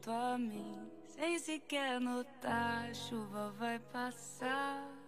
junto 0.00 0.10
a 0.10 0.38
mim, 0.38 0.90
sem 1.04 1.38
sequer 1.38 2.00
notar, 2.00 2.88
a 2.88 2.94
chuva 2.94 3.52
vai 3.58 3.78
passar. 3.78 4.99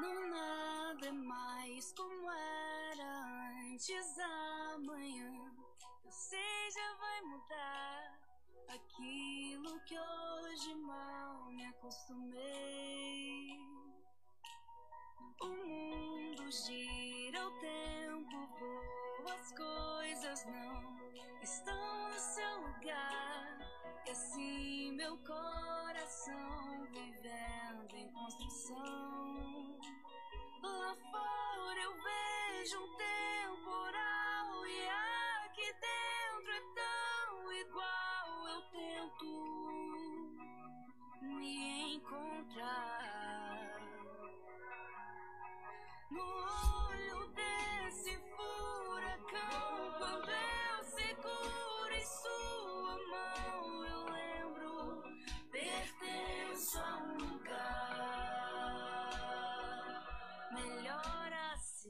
Não 0.00 0.28
nada 0.28 1.08
é 1.08 1.12
mais 1.12 1.92
como 1.92 2.30
era 2.30 3.52
antes 3.60 4.18
amanhã. 4.74 5.52
Eu 6.04 6.10
sei, 6.10 6.70
já 6.70 6.94
vai 6.94 7.20
mudar 7.22 8.18
aquilo 8.68 9.78
que 9.80 9.98
hoje 9.98 10.74
mal 10.76 11.44
me 11.52 11.66
acostumei. 11.66 13.58
O 15.42 15.46
mundo 15.46 16.50
gira, 16.50 17.46
o 17.46 17.50
tempo 17.60 18.46
voa, 18.58 19.34
as 19.34 19.52
coisas 19.52 20.46
não 20.46 20.98
estão 21.42 22.08
no 22.08 22.18
seu 22.18 22.60
lugar. 22.62 23.58
E 24.06 24.10
assim 24.10 24.92
meu 24.92 25.18
coração 25.18 26.86
vivendo 26.90 27.96
em 27.96 28.10
construção. 28.12 29.29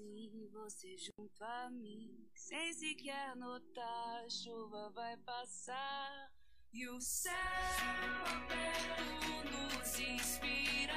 Assim. 0.01 0.49
Você 0.53 0.97
junto 0.97 1.43
a 1.43 1.71
mim, 1.71 2.29
sem 2.35 2.73
sequer 2.73 3.37
notar, 3.37 4.25
a 4.25 4.31
chuva 4.31 4.91
vai 4.91 5.17
passar. 5.19 6.33
E 6.73 6.89
o 6.89 7.01
céu 7.01 7.33
aberto 8.27 9.51
nos 9.51 9.99
inspira 9.99 10.95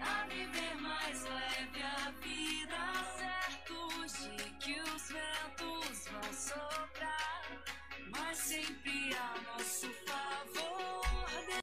a 0.00 0.26
viver 0.26 0.74
mais 0.80 1.22
leve 1.22 1.82
a 1.82 2.10
vida, 2.10 2.76
certos 3.16 4.12
de 4.36 4.50
que 4.58 4.80
os 4.80 5.08
ventos 5.08 6.08
vão 6.08 6.32
soprar, 6.32 7.64
mas 8.10 8.38
sempre 8.38 9.14
a 9.14 9.40
nosso 9.42 9.88
favor. 10.04 11.06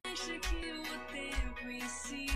Deixa 0.06 0.40
que 0.40 0.72
o 0.72 1.12
tempo 1.12 1.70
ensina. 1.70 2.34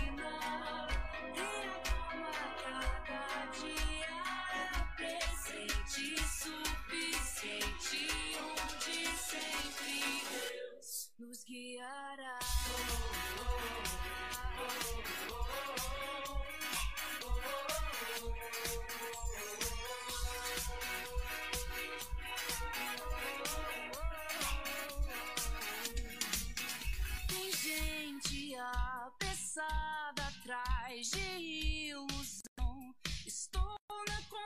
Calma 3.08 3.24
cada 3.28 3.46
dia, 3.52 4.12
presente 4.96 6.16
suficiente, 6.18 6.68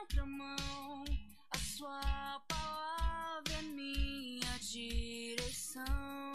contramão. 0.03 1.05
A 1.51 1.57
sua 1.57 2.41
palavra 2.47 3.53
é 3.53 3.61
minha 3.61 4.57
direção. 4.59 6.32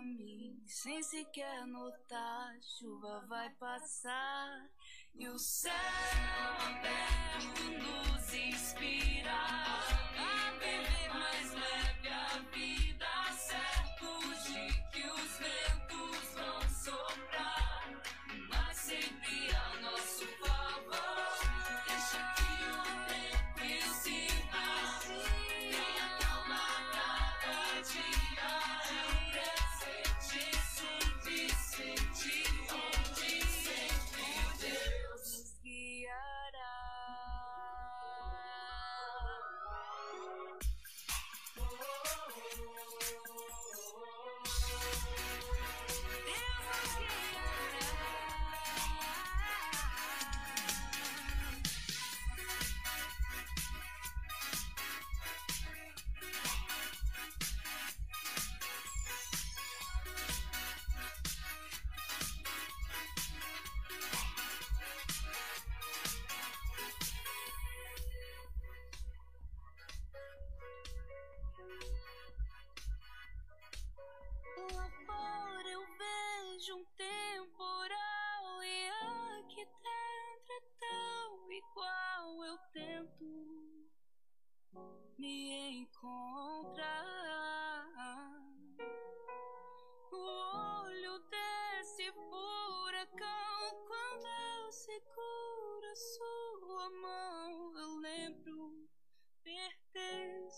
Mim, 0.00 0.62
sem 0.66 1.02
sequer 1.02 1.66
notar, 1.66 2.56
chuva 2.62 3.24
vai 3.28 3.50
passar 3.50 4.70
e 5.14 5.28
o 5.28 5.38
céu 5.38 5.72
aberto 6.58 7.62
nos 7.62 8.34
inspira 8.34 9.32
a 9.32 10.50
viver 10.58 11.08
mais 11.12 11.52
leve 11.54 12.08
a 12.08 12.38
vida, 12.52 13.06
certos 13.32 14.44
de 14.44 14.90
que 14.90 15.06
os 15.06 15.38
ventos 15.38 16.34
vão 16.34 16.60
soprar, 16.68 18.02
mas 18.48 18.76
sempre 18.76 19.54
a 19.54 19.80
nosso 19.80 20.26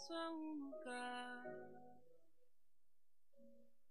pertenço 0.07 0.13
a 0.15 0.31
um 0.31 0.53
lugar. 0.55 1.73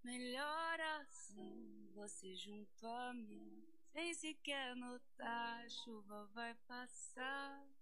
Melhor 0.04 0.80
assim, 1.00 1.90
você 1.94 2.36
junto 2.36 2.88
a 2.88 3.14
mim, 3.14 3.66
sem 3.92 4.14
sequer 4.14 4.76
notar, 4.76 5.66
a 5.66 5.70
chuva 5.70 6.26
vai 6.34 6.54
passar. 6.68 7.75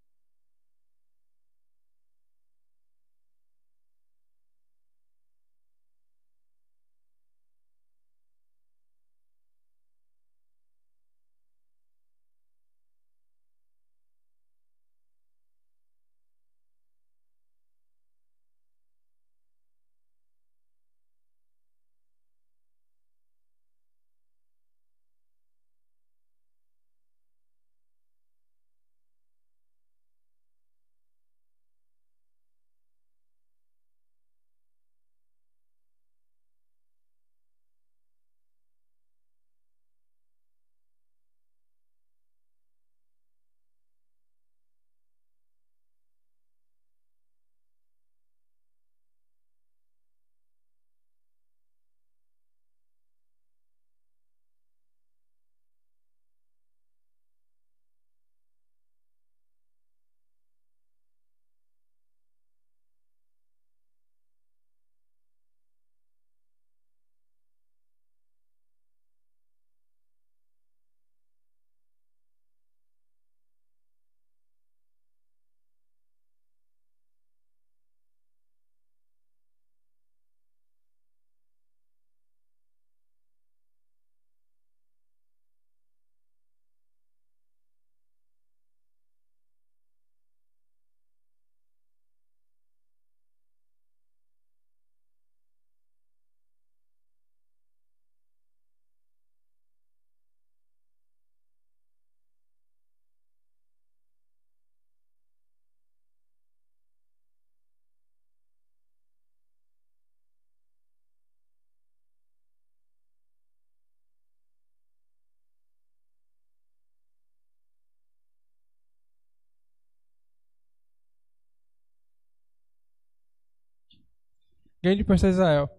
Grande 124.83 125.01
pastor 125.05 125.29
Israel. 125.29 125.69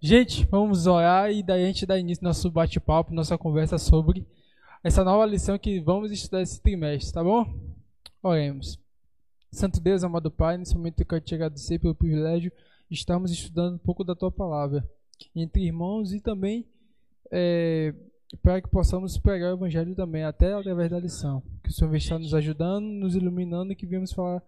Gente, 0.00 0.46
vamos 0.48 0.86
orar 0.86 1.32
e 1.32 1.42
daí 1.42 1.64
a 1.64 1.66
gente 1.66 1.84
dá 1.84 1.98
início 1.98 2.24
ao 2.24 2.28
nosso 2.28 2.48
bate-papo, 2.48 3.12
nossa 3.12 3.36
conversa 3.36 3.76
sobre 3.76 4.24
essa 4.84 5.02
nova 5.02 5.26
lição 5.26 5.58
que 5.58 5.80
vamos 5.80 6.12
estudar 6.12 6.42
esse 6.42 6.62
trimestre, 6.62 7.12
tá 7.12 7.24
bom? 7.24 7.44
Oremos. 8.22 8.78
Santo 9.50 9.80
Deus, 9.80 10.04
amado 10.04 10.30
Pai, 10.30 10.56
nesse 10.58 10.76
momento 10.76 11.00
eu 11.00 11.06
quero 11.06 11.20
te 11.20 11.34
agradecer 11.34 11.80
pelo 11.80 11.92
privilégio 11.92 12.52
de 12.88 12.96
estarmos 12.96 13.32
estudando 13.32 13.74
um 13.74 13.78
pouco 13.78 14.04
da 14.04 14.14
Tua 14.14 14.30
Palavra 14.30 14.88
entre 15.34 15.64
irmãos 15.64 16.12
e 16.12 16.20
também 16.20 16.64
é, 17.28 17.92
para 18.44 18.62
que 18.62 18.68
possamos 18.68 19.18
pregar 19.18 19.50
o 19.50 19.56
Evangelho 19.56 19.96
também, 19.96 20.22
até 20.22 20.52
através 20.52 20.88
da 20.88 21.00
lição. 21.00 21.42
Que 21.64 21.70
o 21.70 21.72
Senhor 21.72 21.92
estar 21.96 22.16
nos 22.20 22.32
ajudando, 22.32 22.84
nos 22.84 23.16
iluminando 23.16 23.72
e 23.72 23.74
que 23.74 23.86
viemos 23.86 24.12
falar 24.12 24.40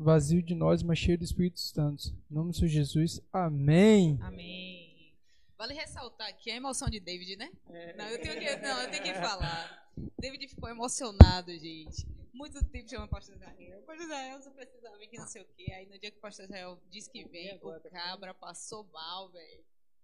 vazio 0.00 0.42
de 0.42 0.54
nós, 0.54 0.82
mas 0.82 0.98
cheio 0.98 1.18
do 1.18 1.24
Espírito 1.24 1.60
Santo. 1.60 2.08
Em 2.30 2.34
nome 2.34 2.50
do 2.50 2.56
Senhor 2.56 2.68
Jesus, 2.68 3.20
amém. 3.30 4.18
Amém. 4.22 5.14
Vale 5.58 5.74
ressaltar 5.74 6.26
aqui 6.28 6.50
a 6.50 6.56
emoção 6.56 6.88
de 6.88 6.98
David, 6.98 7.36
né? 7.36 7.50
Não, 7.98 8.06
eu 8.06 8.18
tenho 8.20 8.40
que, 8.40 8.56
não, 8.56 8.82
eu 8.82 8.90
tenho 8.90 9.02
que 9.02 9.14
falar. 9.14 9.92
David 10.18 10.48
ficou 10.48 10.70
emocionado, 10.70 11.52
gente. 11.52 12.08
Muito 12.32 12.64
tempo 12.64 12.88
chamando 12.88 13.08
o 13.08 13.10
pastor 13.10 13.36
Israel. 13.36 13.80
O 13.80 13.82
pastor 13.82 14.06
Israel 14.06 14.40
você 14.40 14.50
precisa 14.50 14.96
vir 14.96 15.08
que 15.08 15.18
não 15.18 15.26
sei 15.26 15.42
o 15.42 15.46
quê. 15.54 15.70
Aí 15.72 15.84
no 15.84 15.98
dia 15.98 16.10
que 16.10 16.16
o 16.16 16.20
pastor 16.22 16.46
Israel 16.46 16.80
disse 16.90 17.10
que 17.10 17.28
vem, 17.28 17.60
o 17.62 17.80
cabra 17.90 18.32
passou 18.32 18.84
mal, 18.84 19.30
velho. 19.30 19.62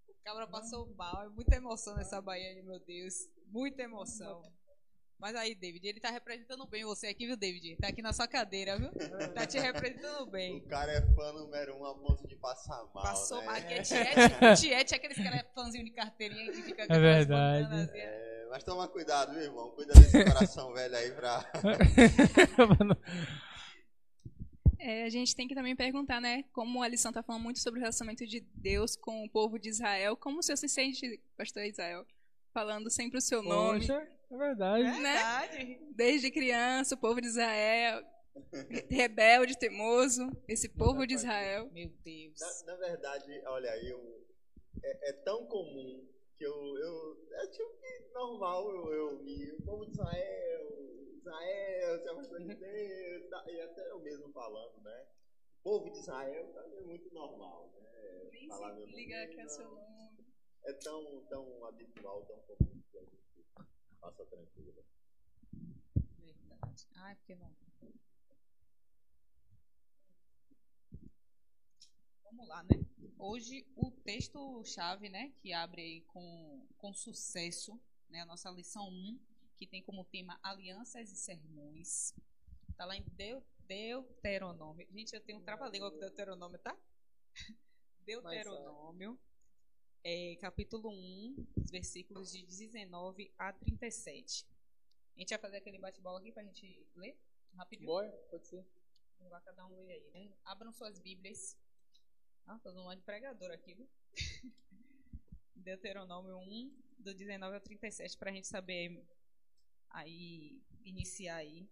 O 0.08 0.14
cabra 0.22 0.46
passou 0.46 0.94
mal. 0.94 1.24
É 1.24 1.28
muita 1.30 1.56
emoção 1.56 1.96
nessa 1.96 2.20
Bahia, 2.20 2.62
meu 2.62 2.78
Deus. 2.80 3.14
Muita 3.46 3.82
emoção. 3.82 4.42
Mas 5.18 5.34
aí, 5.34 5.54
David, 5.54 5.86
ele 5.86 6.00
tá 6.00 6.10
representando 6.10 6.66
bem 6.66 6.84
você 6.84 7.06
aqui, 7.06 7.26
viu, 7.26 7.36
David? 7.36 7.76
Tá 7.76 7.88
aqui 7.88 8.02
na 8.02 8.12
sua 8.12 8.28
cadeira, 8.28 8.78
viu? 8.78 8.90
Tá 9.34 9.46
te 9.46 9.58
representando 9.58 10.26
bem. 10.26 10.58
O 10.58 10.68
cara 10.68 10.92
é 10.92 11.00
fã 11.14 11.32
número 11.32 11.74
um 11.76 11.86
a 11.86 11.94
ponto 11.94 12.28
de 12.28 12.36
passar 12.36 12.84
mal. 12.94 13.02
Passou 13.02 13.40
né? 13.40 13.46
mal. 13.46 13.54
Aqui 13.56 13.74
é 13.74 13.82
Tiete. 13.82 14.14
Tiete 14.60 14.94
é 14.94 14.96
aqueles 14.96 15.16
cara 15.16 15.46
fãzinho 15.54 15.84
de 15.84 15.90
carteirinha 15.90 16.52
que 16.52 16.62
fica 16.62 16.82
É 16.82 16.98
verdade. 16.98 17.90
É, 17.94 18.46
mas 18.50 18.62
toma 18.62 18.86
cuidado, 18.88 19.32
viu, 19.32 19.42
irmão? 19.42 19.70
Cuida 19.70 19.94
desse 19.94 20.22
coração 20.22 20.72
velho 20.74 20.96
aí 20.96 21.10
pra. 21.12 21.44
É, 24.78 25.02
a 25.02 25.08
gente 25.08 25.34
tem 25.34 25.48
que 25.48 25.54
também 25.54 25.74
perguntar, 25.74 26.20
né? 26.20 26.44
Como 26.52 26.80
a 26.80 26.86
lição 26.86 27.10
está 27.10 27.20
falando 27.20 27.42
muito 27.42 27.58
sobre 27.58 27.80
o 27.80 27.82
relacionamento 27.82 28.24
de 28.24 28.40
Deus 28.54 28.94
com 28.94 29.24
o 29.24 29.28
povo 29.28 29.58
de 29.58 29.68
Israel, 29.70 30.16
como 30.16 30.38
o 30.38 30.42
senhor 30.42 30.56
se 30.56 30.68
sente, 30.68 31.20
pastor 31.36 31.64
Israel, 31.64 32.06
falando 32.52 32.88
sempre 32.88 33.18
o 33.18 33.20
seu 33.20 33.42
nome, 33.42 33.88
É 34.30 34.36
verdade. 34.36 34.82
Verdade. 34.82 35.80
desde 35.94 36.30
criança, 36.30 36.94
o 36.94 36.98
povo 36.98 37.20
de 37.20 37.28
Israel, 37.28 38.02
rebelde, 38.90 39.58
teimoso, 39.58 40.28
esse 40.48 40.68
povo 40.68 41.06
de 41.06 41.14
Israel. 41.14 41.70
Meu 41.72 41.88
Deus. 42.04 42.38
Na, 42.66 42.72
na 42.72 42.78
verdade, 42.80 43.40
olha 43.46 43.76
eu- 43.84 44.26
é, 44.82 45.10
é 45.10 45.12
tão 45.24 45.46
comum 45.46 46.06
que 46.36 46.44
eu. 46.44 46.52
eu 46.78 47.26
é 47.32 47.46
tipo 47.48 47.70
que 47.80 48.12
normal 48.12 48.70
eu, 48.70 48.92
eu 48.92 49.18
vi 49.24 49.52
o 49.52 49.62
povo 49.62 49.84
de 49.86 49.92
Israel, 49.92 51.16
Israel, 51.16 51.98
se 52.02 52.08
afastou 52.08 52.38
de 52.38 52.54
Deus, 52.54 53.28
tá, 53.30 53.44
e 53.48 53.60
até 53.60 53.90
eu 53.90 53.98
mesmo 54.00 54.30
falando, 54.32 54.82
né? 54.82 55.06
O 55.60 55.62
povo 55.62 55.90
de 55.90 55.98
Israel 55.98 56.52
tá 56.52 56.62
é 56.64 56.80
muito 56.82 57.12
normal, 57.14 57.72
né? 57.80 58.28
Nem 58.32 58.48
Falar 58.48 58.70
se 58.70 58.76
meu 58.76 58.86
nome, 58.86 58.96
liga 58.96 59.26
que 59.28 59.40
é 59.40 59.48
seu 59.48 59.64
nome. 59.70 60.26
É 60.64 60.72
tão, 60.74 61.24
tão 61.28 61.64
habitual, 61.64 62.24
tão 62.26 62.38
comum 62.40 62.82
que 62.90 62.98
a 62.98 63.02
gente 63.02 63.25
passa 64.06 64.24
tranquilo. 64.26 64.84
Verdade. 66.18 66.88
Ai, 66.94 67.16
porque 67.16 67.34
não. 67.34 67.50
Vamos 72.22 72.48
lá, 72.48 72.62
né? 72.62 72.86
Hoje 73.18 73.66
o 73.74 73.90
texto-chave, 73.90 75.08
né, 75.08 75.32
que 75.40 75.52
abre 75.52 75.82
aí 75.82 76.00
com, 76.02 76.66
com 76.76 76.92
sucesso, 76.92 77.80
né, 78.10 78.20
a 78.20 78.26
nossa 78.26 78.50
lição 78.50 78.88
1, 78.88 79.18
que 79.56 79.66
tem 79.66 79.82
como 79.82 80.04
tema 80.04 80.38
alianças 80.42 81.10
e 81.10 81.16
sermões. 81.16 82.14
Tá 82.76 82.84
lá 82.84 82.94
em 82.94 83.02
Deu, 83.14 83.42
Deuteronômio. 83.66 84.86
Gente, 84.92 85.14
eu 85.14 85.20
tenho 85.22 85.38
um 85.38 85.42
trava-língua 85.42 85.90
com 85.90 85.98
Deuteronômio, 85.98 86.58
tá? 86.58 86.76
Deuteronômio, 88.04 89.18
é, 90.08 90.36
capítulo 90.36 90.88
1, 90.88 91.46
os 91.56 91.68
versículos 91.68 92.30
de 92.30 92.46
19 92.46 93.28
a 93.36 93.52
37. 93.52 94.46
A 95.16 95.18
gente 95.18 95.30
vai 95.30 95.38
fazer 95.40 95.56
aquele 95.56 95.78
bate-bola 95.78 96.20
aqui 96.20 96.30
pra 96.30 96.44
gente 96.44 96.86
ler 96.94 97.18
rapidinho. 97.56 97.88
Bora, 97.88 98.08
pode 98.30 98.46
ser. 98.46 98.64
Vamos 99.18 99.32
lá, 99.32 99.40
cada 99.40 99.66
um 99.66 99.74
ler 99.74 99.90
aí, 99.90 100.10
né? 100.14 100.32
Abram 100.44 100.72
suas 100.72 101.00
Bíblias. 101.00 101.58
Ah, 102.46 102.56
tô 102.60 102.72
numa 102.72 102.94
de 102.94 103.02
pregador 103.02 103.50
aqui, 103.50 103.74
viu? 103.74 103.88
Deuteronômio 105.56 106.38
1, 106.38 106.82
do 107.00 107.12
19 107.12 107.56
ao 107.56 107.60
37, 107.60 108.16
pra 108.16 108.30
gente 108.30 108.46
saber 108.46 109.04
aí, 109.90 110.62
iniciar 110.84 111.38
aí 111.38 111.68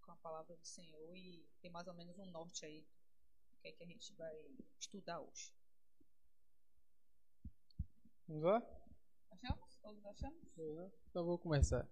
com 0.00 0.10
a 0.10 0.16
palavra 0.16 0.56
do 0.56 0.66
Senhor 0.66 1.16
e 1.16 1.46
ter 1.60 1.70
mais 1.70 1.86
ou 1.86 1.94
menos 1.94 2.18
um 2.18 2.26
norte 2.32 2.66
aí 2.66 2.80
do 2.80 3.58
que 3.60 3.68
é 3.68 3.72
que 3.72 3.84
a 3.84 3.86
gente 3.86 4.12
vai 4.14 4.36
estudar 4.80 5.20
hoje. 5.20 5.56
Vamos 8.28 8.42
lá? 8.42 8.62
Achamos? 9.30 9.78
Todos 9.78 10.04
achamos? 10.04 10.38
Então 11.08 11.24
vou 11.24 11.38
começar. 11.38 11.88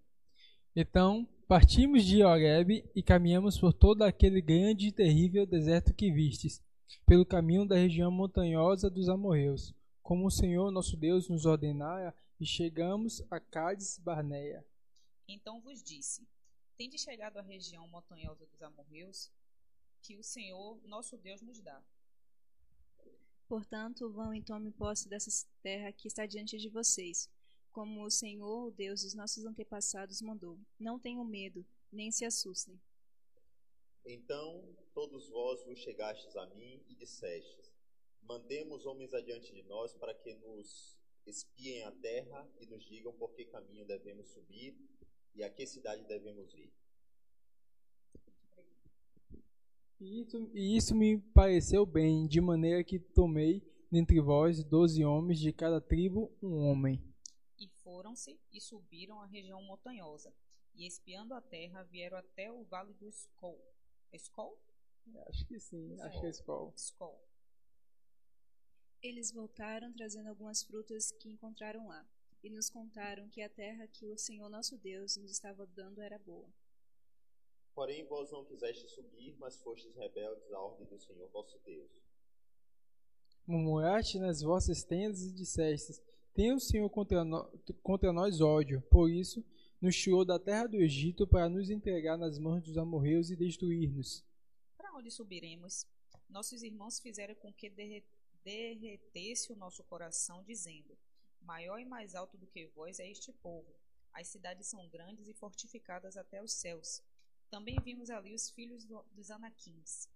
Então, 0.75 1.27
partimos 1.49 2.05
de 2.05 2.23
Horeb 2.23 2.85
e 2.95 3.03
caminhamos 3.03 3.59
por 3.59 3.73
todo 3.73 4.03
aquele 4.03 4.43
grande 4.43 4.89
e 4.89 4.93
terrível 4.93 5.47
deserto 5.47 5.95
que 5.95 6.13
vistes, 6.13 6.63
pelo 7.07 7.25
caminho 7.25 7.67
da 7.67 7.77
região 7.77 8.11
montanhosa 8.11 8.91
dos 8.91 9.09
amorreus, 9.09 9.75
como 10.03 10.27
o 10.27 10.31
Senhor 10.31 10.71
nosso 10.71 10.95
Deus 10.95 11.27
nos 11.27 11.47
ordenara, 11.47 12.15
e 12.39 12.45
chegamos 12.45 13.23
a 13.31 13.41
Cádiz 13.41 13.99
Barneia. 13.99 14.63
Então 15.27 15.59
vos 15.63 15.83
disse: 15.83 16.29
Tende 16.77 16.99
chegado 16.99 17.39
à 17.39 17.43
região 17.43 17.89
montanhosa 17.89 18.45
dos 18.45 18.61
amorreus, 18.61 19.33
que 20.03 20.19
o 20.19 20.23
Senhor 20.23 20.79
nosso 20.85 21.17
Deus 21.17 21.41
nos 21.41 21.63
dá. 21.63 21.83
Portanto, 23.49 24.11
vão 24.11 24.35
e 24.35 24.43
tomem 24.43 24.73
posse 24.73 25.09
dessa 25.09 25.47
terra 25.63 25.93
que 25.93 26.09
está 26.09 26.27
diante 26.27 26.59
de 26.59 26.69
vocês, 26.69 27.31
como 27.71 28.05
o 28.05 28.11
Senhor, 28.11 28.67
o 28.67 28.71
Deus 28.71 29.03
dos 29.03 29.15
nossos 29.15 29.45
antepassados, 29.45 30.21
mandou. 30.21 30.59
Não 30.79 30.99
tenham 30.99 31.25
medo, 31.25 31.65
nem 31.93 32.11
se 32.11 32.25
assustem. 32.25 32.81
Então 34.05 34.77
todos 34.95 35.29
vós 35.29 35.65
vos 35.65 35.79
chegastes 35.79 36.35
a 36.37 36.47
mim 36.55 36.83
e 36.89 36.95
dissestes: 36.95 37.73
Mandemos 38.23 38.87
homens 38.87 39.13
adiante 39.13 39.53
de 39.53 39.63
nós 39.65 39.93
para 39.95 40.15
que 40.15 40.35
nos 40.35 40.97
espiem 41.27 41.83
a 41.85 41.93
terra 41.93 42.49
e 42.61 42.67
nos 42.67 42.85
digam 42.87 43.13
por 43.13 43.35
que 43.35 43.45
caminho 43.45 43.85
devemos 43.85 44.29
subir 44.29 44.77
e 45.35 45.43
a 45.43 45.51
que 45.51 45.67
cidade 45.67 46.05
devemos 46.05 46.55
ir. 46.55 46.73
E 49.99 50.21
isso, 50.21 50.51
e 50.53 50.77
isso 50.77 50.95
me 50.95 51.19
pareceu 51.19 51.87
bem, 51.87 52.27
de 52.27 52.41
maneira 52.41 52.85
que 52.85 52.99
tomei 52.99 53.63
dentre 53.91 54.21
vós 54.21 54.63
doze 54.63 55.05
homens, 55.05 55.39
de 55.39 55.53
cada 55.53 55.81
tribo 55.81 56.31
um 56.43 56.59
homem. 56.67 57.03
E 57.59 57.67
foram-se 57.83 58.39
e 58.53 58.61
subiram 58.61 59.21
a 59.21 59.27
região 59.27 59.63
montanhosa, 59.63 60.35
e 60.75 60.87
espiando 60.87 61.33
a 61.33 61.41
terra, 61.41 61.83
vieram 61.85 62.19
até 62.19 62.53
o 62.53 62.65
vale 62.65 62.93
do 62.95 63.09
Escol. 63.09 63.59
Escol? 64.13 64.61
Acho 65.29 65.47
que 65.47 65.59
sim, 65.59 65.99
acho 66.01 66.21
que 66.21 66.27
é. 66.27 66.31
Escol. 66.31 66.75
Eles 69.03 69.31
voltaram 69.33 69.93
trazendo 69.93 70.29
algumas 70.29 70.63
frutas 70.63 71.13
que 71.13 71.31
encontraram 71.31 71.87
lá, 71.87 72.07
e 72.43 72.51
nos 72.51 72.69
contaram 72.69 73.29
que 73.31 73.41
a 73.41 73.49
terra 73.49 73.87
que 73.87 74.07
o 74.07 74.19
Senhor 74.19 74.49
nosso 74.51 74.77
Deus 74.77 75.17
nos 75.17 75.31
estava 75.31 75.67
dando 75.67 76.03
era 76.03 76.19
boa. 76.19 76.53
Porém 77.77 78.05
vós 78.07 78.33
não 78.33 78.43
quisestes 78.43 78.91
subir, 78.91 79.37
mas 79.39 79.61
fostes 79.61 79.95
rebeldes 79.95 80.51
à 80.51 80.59
ordem 80.59 80.87
do 80.87 80.99
Senhor 80.99 81.29
vosso 81.29 81.59
Deus. 81.59 82.03
Murmuraste 83.47 84.19
nas 84.19 84.41
vossas 84.41 84.83
tendas 84.83 85.21
e 85.27 85.31
dissestes: 85.31 86.03
Tem 86.35 86.55
o 86.55 86.59
Senhor 86.59 86.89
contra, 86.89 87.23
no- 87.23 87.47
contra 87.83 88.13
nós 88.15 88.41
ódio, 88.41 88.81
por 88.91 89.11
isso 89.11 89.45
nos 89.79 89.95
tirou 89.95 90.25
da 90.25 90.39
terra 90.39 90.67
do 90.67 90.77
Egito 90.81 91.27
para 91.27 91.51
nos 91.51 91.69
entregar 91.69 92.17
nas 92.17 92.39
mãos 92.39 92.63
dos 92.63 92.79
amorreus 92.79 93.31
e 93.31 93.37
destruir-nos. 93.37 94.25
Para 94.79 94.95
onde 94.95 95.11
subiremos? 95.11 95.87
Nossos 96.31 96.63
irmãos 96.63 96.99
fizeram 96.99 97.35
com 97.35 97.53
que 97.53 97.69
derre- 97.69 98.03
derretesse 98.43 99.53
o 99.53 99.57
nosso 99.57 99.85
coração, 99.85 100.43
dizendo: 100.45 100.97
Maior 101.43 101.79
e 101.79 101.85
mais 101.85 102.15
alto 102.15 102.39
do 102.39 102.47
que 102.47 102.67
vós 102.69 102.99
é 102.99 103.09
este 103.11 103.35
povo. 103.35 103.71
As 104.15 104.29
cidades 104.29 104.67
são 104.67 104.89
grandes 104.89 105.29
e 105.29 105.35
fortificadas 105.35 106.17
até 106.17 106.43
os 106.43 106.55
céus. 106.55 107.03
Também 107.57 107.77
vimos 107.83 108.11
ali 108.11 108.35
os 108.35 108.51
filhos 108.51 108.85
do- 108.85 109.03
dos 109.15 109.31
Anaquins. 109.31 110.11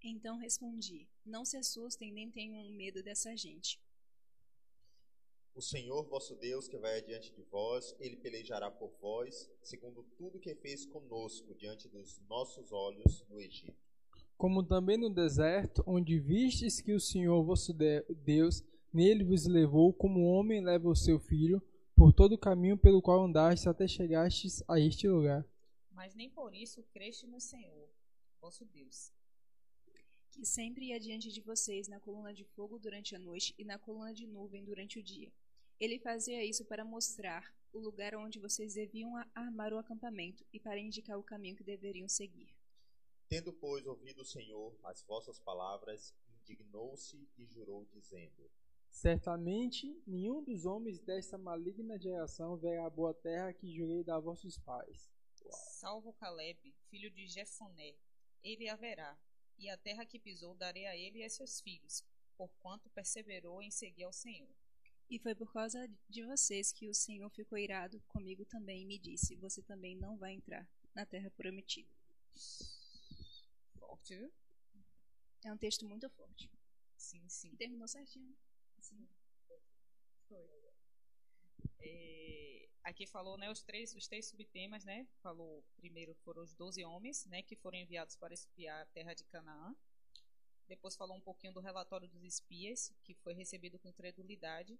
Então 0.00 0.36
respondi: 0.36 1.08
Não 1.24 1.44
se 1.44 1.56
assustem 1.56 2.12
nem 2.12 2.30
tenham 2.30 2.62
medo 2.70 3.02
dessa 3.02 3.36
gente. 3.36 3.80
O 5.52 5.60
Senhor 5.60 6.04
vosso 6.04 6.36
Deus, 6.36 6.68
que 6.68 6.78
vai 6.78 6.98
adiante 6.98 7.32
de 7.34 7.42
vós, 7.42 7.92
ele 7.98 8.14
pelejará 8.14 8.70
por 8.70 8.92
vós, 9.00 9.50
segundo 9.64 10.04
tudo 10.16 10.38
que 10.38 10.54
fez 10.54 10.86
conosco 10.86 11.56
diante 11.56 11.88
dos 11.88 12.20
nossos 12.28 12.70
olhos 12.70 13.24
no 13.28 13.40
Egito. 13.40 13.76
Como 14.38 14.62
também 14.62 14.96
no 14.96 15.10
deserto, 15.10 15.82
onde 15.88 16.20
vistes 16.20 16.80
que 16.80 16.92
o 16.92 17.00
Senhor 17.00 17.42
vosso 17.42 17.72
de- 17.72 18.04
Deus 18.24 18.62
nele 18.92 19.24
vos 19.24 19.44
levou, 19.46 19.92
como 19.92 20.20
o 20.20 20.30
homem 20.34 20.60
leva 20.64 20.88
o 20.88 20.94
seu 20.94 21.18
filho, 21.18 21.60
por 21.96 22.12
todo 22.12 22.34
o 22.36 22.38
caminho 22.38 22.78
pelo 22.78 23.02
qual 23.02 23.24
andastes 23.24 23.66
até 23.66 23.88
chegastes 23.88 24.62
a 24.68 24.78
este 24.78 25.08
lugar. 25.08 25.44
Mas 25.96 26.14
nem 26.14 26.28
por 26.28 26.54
isso 26.54 26.82
creste 26.92 27.26
no 27.26 27.40
Senhor, 27.40 27.88
vosso 28.38 28.66
Deus. 28.66 29.10
que 30.30 30.44
sempre 30.44 30.88
ia 30.88 31.00
diante 31.00 31.32
de 31.32 31.40
vocês 31.40 31.88
na 31.88 31.98
coluna 31.98 32.34
de 32.34 32.44
fogo 32.44 32.78
durante 32.78 33.16
a 33.16 33.18
noite 33.18 33.54
e 33.56 33.64
na 33.64 33.78
coluna 33.78 34.12
de 34.12 34.26
nuvem 34.26 34.62
durante 34.62 34.98
o 34.98 35.02
dia. 35.02 35.32
Ele 35.80 35.98
fazia 35.98 36.44
isso 36.44 36.66
para 36.66 36.84
mostrar 36.84 37.50
o 37.72 37.78
lugar 37.78 38.14
onde 38.14 38.38
vocês 38.38 38.74
deviam 38.74 39.16
armar 39.34 39.72
o 39.72 39.78
acampamento 39.78 40.44
e 40.52 40.60
para 40.60 40.78
indicar 40.78 41.18
o 41.18 41.22
caminho 41.22 41.56
que 41.56 41.64
deveriam 41.64 42.06
seguir. 42.06 42.54
Tendo, 43.26 43.50
pois, 43.54 43.86
ouvido 43.86 44.20
o 44.20 44.26
Senhor 44.26 44.78
as 44.84 45.02
vossas 45.02 45.40
palavras, 45.40 46.14
indignou-se 46.28 47.26
e 47.38 47.46
jurou, 47.46 47.86
dizendo: 47.86 48.50
Certamente 48.90 49.98
nenhum 50.06 50.44
dos 50.44 50.66
homens 50.66 51.00
desta 51.00 51.38
maligna 51.38 51.98
geração 51.98 52.58
verá 52.58 52.84
a 52.84 52.90
boa 52.90 53.14
terra 53.14 53.54
que 53.54 53.74
jurei 53.74 54.04
dar 54.04 54.16
a 54.16 54.20
vossos 54.20 54.58
pais. 54.58 55.15
Salvo 55.52 56.12
Caleb, 56.14 56.74
filho 56.88 57.10
de 57.10 57.26
Jefoné, 57.26 57.94
ele 58.42 58.68
haverá, 58.68 59.18
e 59.58 59.68
a 59.68 59.76
terra 59.76 60.04
que 60.04 60.18
pisou 60.18 60.54
darei 60.54 60.86
a 60.86 60.96
ele 60.96 61.18
e 61.18 61.24
a 61.24 61.30
seus 61.30 61.60
filhos, 61.60 62.04
porquanto 62.36 62.90
perseverou 62.90 63.62
em 63.62 63.70
seguir 63.70 64.04
ao 64.04 64.12
Senhor. 64.12 64.54
E 65.08 65.18
foi 65.18 65.34
por 65.34 65.52
causa 65.52 65.88
de 66.08 66.24
vocês 66.24 66.72
que 66.72 66.88
o 66.88 66.94
Senhor 66.94 67.30
ficou 67.30 67.56
irado 67.56 68.00
comigo 68.08 68.44
também 68.44 68.82
e 68.82 68.86
me 68.86 68.98
disse: 68.98 69.36
Você 69.36 69.62
também 69.62 69.94
não 69.94 70.16
vai 70.16 70.32
entrar 70.32 70.68
na 70.94 71.06
terra 71.06 71.30
prometida. 71.30 71.88
Forte, 73.78 74.16
viu? 74.16 74.32
É 75.44 75.52
um 75.52 75.56
texto 75.56 75.86
muito 75.86 76.10
forte. 76.10 76.50
Sim, 76.96 77.28
sim. 77.28 77.50
E 77.52 77.56
terminou 77.56 77.86
certinho. 77.86 78.36
Assim. 78.78 79.08
Foi. 80.28 80.44
É, 81.78 82.45
aqui 82.86 83.04
falou 83.06 83.36
né, 83.36 83.50
os, 83.50 83.62
três, 83.62 83.94
os 83.94 84.06
três 84.06 84.28
subtemas, 84.28 84.84
né? 84.84 85.06
Falou 85.20 85.64
primeiro 85.76 86.14
foram 86.24 86.42
os 86.42 86.54
12 86.54 86.84
homens, 86.84 87.26
né? 87.26 87.42
Que 87.42 87.56
foram 87.56 87.76
enviados 87.78 88.16
para 88.16 88.32
espiar 88.32 88.80
a 88.80 88.86
terra 88.86 89.12
de 89.12 89.24
Canaã. 89.24 89.74
Depois 90.68 90.96
falou 90.96 91.16
um 91.16 91.20
pouquinho 91.20 91.52
do 91.52 91.60
relatório 91.60 92.08
dos 92.08 92.22
espias, 92.22 92.92
que 93.02 93.14
foi 93.14 93.34
recebido 93.34 93.78
com 93.78 93.88
incredulidade. 93.88 94.78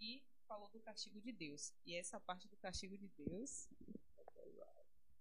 E 0.00 0.22
falou 0.46 0.68
do 0.70 0.80
castigo 0.80 1.20
de 1.20 1.32
Deus. 1.32 1.74
E 1.84 1.94
essa 1.94 2.20
parte 2.20 2.48
do 2.48 2.56
castigo 2.56 2.96
de 2.96 3.08
Deus. 3.08 3.68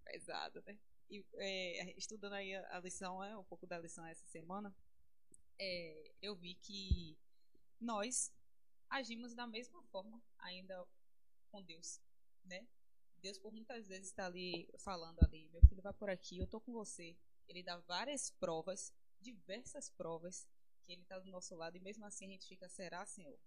Pesado, 0.05 0.63
né? 0.65 0.77
E, 1.09 1.25
é, 1.35 1.97
estudando 1.97 2.33
aí 2.33 2.55
a 2.55 2.79
lição, 2.79 3.23
é, 3.23 3.35
um 3.35 3.43
pouco 3.43 3.65
da 3.65 3.79
lição 3.79 4.05
essa 4.05 4.25
semana, 4.27 4.73
é, 5.59 6.11
eu 6.21 6.35
vi 6.35 6.53
que 6.55 7.17
nós 7.79 8.31
agimos 8.89 9.33
da 9.33 9.47
mesma 9.47 9.81
forma 9.83 10.21
ainda 10.39 10.85
com 11.49 11.61
Deus, 11.63 11.99
né? 12.47 12.67
Deus 13.21 13.37
por 13.37 13.51
muitas 13.51 13.87
vezes 13.87 14.07
está 14.07 14.25
ali 14.25 14.69
falando 14.79 15.19
ali, 15.23 15.49
meu 15.49 15.61
filho 15.61 15.81
vai 15.81 15.93
por 15.93 16.09
aqui, 16.09 16.37
eu 16.37 16.47
tô 16.47 16.59
com 16.59 16.71
você. 16.71 17.15
Ele 17.47 17.63
dá 17.63 17.77
várias 17.77 18.29
provas, 18.29 18.93
diversas 19.19 19.89
provas, 19.89 20.47
que 20.85 20.91
ele 20.93 21.01
está 21.01 21.19
do 21.19 21.29
nosso 21.29 21.55
lado 21.55 21.75
e 21.75 21.79
mesmo 21.79 22.05
assim 22.05 22.27
a 22.27 22.29
gente 22.29 22.47
fica, 22.47 22.69
será, 22.69 23.05
Senhor? 23.05 23.37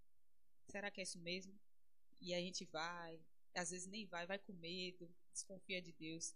Será 0.68 0.90
que 0.90 1.00
é 1.00 1.04
isso 1.04 1.18
mesmo? 1.18 1.58
E 2.20 2.34
a 2.34 2.38
gente 2.38 2.64
vai, 2.66 3.20
às 3.54 3.70
vezes 3.70 3.86
nem 3.86 4.06
vai, 4.06 4.26
vai 4.26 4.38
com 4.38 4.52
medo, 4.52 5.10
desconfia 5.32 5.80
de 5.80 5.92
Deus. 5.92 6.34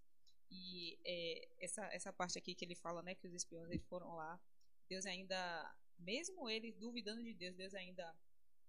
E 0.51 0.99
é, 1.05 1.49
essa, 1.59 1.85
essa 1.87 2.13
parte 2.13 2.39
aqui 2.39 2.55
que 2.55 2.65
ele 2.65 2.75
fala, 2.75 3.03
né, 3.03 3.15
que 3.15 3.27
os 3.27 3.35
espiões 3.35 3.69
eles 3.71 3.85
foram 3.87 4.15
lá, 4.15 4.41
Deus 4.89 5.07
ainda, 5.07 5.77
mesmo 5.99 6.49
eles 6.49 6.77
duvidando 6.77 7.23
de 7.23 7.35
Deus, 7.35 7.57
Deus 7.57 7.75
ainda 7.75 8.15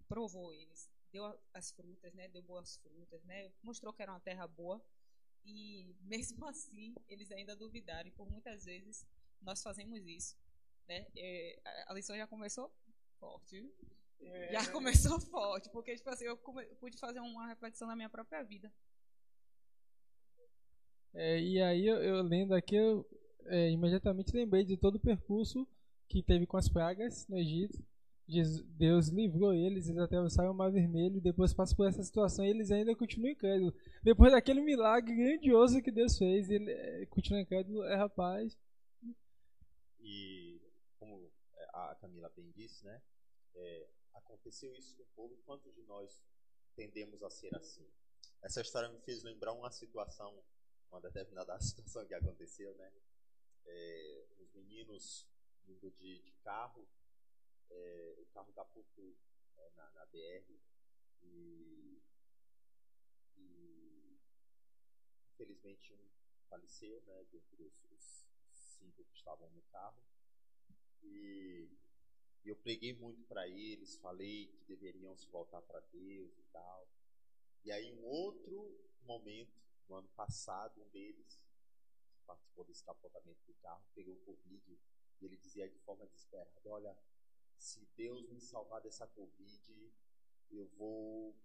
provou 0.08 0.54
eles, 0.54 0.90
deu 1.12 1.26
as 1.54 1.72
frutas, 1.72 2.14
né, 2.14 2.28
deu 2.28 2.42
boas 2.42 2.78
frutas, 2.78 3.24
né, 3.24 3.52
mostrou 3.64 3.94
que 3.94 4.02
era 4.02 4.12
uma 4.12 4.20
terra 4.20 4.48
boa. 4.48 4.84
E 5.44 5.96
mesmo 6.02 6.46
assim, 6.46 6.96
eles 7.08 7.32
ainda 7.32 7.56
duvidaram. 7.56 8.08
E 8.08 8.12
por 8.12 8.30
muitas 8.30 8.66
vezes 8.66 9.06
nós 9.42 9.62
fazemos 9.62 10.06
isso, 10.06 10.36
né? 10.88 11.06
É, 11.16 11.60
a 11.88 11.94
lição 11.94 12.18
já 12.18 12.28
começou 12.28 12.74
forte. 13.20 13.72
É, 14.20 14.52
já 14.54 14.66
começou 14.72 15.20
forte, 15.20 15.70
porque 15.70 15.96
tipo 15.96 16.10
assim, 16.10 16.26
eu 16.26 16.38
pude 16.38 16.98
fazer 16.98 17.20
uma 17.20 17.48
reflexão 17.48 17.88
na 17.88 17.96
minha 17.96 18.10
própria 18.10 18.44
vida. 18.44 18.72
É, 21.14 21.40
e 21.40 21.62
aí, 21.62 21.88
eu, 21.88 22.04
eu, 22.04 22.22
lendo 22.22 22.54
aqui, 22.54 22.76
eu 22.76 23.08
é, 23.46 23.70
imediatamente 23.70 24.36
lembrei 24.36 24.66
de 24.66 24.76
todo 24.76 24.96
o 24.96 25.00
percurso 25.00 25.66
que 26.10 26.22
teve 26.22 26.46
com 26.46 26.58
as 26.58 26.68
pragas 26.68 27.26
no 27.28 27.38
Egito. 27.38 27.82
Deus 28.28 29.10
livrou 29.10 29.54
eles, 29.54 29.88
eles 29.88 30.02
atravessaram 30.02 30.52
o 30.52 30.56
Mar 30.56 30.72
Vermelho, 30.72 31.22
depois 31.22 31.54
passam 31.54 31.76
por 31.76 31.88
essa 31.88 32.02
situação 32.02 32.44
e 32.44 32.50
eles 32.50 32.72
ainda 32.72 32.96
continuam 32.96 33.32
incrédulos. 33.32 33.74
Depois 34.04 34.32
daquele 34.32 34.62
milagre 34.62 35.16
grandioso 35.16 35.82
que 35.82 35.92
Deus 35.92 36.18
fez, 36.18 36.50
ele 36.50 36.72
é, 36.72 37.06
continua 37.06 37.42
incrédulo, 37.42 37.84
é 37.84 37.96
rapaz. 37.96 38.58
E 40.00 40.60
como 40.98 41.32
é, 41.56 41.64
a 41.74 41.96
Camila 42.02 42.32
bem 42.36 42.52
disse, 42.52 42.84
né? 42.84 43.00
É, 43.54 43.88
aconteceu 44.16 44.74
isso 44.76 44.96
com 44.96 45.04
o 45.04 45.08
povo, 45.16 45.38
quantos 45.46 45.74
de 45.76 45.84
nós 45.84 46.24
tendemos 46.76 47.22
a 47.22 47.30
ser 47.30 47.56
assim? 47.56 47.88
Essa 48.42 48.62
história 48.62 48.90
me 48.90 49.00
fez 49.02 49.24
lembrar 49.24 49.54
uma 49.54 49.72
situação 49.72 50.44
uma 50.92 51.02
determinada 51.02 51.60
situação 51.62 52.06
que 52.06 52.14
aconteceu, 52.14 52.74
né? 52.76 52.92
É, 53.66 54.26
os 54.40 54.52
meninos 54.54 55.28
indo 55.68 55.92
de, 55.92 56.20
de 56.22 56.32
carro, 56.44 56.88
é, 57.70 58.16
o 58.20 58.26
carro 58.34 58.52
capotou 58.54 59.16
é, 59.58 59.70
na, 59.76 59.90
na, 59.92 60.06
BR 60.06 60.60
e, 61.24 62.02
e, 63.38 64.20
infelizmente 65.34 65.94
um 65.94 66.10
faleceu, 66.50 67.02
né? 67.08 67.26
Dentre 67.32 67.64
os, 67.64 67.84
os 67.92 68.28
cinco 68.80 69.04
que 69.06 69.16
estavam 69.16 69.50
no 69.50 69.62
carro 69.64 70.02
e 71.02 71.70
eu 72.46 72.56
preguei 72.56 72.94
muito 72.94 73.24
para 73.24 73.48
eles, 73.48 73.98
falei 73.98 74.48
que 74.48 74.66
deveriam 74.66 75.16
se 75.18 75.28
voltar 75.30 75.62
para 75.64 75.80
Deus 75.92 76.38
e 76.38 76.44
tal. 76.52 76.88
E 77.64 77.72
aí 77.72 77.92
um 77.94 78.06
outro 78.06 78.80
momento 79.02 79.52
no 79.90 79.96
ano 79.96 80.08
passado, 80.10 80.82
um 80.82 80.90
deles 80.90 81.40
participou 82.26 82.64
desse 82.66 82.84
capotamento 82.84 83.40
do 83.46 83.54
carro, 83.56 83.84
pegou 83.94 84.16
Covid 84.18 84.80
e 85.22 85.26
ele 85.26 85.38
dizia 85.38 85.68
de 85.68 85.80
forma 85.80 86.06
desesperada: 86.08 86.52
Olha, 86.66 86.96
se 87.58 87.86
Deus 87.96 88.28
me 88.30 88.40
salvar 88.42 88.82
dessa 88.82 89.08
Covid, 89.08 89.94
eu 90.52 90.68
vou, 90.78 91.36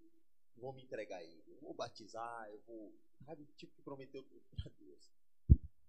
vou 0.57 0.73
me 0.73 0.83
entregar 0.83 1.19
a 1.19 1.25
Ele, 1.25 1.53
eu 1.53 1.59
vou 1.61 1.75
batizar, 1.75 2.49
eu 2.51 2.61
vou. 2.61 2.93
Sabe, 3.25 3.45
tipo 3.57 3.75
que 3.75 3.83
prometeu 3.83 4.23
tudo 4.23 4.45
para 4.57 4.71
Deus. 4.79 5.11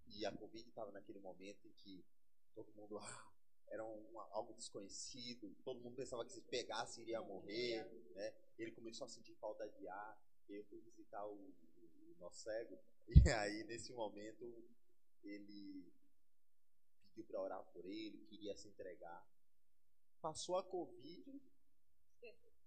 E 0.08 0.26
a 0.26 0.32
Covid 0.32 0.68
estava 0.68 0.92
naquele 0.92 1.20
momento 1.20 1.68
em 1.68 1.74
que 1.74 2.06
todo 2.54 2.72
mundo. 2.74 2.98
Ah, 2.98 3.32
era 3.72 3.86
um, 3.86 4.20
algo 4.32 4.54
desconhecido, 4.54 5.56
todo 5.64 5.80
mundo 5.80 5.96
pensava 5.96 6.26
que 6.26 6.34
se 6.34 6.42
pegasse 6.42 7.02
iria 7.02 7.22
morrer, 7.22 7.86
né? 8.14 8.34
Ele 8.58 8.72
começou 8.72 9.06
a 9.06 9.08
sentir 9.08 9.34
falta 9.36 9.68
de 9.70 9.88
ar. 9.88 10.22
Eu 10.50 10.66
fui 10.66 10.82
visitar 10.82 11.26
o, 11.26 11.54
nó 12.20 12.30
cego. 12.30 12.78
E 13.26 13.30
aí, 13.30 13.64
nesse 13.64 13.92
momento, 13.94 14.46
ele 15.24 15.92
pediu 17.10 17.26
para 17.26 17.42
orar 17.42 17.64
por 17.74 17.86
ele, 17.86 18.26
queria 18.30 18.56
se 18.56 18.68
entregar. 18.68 19.26
Passou 20.22 20.56
a 20.56 20.64
Covid, 20.64 21.42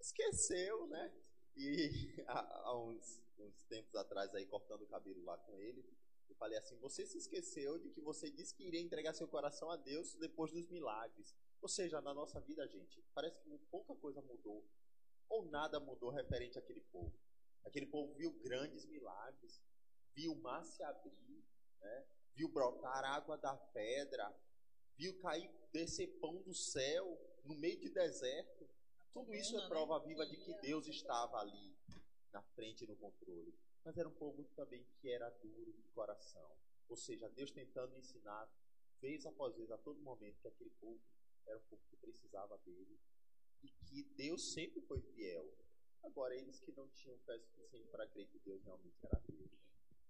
esqueceu, 0.00 0.86
né? 0.88 1.12
E 1.56 1.88
há, 2.26 2.76
uns, 2.76 3.22
uns 3.38 3.62
tempos 3.64 3.94
atrás, 3.94 4.34
aí, 4.34 4.44
cortando 4.46 4.82
o 4.82 4.88
cabelo 4.88 5.22
lá 5.24 5.38
com 5.38 5.56
ele, 5.58 5.84
eu 6.28 6.34
falei 6.34 6.58
assim: 6.58 6.76
Você 6.78 7.06
se 7.06 7.16
esqueceu 7.16 7.78
de 7.78 7.90
que 7.90 8.00
você 8.00 8.30
disse 8.30 8.54
que 8.54 8.64
iria 8.64 8.80
entregar 8.80 9.14
seu 9.14 9.28
coração 9.28 9.70
a 9.70 9.76
Deus 9.76 10.14
depois 10.14 10.50
dos 10.50 10.68
milagres. 10.68 11.34
Ou 11.60 11.68
seja, 11.68 12.00
na 12.00 12.12
nossa 12.12 12.40
vida, 12.40 12.66
gente, 12.66 13.02
parece 13.14 13.40
que 13.40 13.56
pouca 13.70 13.94
coisa 13.94 14.20
mudou. 14.20 14.66
Ou 15.28 15.46
nada 15.46 15.78
mudou 15.78 16.10
referente 16.10 16.58
àquele 16.58 16.80
povo. 16.80 17.14
Aquele 17.64 17.86
povo 17.86 18.12
viu 18.14 18.32
grandes 18.32 18.84
milagres, 18.84 19.62
viu 20.12 20.32
o 20.32 20.40
mar 20.40 20.64
se 20.64 20.82
abrir, 20.82 21.42
né? 21.80 22.06
viu 22.34 22.48
brotar 22.48 23.04
água 23.04 23.38
da 23.38 23.56
pedra, 23.56 24.30
viu 24.96 25.16
cair, 25.18 25.50
descer 25.72 26.08
pão 26.20 26.42
do 26.42 26.52
céu 26.52 27.18
no 27.44 27.54
meio 27.54 27.78
de 27.78 27.90
deserto. 27.90 28.68
Tudo 29.12 29.35
isso 29.35 29.57
é 29.57 29.61
né? 29.61 29.68
prova 29.68 29.98
viva 30.00 30.26
de 30.26 30.37
que 30.37 30.52
Deus 30.61 30.88
estava 30.88 31.38
ali, 31.38 31.76
na 32.33 32.42
frente 32.42 32.87
no 32.87 32.96
controle. 32.96 33.54
Mas 33.85 33.96
era 33.96 34.09
um 34.09 34.14
povo 34.14 34.44
também 34.57 34.85
que 35.00 35.11
era 35.11 35.28
duro 35.30 35.72
de 35.72 35.83
coração. 35.94 36.50
Ou 36.88 36.96
seja, 36.96 37.28
Deus 37.28 37.50
tentando 37.50 37.96
ensinar, 37.96 38.48
vez 39.00 39.24
após 39.26 39.54
vez, 39.54 39.70
a 39.70 39.78
todo 39.78 40.00
momento, 40.00 40.40
que 40.40 40.48
aquele 40.48 40.70
povo 40.80 41.00
era 41.46 41.59
um 41.59 41.62
povo 41.62 41.83
que 41.88 41.96
precisava 41.96 42.59
dele. 42.59 42.98
E 43.62 43.68
que 43.68 44.02
Deus 44.16 44.52
sempre 44.52 44.80
foi 44.83 45.00
fiel. 45.00 45.48
Agora, 46.02 46.35
eles 46.35 46.61
que 46.61 46.72
não 46.72 46.88
tinham 46.88 47.18
fé 47.20 47.38
suficiente 47.38 47.88
para 47.88 48.07
crer 48.07 48.26
que 48.26 48.38
Deus 48.40 48.62
realmente 48.64 48.98
era 49.04 49.20
Deus. 49.26 49.50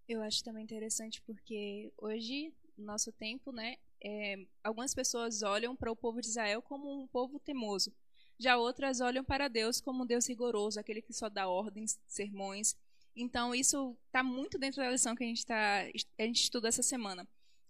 Eu 0.08 0.20
acho 0.22 0.42
também 0.42 0.64
interessante 0.64 1.22
porque 1.22 1.92
hoje, 1.96 2.52
no 2.76 2.84
nosso 2.84 3.12
tempo, 3.12 3.52
né, 3.52 3.76
é, 4.02 4.36
algumas 4.62 4.94
pessoas 4.94 5.42
olham 5.42 5.74
para 5.74 5.90
o 5.90 5.96
povo 5.96 6.20
de 6.20 6.28
Israel 6.28 6.60
como 6.60 7.02
um 7.02 7.06
povo 7.06 7.38
teimoso. 7.38 7.92
Já 8.38 8.56
outras 8.56 9.00
olham 9.00 9.24
para 9.24 9.48
Deus 9.48 9.80
como 9.80 10.02
um 10.02 10.06
Deus 10.06 10.28
rigoroso, 10.28 10.78
aquele 10.78 11.00
que 11.00 11.12
só 11.12 11.28
dá 11.28 11.48
ordens, 11.48 11.98
sermões. 12.06 12.76
Então, 13.16 13.54
isso 13.54 13.96
está 14.06 14.22
muito 14.22 14.58
dentro 14.58 14.82
da 14.82 14.90
lição 14.90 15.14
que 15.14 15.22
a 15.22 15.26
gente, 15.26 15.46
tá, 15.46 15.82
a 16.18 16.22
gente 16.22 16.42
estuda 16.42 16.68
essa 16.68 16.82
semana. 16.82 17.26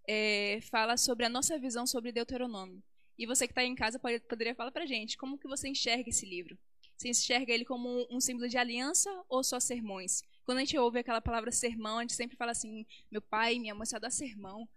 É, 0.08 0.58
fala 0.70 0.96
sobre 0.96 1.26
a 1.26 1.28
nossa 1.28 1.58
visão 1.58 1.86
sobre 1.86 2.12
Deuteronômio. 2.12 2.82
E 3.16 3.26
você 3.26 3.46
que 3.46 3.52
está 3.52 3.62
em 3.62 3.74
casa 3.74 3.98
pode, 3.98 4.20
poderia 4.20 4.54
falar 4.54 4.72
para 4.72 4.84
a 4.84 4.86
gente 4.86 5.16
como 5.16 5.38
que 5.38 5.46
você 5.46 5.68
enxerga 5.68 6.08
esse 6.08 6.26
livro. 6.26 6.58
Você 6.96 7.08
enxerga 7.08 7.52
ele 7.52 7.64
como 7.64 8.06
um 8.10 8.20
símbolo 8.20 8.48
de 8.48 8.56
aliança 8.56 9.10
ou 9.28 9.44
só 9.44 9.60
sermões? 9.60 10.22
Quando 10.44 10.58
a 10.58 10.60
gente 10.60 10.78
ouve 10.78 10.98
aquela 10.98 11.20
palavra 11.20 11.50
sermão, 11.52 11.98
a 11.98 12.00
gente 12.02 12.14
sempre 12.14 12.36
fala 12.36 12.52
assim: 12.52 12.86
meu 13.10 13.20
pai, 13.20 13.58
minha 13.58 13.74
mãe 13.74 13.86
só 13.86 13.98
dá 13.98 14.10
sermão, 14.10 14.68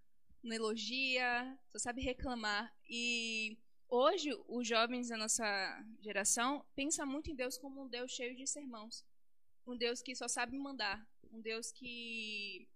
não 0.44 0.56
elogia, 0.56 1.58
só 1.72 1.80
sabe 1.80 2.02
reclamar. 2.02 2.74
E 2.90 3.58
hoje, 3.88 4.30
os 4.48 4.68
jovens 4.68 5.10
da 5.10 5.18
nossa 5.18 5.46
geração 6.00 6.66
pensam 6.76 7.06
muito 7.06 7.30
em 7.30 7.36
Deus 7.36 7.58
como 7.58 7.84
um 7.84 7.88
Deus 7.88 8.12
cheio 8.12 8.36
de 8.36 8.48
sermãos. 8.48 9.06
Um 9.66 9.76
Deus 9.76 10.02
que 10.02 10.16
só 10.16 10.28
sabe 10.28 10.58
mandar. 10.58 11.06
Um 11.32 11.42
Deus 11.42 11.72
que. 11.72 12.68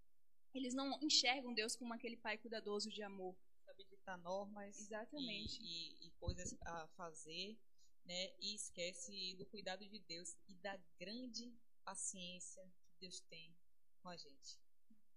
Eles 0.53 0.73
não 0.73 0.99
enxergam 1.01 1.53
Deus 1.53 1.77
como 1.77 1.93
aquele 1.93 2.17
pai 2.17 2.37
cuidadoso 2.37 2.89
de 2.89 3.01
amor. 3.01 3.35
Sabe 3.65 3.85
ditar 3.85 4.17
normas. 4.17 4.77
Exatamente. 4.79 5.61
E, 5.61 5.93
e, 5.93 6.07
e 6.07 6.11
coisas 6.19 6.53
a 6.65 6.87
fazer 6.97 7.57
né? 8.05 8.31
E 8.39 8.55
esquece 8.55 9.35
do 9.37 9.45
cuidado 9.45 9.87
de 9.87 9.99
Deus 9.99 10.35
e 10.47 10.55
da 10.55 10.77
grande 10.99 11.53
paciência 11.83 12.63
que 12.85 12.99
Deus 12.99 13.21
tem 13.21 13.55
com 14.01 14.09
a 14.09 14.17
gente. 14.17 14.59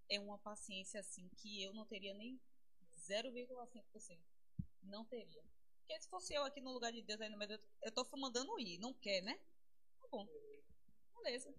É 0.09 0.21
uma 0.21 0.39
paciência 0.39 1.01
assim 1.01 1.29
que 1.37 1.63
eu 1.63 1.73
não 1.73 1.87
teria 1.87 2.15
nem 2.15 2.41
0,5%. 2.99 4.19
Não 4.83 5.05
teria. 5.05 5.43
Porque 5.79 6.01
se 6.01 6.09
fosse 6.09 6.35
eu 6.35 6.45
aqui 6.45 6.61
no 6.61 6.73
lugar 6.73 6.93
de 6.93 7.03
Deus 7.03 7.21
aí 7.21 7.29
no 7.29 7.37
meio, 7.37 7.59
eu 7.83 7.93
tô 7.93 8.07
mandando 8.17 8.59
ir, 8.59 8.79
não 8.79 8.93
quer, 8.95 9.23
né? 9.23 9.39
Tá 10.01 10.09
bom. 10.09 10.27
Beleza. 11.23 11.55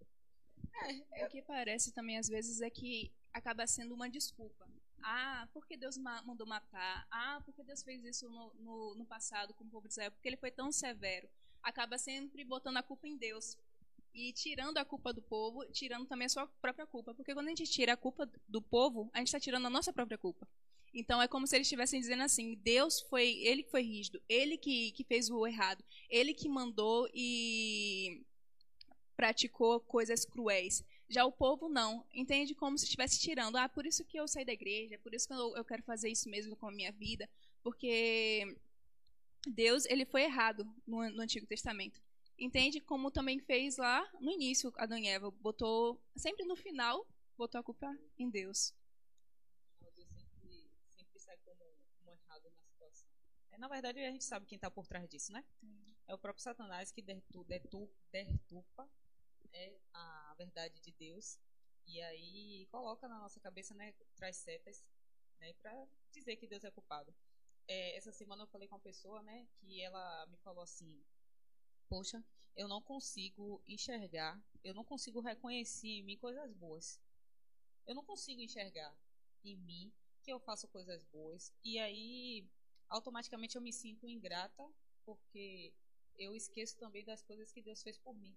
É, 1.13 1.25
o 1.25 1.29
que 1.29 1.41
parece 1.41 1.91
também 1.91 2.17
às 2.17 2.27
vezes 2.27 2.62
é 2.62 2.69
que 2.69 3.12
acaba 3.34 3.65
sendo 3.67 3.93
uma 3.93 4.10
desculpa. 4.10 4.67
Ah, 5.03 5.47
porque 5.53 5.77
Deus 5.77 5.97
ma 5.97 6.21
mandou 6.23 6.47
matar? 6.47 7.08
Ah, 7.12 7.39
porque 7.45 7.63
Deus 7.63 7.84
fez 7.84 8.03
isso 8.03 8.27
no, 8.29 8.53
no, 8.55 8.95
no, 8.95 9.05
passado 9.05 9.53
com 9.53 9.63
o 9.63 9.69
povo 9.69 9.88
de 9.88 9.93
Israel? 9.93 10.12
Porque 10.12 10.27
ele 10.27 10.38
foi 10.38 10.49
tão 10.51 10.71
severo. 10.71 11.29
Acaba 11.62 11.97
sempre 11.97 12.43
botando 12.43 12.77
a 12.77 12.84
culpa 12.84 13.08
em 13.08 13.15
Deus. 13.15 13.58
E 14.15 14.32
tirando 14.32 14.78
a 14.78 14.86
culpa 14.86 15.12
do 15.12 15.21
povo, 15.21 15.65
tirando 15.73 16.08
também 16.08 16.25
a 16.25 16.30
sua 16.30 16.47
própria 16.62 16.88
culpa. 16.88 17.13
Porque 17.13 17.34
quando 17.34 17.47
a 17.47 17.49
gente 17.49 17.65
tira 17.65 17.93
a 17.93 17.97
culpa 17.97 18.25
do 18.47 18.62
povo, 18.62 19.10
a 19.13 19.19
gente 19.19 19.28
está 19.28 19.39
tirando 19.41 19.67
a 19.67 19.69
nossa 19.69 19.91
própria 19.91 20.17
culpa. 20.17 20.47
Então 20.93 21.21
é 21.21 21.28
como 21.28 21.45
se 21.45 21.58
eles 21.58 21.67
estivessem 21.67 21.99
dizendo 21.99 22.23
assim: 22.23 22.56
Deus 22.63 23.01
foi, 23.01 23.28
ele 23.43 23.63
que 23.63 23.69
foi 23.69 23.82
rígido, 23.82 24.21
ele 24.30 24.58
que, 24.58 24.93
que 24.93 25.04
fez 25.04 25.30
o 25.30 25.45
errado, 25.45 25.84
ele 26.10 26.34
que 26.34 26.47
mandou 26.47 27.10
e 27.13 28.23
praticou 29.17 29.82
coisas 29.82 30.23
cruéis. 30.23 30.82
Já 31.10 31.25
o 31.25 31.32
povo 31.32 31.67
não, 31.67 32.06
entende 32.13 32.56
como 32.56 32.78
se 32.78 32.86
estivesse 32.86 33.19
tirando. 33.19 33.58
Ah, 33.58 33.67
por 33.67 33.86
isso 33.86 34.06
que 34.06 34.17
eu 34.17 34.30
saí 34.30 34.45
da 34.45 34.54
igreja, 34.54 34.97
por 34.99 35.13
isso 35.13 35.28
que 35.28 35.34
eu, 35.34 35.58
eu 35.58 35.65
quero 35.65 35.84
fazer 35.84 36.10
isso 36.10 36.30
mesmo 36.30 36.56
com 36.56 36.69
a 36.69 36.71
minha 36.71 36.91
vida, 36.93 37.30
porque 37.62 38.58
Deus 39.45 39.86
ele 39.88 40.06
foi 40.06 40.23
errado 40.23 40.65
no, 40.88 41.10
no 41.10 41.21
Antigo 41.21 41.45
Testamento. 41.45 42.01
Entende 42.38 42.82
como 42.82 43.12
também 43.12 43.39
fez 43.39 43.78
lá 43.78 44.08
no 44.19 44.32
início 44.32 44.74
Adão 44.76 44.98
e 44.98 45.08
Eva, 45.08 45.32
botou 45.32 46.02
sempre 46.15 46.45
no 46.45 46.56
final 46.56 47.08
botou 47.38 47.60
a 47.60 47.63
culpa 47.63 47.88
em 48.17 48.30
Deus. 48.30 48.74
Na. 52.04 52.15
É, 53.52 53.58
na 53.58 53.67
verdade, 53.67 54.00
a 54.00 54.12
gente 54.12 54.24
sabe 54.24 54.45
quem 54.45 54.56
está 54.56 54.69
por 54.69 54.88
trás 54.88 55.08
disso, 55.10 55.32
né? 55.32 55.43
É 56.08 56.13
o 56.13 56.17
próprio 56.17 56.43
Satanás 56.43 56.91
que 56.91 57.02
deturpa 57.02 58.89
é 59.54 59.80
a 59.93 60.36
verdade 60.38 60.80
de 60.82 60.91
Deus 60.91 61.39
e 61.88 62.02
aí 62.02 62.67
coloca 62.71 63.08
na 63.08 63.17
nossa 63.17 63.39
cabeça, 63.39 63.74
né, 63.74 63.93
traz 64.15 64.38
setas, 64.38 64.84
né, 65.39 65.54
para 65.54 65.88
dizer 66.12 66.36
que 66.36 66.48
Deus 66.48 66.63
é 66.63 66.71
culpado. 66.71 67.15
É, 67.67 67.95
essa 67.95 68.12
semana 68.12 68.43
eu 68.43 68.48
falei 68.48 68.67
com 68.67 68.76
uma 68.76 68.82
pessoa, 68.82 69.24
né, 69.24 69.48
que 69.58 69.82
ela 69.82 70.26
me 70.28 70.38
falou 70.38 70.63
assim: 70.63 71.04
Poxa, 71.89 72.24
eu 72.56 72.67
não 72.67 72.82
consigo 72.82 73.62
enxergar, 73.67 74.41
eu 74.63 74.74
não 74.74 74.84
consigo 74.84 75.19
reconhecer 75.21 75.88
em 75.88 76.04
mim 76.04 76.17
coisas 76.17 76.54
boas. 76.54 77.00
Eu 77.86 77.95
não 77.95 78.04
consigo 78.04 78.41
enxergar 78.41 78.95
em 79.43 79.56
mim 79.58 79.93
que 80.24 80.32
eu 80.32 80.39
faço 80.39 80.67
coisas 80.67 81.04
boas 81.06 81.54
e 81.63 81.78
aí 81.78 82.48
automaticamente 82.89 83.56
eu 83.56 83.62
me 83.62 83.71
sinto 83.71 84.10
ingrata 84.10 84.67
porque 85.06 85.74
eu 86.17 86.36
esqueço 86.36 86.78
também 86.78 87.04
das 87.06 87.21
coisas 87.21 87.52
que 87.52 87.62
Deus 87.62 87.84
fez 87.84 87.98
por 88.00 88.15
mim 88.15 88.36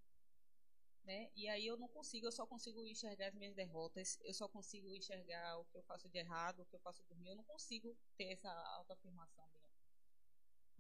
né? 1.09 1.31
E 1.35 1.49
aí 1.49 1.67
eu 1.67 1.79
não 1.79 1.89
consigo, 1.89 2.27
eu 2.27 2.33
só 2.33 2.47
consigo 2.47 2.87
enxergar 2.87 3.29
as 3.29 3.35
minhas 3.35 3.55
derrotas, 3.55 4.19
eu 4.23 4.35
só 4.35 4.47
consigo 4.47 4.95
enxergar 4.95 5.59
o 5.59 5.65
que 5.65 5.79
eu 5.79 5.83
faço 5.83 6.07
de 6.11 6.19
errado, 6.19 6.61
o 6.61 6.67
que 6.67 6.77
eu 6.77 6.81
faço 6.81 7.03
por 7.05 7.19
mim, 7.19 7.29
eu 7.29 7.37
não 7.37 7.45
consigo 7.45 7.97
ter 8.19 8.25
essa 8.25 8.51
autoafirmação 8.77 9.49
minha. 9.55 9.68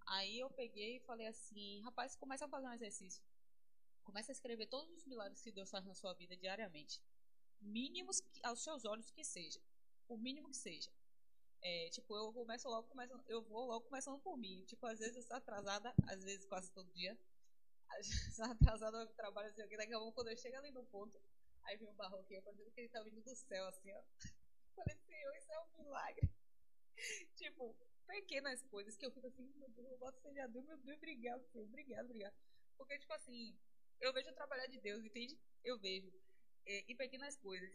Aí 0.08 0.38
eu 0.38 0.50
peguei 0.50 0.96
e 0.96 1.00
falei 1.00 1.26
assim, 1.26 1.80
rapaz, 1.82 2.16
começa 2.16 2.46
a 2.46 2.48
fazer 2.48 2.66
um 2.66 2.72
exercício. 2.72 3.22
Começa 4.02 4.30
a 4.30 4.34
escrever 4.34 4.66
todos 4.66 4.90
os 4.96 5.04
milagres 5.04 5.42
que 5.42 5.52
Deus 5.52 5.70
faz 5.70 5.84
na 5.84 5.94
sua 5.94 6.14
vida 6.14 6.36
diariamente. 6.36 7.02
Mínimos 7.60 8.22
aos 8.42 8.62
seus 8.62 8.84
olhos 8.84 9.10
que 9.10 9.24
seja. 9.24 9.60
O 10.08 10.16
mínimo 10.16 10.48
que 10.48 10.56
seja. 10.56 10.90
É, 11.60 11.90
tipo, 11.90 12.16
eu 12.16 12.32
começo 12.32 12.68
logo, 12.68 12.88
começo, 12.88 13.12
eu 13.26 13.42
vou 13.42 13.66
logo 13.66 13.84
começando 13.86 14.18
por 14.20 14.36
mim. 14.36 14.64
Tipo, 14.64 14.86
às 14.86 14.98
vezes 14.98 15.16
eu 15.16 15.22
estou 15.22 15.36
atrasada, 15.36 15.92
às 16.06 16.24
vezes 16.24 16.46
quase 16.46 16.72
todo 16.72 16.90
dia 16.92 17.18
atrasado 18.40 18.98
no 18.98 19.06
trabalho, 19.14 19.48
assim, 19.48 19.62
daqui 19.76 19.94
a 19.94 19.98
pouco 19.98 20.12
quando 20.12 20.28
eu 20.28 20.36
chego 20.36 20.56
ali 20.56 20.70
no 20.70 20.84
ponto, 20.84 21.20
aí 21.64 21.76
vem 21.76 21.88
um 21.88 21.94
barroquinho, 21.94 22.42
parecendo 22.42 22.70
que 22.70 22.80
ele 22.80 22.88
tá 22.88 23.02
vindo 23.02 23.22
do 23.22 23.34
céu, 23.34 23.66
assim, 23.66 23.92
ó. 23.92 24.02
Falei, 24.76 24.96
Senhor, 24.96 25.36
isso 25.36 25.52
é 25.52 25.60
um 25.60 25.82
milagre. 25.82 26.30
tipo, 27.36 27.76
pequenas 28.08 28.62
coisas 28.62 28.96
que 28.96 29.04
eu 29.06 29.12
fico 29.12 29.26
assim, 29.26 29.44
meu 29.54 29.68
Deus, 29.68 29.90
eu 29.90 29.98
boto 29.98 30.18
Deus, 30.22 30.64
meu 30.64 30.76
Deus, 30.78 30.96
obrigado, 30.96 31.44
Senhor, 31.44 31.64
obrigado, 31.64 32.06
obrigado. 32.06 32.34
Porque, 32.76 32.98
tipo 32.98 33.12
assim, 33.12 33.56
eu 34.00 34.12
vejo 34.12 34.30
o 34.30 34.34
trabalhar 34.34 34.66
de 34.66 34.78
Deus, 34.78 35.04
entende? 35.04 35.38
Eu 35.62 35.78
vejo. 35.78 36.10
É, 36.66 36.82
pequenas 36.94 37.36
coisas. 37.36 37.70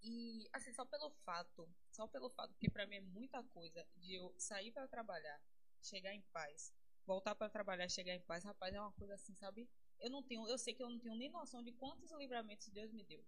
E, 0.00 0.48
assim, 0.52 0.72
só 0.72 0.84
pelo 0.84 1.10
fato, 1.24 1.68
só 1.90 2.06
pelo 2.06 2.30
fato, 2.30 2.54
que 2.58 2.70
pra 2.70 2.86
mim 2.86 2.96
é 2.96 3.00
muita 3.00 3.42
coisa 3.44 3.86
de 3.96 4.14
eu 4.14 4.34
sair 4.38 4.72
para 4.72 4.88
trabalhar, 4.88 5.40
chegar 5.82 6.14
em 6.14 6.22
paz, 6.32 6.72
voltar 7.04 7.34
para 7.34 7.48
trabalhar, 7.48 7.88
chegar 7.88 8.14
em 8.14 8.20
paz, 8.20 8.44
rapaz, 8.44 8.74
é 8.74 8.80
uma 8.80 8.92
coisa 8.92 9.14
assim, 9.14 9.34
sabe? 9.36 9.68
Eu 10.00 10.10
não 10.10 10.22
tenho, 10.22 10.48
eu 10.48 10.58
sei 10.58 10.74
que 10.74 10.82
eu 10.82 10.90
não 10.90 10.98
tenho 10.98 11.14
nem 11.14 11.30
noção 11.30 11.62
de 11.62 11.72
quantos 11.72 12.10
livramentos 12.12 12.68
Deus 12.68 12.92
me 12.92 13.04
deu. 13.04 13.24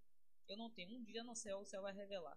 Eu 0.48 0.56
não 0.56 0.70
tenho. 0.70 0.96
Um 0.96 1.04
dia 1.04 1.22
no 1.22 1.34
céu 1.34 1.60
o 1.60 1.64
céu 1.64 1.82
vai 1.82 1.92
revelar. 1.92 2.36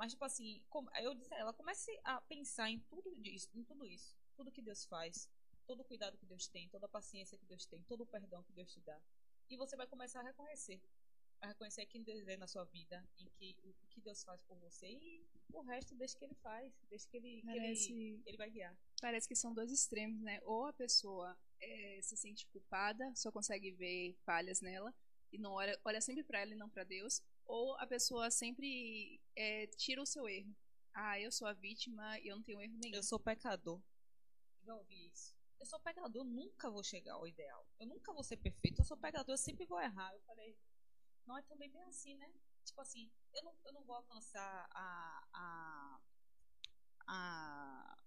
Mas 0.00 0.12
tipo 0.12 0.24
assim, 0.24 0.62
eu 1.02 1.14
disse 1.14 1.34
a 1.34 1.38
ela, 1.38 1.52
comece 1.52 2.00
a 2.04 2.22
pensar 2.22 2.70
em 2.70 2.78
tudo 2.88 3.14
isso, 3.22 3.50
em 3.54 3.62
tudo 3.62 3.84
isso, 3.84 4.16
tudo 4.34 4.50
que 4.50 4.62
Deus 4.62 4.86
faz, 4.86 5.28
todo 5.66 5.80
o 5.80 5.84
cuidado 5.84 6.16
que 6.16 6.24
Deus 6.24 6.48
tem, 6.48 6.70
toda 6.70 6.86
a 6.86 6.88
paciência 6.88 7.36
que 7.36 7.44
Deus 7.44 7.66
tem, 7.66 7.82
todo 7.82 8.00
o 8.00 8.06
perdão 8.06 8.42
que 8.42 8.52
Deus 8.54 8.72
te 8.72 8.80
dá. 8.80 8.98
E 9.50 9.58
você 9.58 9.76
vai 9.76 9.86
começar 9.86 10.20
a 10.20 10.22
reconhecer 10.22 10.80
a 11.42 11.48
reconhecer 11.48 11.84
quem 11.84 12.02
Deus 12.02 12.26
é 12.28 12.36
na 12.38 12.46
sua 12.46 12.64
vida, 12.64 13.06
em 13.18 13.28
que 13.28 13.58
o 13.62 13.86
que 13.88 14.00
Deus 14.00 14.24
faz 14.24 14.40
por 14.42 14.58
você 14.58 14.88
e 14.88 15.22
o 15.52 15.60
resto 15.60 15.94
deixa 15.94 16.16
que 16.16 16.24
ele 16.24 16.34
faz, 16.36 16.72
deixa 16.88 17.06
que 17.06 17.18
ele, 17.18 17.42
Parece, 17.42 17.86
que 17.86 17.92
ele, 17.92 18.22
ele 18.24 18.36
vai 18.38 18.50
guiar. 18.50 18.74
Parece 19.02 19.28
que 19.28 19.36
são 19.36 19.52
dois 19.52 19.70
extremos, 19.70 20.22
né? 20.22 20.40
Ou 20.44 20.64
a 20.64 20.72
pessoa 20.72 21.38
é, 21.60 22.00
se 22.02 22.16
sente 22.16 22.46
culpada, 22.46 23.14
só 23.14 23.30
consegue 23.30 23.70
ver 23.70 24.14
falhas 24.24 24.62
nela 24.62 24.94
e 25.30 25.38
não 25.38 25.52
olha, 25.52 25.78
olha 25.84 26.00
sempre 26.00 26.24
para 26.24 26.40
ela 26.40 26.52
e 26.52 26.56
não 26.56 26.70
para 26.70 26.84
Deus, 26.84 27.22
ou 27.44 27.74
a 27.76 27.86
pessoa 27.86 28.30
sempre 28.30 29.19
é, 29.36 29.66
tira 29.68 30.02
o 30.02 30.06
seu 30.06 30.28
erro. 30.28 30.54
Ah, 30.92 31.18
eu 31.20 31.30
sou 31.30 31.46
a 31.46 31.52
vítima 31.52 32.18
e 32.20 32.28
eu 32.28 32.36
não 32.36 32.42
tenho 32.42 32.60
erro 32.60 32.76
nenhum. 32.78 32.96
Eu 32.96 33.02
sou 33.02 33.18
pecador. 33.18 33.80
Já 34.62 34.74
ouvi 34.74 35.06
isso. 35.08 35.34
Eu 35.58 35.66
sou 35.66 35.78
pecador, 35.80 36.22
eu 36.22 36.24
nunca 36.24 36.70
vou 36.70 36.82
chegar 36.82 37.14
ao 37.14 37.26
ideal. 37.26 37.66
Eu 37.78 37.86
nunca 37.86 38.12
vou 38.12 38.24
ser 38.24 38.38
perfeito. 38.38 38.80
Eu 38.80 38.84
sou 38.84 38.96
pecador, 38.96 39.32
eu 39.32 39.38
sempre 39.38 39.66
vou 39.66 39.80
errar. 39.80 40.12
Eu 40.14 40.20
falei, 40.20 40.56
não 41.26 41.36
é 41.36 41.42
também 41.42 41.70
bem 41.70 41.82
assim, 41.82 42.16
né? 42.16 42.30
Tipo 42.64 42.80
assim, 42.80 43.10
eu 43.32 43.42
não, 43.44 43.54
eu 43.64 43.72
não 43.72 43.84
vou 43.84 43.96
alcançar 43.96 44.68
a. 44.70 45.28
a, 45.32 46.00
a, 47.06 47.98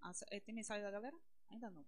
a 0.00 0.12
é, 0.30 0.40
tem 0.40 0.54
mensagem 0.54 0.82
da 0.82 0.90
galera? 0.90 1.16
Ainda 1.50 1.70
não. 1.70 1.84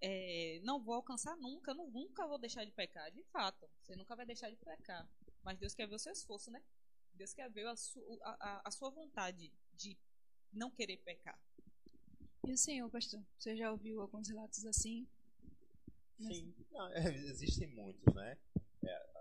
É, 0.00 0.60
não 0.64 0.82
vou 0.82 0.94
alcançar 0.94 1.36
nunca, 1.36 1.72
não, 1.72 1.90
nunca 1.90 2.26
vou 2.26 2.38
deixar 2.38 2.64
de 2.64 2.72
pecar. 2.72 3.10
De 3.10 3.22
fato, 3.24 3.68
você 3.80 3.96
nunca 3.96 4.14
vai 4.14 4.26
deixar 4.26 4.50
de 4.50 4.56
pecar. 4.56 5.08
Mas 5.42 5.58
Deus 5.58 5.74
quer 5.74 5.86
ver 5.86 5.94
o 5.94 5.98
seu 5.98 6.12
esforço, 6.12 6.50
né? 6.50 6.62
Deus 7.14 7.32
quer 7.32 7.50
ver 7.50 7.66
a, 7.66 7.76
su, 7.76 8.00
a, 8.22 8.36
a, 8.40 8.68
a 8.68 8.70
sua 8.70 8.90
vontade 8.90 9.52
de 9.74 9.96
não 10.52 10.70
querer 10.70 10.98
pecar. 10.98 11.38
E 12.46 12.52
o 12.52 12.56
senhor, 12.56 12.90
pastor? 12.90 13.24
Você 13.38 13.56
já 13.56 13.70
ouviu 13.70 14.00
alguns 14.00 14.28
relatos 14.28 14.64
assim? 14.66 15.06
Sim, 16.20 16.54
não, 16.70 16.88
é, 16.92 17.08
existem 17.26 17.68
muitos, 17.68 18.14
né? 18.14 18.38
É, 18.84 19.14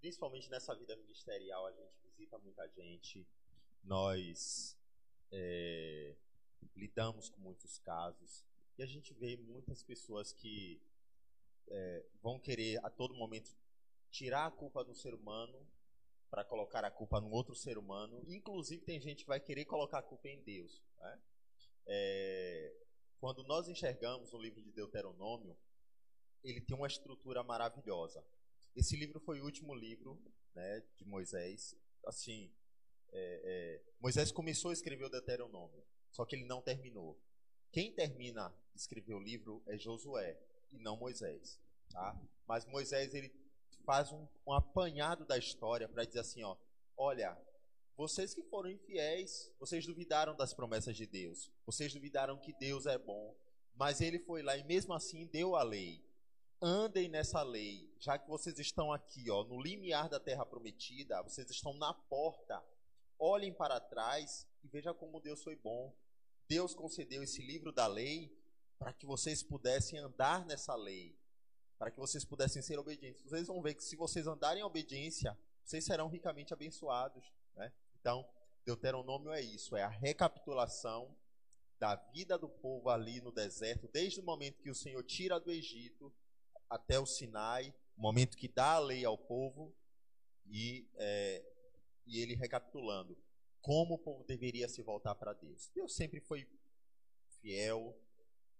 principalmente 0.00 0.50
nessa 0.50 0.74
vida 0.74 0.94
ministerial, 0.96 1.66
a 1.66 1.72
gente 1.72 1.94
visita 2.02 2.38
muita 2.38 2.68
gente, 2.68 3.26
nós 3.82 4.76
é, 5.30 6.14
lidamos 6.76 7.28
com 7.28 7.40
muitos 7.40 7.78
casos 7.78 8.44
e 8.76 8.82
a 8.82 8.86
gente 8.86 9.14
vê 9.14 9.36
muitas 9.36 9.82
pessoas 9.82 10.32
que 10.32 10.80
é, 11.68 12.04
vão 12.22 12.38
querer 12.38 12.84
a 12.84 12.90
todo 12.90 13.14
momento 13.14 13.56
tirar 14.10 14.46
a 14.46 14.50
culpa 14.50 14.84
do 14.84 14.94
ser 14.94 15.14
humano 15.14 15.66
para 16.34 16.44
colocar 16.44 16.84
a 16.84 16.90
culpa 16.90 17.20
no 17.20 17.30
outro 17.30 17.54
ser 17.54 17.78
humano. 17.78 18.20
Inclusive 18.26 18.82
tem 18.82 19.00
gente 19.00 19.22
que 19.22 19.28
vai 19.28 19.38
querer 19.38 19.66
colocar 19.66 20.00
a 20.00 20.02
culpa 20.02 20.28
em 20.28 20.42
Deus. 20.42 20.82
Né? 20.98 21.20
É, 21.86 22.74
quando 23.20 23.44
nós 23.44 23.68
enxergamos 23.68 24.32
o 24.32 24.38
livro 24.38 24.60
de 24.60 24.72
Deuteronômio, 24.72 25.56
ele 26.42 26.60
tem 26.60 26.76
uma 26.76 26.88
estrutura 26.88 27.44
maravilhosa. 27.44 28.20
Esse 28.74 28.96
livro 28.96 29.20
foi 29.20 29.40
o 29.40 29.44
último 29.44 29.72
livro 29.76 30.20
né, 30.56 30.82
de 30.96 31.04
Moisés. 31.04 31.76
Assim, 32.04 32.52
é, 33.12 33.40
é, 33.44 33.82
Moisés 34.00 34.32
começou 34.32 34.72
a 34.72 34.74
escrever 34.74 35.04
o 35.04 35.10
Deuteronômio, 35.10 35.84
só 36.10 36.24
que 36.24 36.34
ele 36.34 36.46
não 36.46 36.60
terminou. 36.60 37.16
Quem 37.70 37.94
termina 37.94 38.52
de 38.74 38.80
escrever 38.80 39.14
o 39.14 39.20
livro 39.20 39.62
é 39.68 39.78
Josué 39.78 40.36
e 40.72 40.80
não 40.80 40.96
Moisés. 40.96 41.60
Tá? 41.90 42.20
Mas 42.44 42.66
Moisés 42.66 43.14
ele 43.14 43.28
faz 43.84 44.10
um, 44.12 44.26
um 44.46 44.52
apanhado 44.52 45.24
da 45.24 45.38
história 45.38 45.88
para 45.88 46.04
dizer 46.04 46.20
assim, 46.20 46.42
ó, 46.42 46.56
olha, 46.96 47.36
vocês 47.96 48.34
que 48.34 48.42
foram 48.42 48.70
infiéis, 48.70 49.52
vocês 49.58 49.86
duvidaram 49.86 50.34
das 50.34 50.52
promessas 50.52 50.96
de 50.96 51.06
Deus, 51.06 51.50
vocês 51.64 51.92
duvidaram 51.92 52.38
que 52.38 52.52
Deus 52.52 52.86
é 52.86 52.98
bom, 52.98 53.36
Mas 53.76 54.00
ele 54.00 54.18
foi 54.20 54.42
lá 54.42 54.56
e 54.56 54.64
mesmo 54.64 54.94
assim 54.94 55.26
deu 55.26 55.56
a 55.56 55.62
lei. 55.62 56.04
Andem 56.62 57.08
nessa 57.08 57.42
lei, 57.42 57.92
já 57.98 58.16
que 58.16 58.28
vocês 58.28 58.58
estão 58.58 58.92
aqui, 58.92 59.28
ó, 59.30 59.44
no 59.44 59.60
limiar 59.60 60.08
da 60.08 60.20
terra 60.20 60.46
prometida, 60.46 61.22
vocês 61.22 61.50
estão 61.50 61.74
na 61.74 61.92
porta. 61.92 62.64
Olhem 63.18 63.52
para 63.52 63.80
trás 63.80 64.46
e 64.62 64.68
veja 64.68 64.94
como 64.94 65.20
Deus 65.20 65.42
foi 65.42 65.56
bom. 65.56 65.94
Deus 66.48 66.74
concedeu 66.74 67.22
esse 67.22 67.42
livro 67.42 67.72
da 67.72 67.86
lei 67.86 68.32
para 68.78 68.92
que 68.92 69.06
vocês 69.06 69.42
pudessem 69.42 69.98
andar 69.98 70.46
nessa 70.46 70.74
lei, 70.74 71.16
para 71.84 71.90
que 71.90 72.00
vocês 72.00 72.24
pudessem 72.24 72.62
ser 72.62 72.78
obedientes. 72.78 73.22
Vocês 73.24 73.46
vão 73.46 73.60
ver 73.60 73.74
que 73.74 73.84
se 73.84 73.94
vocês 73.94 74.26
andarem 74.26 74.62
em 74.62 74.64
obediência, 74.64 75.38
vocês 75.62 75.84
serão 75.84 76.08
ricamente 76.08 76.50
abençoados. 76.54 77.30
Né? 77.54 77.70
Então, 78.00 78.26
Deuteronômio 78.64 79.30
é 79.30 79.42
isso, 79.42 79.76
é 79.76 79.82
a 79.82 79.88
recapitulação 79.88 81.14
da 81.78 81.94
vida 81.94 82.38
do 82.38 82.48
povo 82.48 82.88
ali 82.88 83.20
no 83.20 83.30
deserto, 83.30 83.86
desde 83.92 84.18
o 84.18 84.22
momento 84.22 84.62
que 84.62 84.70
o 84.70 84.74
Senhor 84.74 85.02
tira 85.02 85.38
do 85.38 85.50
Egito 85.50 86.10
até 86.70 86.98
o 86.98 87.04
Sinai, 87.04 87.74
o 87.98 88.00
momento 88.00 88.38
que 88.38 88.48
dá 88.48 88.76
a 88.76 88.78
lei 88.78 89.04
ao 89.04 89.18
povo 89.18 89.70
e, 90.46 90.88
é, 90.94 91.44
e 92.06 92.18
ele 92.18 92.34
recapitulando 92.34 93.14
como 93.60 93.96
o 93.96 93.98
povo 93.98 94.24
deveria 94.24 94.70
se 94.70 94.80
voltar 94.80 95.16
para 95.16 95.34
Deus. 95.34 95.70
Deus 95.74 95.94
sempre 95.94 96.18
foi 96.18 96.48
fiel, 97.42 97.94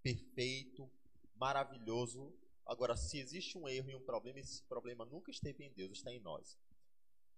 perfeito, 0.03 0.91
maravilhoso. 1.37 2.44
Agora, 2.67 2.97
se 2.97 3.19
existe 3.19 3.59
um 3.59 3.69
erro 3.69 3.91
e 3.91 3.95
um 3.95 4.01
problema, 4.01 4.41
esse 4.41 4.63
problema 4.65 5.05
nunca 5.05 5.31
esteve 5.31 5.65
em 5.65 5.73
Deus, 5.73 5.93
está 5.93 6.13
em 6.13 6.21
nós. 6.21 6.59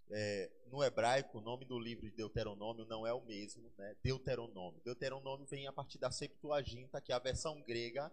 É, 0.09 0.51
no 0.67 0.85
hebraico, 0.85 1.39
o 1.39 1.41
nome 1.41 1.65
do 1.65 1.79
livro 1.79 2.09
de 2.09 2.15
Deuteronômio 2.15 2.85
não 2.85 3.05
é 3.07 3.13
o 3.13 3.25
mesmo, 3.25 3.73
né? 3.77 3.97
Deuteronômio. 4.03 4.81
Deuteronômio 4.85 5.47
vem 5.47 5.67
a 5.67 5.73
partir 5.73 5.99
da 5.99 6.11
Septuaginta, 6.11 7.01
que 7.01 7.13
é 7.13 7.15
a 7.15 7.19
versão 7.19 7.61
grega 7.63 8.13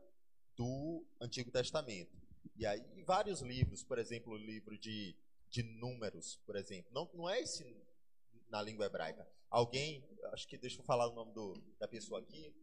do 0.56 1.06
Antigo 1.22 1.52
Testamento. 1.52 2.12
E 2.56 2.66
aí, 2.66 2.84
vários 3.04 3.42
livros, 3.42 3.84
por 3.84 4.00
exemplo, 4.00 4.34
o 4.34 4.38
livro 4.38 4.78
de, 4.78 5.16
de 5.50 5.64
Números, 5.64 6.40
por 6.46 6.56
exemplo, 6.56 6.92
não, 6.94 7.10
não 7.14 7.30
é 7.30 7.42
esse 7.42 7.64
na 8.50 8.62
língua 8.62 8.86
hebraica. 8.86 9.28
Alguém, 9.50 10.04
acho 10.32 10.48
que 10.48 10.58
deixa 10.58 10.80
eu 10.80 10.86
falar 10.86 11.08
o 11.08 11.14
nome 11.14 11.34
do, 11.34 11.54
da 11.80 11.88
pessoa 11.88 12.20
aqui, 12.20 12.54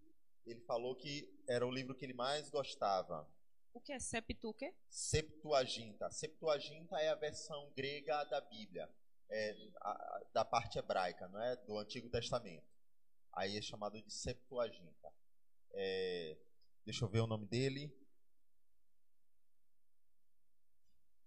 ele 0.46 0.60
falou 0.60 0.94
que 0.96 1.28
era 1.48 1.66
o 1.66 1.70
livro 1.70 1.94
que 1.94 2.04
ele 2.04 2.14
mais 2.14 2.50
gostava. 2.50 3.28
O 3.72 3.80
que 3.80 3.92
é 3.92 3.98
septu 3.98 4.48
o 4.50 4.54
quê? 4.54 4.74
Septuaginta. 4.88 6.10
Septuaginta 6.10 6.96
é 6.98 7.08
a 7.08 7.14
versão 7.14 7.70
grega 7.76 8.24
da 8.24 8.40
Bíblia 8.40 8.88
é, 9.28 9.54
a, 9.80 10.20
da 10.32 10.44
parte 10.44 10.78
hebraica, 10.78 11.28
não 11.28 11.40
é? 11.40 11.56
Do 11.56 11.78
Antigo 11.78 12.08
Testamento. 12.10 12.66
Aí 13.32 13.56
é 13.56 13.62
chamado 13.62 14.00
de 14.02 14.10
Septuaginta. 14.12 15.12
É, 15.72 16.36
deixa 16.84 17.04
eu 17.04 17.08
ver 17.08 17.20
o 17.20 17.26
nome 17.28 17.46
dele. 17.46 17.96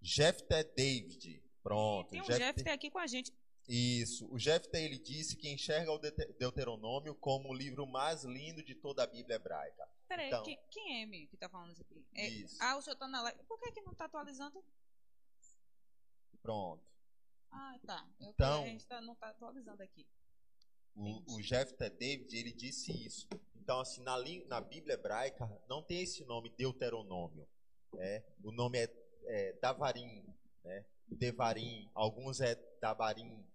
Jefté 0.02 0.64
David. 0.66 1.42
Pronto. 1.62 2.10
Tem 2.10 2.22
um 2.22 2.26
Jefté- 2.26 2.54
Jeff 2.54 2.70
aqui 2.70 2.92
com 2.92 3.00
a 3.00 3.08
gente. 3.08 3.32
Isso. 3.68 4.28
O 4.32 4.38
Jefté 4.38 4.84
ele 4.84 5.00
disse 5.00 5.36
que 5.38 5.50
enxerga 5.50 5.92
o 5.92 5.98
Deute- 5.98 6.34
Deuteronômio 6.38 7.16
como 7.16 7.50
o 7.50 7.54
livro 7.54 7.88
mais 7.88 8.24
lindo 8.24 8.62
de 8.64 8.76
toda 8.76 9.04
a 9.04 9.08
Bíblia 9.08 9.36
hebraica. 9.38 9.88
Peraí, 10.08 10.28
Então. 10.28 10.44
quem, 10.44 10.60
quem 10.70 11.02
é 11.02 11.06
Mi 11.06 11.28
que 11.28 11.38
tá 11.38 11.48
falando 11.50 11.72
isso 11.72 11.82
aqui? 11.82 12.06
É- 12.14 12.28
Isso. 12.28 12.58
ah, 12.62 12.78
o 12.78 12.82
senhor 12.82 12.96
tá 12.98 13.08
na 13.08 13.22
live. 13.22 13.42
Por 13.44 13.60
que, 13.60 13.72
que 13.72 13.82
não 13.82 13.94
tá 13.96 14.06
atualizando? 14.06 14.64
Pronto. 16.42 16.84
Ah, 17.52 17.78
tá. 17.86 18.08
Eu, 18.20 18.30
Então- 18.32 18.64
a 18.64 18.68
gente 18.68 18.86
tá, 18.86 19.00
não 19.02 19.16
tá 19.16 19.30
atualizando 19.30 19.82
aqui. 19.82 20.06
O, 20.96 21.36
o 21.36 21.42
David, 21.90 22.36
ele 22.36 22.52
disse 22.52 22.92
isso. 23.06 23.28
Então, 23.56 23.80
assim, 23.80 24.04
na, 24.04 24.18
na 24.48 24.60
Bíblia 24.62 24.96
hebraica, 24.96 25.50
não 25.68 25.82
tem 25.82 26.02
esse 26.04 26.24
nome 26.26 26.50
Deuteronômio. 26.50 27.48
né? 27.94 28.24
O 28.44 28.52
nome 28.52 28.78
é, 28.80 28.94
é 29.26 29.54
Davarim, 29.54 30.24
né? 30.64 30.86
Devarim. 31.08 31.90
Alguns 31.94 32.42
é 32.42 32.56
Dabarim, 32.82 33.46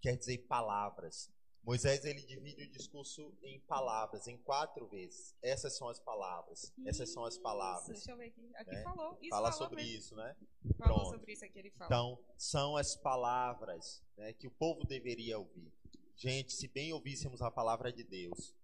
que 0.00 0.08
quer 0.08 0.16
dizer 0.16 0.38
palavras. 0.48 1.30
Moisés, 1.62 2.04
ele 2.06 2.22
divide 2.22 2.64
o 2.64 2.70
discurso 2.70 3.36
em 3.42 3.60
palavras, 3.60 4.26
em 4.26 4.38
quatro 4.38 4.88
vezes. 4.88 5.36
Essas 5.42 5.76
são 5.76 5.88
as 5.88 6.00
palavras. 6.00 6.72
Essas 6.86 7.12
são 7.12 7.24
as 7.24 7.34
Isso, 7.34 7.42
palavras. 7.42 7.98
Deixa 7.98 8.10
eu 8.12 8.16
ver 8.16 8.28
aqui. 8.28 8.50
Aqui 8.54 8.74
né? 8.74 8.82
falou. 8.82 9.18
Isso 9.20 9.30
Fala 9.30 9.52
falou 9.52 9.68
sobre 9.68 9.82
mesmo. 9.82 9.98
isso, 9.98 10.16
né? 10.16 10.36
Falou 10.78 11.00
Pronto. 11.00 11.10
sobre 11.10 11.32
isso 11.34 11.44
aqui, 11.44 11.58
ele 11.58 11.70
fala. 11.70 11.86
Então, 11.86 12.24
são 12.38 12.76
as 12.76 12.96
palavras 12.96 14.02
né, 14.16 14.32
que 14.32 14.46
o 14.46 14.50
povo 14.50 14.86
deveria 14.86 15.38
ouvir. 15.38 15.70
Gente, 16.16 16.52
se 16.52 16.66
bem 16.66 16.92
ouvíssemos 16.92 17.42
a 17.42 17.50
palavra 17.50 17.92
de 17.92 18.04
Deus, 18.04 18.54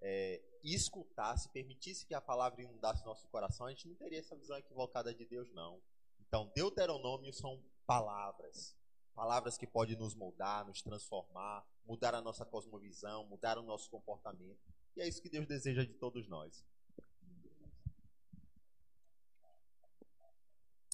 é, 0.00 0.42
escutasse, 0.62 1.48
permitisse 1.50 2.04
que 2.04 2.14
a 2.14 2.20
palavra 2.20 2.62
inundasse 2.62 3.04
nosso 3.04 3.28
coração, 3.28 3.66
a 3.66 3.70
gente 3.70 3.88
não 3.88 3.94
teria 3.94 4.18
essa 4.18 4.36
visão 4.36 4.58
equivocada 4.58 5.14
de 5.14 5.24
Deus, 5.24 5.50
não. 5.52 5.80
Então, 6.26 6.50
Deuteronômio 6.54 7.32
são 7.32 7.62
palavras. 7.86 8.76
Palavras 9.14 9.56
que 9.56 9.66
podem 9.66 9.96
nos 9.96 10.14
moldar, 10.14 10.66
nos 10.66 10.82
transformar, 10.82 11.64
mudar 11.86 12.14
a 12.14 12.20
nossa 12.20 12.44
cosmovisão, 12.44 13.24
mudar 13.26 13.58
o 13.58 13.62
nosso 13.62 13.88
comportamento. 13.88 14.58
E 14.96 15.02
é 15.02 15.08
isso 15.08 15.22
que 15.22 15.28
Deus 15.28 15.46
deseja 15.46 15.84
de 15.84 15.94
todos 15.94 16.28
nós. 16.28 16.64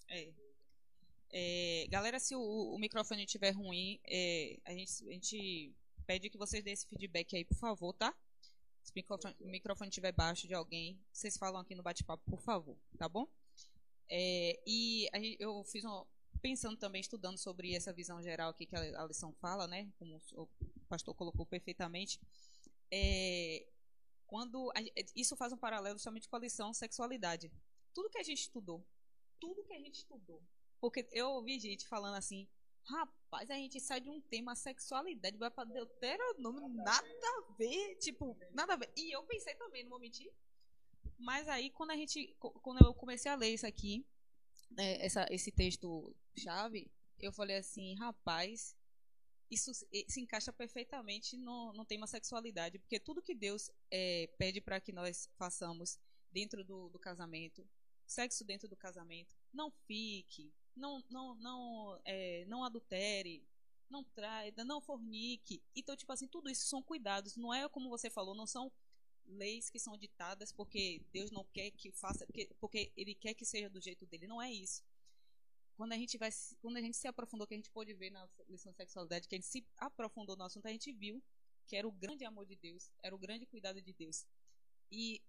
É. 0.08 0.32
É, 1.32 1.86
galera, 1.88 2.18
se 2.18 2.34
o, 2.34 2.40
o 2.40 2.78
microfone 2.78 3.24
estiver 3.24 3.52
ruim, 3.52 4.00
é, 4.04 4.58
a, 4.64 4.72
gente, 4.72 5.08
a 5.08 5.12
gente 5.12 5.74
pede 6.04 6.28
que 6.28 6.36
vocês 6.36 6.62
dêem 6.64 6.74
esse 6.74 6.88
feedback 6.88 7.36
aí, 7.36 7.44
por 7.44 7.56
favor, 7.56 7.92
tá? 7.94 8.14
Se 8.82 8.92
o 8.92 9.48
microfone, 9.48 9.88
estiver 9.88 10.12
baixo 10.12 10.48
de 10.48 10.54
alguém, 10.54 11.00
vocês 11.12 11.36
falam 11.36 11.60
aqui 11.60 11.74
no 11.74 11.82
bate-papo, 11.82 12.22
por 12.28 12.40
favor, 12.40 12.76
tá 12.98 13.08
bom? 13.08 13.28
É, 14.08 14.60
e 14.66 15.08
a 15.12 15.18
eu 15.38 15.62
fiz 15.64 15.84
um, 15.84 16.04
pensando 16.40 16.76
também, 16.76 17.00
estudando 17.00 17.38
sobre 17.38 17.74
essa 17.74 17.92
visão 17.92 18.22
geral 18.22 18.50
aqui 18.50 18.66
que 18.66 18.76
a, 18.76 19.04
lição 19.06 19.32
fala, 19.34 19.66
né? 19.66 19.90
Como 19.98 20.20
o 20.34 20.48
pastor 20.88 21.14
colocou 21.14 21.46
perfeitamente. 21.46 22.20
É, 22.90 23.66
quando 24.26 24.70
a- 24.70 24.82
isso 25.14 25.36
faz 25.36 25.52
um 25.52 25.56
paralelo 25.56 25.98
somente 25.98 26.28
com 26.28 26.36
a 26.36 26.40
lição 26.40 26.72
sexualidade. 26.72 27.52
Tudo 27.94 28.10
que 28.10 28.18
a 28.18 28.22
gente 28.22 28.40
estudou, 28.40 28.84
tudo 29.38 29.64
que 29.64 29.72
a 29.72 29.78
gente 29.78 29.96
estudou. 29.96 30.42
Porque 30.80 31.06
eu 31.12 31.30
ouvi 31.30 31.58
gente 31.58 31.86
falando 31.86 32.14
assim, 32.16 32.48
rapaz, 32.84 33.50
a 33.50 33.54
gente 33.54 33.78
sai 33.80 34.00
de 34.00 34.08
um 34.08 34.20
tema 34.20 34.54
sexualidade, 34.54 35.36
vai 35.36 35.50
pra 35.50 35.64
Deuteronômio, 35.64 36.68
nada 36.68 37.04
a 37.38 37.52
ver, 37.58 37.96
tipo, 37.96 38.36
nada 38.52 38.74
a 38.74 38.76
ver. 38.76 38.90
E 38.96 39.14
eu 39.14 39.22
pensei 39.24 39.54
também, 39.56 39.82
não 39.82 39.90
vou 39.90 39.98
mentir. 40.00 40.32
Mas 41.18 41.46
aí, 41.48 41.70
quando 41.70 41.90
a 41.90 41.96
gente, 41.96 42.34
quando 42.38 42.82
eu 42.84 42.94
comecei 42.94 43.30
a 43.30 43.34
ler 43.34 43.52
isso 43.52 43.66
aqui, 43.66 44.06
né, 44.70 45.04
essa, 45.04 45.26
esse 45.30 45.50
texto 45.50 46.14
chave, 46.36 46.90
eu 47.18 47.32
falei 47.32 47.56
assim, 47.56 47.94
rapaz, 47.96 48.74
isso 49.50 49.72
se 49.74 50.20
encaixa 50.20 50.52
perfeitamente 50.52 51.36
no, 51.36 51.72
no 51.72 51.84
tema 51.84 52.06
sexualidade, 52.06 52.78
porque 52.78 53.00
tudo 53.00 53.22
que 53.22 53.34
Deus 53.34 53.70
é, 53.90 54.28
pede 54.38 54.60
para 54.60 54.80
que 54.80 54.92
nós 54.92 55.28
façamos 55.36 55.98
dentro 56.30 56.64
do, 56.64 56.88
do 56.88 56.98
casamento, 56.98 57.66
sexo 58.06 58.44
dentro 58.44 58.68
do 58.68 58.76
casamento, 58.76 59.36
não 59.52 59.70
fique, 59.86 60.52
não 60.76 61.02
não 61.10 61.34
não 61.34 62.00
é, 62.04 62.44
não 62.46 62.64
adultere, 62.64 63.44
não 63.90 64.04
traia, 64.04 64.52
não 64.64 64.80
fornique. 64.80 65.60
Então, 65.74 65.96
tipo 65.96 66.12
assim, 66.12 66.28
tudo 66.28 66.48
isso 66.48 66.66
são 66.66 66.82
cuidados, 66.82 67.36
não 67.36 67.52
é 67.52 67.68
como 67.68 67.88
você 67.88 68.08
falou, 68.08 68.34
não 68.34 68.46
são 68.46 68.70
leis 69.30 69.70
que 69.70 69.78
são 69.78 69.96
ditadas 69.96 70.52
porque 70.52 71.00
Deus 71.12 71.30
não 71.30 71.44
quer 71.44 71.70
que 71.70 71.90
faça, 71.92 72.26
porque, 72.26 72.48
porque 72.60 72.92
ele 72.96 73.14
quer 73.14 73.34
que 73.34 73.44
seja 73.44 73.68
do 73.70 73.80
jeito 73.80 74.04
dele, 74.06 74.26
não 74.26 74.40
é 74.42 74.52
isso. 74.52 74.82
Quando 75.76 75.92
a 75.92 75.96
gente 75.96 76.18
vai, 76.18 76.30
se- 76.30 76.54
quando 76.56 76.76
a 76.76 76.80
gente 76.82 76.96
se 76.96 77.08
aprofundou, 77.08 77.46
que 77.46 77.54
a 77.54 77.56
gente 77.56 77.70
pôde 77.70 77.94
ver 77.94 78.10
na 78.10 78.28
lição 78.48 78.70
de 78.72 78.76
sexualidade, 78.76 79.26
que 79.26 79.34
a 79.34 79.38
gente 79.38 79.46
se 79.48 79.64
aprofundou 79.78 80.36
no 80.36 80.44
assunto, 80.44 80.66
a 80.66 80.70
gente 80.72 80.92
viu 80.92 81.22
que 81.66 81.74
era 81.76 81.86
o 81.88 81.92
grande 81.92 82.24
amor 82.24 82.44
de 82.44 82.56
Deus, 82.56 82.90
era 83.02 83.14
o 83.14 83.18
grande 83.18 83.46
cuidado 83.46 83.80
de 83.80 83.92
Deus. 83.92 84.26
E 84.90 85.22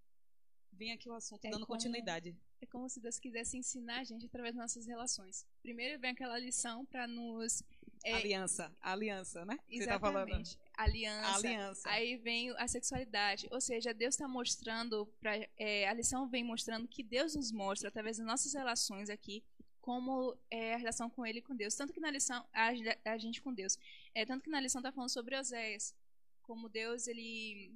vem 0.73 0.91
aqui 0.91 1.07
o 1.09 1.13
assunto 1.13 1.45
É 1.45 1.49
dando 1.51 1.65
como- 1.65 1.77
continuidade. 1.77 2.35
É 2.59 2.65
como 2.65 2.89
se 2.89 2.99
Deus 2.99 3.17
quisesse 3.19 3.55
ensinar 3.57 3.99
a 3.99 4.03
gente 4.03 4.25
através 4.25 4.55
das 4.55 4.63
nossas 4.63 4.85
relações. 4.87 5.45
Primeiro 5.61 5.99
vem 5.99 6.11
aquela 6.11 6.37
lição 6.39 6.85
para 6.85 7.07
nos. 7.07 7.63
é, 8.03 8.13
aliança, 8.15 8.75
aliança, 8.81 9.45
né? 9.45 9.57
Você 9.69 9.85
tá 9.85 9.99
falando. 9.99 10.43
Aliança. 10.83 11.47
Aliança. 11.47 11.89
Aí 11.89 12.17
vem 12.17 12.51
a 12.57 12.67
sexualidade, 12.67 13.47
ou 13.51 13.61
seja, 13.61 13.93
Deus 13.93 14.15
está 14.15 14.27
mostrando, 14.27 15.05
pra, 15.19 15.33
é, 15.57 15.87
a 15.87 15.93
lição 15.93 16.27
vem 16.27 16.43
mostrando 16.43 16.87
que 16.87 17.03
Deus 17.03 17.35
nos 17.35 17.51
mostra 17.51 17.89
através 17.89 18.17
das 18.17 18.25
nossas 18.25 18.53
relações 18.53 19.09
aqui 19.09 19.43
como 19.81 20.37
é 20.49 20.75
a 20.75 20.77
relação 20.77 21.09
com 21.09 21.25
Ele 21.25 21.39
e 21.39 21.41
com 21.41 21.55
Deus. 21.55 21.75
Tanto 21.75 21.91
que 21.91 21.99
na 21.99 22.11
lição 22.11 22.45
a, 22.53 22.69
a 23.05 23.17
gente 23.17 23.41
com 23.41 23.53
Deus, 23.53 23.77
é 24.13 24.25
tanto 24.25 24.43
que 24.43 24.49
na 24.49 24.59
lição 24.59 24.79
está 24.79 24.91
falando 24.91 25.09
sobre 25.09 25.37
Oséias, 25.37 25.95
como 26.43 26.69
Deus 26.69 27.07
ele 27.07 27.73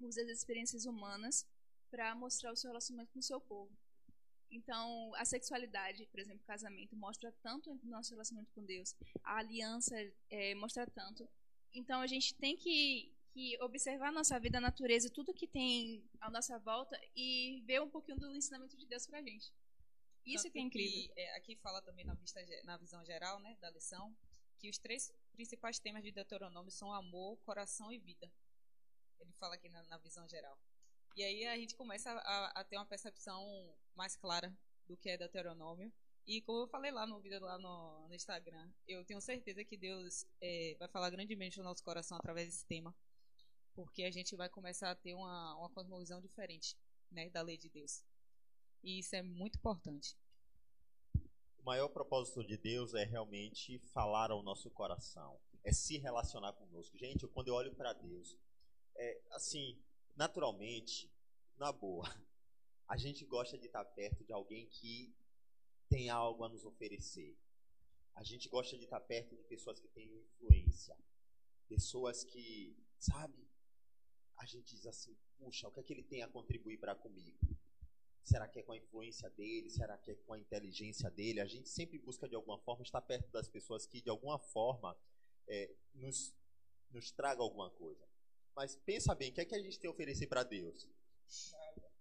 usa 0.00 0.22
as 0.22 0.28
experiências 0.28 0.86
humanas 0.86 1.46
para 1.90 2.14
mostrar 2.14 2.52
o 2.52 2.56
seu 2.56 2.70
relacionamento 2.70 3.12
com 3.12 3.18
o 3.18 3.22
seu 3.22 3.40
povo. 3.40 3.70
Então, 4.50 5.12
a 5.16 5.24
sexualidade, 5.24 6.06
por 6.06 6.20
exemplo, 6.20 6.42
o 6.42 6.46
casamento, 6.46 6.96
mostra 6.96 7.32
tanto 7.42 7.72
o 7.72 7.80
nosso 7.86 8.10
relacionamento 8.10 8.52
com 8.54 8.64
Deus. 8.64 8.94
A 9.22 9.38
aliança 9.38 9.94
é, 10.30 10.54
mostra 10.54 10.86
tanto. 10.86 11.28
Então, 11.74 12.00
a 12.00 12.06
gente 12.06 12.34
tem 12.34 12.56
que, 12.56 13.12
que 13.32 13.60
observar 13.62 14.08
a 14.08 14.12
nossa 14.12 14.38
vida, 14.38 14.58
a 14.58 14.60
natureza, 14.60 15.10
tudo 15.10 15.34
que 15.34 15.46
tem 15.46 16.08
à 16.20 16.30
nossa 16.30 16.58
volta 16.58 16.98
e 17.16 17.62
ver 17.66 17.82
um 17.82 17.90
pouquinho 17.90 18.18
do 18.18 18.34
ensinamento 18.34 18.76
de 18.76 18.86
Deus 18.86 19.06
pra 19.06 19.20
gente. 19.20 19.52
Isso 20.24 20.44
Tanto 20.44 20.52
que 20.52 20.58
é 20.58 20.62
incrível. 20.62 21.12
é, 21.16 21.36
aqui 21.36 21.56
fala 21.56 21.82
também 21.82 22.04
na, 22.04 22.14
vista, 22.14 22.40
na 22.64 22.76
visão 22.78 23.04
geral 23.04 23.38
né, 23.40 23.56
da 23.60 23.70
lição 23.70 24.16
que 24.58 24.70
os 24.70 24.78
três 24.78 25.12
principais 25.32 25.78
temas 25.78 26.02
de 26.02 26.10
Deuteronômio 26.10 26.70
são 26.70 26.90
amor, 26.92 27.36
coração 27.44 27.92
e 27.92 27.98
vida. 27.98 28.32
Ele 29.20 29.32
fala 29.32 29.56
aqui 29.56 29.68
na, 29.68 29.82
na 29.84 29.98
visão 29.98 30.26
geral. 30.26 30.58
E 31.14 31.22
aí 31.22 31.46
a 31.46 31.56
gente 31.56 31.74
começa 31.74 32.10
a, 32.10 32.60
a 32.60 32.64
ter 32.64 32.76
uma 32.76 32.86
percepção 32.86 33.44
mais 33.94 34.16
clara 34.16 34.56
do 34.86 34.96
que 34.96 35.10
é 35.10 35.18
Deuteronômio. 35.18 35.92
E 36.26 36.40
como 36.40 36.60
eu 36.60 36.68
falei 36.68 36.90
lá 36.90 37.06
no 37.06 37.20
vídeo 37.20 37.40
lá 37.40 37.58
no, 37.58 38.08
no 38.08 38.14
Instagram, 38.14 38.70
eu 38.88 39.04
tenho 39.04 39.20
certeza 39.20 39.62
que 39.62 39.76
Deus 39.76 40.24
é, 40.40 40.74
vai 40.78 40.88
falar 40.88 41.10
grandemente 41.10 41.58
no 41.58 41.64
nosso 41.64 41.84
coração 41.84 42.16
através 42.16 42.48
desse 42.48 42.66
tema. 42.66 42.94
Porque 43.74 44.04
a 44.04 44.10
gente 44.10 44.34
vai 44.34 44.48
começar 44.48 44.90
a 44.90 44.94
ter 44.94 45.14
uma, 45.14 45.54
uma 45.56 45.68
cosmovisão 45.68 46.20
diferente 46.20 46.76
né, 47.10 47.28
da 47.28 47.42
lei 47.42 47.58
de 47.58 47.68
Deus. 47.68 48.02
E 48.82 49.00
isso 49.00 49.14
é 49.14 49.22
muito 49.22 49.58
importante. 49.58 50.16
O 51.58 51.62
maior 51.64 51.88
propósito 51.88 52.42
de 52.42 52.56
Deus 52.56 52.94
é 52.94 53.04
realmente 53.04 53.78
falar 53.92 54.30
ao 54.30 54.42
nosso 54.42 54.70
coração, 54.70 55.38
é 55.62 55.72
se 55.72 55.98
relacionar 55.98 56.52
conosco. 56.54 56.96
Gente, 56.96 57.26
quando 57.28 57.48
eu 57.48 57.54
olho 57.54 57.74
para 57.74 57.92
Deus, 57.92 58.38
é 58.96 59.20
assim, 59.30 59.78
naturalmente, 60.16 61.10
na 61.56 61.70
boa, 61.70 62.04
a 62.88 62.96
gente 62.96 63.24
gosta 63.26 63.58
de 63.58 63.66
estar 63.66 63.84
perto 63.84 64.24
de 64.24 64.32
alguém 64.32 64.66
que 64.66 65.14
tem 65.88 66.08
algo 66.08 66.44
a 66.44 66.48
nos 66.48 66.64
oferecer. 66.64 67.36
A 68.14 68.22
gente 68.22 68.48
gosta 68.48 68.76
de 68.76 68.84
estar 68.84 69.00
perto 69.00 69.36
de 69.36 69.42
pessoas 69.44 69.80
que 69.80 69.88
têm 69.88 70.08
influência, 70.18 70.96
pessoas 71.68 72.24
que, 72.24 72.76
sabe, 72.98 73.48
a 74.36 74.46
gente 74.46 74.74
diz 74.74 74.86
assim, 74.86 75.16
puxa, 75.38 75.68
o 75.68 75.72
que 75.72 75.80
é 75.80 75.82
que 75.82 75.92
ele 75.92 76.02
tem 76.02 76.22
a 76.22 76.28
contribuir 76.28 76.78
para 76.78 76.94
comigo? 76.94 77.38
Será 78.22 78.48
que 78.48 78.58
é 78.58 78.62
com 78.62 78.72
a 78.72 78.76
influência 78.76 79.28
dele? 79.30 79.68
Será 79.68 79.98
que 79.98 80.10
é 80.10 80.14
com 80.14 80.32
a 80.32 80.38
inteligência 80.38 81.10
dele? 81.10 81.40
A 81.40 81.46
gente 81.46 81.68
sempre 81.68 81.98
busca, 81.98 82.28
de 82.28 82.34
alguma 82.34 82.58
forma, 82.58 82.82
estar 82.82 83.02
perto 83.02 83.30
das 83.30 83.48
pessoas 83.48 83.86
que, 83.86 84.00
de 84.00 84.08
alguma 84.08 84.38
forma, 84.38 84.96
é, 85.46 85.74
nos, 85.92 86.34
nos 86.90 87.10
traga 87.10 87.42
alguma 87.42 87.70
coisa. 87.70 88.08
Mas 88.56 88.76
pensa 88.76 89.14
bem, 89.14 89.30
o 89.30 89.34
que 89.34 89.42
é 89.42 89.44
que 89.44 89.54
a 89.54 89.62
gente 89.62 89.78
tem 89.78 89.88
a 89.88 89.92
oferecer 89.92 90.26
para 90.26 90.42
Deus? 90.42 90.88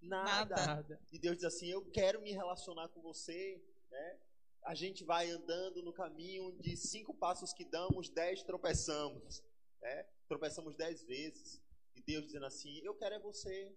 Nada. 0.02 0.56
Nada. 0.56 1.02
E 1.12 1.20
Deus 1.20 1.38
diz 1.38 1.46
assim: 1.46 1.68
Eu 1.68 1.84
quero 1.92 2.22
me 2.22 2.32
relacionar 2.32 2.88
com 2.90 3.02
você. 3.02 3.62
Né? 3.94 4.20
A 4.64 4.74
gente 4.74 5.04
vai 5.04 5.30
andando 5.30 5.82
no 5.84 5.94
caminho 5.94 6.52
de 6.60 6.76
cinco 6.76 7.14
passos 7.14 7.54
que 7.54 7.64
damos, 7.66 8.10
dez 8.10 8.42
tropeçamos. 8.44 9.44
Né? 9.82 10.04
Tropeçamos 10.28 10.76
dez 10.76 11.04
vezes. 11.04 11.62
E 11.96 12.02
Deus 12.02 12.26
dizendo 12.26 12.46
assim: 12.46 12.80
Eu 12.84 12.96
quero 12.96 13.16
é 13.16 13.20
você. 13.20 13.72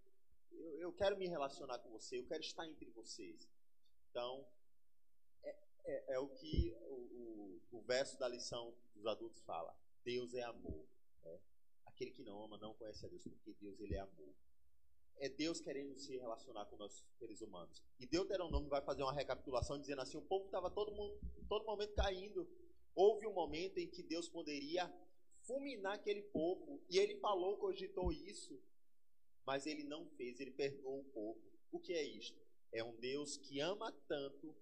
Eu, 0.51 0.79
eu 0.81 0.93
quero 0.93 1.17
me 1.19 1.29
relacionar 1.29 1.79
com 1.81 1.91
você. 1.91 2.19
Eu 2.19 2.27
quero 2.27 2.41
estar 2.41 2.67
entre 2.67 2.89
vocês. 2.91 3.47
Então, 4.11 4.47
é, 5.43 5.57
é- 5.85 6.05
é 6.15 6.19
o 6.19 6.29
que 6.29 6.75
o, 6.81 6.95
o- 6.95 7.61
o 7.73 7.83
verso 7.83 8.19
da 8.19 8.27
lição 8.29 8.75
dos 8.95 9.07
adultos 9.07 9.43
fala: 9.43 9.77
Deus 10.05 10.33
é 10.35 10.43
amor. 10.43 10.87
né? 11.25 11.39
Aquele 11.85 12.11
que 12.13 12.23
não 12.23 12.43
ama 12.45 12.57
não 12.59 12.73
conhece 12.75 13.05
a 13.05 13.09
Deus, 13.09 13.23
porque 13.25 13.53
Deus 13.61 13.79
ele 13.81 13.95
é 13.97 14.01
amor 14.01 14.35
é 15.19 15.29
Deus 15.29 15.61
querendo 15.61 15.97
se 15.97 16.17
relacionar 16.17 16.67
com 16.67 16.77
nós 16.77 17.05
seres 17.19 17.41
humanos. 17.41 17.83
E 17.99 18.07
Deuteronômio 18.07 18.69
vai 18.69 18.83
fazer 18.83 19.03
uma 19.03 19.13
recapitulação 19.13 19.79
dizendo 19.79 20.03
assim: 20.03 20.17
o 20.17 20.23
povo 20.23 20.47
estava 20.47 20.71
todo, 20.71 20.93
mundo, 20.93 21.19
todo 21.49 21.65
momento 21.65 21.95
caindo. 21.95 22.47
Houve 22.95 23.27
um 23.27 23.33
momento 23.33 23.79
em 23.79 23.89
que 23.89 24.03
Deus 24.03 24.29
poderia 24.29 24.93
fulminar 25.43 25.95
aquele 25.95 26.23
povo. 26.23 26.83
E 26.89 26.99
ele 26.99 27.17
falou, 27.17 27.59
cogitou 27.59 28.11
isso, 28.11 28.59
mas 29.45 29.67
ele 29.67 29.85
não 29.85 30.07
fez, 30.17 30.41
ele 30.41 30.51
perdoou 30.51 31.01
o 31.01 31.05
povo. 31.05 31.41
O 31.71 31.79
que 31.79 31.93
é 31.93 32.03
isto? 32.03 32.41
É 32.73 32.83
um 32.83 32.97
Deus 32.97 33.37
que 33.37 33.61
ama 33.61 33.93
tanto 34.09 34.55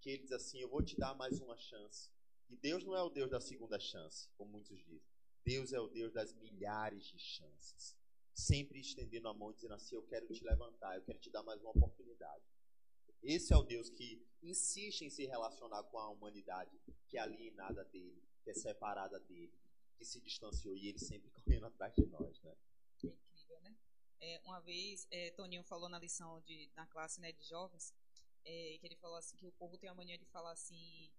que 0.00 0.10
ele 0.10 0.22
diz 0.22 0.32
assim: 0.32 0.60
Eu 0.60 0.68
vou 0.68 0.82
te 0.82 0.96
dar 0.96 1.14
mais 1.14 1.40
uma 1.40 1.56
chance. 1.56 2.10
E 2.50 2.56
Deus 2.56 2.84
não 2.84 2.94
é 2.94 3.02
o 3.02 3.10
Deus 3.10 3.30
da 3.30 3.40
segunda 3.40 3.80
chance, 3.80 4.28
como 4.36 4.52
muitos 4.52 4.78
dizem. 4.84 5.08
Deus 5.44 5.72
é 5.72 5.80
o 5.80 5.88
Deus 5.88 6.12
das 6.12 6.32
milhares 6.34 7.04
de 7.04 7.18
chances 7.18 7.96
sempre 8.34 8.80
estendendo 8.80 9.28
a 9.28 9.34
mão 9.34 9.50
e 9.50 9.54
dizendo 9.54 9.74
assim: 9.74 9.94
Eu 9.94 10.02
quero 10.02 10.26
te 10.26 10.42
levantar, 10.44 10.96
eu 10.96 11.02
quero 11.02 11.18
te 11.18 11.30
dar 11.30 11.42
mais 11.42 11.60
uma 11.60 11.70
oportunidade. 11.70 12.42
Esse 13.22 13.54
é 13.54 13.56
o 13.56 13.62
Deus 13.62 13.88
que 13.88 14.22
insiste 14.42 15.02
em 15.02 15.10
se 15.10 15.24
relacionar 15.24 15.82
com 15.84 15.98
a 15.98 16.10
humanidade 16.10 16.78
que 17.08 17.16
é 17.16 17.20
alienada 17.20 17.84
dele, 17.86 18.22
que 18.42 18.50
é 18.50 18.54
separada 18.54 19.18
dele, 19.20 19.52
que 19.96 20.04
se 20.04 20.20
distanciou 20.20 20.76
e 20.76 20.88
ele 20.88 20.98
sempre 20.98 21.30
correndo 21.32 21.66
atrás 21.66 21.94
de 21.94 22.04
nós, 22.06 22.42
né? 22.42 22.54
É 23.02 23.06
incrível, 23.06 23.60
né? 23.60 23.74
É, 24.20 24.40
uma 24.44 24.60
vez, 24.60 25.06
é, 25.10 25.30
Toninho 25.30 25.62
falou 25.62 25.88
na 25.88 25.98
lição 25.98 26.40
de, 26.42 26.70
na 26.76 26.86
classe 26.86 27.20
né, 27.20 27.32
de 27.32 27.44
jovens, 27.44 27.94
é, 28.44 28.76
que 28.78 28.86
ele 28.86 28.96
falou 28.96 29.16
assim 29.16 29.36
que 29.36 29.46
o 29.46 29.52
povo 29.52 29.78
tem 29.78 29.88
a 29.88 29.94
mania 29.94 30.18
de 30.18 30.24
falar 30.26 30.52
assim, 30.52 31.10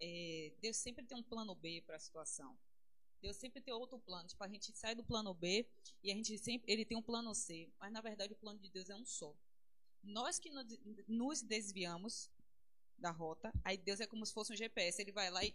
é, 0.00 0.52
Deus 0.60 0.76
sempre 0.76 1.04
tem 1.04 1.16
um 1.16 1.22
plano 1.22 1.54
B 1.54 1.82
para 1.82 1.96
a 1.96 2.00
situação. 2.00 2.56
Deus 3.20 3.36
sempre 3.36 3.60
tem 3.60 3.72
outro 3.74 3.98
plano. 3.98 4.28
Tipo, 4.28 4.42
a 4.44 4.48
gente 4.48 4.72
sai 4.76 4.94
do 4.94 5.04
plano 5.04 5.32
B 5.34 5.66
e 6.02 6.10
a 6.10 6.14
gente 6.14 6.36
sempre, 6.38 6.72
ele 6.72 6.84
tem 6.84 6.96
um 6.96 7.02
plano 7.02 7.34
C, 7.34 7.68
mas 7.78 7.92
na 7.92 8.00
verdade 8.00 8.32
o 8.32 8.36
plano 8.36 8.58
de 8.58 8.68
Deus 8.70 8.88
é 8.90 8.96
um 8.96 9.04
só. 9.04 9.34
Nós 10.02 10.38
que 10.38 10.50
no- 10.50 10.64
nos 11.06 11.42
desviamos 11.42 12.30
da 12.98 13.10
rota, 13.10 13.52
aí 13.64 13.76
Deus 13.76 14.00
é 14.00 14.06
como 14.06 14.24
se 14.26 14.32
fosse 14.32 14.52
um 14.52 14.56
GPS, 14.56 15.00
ele 15.00 15.12
vai 15.12 15.30
lá 15.30 15.44
e 15.44 15.54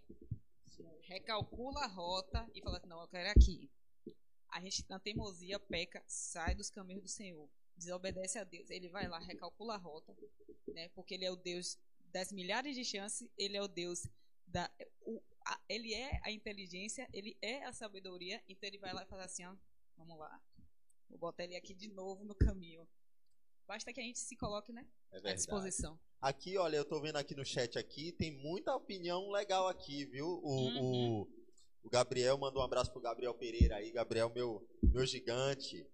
recalcula 1.02 1.82
a 1.82 1.88
rota 1.88 2.50
e 2.54 2.62
fala 2.62 2.78
assim, 2.78 2.88
não, 2.88 3.02
eu 3.02 3.08
quero 3.08 3.30
aqui. 3.30 3.70
A 4.50 4.62
gente, 4.62 4.86
na 4.90 5.00
teimosia, 5.00 5.60
peca, 5.60 6.04
sai 6.08 6.56
dos 6.56 6.70
caminhos 6.70 7.04
do 7.04 7.10
Senhor, 7.10 7.50
desobedece 7.76 8.38
a 8.40 8.44
Deus. 8.44 8.70
Ele 8.70 8.88
vai 8.90 9.08
lá, 9.08 9.20
recalcula 9.20 9.74
a 9.76 9.78
rota, 9.78 10.16
né? 10.68 10.90
Porque 10.90 11.14
ele 11.16 11.26
é 11.26 11.32
o 11.32 11.36
Deus 11.36 11.78
das 12.12 12.32
milhares 12.32 12.76
de 12.76 12.86
chances, 12.86 13.28
ele 13.38 13.58
é 13.58 13.62
o 13.62 13.68
Deus 13.68 14.08
da. 14.48 14.72
o- 15.02 15.22
a- 15.46 15.60
ele 15.70 15.94
é 15.94 16.20
a 16.24 16.32
inteligência, 16.32 17.08
ele 17.14 17.38
é 17.42 17.64
a 17.66 17.72
sabedoria, 17.74 18.42
então 18.48 18.68
ele 18.68 18.78
vai 18.78 18.94
lá 18.94 19.04
e 19.04 19.06
faz 19.08 19.22
assim, 19.24 19.46
ó, 19.46 19.56
vamos 19.98 20.18
lá. 20.18 20.42
Vou 21.10 21.18
botar 21.20 21.44
ele 21.44 21.56
aqui 21.56 21.74
de 21.74 21.88
novo 21.90 22.26
no 22.26 22.36
caminho. 22.36 22.88
Basta 23.68 23.92
que 23.94 24.00
a 24.00 24.04
gente 24.04 24.20
se 24.20 24.36
coloque, 24.36 24.72
né? 24.74 24.86
É 25.12 25.32
À 25.32 25.34
disposição. 25.34 26.00
Aqui, 26.22 26.58
olha, 26.58 26.78
eu 26.78 26.86
tô 26.86 27.00
vendo 27.00 27.18
aqui 27.18 27.36
no 27.36 27.46
chat 27.46 27.78
aqui, 27.78 28.12
tem 28.12 28.32
muita 28.32 28.76
opinião 28.76 29.30
legal 29.32 29.68
aqui, 29.68 30.06
viu? 30.06 30.28
O, 30.44 30.50
Uhum. 30.50 31.22
o, 31.24 31.28
o 31.84 31.90
Gabriel 31.90 32.38
mandou 32.38 32.62
um 32.62 32.66
abraço 32.66 32.92
pro 32.92 33.02
Gabriel 33.02 33.34
Pereira 33.34 33.76
aí, 33.78 33.92
Gabriel, 33.92 34.30
meu, 34.34 34.68
meu 34.84 35.06
gigante. 35.06 35.86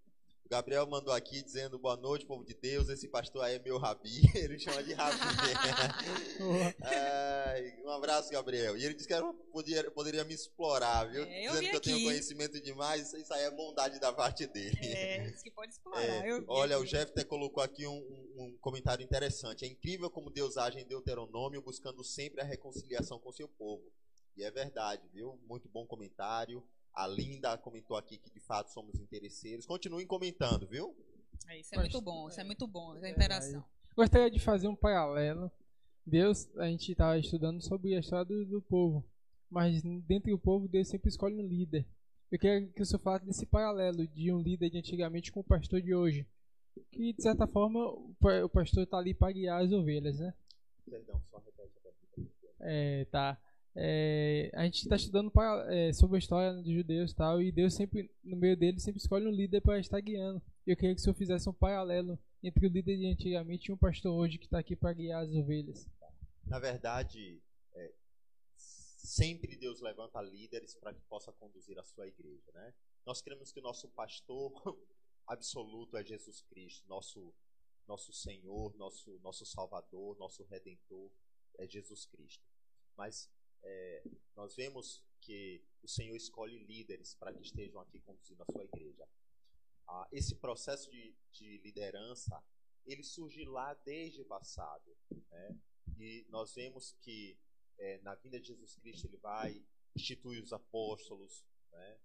Gabriel 0.51 0.85
mandou 0.85 1.13
aqui 1.13 1.41
dizendo 1.41 1.79
boa 1.79 1.95
noite, 1.95 2.25
povo 2.25 2.43
de 2.43 2.53
Deus. 2.53 2.89
Esse 2.89 3.07
pastor 3.07 3.41
aí 3.41 3.55
é 3.55 3.59
meu 3.59 3.77
rabi. 3.77 4.19
Ele 4.35 4.59
chama 4.59 4.83
de 4.83 4.91
rabi. 4.91 5.17
Ai, 6.83 7.81
um 7.85 7.89
abraço, 7.91 8.29
Gabriel. 8.29 8.75
E 8.77 8.83
ele 8.83 8.93
disse 8.93 9.07
que 9.07 9.13
eu 9.13 9.33
podia, 9.53 9.89
poderia 9.91 10.25
me 10.25 10.33
explorar, 10.33 11.05
viu? 11.05 11.23
É, 11.23 11.47
eu 11.47 11.51
dizendo 11.53 11.69
que 11.69 11.75
eu 11.77 11.79
tenho 11.79 11.95
aqui. 11.95 12.05
conhecimento 12.05 12.59
demais. 12.61 13.13
Isso 13.13 13.33
aí 13.33 13.43
é 13.43 13.51
bondade 13.51 13.97
da 14.01 14.11
parte 14.11 14.45
dele. 14.45 14.77
É, 14.81 15.29
isso 15.29 15.41
que 15.41 15.51
pode 15.51 15.71
explorar. 15.71 16.03
É, 16.03 16.43
olha, 16.49 16.77
o 16.77 16.81
aqui. 16.81 16.91
Jeffter 16.91 17.25
colocou 17.25 17.63
aqui 17.63 17.87
um, 17.87 17.93
um- 17.95 18.43
um 18.43 18.57
comentário 18.59 19.01
interessante. 19.05 19.63
É 19.63 19.69
incrível 19.69 20.09
como 20.09 20.29
Deus 20.29 20.57
age 20.57 20.79
em 20.81 20.85
Deuteronômio, 20.85 21.61
buscando 21.61 22.03
sempre 22.03 22.41
a 22.41 22.43
reconciliação 22.43 23.19
com 23.19 23.31
seu 23.31 23.47
povo. 23.47 23.89
E 24.35 24.43
é 24.43 24.51
verdade, 24.51 25.07
viu? 25.13 25.39
Muito 25.47 25.69
bom 25.69 25.85
comentário. 25.87 26.61
A 26.93 27.07
Linda 27.07 27.57
comentou 27.57 27.95
aqui 27.97 28.17
que 28.17 28.29
de 28.29 28.39
fato 28.39 28.71
somos 28.71 28.99
interesseiros. 28.99 29.65
Continuem 29.65 30.05
comentando, 30.05 30.67
viu? 30.67 30.95
É, 31.47 31.59
isso 31.59 31.73
é 31.73 31.77
muito 31.79 32.01
bom, 32.01 32.27
isso 32.29 32.39
é 32.39 32.43
muito 32.43 32.67
bom, 32.67 32.95
essa 32.95 33.07
É, 33.07 33.11
interação. 33.11 33.63
Gostaria 33.95 34.29
de 34.29 34.39
fazer 34.39 34.67
um 34.67 34.75
paralelo. 34.75 35.51
Deus, 36.05 36.49
a 36.57 36.65
gente 36.67 36.91
estava 36.91 37.17
estudando 37.17 37.61
sobre 37.61 37.95
a 37.95 37.99
história 37.99 38.25
do, 38.25 38.45
do 38.45 38.61
povo, 38.61 39.05
mas 39.49 39.81
dentro 39.81 40.31
do 40.31 40.39
povo 40.39 40.67
Deus 40.67 40.87
sempre 40.87 41.09
escolhe 41.09 41.35
um 41.35 41.47
líder. 41.47 41.85
Eu 42.31 42.39
queria 42.39 42.65
que 42.67 42.81
o 42.81 42.85
senhor 42.85 42.99
falasse 43.01 43.25
desse 43.25 43.45
paralelo 43.45 44.07
de 44.07 44.31
um 44.31 44.41
líder 44.41 44.69
de 44.69 44.77
antigamente 44.77 45.31
com 45.31 45.41
o 45.41 45.43
pastor 45.43 45.81
de 45.81 45.93
hoje. 45.93 46.25
Que, 46.91 47.11
de 47.13 47.21
certa 47.21 47.45
forma, 47.45 47.79
o 47.85 48.15
pa- 48.19 48.43
o 48.45 48.49
pastor 48.49 48.83
está 48.83 48.97
ali 48.97 49.13
para 49.13 49.33
guiar 49.33 49.61
as 49.61 49.71
ovelhas, 49.73 50.19
né? 50.19 50.33
Perdão, 50.89 51.21
só 51.29 51.37
repete 51.39 51.77
a 51.77 51.81
pergunta. 52.15 52.31
É, 52.61 53.05
tá. 53.11 53.37
É, 53.73 54.51
a 54.53 54.65
gente 54.65 54.81
está 54.83 54.95
estudando 54.95 55.31
para- 55.31 55.73
é, 55.73 55.93
sobre 55.93 56.17
a 56.17 56.19
história 56.19 56.53
dos 56.61 56.71
judeus 56.71 57.11
e 57.11 57.15
tal, 57.15 57.41
e 57.41 57.51
Deus 57.51 57.73
sempre, 57.73 58.09
no 58.23 58.35
meio 58.35 58.57
deles, 58.57 58.83
sempre 58.83 58.99
escolhe 58.99 59.25
um 59.25 59.31
líder 59.31 59.61
para 59.61 59.79
estar 59.79 59.99
guiando. 60.01 60.41
Eu 60.67 60.75
queria 60.75 60.93
que 60.93 60.99
o 60.99 61.03
senhor 61.03 61.15
fizesse 61.15 61.49
um 61.49 61.53
paralelo 61.53 62.19
entre 62.43 62.67
o 62.67 62.69
líder 62.69 62.97
de 62.97 63.05
antigamente 63.07 63.69
e 63.69 63.73
um 63.73 63.77
pastor 63.77 64.13
hoje 64.13 64.37
que 64.37 64.45
está 64.45 64.59
aqui 64.59 64.75
para 64.75 64.93
guiar 64.93 65.23
as 65.23 65.33
ovelhas. 65.33 65.87
Na 66.45 66.59
verdade, 66.59 67.41
é, 67.73 67.93
sempre 68.55 69.55
Deus 69.55 69.79
levanta 69.79 70.21
líderes 70.21 70.75
para 70.75 70.93
que 70.93 71.01
possa 71.01 71.31
conduzir 71.31 71.79
a 71.79 71.83
sua 71.83 72.07
igreja, 72.07 72.51
né? 72.53 72.73
Nós 73.05 73.21
cremos 73.21 73.51
que 73.51 73.59
o 73.59 73.63
nosso 73.63 73.87
pastor 73.89 74.51
absoluto 75.27 75.95
é 75.97 76.03
Jesus 76.03 76.41
Cristo, 76.41 76.87
nosso 76.87 77.33
nosso 77.87 78.13
Senhor, 78.13 78.75
nosso 78.77 79.19
nosso 79.19 79.45
Salvador, 79.45 80.17
nosso 80.17 80.43
Redentor 80.43 81.11
é 81.57 81.67
Jesus 81.67 82.05
Cristo. 82.05 82.43
Mas 82.95 83.29
é, 83.63 84.03
nós 84.35 84.55
vemos 84.55 85.03
que 85.19 85.63
o 85.83 85.87
Senhor 85.87 86.15
escolhe 86.15 86.57
líderes 86.59 87.15
para 87.15 87.33
que 87.33 87.41
estejam 87.41 87.79
aqui 87.79 87.99
conduzindo 88.01 88.41
a 88.41 88.45
sua 88.51 88.63
igreja. 88.63 89.07
Ah, 89.87 90.07
esse 90.11 90.35
processo 90.35 90.89
de, 90.89 91.15
de 91.31 91.57
liderança, 91.59 92.43
ele 92.85 93.03
surge 93.03 93.43
lá 93.45 93.73
desde 93.73 94.21
o 94.21 94.25
passado. 94.25 94.95
Né? 95.29 95.57
E 95.99 96.25
nós 96.29 96.53
vemos 96.55 96.93
que 97.01 97.37
é, 97.77 97.99
na 97.99 98.15
vinda 98.15 98.39
de 98.39 98.47
Jesus 98.47 98.75
Cristo 98.75 99.07
ele 99.07 99.17
vai 99.17 99.63
instituir 99.95 100.41
os 100.41 100.53
apóstolos, 100.53 101.45
né? 101.71 101.99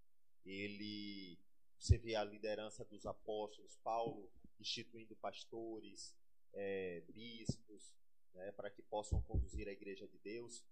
ele 0.45 1.39
você 1.79 1.99
vê 1.99 2.15
a 2.17 2.25
liderança 2.25 2.85
dos 2.85 3.07
apóstolos, 3.07 3.77
Paulo 3.77 4.31
instituindo 4.59 5.15
pastores, 5.17 6.15
é, 6.53 7.03
bispos, 7.09 7.95
né, 8.33 8.51
para 8.53 8.71
que 8.71 8.83
possam 8.83 9.21
conduzir 9.23 9.69
a 9.69 9.73
igreja 9.73 10.09
de 10.09 10.19
Deus. 10.19 10.65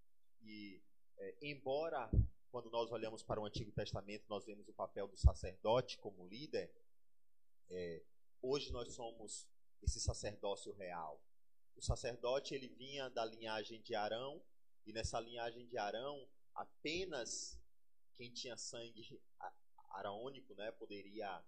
E, 0.45 0.83
é, 1.17 1.37
embora, 1.43 2.11
quando 2.51 2.71
nós 2.71 2.93
olhamos 2.93 3.23
para 3.23 3.41
o 3.41 3.47
Antigo 3.47 3.73
Testamento, 3.73 4.25
nós 4.29 4.45
vemos 4.45 4.69
o 4.69 4.75
papel 4.75 5.09
do 5.09 5.17
sacerdote 5.17 5.99
como 5.99 6.27
líder, 6.29 6.71
é, 7.71 8.05
hoje 8.43 8.71
nós 8.71 8.93
somos 8.93 9.49
esse 9.83 10.01
sacerdócio 10.01 10.73
real. 10.75 11.21
O 11.77 11.83
sacerdote 11.83 12.55
ele 12.55 12.69
vinha 12.69 13.09
da 13.09 13.25
linhagem 13.25 13.81
de 13.83 13.95
Arão, 13.95 14.43
e 14.87 14.93
nessa 14.93 15.19
linhagem 15.19 15.67
de 15.67 15.79
Arão, 15.79 16.29
apenas 16.55 17.59
quem 18.15 18.33
tinha 18.33 18.57
sangue 18.57 19.21
araônico 19.91 20.55
né, 20.55 20.71
poderia 20.73 21.43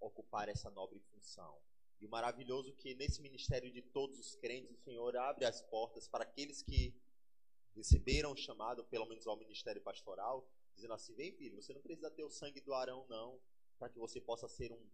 ocupar 0.00 0.48
essa 0.48 0.70
nobre 0.70 1.00
função. 1.10 1.60
E 2.00 2.06
o 2.06 2.10
maravilhoso 2.10 2.70
é 2.70 2.72
que 2.72 2.94
nesse 2.94 3.20
ministério 3.20 3.72
de 3.72 3.82
todos 3.82 4.18
os 4.18 4.36
crentes, 4.36 4.70
o 4.70 4.82
Senhor 4.82 5.16
abre 5.16 5.44
as 5.44 5.62
portas 5.62 6.06
para 6.06 6.24
aqueles 6.24 6.62
que 6.62 6.94
receberam 7.76 8.32
o 8.32 8.36
chamado, 8.36 8.84
pelo 8.84 9.06
menos 9.06 9.26
ao 9.26 9.36
ministério 9.36 9.82
pastoral, 9.82 10.48
dizendo 10.74 10.94
assim: 10.94 11.14
vem 11.14 11.32
filho, 11.32 11.60
você 11.62 11.72
não 11.72 11.80
precisa 11.80 12.10
ter 12.10 12.24
o 12.24 12.30
sangue 12.30 12.60
do 12.60 12.74
Arão, 12.74 13.06
não, 13.08 13.38
para 13.78 13.88
que 13.88 13.98
você 13.98 14.20
possa 14.20 14.48
ser 14.48 14.72
um 14.72 14.90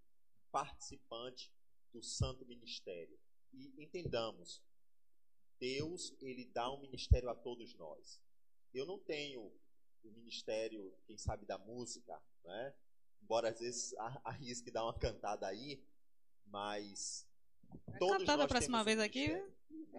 participante 0.51 1.53
do 1.93 2.03
santo 2.03 2.45
ministério. 2.45 3.19
E 3.53 3.83
entendamos, 3.83 4.63
Deus, 5.59 6.15
ele 6.21 6.45
dá 6.47 6.71
um 6.73 6.81
ministério 6.81 7.29
a 7.31 7.35
todos 7.35 7.75
nós. 7.75 8.21
Eu 8.75 8.87
não 8.87 8.99
tenho 8.99 9.53
o 10.03 10.11
ministério, 10.11 10.93
quem 11.07 11.17
sabe, 11.17 11.47
da 11.47 11.59
música, 11.59 12.21
né? 12.45 12.75
Embora 13.23 13.51
às 13.51 13.61
vezes 13.61 13.95
arrisque 14.25 14.71
dar 14.71 14.85
uma 14.85 14.99
cantada 14.99 15.47
aí, 15.47 15.85
mas 16.47 17.29
todos 17.99 18.19
cantar 18.19 18.37
da 18.37 18.49
próxima 18.49 18.83
vez 18.83 18.99
aqui? 18.99 19.29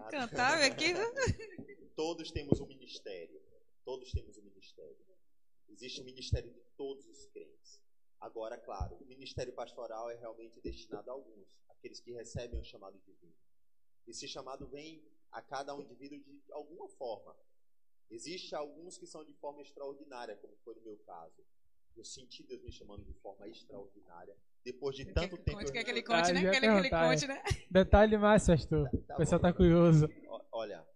Cantar 0.09 0.61
aqui? 0.63 0.93
todos 1.96 2.32
temos 2.32 2.60
um 2.60 2.68
ministério. 2.68 3.41
Todos 3.86 4.12
temos 4.12 4.38
um 4.38 4.44
ministério. 4.44 4.98
Existe 5.70 6.02
um 6.02 6.06
ministério 6.06 6.52
de 6.52 6.62
todos 6.78 7.06
os 7.08 7.26
crentes. 7.28 7.82
Agora, 8.20 8.58
claro, 8.58 8.96
o 8.96 9.06
ministério 9.06 9.54
pastoral 9.54 10.10
é 10.10 10.16
realmente 10.16 10.62
destinado 10.62 11.10
a 11.10 11.14
alguns, 11.14 11.60
aqueles 11.68 12.00
que 12.00 12.14
recebem 12.14 12.60
o 12.60 12.64
chamado 12.64 12.98
divino. 13.00 13.36
Esse 14.08 14.28
chamado 14.28 14.68
vem 14.68 15.04
a 15.32 15.41
cada 15.41 15.76
um 15.76 15.82
indivíduo 15.82 16.20
de 16.20 16.41
alguma 16.52 16.88
forma. 16.88 17.36
Existem 18.10 18.58
alguns 18.58 18.98
que 18.98 19.08
são 19.08 19.26
de 19.26 19.34
forma 19.34 19.62
extraordinária, 19.62 20.38
como 20.38 20.56
foi 20.64 20.76
no 20.76 20.82
meu 20.82 20.98
caso. 21.00 21.44
Eu 21.96 22.06
senti 22.06 22.44
Deus 22.44 22.62
me 22.62 22.72
chamando 22.72 23.04
de 23.04 23.14
forma 23.16 23.48
extraordinária. 23.48 24.38
Depois 24.64 24.96
de 24.96 25.06
tanto 25.06 25.36
quer, 25.38 25.44
tempo. 25.44 25.58
Conte, 25.58 25.72
quer 25.72 25.84
que 25.84 25.91
ele 25.91 26.04
conte, 26.04 26.32
né? 26.32 26.41
Quer 26.41 26.60
que 26.60 26.66
ele 26.66 26.89
conte, 26.89 27.28
né? 27.28 27.44
Detalhe 27.70 28.18
mais, 28.18 28.46
pastor. 28.48 28.89
Tá, 28.89 28.98
tá 29.08 29.16
o 29.16 29.18
pessoal 29.18 29.41
tá 29.41 29.54
curioso. 29.54 30.08
Olha, 30.52 30.88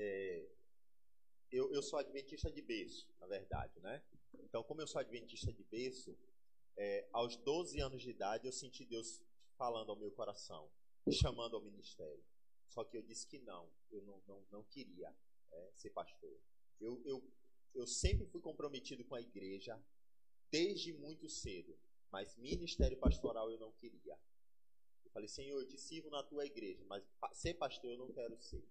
é, 0.00 0.48
eu, 1.52 1.70
eu 1.72 1.82
sou 1.82 1.98
adventista 1.98 2.50
de 2.50 2.62
berço, 2.62 3.06
na 3.20 3.26
verdade, 3.26 3.78
né? 3.80 4.02
Então, 4.44 4.62
como 4.62 4.80
eu 4.80 4.86
sou 4.86 5.00
adventista 5.00 5.52
de 5.52 5.62
berço, 5.64 6.16
é, 6.76 7.06
aos 7.12 7.36
12 7.36 7.80
anos 7.80 8.00
de 8.00 8.10
idade 8.10 8.46
eu 8.46 8.52
senti 8.52 8.84
Deus 8.84 9.20
falando 9.58 9.90
ao 9.90 9.96
meu 9.96 10.10
coração, 10.12 10.70
chamando 11.12 11.56
ao 11.56 11.62
ministério. 11.62 12.24
Só 12.68 12.84
que 12.84 12.96
eu 12.96 13.02
disse 13.02 13.26
que 13.26 13.38
não, 13.40 13.70
eu 13.90 14.02
não, 14.02 14.22
não, 14.26 14.46
não 14.50 14.64
queria 14.64 15.14
é, 15.52 15.70
ser 15.74 15.90
pastor. 15.90 16.40
Eu, 16.80 17.02
eu, 17.04 17.22
eu 17.74 17.86
sempre 17.86 18.26
fui 18.26 18.40
comprometido 18.40 19.04
com 19.04 19.14
a 19.14 19.20
igreja, 19.20 19.78
desde 20.50 20.92
muito 20.94 21.28
cedo, 21.28 21.76
mas 22.10 22.36
ministério 22.36 22.96
pastoral 22.96 23.50
eu 23.50 23.58
não 23.58 23.72
queria. 23.72 24.18
Eu 25.04 25.10
falei, 25.10 25.28
Senhor, 25.28 25.60
eu 25.60 25.68
te 25.68 25.76
sirvo 25.76 26.08
na 26.08 26.22
tua 26.22 26.46
igreja, 26.46 26.84
mas 26.86 27.04
ser 27.32 27.54
pastor 27.54 27.90
eu 27.90 27.98
não 27.98 28.12
quero 28.12 28.40
ser. 28.40 28.64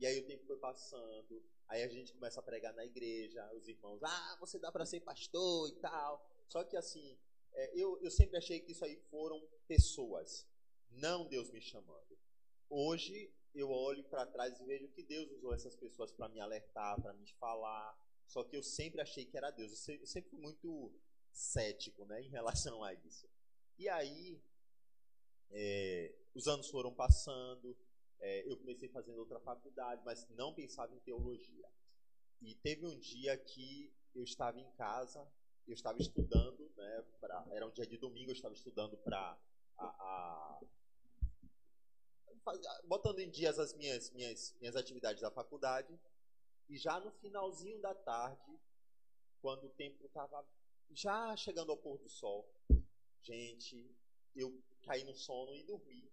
E 0.00 0.06
aí 0.06 0.18
o 0.18 0.26
tempo 0.26 0.46
foi 0.46 0.56
passando, 0.56 1.44
aí 1.68 1.82
a 1.82 1.88
gente 1.88 2.14
começa 2.14 2.40
a 2.40 2.42
pregar 2.42 2.72
na 2.72 2.84
igreja, 2.84 3.52
os 3.54 3.68
irmãos, 3.68 4.02
ah, 4.02 4.36
você 4.40 4.58
dá 4.58 4.72
para 4.72 4.86
ser 4.86 5.00
pastor 5.00 5.68
e 5.68 5.74
tal. 5.76 6.26
Só 6.48 6.64
que 6.64 6.76
assim, 6.76 7.18
é, 7.52 7.78
eu, 7.78 8.00
eu 8.00 8.10
sempre 8.10 8.38
achei 8.38 8.60
que 8.60 8.72
isso 8.72 8.84
aí 8.84 8.96
foram 9.10 9.40
pessoas, 9.68 10.48
não 10.90 11.28
Deus 11.28 11.50
me 11.50 11.60
chamando. 11.60 12.18
Hoje 12.68 13.30
eu 13.54 13.70
olho 13.70 14.02
para 14.04 14.26
trás 14.26 14.58
e 14.58 14.64
vejo 14.64 14.88
que 14.88 15.02
Deus 15.02 15.30
usou 15.32 15.52
essas 15.52 15.76
pessoas 15.76 16.12
para 16.12 16.28
me 16.28 16.40
alertar, 16.40 17.00
para 17.00 17.12
me 17.12 17.26
falar. 17.34 17.98
Só 18.26 18.44
que 18.44 18.56
eu 18.56 18.62
sempre 18.62 19.00
achei 19.00 19.24
que 19.24 19.36
era 19.36 19.50
Deus. 19.50 19.88
Eu 19.88 20.06
sempre 20.06 20.30
fui 20.30 20.38
muito 20.38 20.92
cético 21.32 22.04
né, 22.04 22.22
em 22.24 22.28
relação 22.28 22.82
a 22.82 22.94
isso. 22.94 23.28
E 23.76 23.88
aí, 23.88 24.40
é, 25.50 26.14
os 26.34 26.46
anos 26.46 26.68
foram 26.68 26.94
passando, 26.94 27.76
é, 28.20 28.46
eu 28.50 28.56
comecei 28.56 28.88
fazendo 28.88 29.18
outra 29.18 29.40
faculdade, 29.40 30.02
mas 30.04 30.28
não 30.30 30.54
pensava 30.54 30.94
em 30.94 31.00
teologia. 31.00 31.68
E 32.40 32.54
teve 32.56 32.86
um 32.86 32.98
dia 32.98 33.36
que 33.36 33.92
eu 34.14 34.22
estava 34.22 34.58
em 34.58 34.70
casa, 34.72 35.26
eu 35.66 35.74
estava 35.74 35.98
estudando, 35.98 36.70
né, 36.76 37.04
pra, 37.20 37.46
era 37.50 37.66
um 37.66 37.70
dia 37.70 37.86
de 37.86 37.96
domingo, 37.96 38.30
eu 38.30 38.34
estava 38.34 38.54
estudando 38.54 38.96
para 38.98 39.38
a, 39.78 39.86
a, 39.86 40.60
botando 42.84 43.20
em 43.20 43.30
dias 43.30 43.58
as 43.58 43.74
minhas, 43.74 44.10
minhas, 44.10 44.56
minhas 44.60 44.76
atividades 44.76 45.22
da 45.22 45.30
faculdade. 45.30 45.98
E 46.68 46.76
já 46.76 47.00
no 47.00 47.10
finalzinho 47.12 47.80
da 47.80 47.94
tarde, 47.94 48.58
quando 49.40 49.64
o 49.64 49.70
tempo 49.70 50.04
estava 50.06 50.46
já 50.90 51.36
chegando 51.36 51.70
ao 51.70 51.78
pôr 51.78 51.98
do 51.98 52.08
sol, 52.08 52.48
gente, 53.22 53.94
eu 54.34 54.62
caí 54.82 55.04
no 55.04 55.14
sono 55.14 55.54
e 55.54 55.64
dormi. 55.64 56.09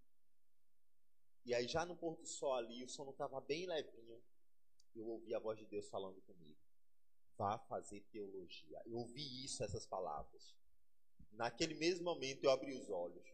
E 1.47 1.55
aí, 1.55 1.65
já 1.65 1.85
no 1.85 1.95
pôr 1.95 2.17
do 2.17 2.27
sol 2.27 2.53
ali, 2.55 2.83
o 2.83 2.89
sono 2.89 3.11
estava 3.11 3.39
bem 3.39 3.65
levinho. 3.65 4.21
Eu 4.93 5.07
ouvi 5.07 5.33
a 5.33 5.39
voz 5.39 5.57
de 5.57 5.65
Deus 5.65 5.87
falando 5.87 6.21
comigo. 6.23 6.59
Vá 7.37 7.57
fazer 7.57 8.01
teologia. 8.11 8.81
Eu 8.85 8.97
ouvi 8.97 9.45
isso, 9.45 9.63
essas 9.63 9.85
palavras. 9.85 10.53
Naquele 11.31 11.73
mesmo 11.75 12.03
momento, 12.03 12.43
eu 12.43 12.51
abri 12.51 12.73
os 12.73 12.89
olhos. 12.89 13.25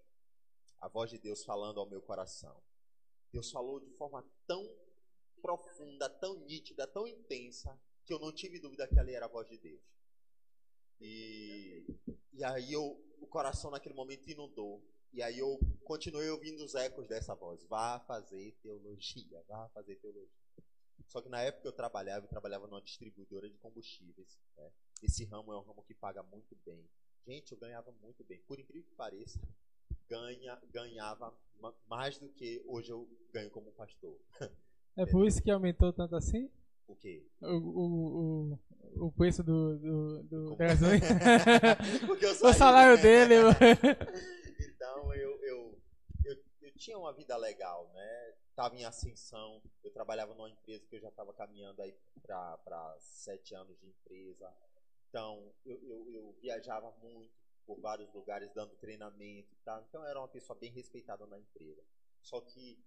A 0.80 0.88
voz 0.88 1.10
de 1.10 1.18
Deus 1.18 1.44
falando 1.44 1.80
ao 1.80 1.90
meu 1.90 2.04
coração. 2.04 2.62
Deus 3.32 3.50
falou 3.50 3.80
de 3.80 3.90
forma 3.94 4.24
tão 4.46 4.64
profunda, 5.42 6.08
tão 6.08 6.36
nítida, 6.42 6.86
tão 6.86 7.08
intensa, 7.08 7.82
que 8.06 8.14
eu 8.14 8.20
não 8.20 8.32
tive 8.32 8.60
dúvida 8.60 8.88
que 8.88 9.00
ali 9.00 9.16
era 9.16 9.26
a 9.26 9.30
voz 9.30 9.50
de 9.50 9.58
Deus. 9.58 9.82
E, 11.02 11.84
e 12.32 12.44
aí 12.44 12.74
eu, 12.74 13.04
o 13.20 13.26
coração 13.26 13.72
naquele 13.72 13.96
momento 13.96 14.30
inundou. 14.30 14.84
E 15.14 15.22
aí 15.22 15.40
eu 15.40 15.60
continuei 15.84 16.30
ouvindo 16.30 16.64
os 16.64 16.76
ecos 16.76 17.08
dessa 17.08 17.36
voz. 17.36 17.64
Vá 17.66 18.00
fazer 18.02 18.52
teologia, 18.62 19.44
vá 19.48 19.70
fazer 19.70 19.96
teologia. 19.98 20.30
Só 21.08 21.22
que 21.22 21.30
na 21.30 21.42
época 21.42 21.68
eu 21.68 21.72
trabalhava, 21.72 22.26
eu 22.26 22.30
trabalhava 22.30 22.68
numa 22.68 22.82
distribuidora 22.82 23.50
de 23.50 23.58
combustíveis. 23.58 24.40
Né? 24.58 24.72
Esse 25.02 25.26
ramo 25.26 25.54
é 25.54 25.58
um 25.58 25.62
ramo 25.62 25.84
que 25.84 25.94
paga 25.94 26.24
muito 26.24 26.56
bem. 26.66 26.84
Gente, 27.28 27.52
eu 27.52 27.58
ganhava 27.58 27.92
muito 28.02 28.24
bem. 28.24 28.42
Por 28.48 28.60
incrível 28.60 28.90
que 28.90 28.96
pareça, 28.96 29.40
ganha, 30.10 30.60
ganhava 30.72 31.34
mais 31.88 32.18
do 32.18 32.30
que 32.30 32.64
hoje 32.66 32.92
eu 32.92 33.08
ganho 33.32 33.50
como 33.52 33.72
pastor. 33.72 34.20
É 34.96 35.08
por 35.08 35.26
isso 35.26 35.42
que 35.42 35.50
aumentou 35.50 35.92
tanto 35.92 36.16
assim? 36.16 36.52
O 36.88 36.96
quê? 36.96 37.26
O, 37.42 37.48
o, 37.48 38.60
o, 39.00 39.08
o 39.08 39.12
preço 39.12 39.44
do, 39.44 39.80
do, 39.80 40.24
do 40.24 40.56
gasolina. 40.56 41.08
o 42.44 42.54
salário 42.54 43.02
dele. 43.02 43.34
então 44.60 45.14
eu, 45.16 45.32
eu, 45.42 45.80
eu, 46.26 46.38
eu, 46.62 46.63
tinha 46.78 46.98
uma 46.98 47.14
vida 47.14 47.36
legal, 47.38 47.90
né? 47.94 48.36
Estava 48.50 48.76
em 48.76 48.86
ascensão. 48.86 49.62
Eu 49.84 49.92
trabalhava 49.92 50.34
numa 50.34 50.50
empresa 50.50 50.86
que 50.88 50.96
eu 50.96 51.02
já 51.02 51.10
estava 51.10 51.34
caminhando 51.34 51.82
aí 51.82 51.96
para 52.22 52.96
sete 53.00 53.56
anos 53.56 53.80
de 53.80 53.88
empresa. 53.88 54.54
Então 55.10 55.54
eu, 55.66 55.82
eu, 55.84 56.12
eu 56.12 56.32
viajava 56.42 56.92
muito 57.02 57.34
por 57.66 57.80
vários 57.80 58.12
lugares 58.14 58.52
dando 58.54 58.76
treinamento 58.76 59.54
e 59.54 59.58
tal. 59.64 59.82
Então 59.82 60.02
eu 60.02 60.08
era 60.08 60.20
uma 60.20 60.28
pessoa 60.28 60.58
bem 60.58 60.72
respeitada 60.72 61.26
na 61.26 61.40
empresa. 61.40 61.84
Só 62.22 62.42
que 62.42 62.78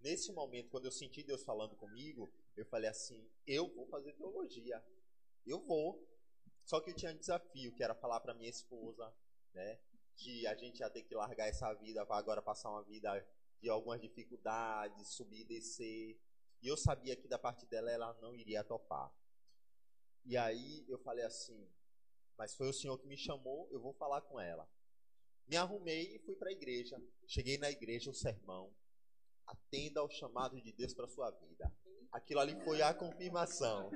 nesse 0.00 0.32
momento, 0.32 0.70
quando 0.70 0.86
eu 0.86 0.92
senti 0.92 1.22
Deus 1.22 1.42
falando 1.42 1.76
comigo, 1.76 2.32
eu 2.56 2.64
falei 2.66 2.88
assim: 2.88 3.28
eu 3.46 3.68
vou 3.74 3.86
fazer 3.86 4.12
teologia. 4.14 4.82
Eu 5.46 5.60
vou. 5.60 6.06
Só 6.64 6.80
que 6.80 6.90
eu 6.90 6.94
tinha 6.94 7.12
um 7.12 7.16
desafio, 7.16 7.72
que 7.72 7.82
era 7.82 7.94
falar 7.94 8.20
para 8.20 8.34
minha 8.34 8.50
esposa, 8.50 9.12
né, 9.54 9.80
que 10.20 10.46
a 10.46 10.54
gente 10.54 10.80
ia 10.80 10.90
ter 10.90 11.02
que 11.02 11.14
largar 11.14 11.48
essa 11.48 11.72
vida 11.74 12.04
para 12.04 12.16
agora 12.16 12.42
passar 12.42 12.70
uma 12.70 12.82
vida 12.82 13.26
de 13.60 13.70
algumas 13.70 14.00
dificuldades, 14.00 15.08
subir 15.08 15.40
e 15.40 15.44
descer. 15.44 16.20
E 16.62 16.68
eu 16.68 16.76
sabia 16.76 17.16
que 17.16 17.26
da 17.26 17.38
parte 17.38 17.66
dela 17.66 17.90
ela 17.90 18.12
não 18.20 18.36
iria 18.36 18.62
topar. 18.62 19.10
E 20.26 20.36
aí 20.36 20.84
eu 20.86 20.98
falei 20.98 21.24
assim, 21.24 21.66
mas 22.36 22.54
foi 22.54 22.68
o 22.68 22.72
senhor 22.72 22.98
que 22.98 23.06
me 23.06 23.16
chamou, 23.16 23.66
eu 23.72 23.80
vou 23.80 23.94
falar 23.94 24.20
com 24.20 24.38
ela. 24.38 24.68
Me 25.48 25.56
arrumei 25.56 26.14
e 26.14 26.18
fui 26.20 26.36
para 26.36 26.50
a 26.50 26.52
igreja. 26.52 27.02
Cheguei 27.26 27.56
na 27.56 27.70
igreja, 27.70 28.10
o 28.10 28.14
sermão. 28.14 28.70
Atenda 29.46 30.00
ao 30.00 30.10
chamado 30.10 30.60
de 30.60 30.70
Deus 30.72 30.92
para 30.92 31.08
sua 31.08 31.30
vida. 31.30 31.72
Aquilo 32.12 32.40
ali 32.40 32.54
foi 32.62 32.82
a 32.82 32.92
confirmação. 32.92 33.90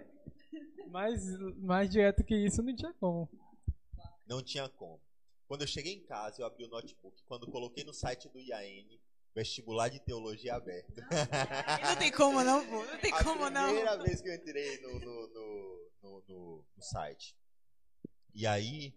Mais, 0.89 1.23
mais 1.59 1.91
direto 1.91 2.25
que 2.25 2.35
isso 2.35 2.63
não 2.63 2.75
tinha 2.75 2.93
como. 2.95 3.29
Não 4.27 4.43
tinha 4.43 4.69
como. 4.69 5.01
Quando 5.47 5.63
eu 5.63 5.67
cheguei 5.69 5.93
em 5.95 6.05
casa, 6.07 6.41
eu 6.43 6.47
abri 6.47 6.65
o 6.65 6.69
notebook. 6.69 7.23
Quando 7.25 7.51
coloquei 7.51 7.85
no 7.85 7.93
site 7.93 8.29
do 8.29 8.41
IAN, 8.41 8.99
vestibular 9.35 9.89
de 9.89 10.01
teologia 10.01 10.55
aberto. 10.55 10.95
Não 11.83 11.97
tem 11.99 12.11
como 12.13 12.43
não, 12.43 12.65
pô. 12.67 12.85
Não 12.85 12.99
tem 12.99 13.13
a 13.13 13.23
como 13.25 13.51
não. 13.51 13.65
primeira 13.67 13.97
vez 14.03 14.21
que 14.23 14.29
eu 14.29 14.35
entrei 14.35 14.81
no, 14.81 14.99
no, 15.01 15.29
no, 15.29 15.91
no, 16.03 16.25
no- 16.29 16.67
no 16.77 16.83
site. 16.83 17.37
E 18.35 18.47
aí, 18.47 18.95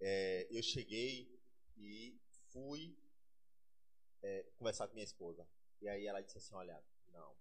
é, 0.00 0.46
eu 0.50 0.62
cheguei 0.62 1.28
e 1.76 2.18
fui 2.52 2.96
é, 4.22 4.44
conversar 4.56 4.86
com 4.88 4.94
minha 4.94 5.04
esposa. 5.04 5.46
E 5.80 5.88
aí 5.88 6.06
ela 6.06 6.20
disse 6.22 6.38
assim, 6.38 6.54
olha, 6.54 6.80
não, 7.12 7.36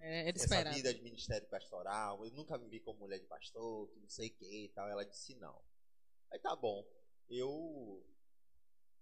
É, 0.00 0.28
era 0.28 0.36
essa 0.36 0.44
esperado. 0.44 0.76
vida 0.76 0.92
de 0.94 1.02
ministério 1.02 1.46
pastoral, 1.48 2.24
eu 2.24 2.30
nunca 2.32 2.56
me 2.58 2.68
vi 2.68 2.80
como 2.80 3.00
mulher 3.00 3.18
de 3.18 3.26
pastor, 3.26 3.88
que 3.90 3.98
não 4.00 4.08
sei 4.08 4.28
o 4.28 4.34
que 4.34 4.64
e 4.64 4.68
tal. 4.70 4.88
Ela 4.88 5.04
disse 5.04 5.34
não. 5.36 5.60
Aí 6.30 6.38
tá 6.38 6.54
bom. 6.54 6.86
Eu 7.30 8.02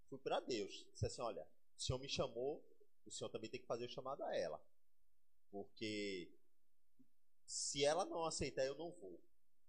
fui 0.09 0.19
para 0.19 0.41
Deus. 0.41 0.87
Disse 0.93 1.07
assim, 1.07 1.23
olha, 1.23 1.47
o 1.77 1.81
Senhor 1.81 1.99
me 1.99 2.09
chamou, 2.09 2.63
o 3.05 3.11
Senhor 3.11 3.31
também 3.31 3.51
tem 3.51 3.61
que 3.61 3.67
fazer 3.67 3.85
o 3.87 3.89
chamado 3.91 4.23
a 4.23 4.35
ela. 4.37 4.61
Porque 5.51 6.31
se 7.47 7.85
ela 7.85 8.05
não 8.05 8.25
aceitar, 8.25 8.65
eu 8.67 8.75
não 8.77 8.91
vou. 8.93 9.21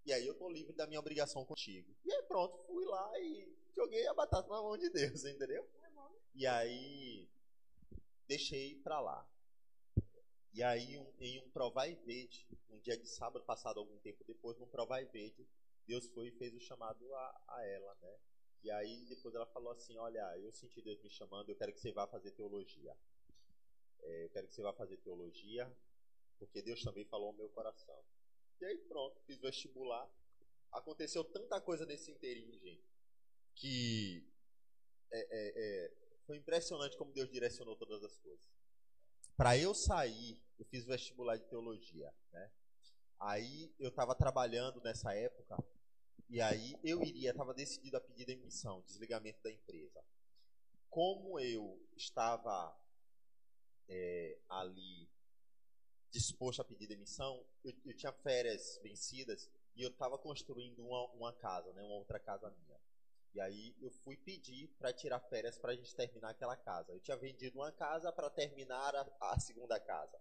E 0.04 0.12
aí 0.12 0.26
eu 0.26 0.34
tô 0.34 0.48
livre 0.48 0.72
da 0.72 0.86
minha 0.86 1.00
obrigação 1.00 1.44
contigo. 1.44 1.94
E 2.04 2.12
aí 2.12 2.22
pronto, 2.24 2.56
fui 2.66 2.84
lá 2.84 3.18
e 3.20 3.48
joguei 3.74 4.06
a 4.06 4.14
batata 4.14 4.48
na 4.48 4.62
mão 4.62 4.76
de 4.76 4.88
Deus, 4.90 5.24
entendeu? 5.26 5.68
E 6.34 6.46
aí 6.46 7.28
deixei 8.28 8.76
pra 8.76 9.00
lá. 9.00 9.26
E 10.52 10.62
aí, 10.62 10.98
um- 10.98 11.12
em 11.20 11.38
um 11.40 11.48
provar 11.50 11.88
e 11.88 11.94
verde, 11.94 12.46
um 12.70 12.78
dia 12.80 12.96
de 12.96 13.06
sábado 13.08 13.44
passado, 13.44 13.78
algum 13.78 13.96
tempo 13.98 14.24
depois, 14.24 14.58
num 14.58 14.66
provar 14.66 15.00
e 15.02 15.06
verde, 15.06 15.46
Deus 15.86 16.06
foi 16.08 16.28
e 16.28 16.32
fez 16.32 16.54
o 16.54 16.60
chamado 16.60 17.14
a, 17.14 17.42
a 17.48 17.66
ela, 17.66 17.94
né? 18.02 18.16
E 18.62 18.70
aí, 18.70 19.06
depois 19.06 19.34
ela 19.34 19.46
falou 19.46 19.72
assim: 19.72 19.96
Olha, 19.98 20.36
eu 20.38 20.52
senti 20.52 20.82
Deus 20.82 21.00
me 21.02 21.10
chamando, 21.10 21.50
eu 21.50 21.56
quero 21.56 21.72
que 21.72 21.80
você 21.80 21.92
vá 21.92 22.06
fazer 22.06 22.32
teologia. 22.32 22.96
É, 24.00 24.24
eu 24.24 24.30
quero 24.30 24.46
que 24.46 24.54
você 24.54 24.62
vá 24.62 24.72
fazer 24.72 24.96
teologia, 24.98 25.70
porque 26.38 26.62
Deus 26.62 26.82
também 26.82 27.04
falou 27.04 27.28
ao 27.28 27.34
meu 27.34 27.48
coração. 27.50 27.98
E 28.60 28.64
aí, 28.64 28.78
pronto, 28.78 29.20
fiz 29.26 29.38
vestibular. 29.38 30.08
Aconteceu 30.72 31.24
tanta 31.24 31.60
coisa 31.60 31.86
nesse 31.86 32.10
inteirinho, 32.10 32.58
gente, 32.58 32.84
que 33.54 34.26
é, 35.10 35.20
é, 35.20 35.52
é, 35.56 35.92
foi 36.26 36.36
impressionante 36.36 36.96
como 36.96 37.12
Deus 37.12 37.30
direcionou 37.30 37.76
todas 37.76 38.02
as 38.04 38.18
coisas. 38.18 38.46
Para 39.36 39.56
eu 39.56 39.74
sair, 39.74 40.42
eu 40.58 40.64
fiz 40.66 40.84
vestibular 40.84 41.36
de 41.36 41.46
teologia, 41.46 42.12
né? 42.32 42.50
Aí 43.20 43.72
eu 43.78 43.88
estava 43.88 44.14
trabalhando 44.14 44.80
nessa 44.80 45.14
época 45.14 45.56
e 46.28 46.40
aí 46.40 46.78
eu 46.84 47.02
iria, 47.02 47.30
estava 47.30 47.54
decidido 47.54 47.96
a 47.96 48.00
pedir 48.00 48.26
demissão, 48.26 48.82
desligamento 48.82 49.42
da 49.42 49.50
empresa. 49.50 50.04
Como 50.90 51.38
eu 51.40 51.80
estava 51.96 52.76
é, 53.88 54.38
ali 54.48 55.08
disposto 56.10 56.60
a 56.60 56.64
pedir 56.64 56.86
demissão, 56.86 57.44
eu, 57.64 57.72
eu 57.84 57.94
tinha 57.94 58.12
férias 58.12 58.78
vencidas 58.82 59.48
e 59.74 59.82
eu 59.82 59.90
estava 59.90 60.18
construindo 60.18 60.84
uma, 60.84 61.06
uma 61.12 61.32
casa, 61.32 61.72
né, 61.72 61.82
uma 61.82 61.96
outra 61.96 62.18
casa 62.18 62.50
minha. 62.50 62.78
E 63.34 63.40
aí 63.40 63.74
eu 63.80 63.90
fui 63.90 64.16
pedir 64.16 64.68
para 64.78 64.92
tirar 64.92 65.20
férias 65.20 65.58
para 65.58 65.72
a 65.72 65.76
gente 65.76 65.94
terminar 65.94 66.30
aquela 66.30 66.56
casa. 66.56 66.92
Eu 66.92 67.00
tinha 67.00 67.16
vendido 67.16 67.58
uma 67.58 67.70
casa 67.72 68.10
para 68.12 68.28
terminar 68.30 68.94
a, 68.94 69.06
a 69.20 69.38
segunda 69.38 69.78
casa. 69.78 70.18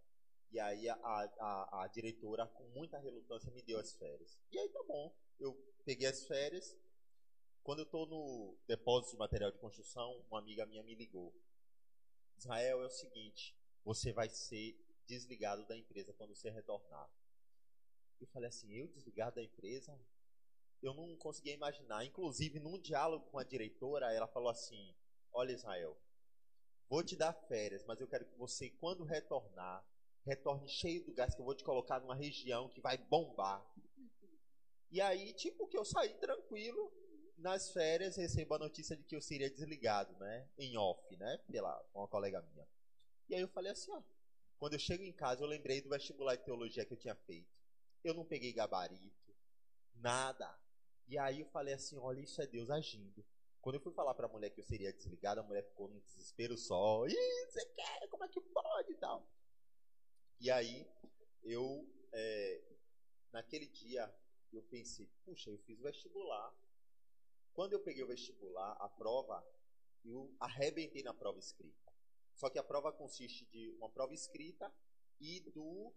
E 0.52 0.60
aí 0.60 0.88
a, 0.88 0.96
a, 1.04 1.84
a 1.84 1.88
diretora, 1.88 2.46
com 2.48 2.64
muita 2.70 2.98
relutância, 3.00 3.52
me 3.52 3.62
deu 3.62 3.80
as 3.80 3.94
férias. 3.96 4.38
E 4.52 4.60
aí 4.60 4.70
tá 4.70 4.84
bom. 4.88 5.14
Eu 5.40 5.58
peguei 5.88 6.06
as 6.06 6.26
férias. 6.26 6.78
Quando 7.64 7.80
eu 7.80 7.86
estou 7.86 8.06
no 8.06 8.58
depósito 8.68 9.14
de 9.14 9.20
material 9.20 9.52
de 9.54 9.58
construção, 9.58 10.22
uma 10.30 10.38
amiga 10.38 10.66
minha 10.66 10.84
me 10.84 10.94
ligou. 10.94 11.34
Israel, 12.38 12.82
é 12.82 12.86
o 12.86 12.90
seguinte, 12.90 13.56
você 13.86 14.12
vai 14.12 14.28
ser 14.28 14.78
desligado 15.06 15.66
da 15.66 15.78
empresa 15.78 16.14
quando 16.14 16.36
você 16.36 16.50
retornar. 16.50 17.10
Eu 18.20 18.28
falei 18.28 18.50
assim, 18.50 18.70
eu 18.74 18.90
desligado 18.90 19.38
da 19.38 19.44
empresa? 19.44 19.98
Eu 20.82 20.94
não 20.94 21.16
conseguia 21.16 21.54
imaginar. 21.54 22.04
Inclusive, 22.04 22.60
num 22.60 22.78
diálogo 22.78 23.26
com 23.32 23.40
a 23.40 23.44
diretora, 23.46 24.14
ela 24.14 24.28
falou 24.28 24.50
assim: 24.50 24.94
Olha, 25.32 25.54
Israel, 25.54 25.98
vou 26.90 27.02
te 27.02 27.16
dar 27.16 27.34
férias, 27.34 27.86
mas 27.86 28.00
eu 28.02 28.08
quero 28.08 28.26
que 28.26 28.38
você, 28.38 28.70
quando 28.72 29.06
retornar, 29.06 29.88
retorne 30.26 30.68
cheio 30.68 31.06
do 31.06 31.14
gás 31.14 31.34
que 31.34 31.40
eu 31.42 31.46
vou 31.46 31.56
te 31.56 31.64
colocar 31.64 32.02
numa 32.02 32.16
região 32.16 32.68
que 32.68 32.82
vai 32.82 32.98
bombar. 32.98 33.66
E 34.90 35.02
aí, 35.02 35.34
tipo, 35.34 35.68
que 35.68 35.78
eu 35.78 35.84
saí 35.84 36.14
tranquilo, 36.16 36.92
nas 37.38 37.72
férias 37.72 38.16
recebo 38.16 38.56
a 38.56 38.60
notícia 38.60 38.96
de 38.96 39.04
que 39.04 39.16
eu 39.16 39.22
seria 39.22 39.50
desligado, 39.50 40.16
né? 40.18 40.50
Em 40.58 40.78
off, 40.78 41.16
né? 41.18 41.38
Pela 41.52 41.86
uma 41.94 42.08
colega 42.08 42.42
minha. 42.42 42.68
E 43.30 43.36
aí 43.36 43.42
eu 43.42 43.48
falei 43.50 43.72
assim, 43.72 43.92
ó. 43.92 44.02
Quando 44.58 44.74
eu 44.74 44.80
chego 44.80 45.04
em 45.04 45.14
casa, 45.14 45.44
eu 45.44 45.48
lembrei 45.48 45.82
do 45.82 45.90
vestibular 45.90 46.36
de 46.36 46.44
teologia 46.44 46.84
que 46.84 46.92
eu 46.92 46.98
tinha 46.98 47.16
feito. 47.16 47.48
Eu 48.04 48.14
não 48.14 48.26
peguei 48.26 48.52
gabarito, 48.54 49.36
nada. 49.96 50.58
E 51.08 51.18
aí 51.18 51.42
eu 51.42 51.46
falei 51.48 51.74
assim, 51.74 51.98
olha, 51.98 52.22
isso 52.22 52.42
é 52.42 52.48
Deus 52.48 52.70
agindo. 52.70 53.24
Quando 53.62 53.76
eu 53.76 53.82
fui 53.82 53.94
falar 53.94 54.16
pra 54.16 54.28
mulher 54.28 54.50
que 54.50 54.62
eu 54.62 54.66
seria 54.66 54.94
desligado, 54.94 55.42
a 55.42 55.44
mulher 55.44 55.64
ficou 55.64 55.90
num 55.90 56.00
desespero 56.00 56.58
só. 56.58 57.06
Ih, 57.06 57.46
você 57.50 57.66
quer? 57.66 58.08
Como 58.10 58.24
é 58.24 58.28
que 58.28 58.42
pode 58.42 58.94
e 58.94 58.96
tal? 58.96 59.30
E 60.40 60.50
aí, 60.50 60.88
eu, 61.44 61.88
é, 62.12 62.62
naquele 63.32 63.68
dia, 63.68 64.12
eu 64.56 64.64
pensei, 64.64 65.10
puxa, 65.26 65.50
eu 65.50 65.58
fiz 65.60 65.80
o 65.80 65.84
vestibular. 65.84 66.54
Quando 67.54 67.74
eu 67.74 67.80
peguei 67.80 68.04
o 68.04 68.08
vestibular, 68.08 68.74
a 68.74 68.88
prova, 68.88 69.46
eu 70.06 70.34
arrebentei 70.40 71.04
na 71.04 71.14
prova 71.14 71.40
escrita. 71.40 71.92
Só 72.34 72.50
que 72.50 72.60
a 72.60 72.64
prova 72.64 72.94
consiste 72.94 73.46
de 73.48 73.72
uma 73.72 73.90
prova 73.90 74.14
escrita 74.14 74.72
e 75.20 75.40
do 75.52 75.94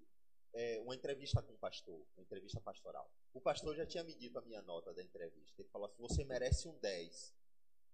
é, 0.53 0.81
uma 0.81 0.95
entrevista 0.95 1.43
com 1.43 1.53
o 1.53 1.59
pastor, 1.59 2.07
uma 2.17 2.23
entrevista 2.23 2.61
pastoral. 2.61 3.11
O 3.33 3.41
pastor 3.41 3.77
já 3.77 3.87
tinha 3.87 4.03
me 4.03 4.15
dito 4.15 4.39
a 4.39 4.43
minha 4.43 4.63
nota 4.63 4.93
da 4.93 5.03
entrevista. 5.03 5.61
Ele 5.61 5.69
falou 5.69 5.87
assim: 5.87 6.01
você 6.01 6.25
merece 6.25 6.67
um 6.67 6.77
10. 6.79 7.35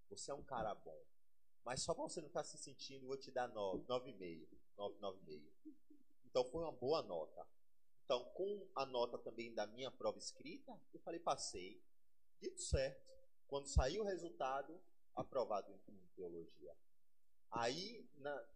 Você 0.09 0.31
é 0.31 0.33
um 0.33 0.43
cara 0.43 0.73
bom. 0.73 1.03
Mas 1.63 1.83
só 1.83 1.93
para 1.93 2.03
você 2.03 2.21
não 2.21 2.29
estar 2.29 2.45
se 2.45 2.57
sentindo, 2.57 3.03
eu 3.03 3.09
vou 3.09 3.17
te 3.17 3.29
dar 3.29 3.49
9, 3.49 3.83
9,5. 3.83 4.47
9, 4.77 4.99
9,5. 4.99 5.75
Então 6.25 6.45
foi 6.45 6.63
uma 6.63 6.71
boa 6.71 7.01
nota. 7.01 7.45
Então, 8.07 8.23
com 8.35 8.65
a 8.73 8.85
nota 8.85 9.17
também 9.17 9.53
da 9.53 9.67
minha 9.67 9.91
prova 9.91 10.17
escrita, 10.17 10.71
eu 10.93 10.99
falei, 11.01 11.19
passei. 11.19 11.83
Dito 12.39 12.61
certo. 12.61 13.05
Quando 13.47 13.67
saiu 13.67 14.01
o 14.01 14.05
resultado, 14.05 14.81
aprovado 15.13 15.69
em, 15.89 16.07
teologia. 16.15 16.73
Aí, 17.51 18.09
na, 18.15 18.47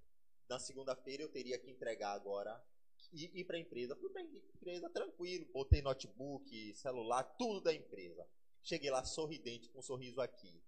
na 0.47 0.58
segunda-feira, 0.58 1.24
eu 1.24 1.30
teria 1.30 1.60
que 1.60 1.70
entregar 1.70 2.14
agora 2.14 2.64
e 3.12 3.41
ir 3.41 3.43
para 3.43 3.58
a 3.58 3.60
empresa. 3.60 3.93
Fui 3.97 4.10
para 4.10 4.22
a 4.22 4.24
empresa 4.24 4.89
tranquilo, 4.89 5.45
botei 5.52 5.82
notebook, 5.82 6.74
celular, 6.74 7.22
tudo 7.38 7.60
da 7.60 7.74
empresa. 7.74 8.26
Cheguei 8.64 8.89
lá 8.89 9.04
sorridente, 9.04 9.68
com 9.68 9.80
um 9.80 9.84
sorriso 9.84 10.22
aqui. 10.22 10.64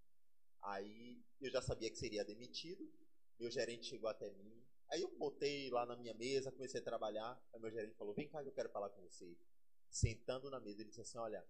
Aí 0.61 1.23
eu 1.39 1.49
já 1.49 1.61
sabia 1.61 1.89
que 1.89 1.97
seria 1.97 2.25
demitido. 2.25 2.85
Meu 3.39 3.49
gerente 3.49 3.85
chegou 3.85 4.09
até 4.09 4.29
mim. 4.29 4.61
Aí 4.93 5.01
eu 5.01 5.09
botei 5.17 5.71
lá 5.71 5.87
na 5.87 5.95
minha 5.95 6.13
mesa, 6.13 6.51
comecei 6.51 6.79
a 6.79 6.83
trabalhar. 6.83 7.41
Aí 7.51 7.59
meu 7.59 7.71
gerente 7.71 7.95
falou: 7.95 8.13
Vem 8.13 8.29
cá 8.29 8.43
que 8.43 8.49
eu 8.49 8.53
quero 8.53 8.69
falar 8.69 8.91
com 8.91 9.01
você. 9.01 9.35
Sentando 9.89 10.51
na 10.51 10.59
mesa, 10.59 10.81
ele 10.81 10.89
disse 10.89 11.01
assim: 11.01 11.17
Olha, 11.17 11.43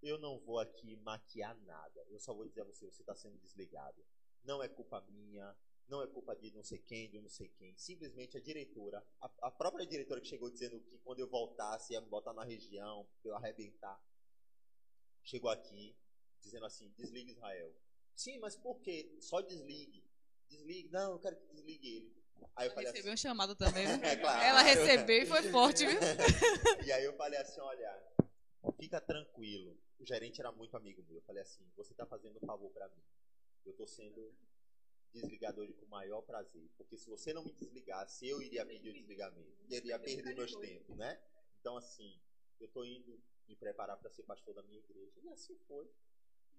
eu 0.00 0.16
não 0.18 0.38
vou 0.38 0.60
aqui 0.60 0.94
maquiar 0.98 1.56
nada. 1.62 2.06
Eu 2.08 2.20
só 2.20 2.32
vou 2.32 2.46
dizer 2.46 2.60
a 2.60 2.64
você: 2.64 2.86
você 2.86 3.02
está 3.02 3.12
sendo 3.16 3.36
desligado. 3.38 4.06
Não 4.44 4.62
é 4.62 4.68
culpa 4.68 5.00
minha, 5.00 5.52
não 5.88 6.00
é 6.00 6.06
culpa 6.06 6.36
de 6.36 6.52
não 6.52 6.62
sei 6.62 6.78
quem, 6.78 7.10
de 7.10 7.20
não 7.20 7.28
sei 7.28 7.48
quem. 7.48 7.76
Simplesmente 7.76 8.36
a 8.36 8.40
diretora, 8.40 9.04
a, 9.20 9.30
a 9.42 9.50
própria 9.50 9.84
diretora 9.84 10.20
que 10.20 10.28
chegou 10.28 10.48
dizendo 10.48 10.80
que 10.80 10.96
quando 10.98 11.18
eu 11.18 11.28
voltasse 11.28 11.92
ia 11.92 12.00
me 12.00 12.08
botar 12.08 12.32
na 12.32 12.44
região, 12.44 13.04
eu 13.24 13.34
arrebentar, 13.34 14.00
chegou 15.24 15.50
aqui 15.50 15.98
dizendo 16.40 16.66
assim: 16.66 16.88
desligue 16.90 17.32
Israel. 17.32 17.74
Sim, 18.14 18.38
mas 18.38 18.54
por 18.54 18.80
quê? 18.80 19.16
Só 19.20 19.40
desligue. 19.40 20.04
Desligue. 20.48 20.88
Não, 20.90 21.14
eu 21.14 21.18
quero 21.18 21.36
que 21.36 21.48
desligue 21.48 21.96
ele. 21.96 22.15
Aí 22.54 22.68
eu 22.68 22.72
falei 22.72 22.90
recebeu 22.90 23.10
um 23.10 23.14
assim, 23.14 23.22
chamado 23.22 23.54
também. 23.54 23.84
É 24.02 24.16
claro. 24.16 24.42
Ela 24.42 24.62
recebeu 24.62 25.22
e 25.22 25.26
foi 25.26 25.42
forte, 25.50 25.86
viu? 25.86 25.98
e 26.86 26.92
aí 26.92 27.04
eu 27.04 27.14
falei 27.14 27.38
assim, 27.38 27.60
olha, 27.60 28.02
fica 28.80 29.00
tranquilo. 29.00 29.76
O 29.98 30.06
gerente 30.06 30.40
era 30.40 30.50
muito 30.52 30.76
amigo 30.76 31.02
meu. 31.02 31.16
Eu 31.16 31.22
falei 31.22 31.42
assim, 31.42 31.64
você 31.76 31.94
tá 31.94 32.06
fazendo 32.06 32.38
um 32.42 32.46
favor 32.46 32.70
para 32.70 32.88
mim. 32.88 33.02
Eu 33.64 33.74
tô 33.74 33.86
sendo 33.86 34.34
desligado 35.12 35.60
hoje 35.60 35.72
com 35.74 35.86
o 35.86 35.88
maior 35.88 36.22
prazer. 36.22 36.68
Porque 36.76 36.96
se 36.96 37.08
você 37.08 37.32
não 37.32 37.44
me 37.44 37.52
desligasse, 37.52 38.26
eu 38.28 38.40
iria 38.40 38.64
pedir 38.64 38.90
o 38.90 38.92
desligamento. 38.92 39.56
E 39.68 39.74
eu 39.74 39.78
iria 39.78 39.98
perder 39.98 40.34
meus 40.34 40.54
tempos, 40.56 40.96
né? 40.96 41.20
Então, 41.60 41.76
assim, 41.76 42.18
eu 42.60 42.68
tô 42.68 42.84
indo 42.84 43.20
me 43.46 43.56
preparar 43.56 43.96
para 43.98 44.10
ser 44.10 44.22
pastor 44.22 44.54
da 44.54 44.62
minha 44.62 44.78
igreja. 44.78 45.20
E 45.22 45.28
assim 45.28 45.56
foi. 45.66 45.90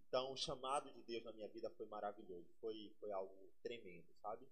Então, 0.08 0.32
o 0.32 0.38
chamado 0.38 0.92
de 0.94 1.02
Deus 1.04 1.24
na 1.24 1.34
minha 1.34 1.48
vida 1.50 1.70
foi 1.72 1.86
maravilhoso. 1.86 2.48
Foi, 2.60 2.94
foi 3.00 3.12
algo 3.12 3.52
tremendo, 3.62 4.08
sabe? 4.22 4.48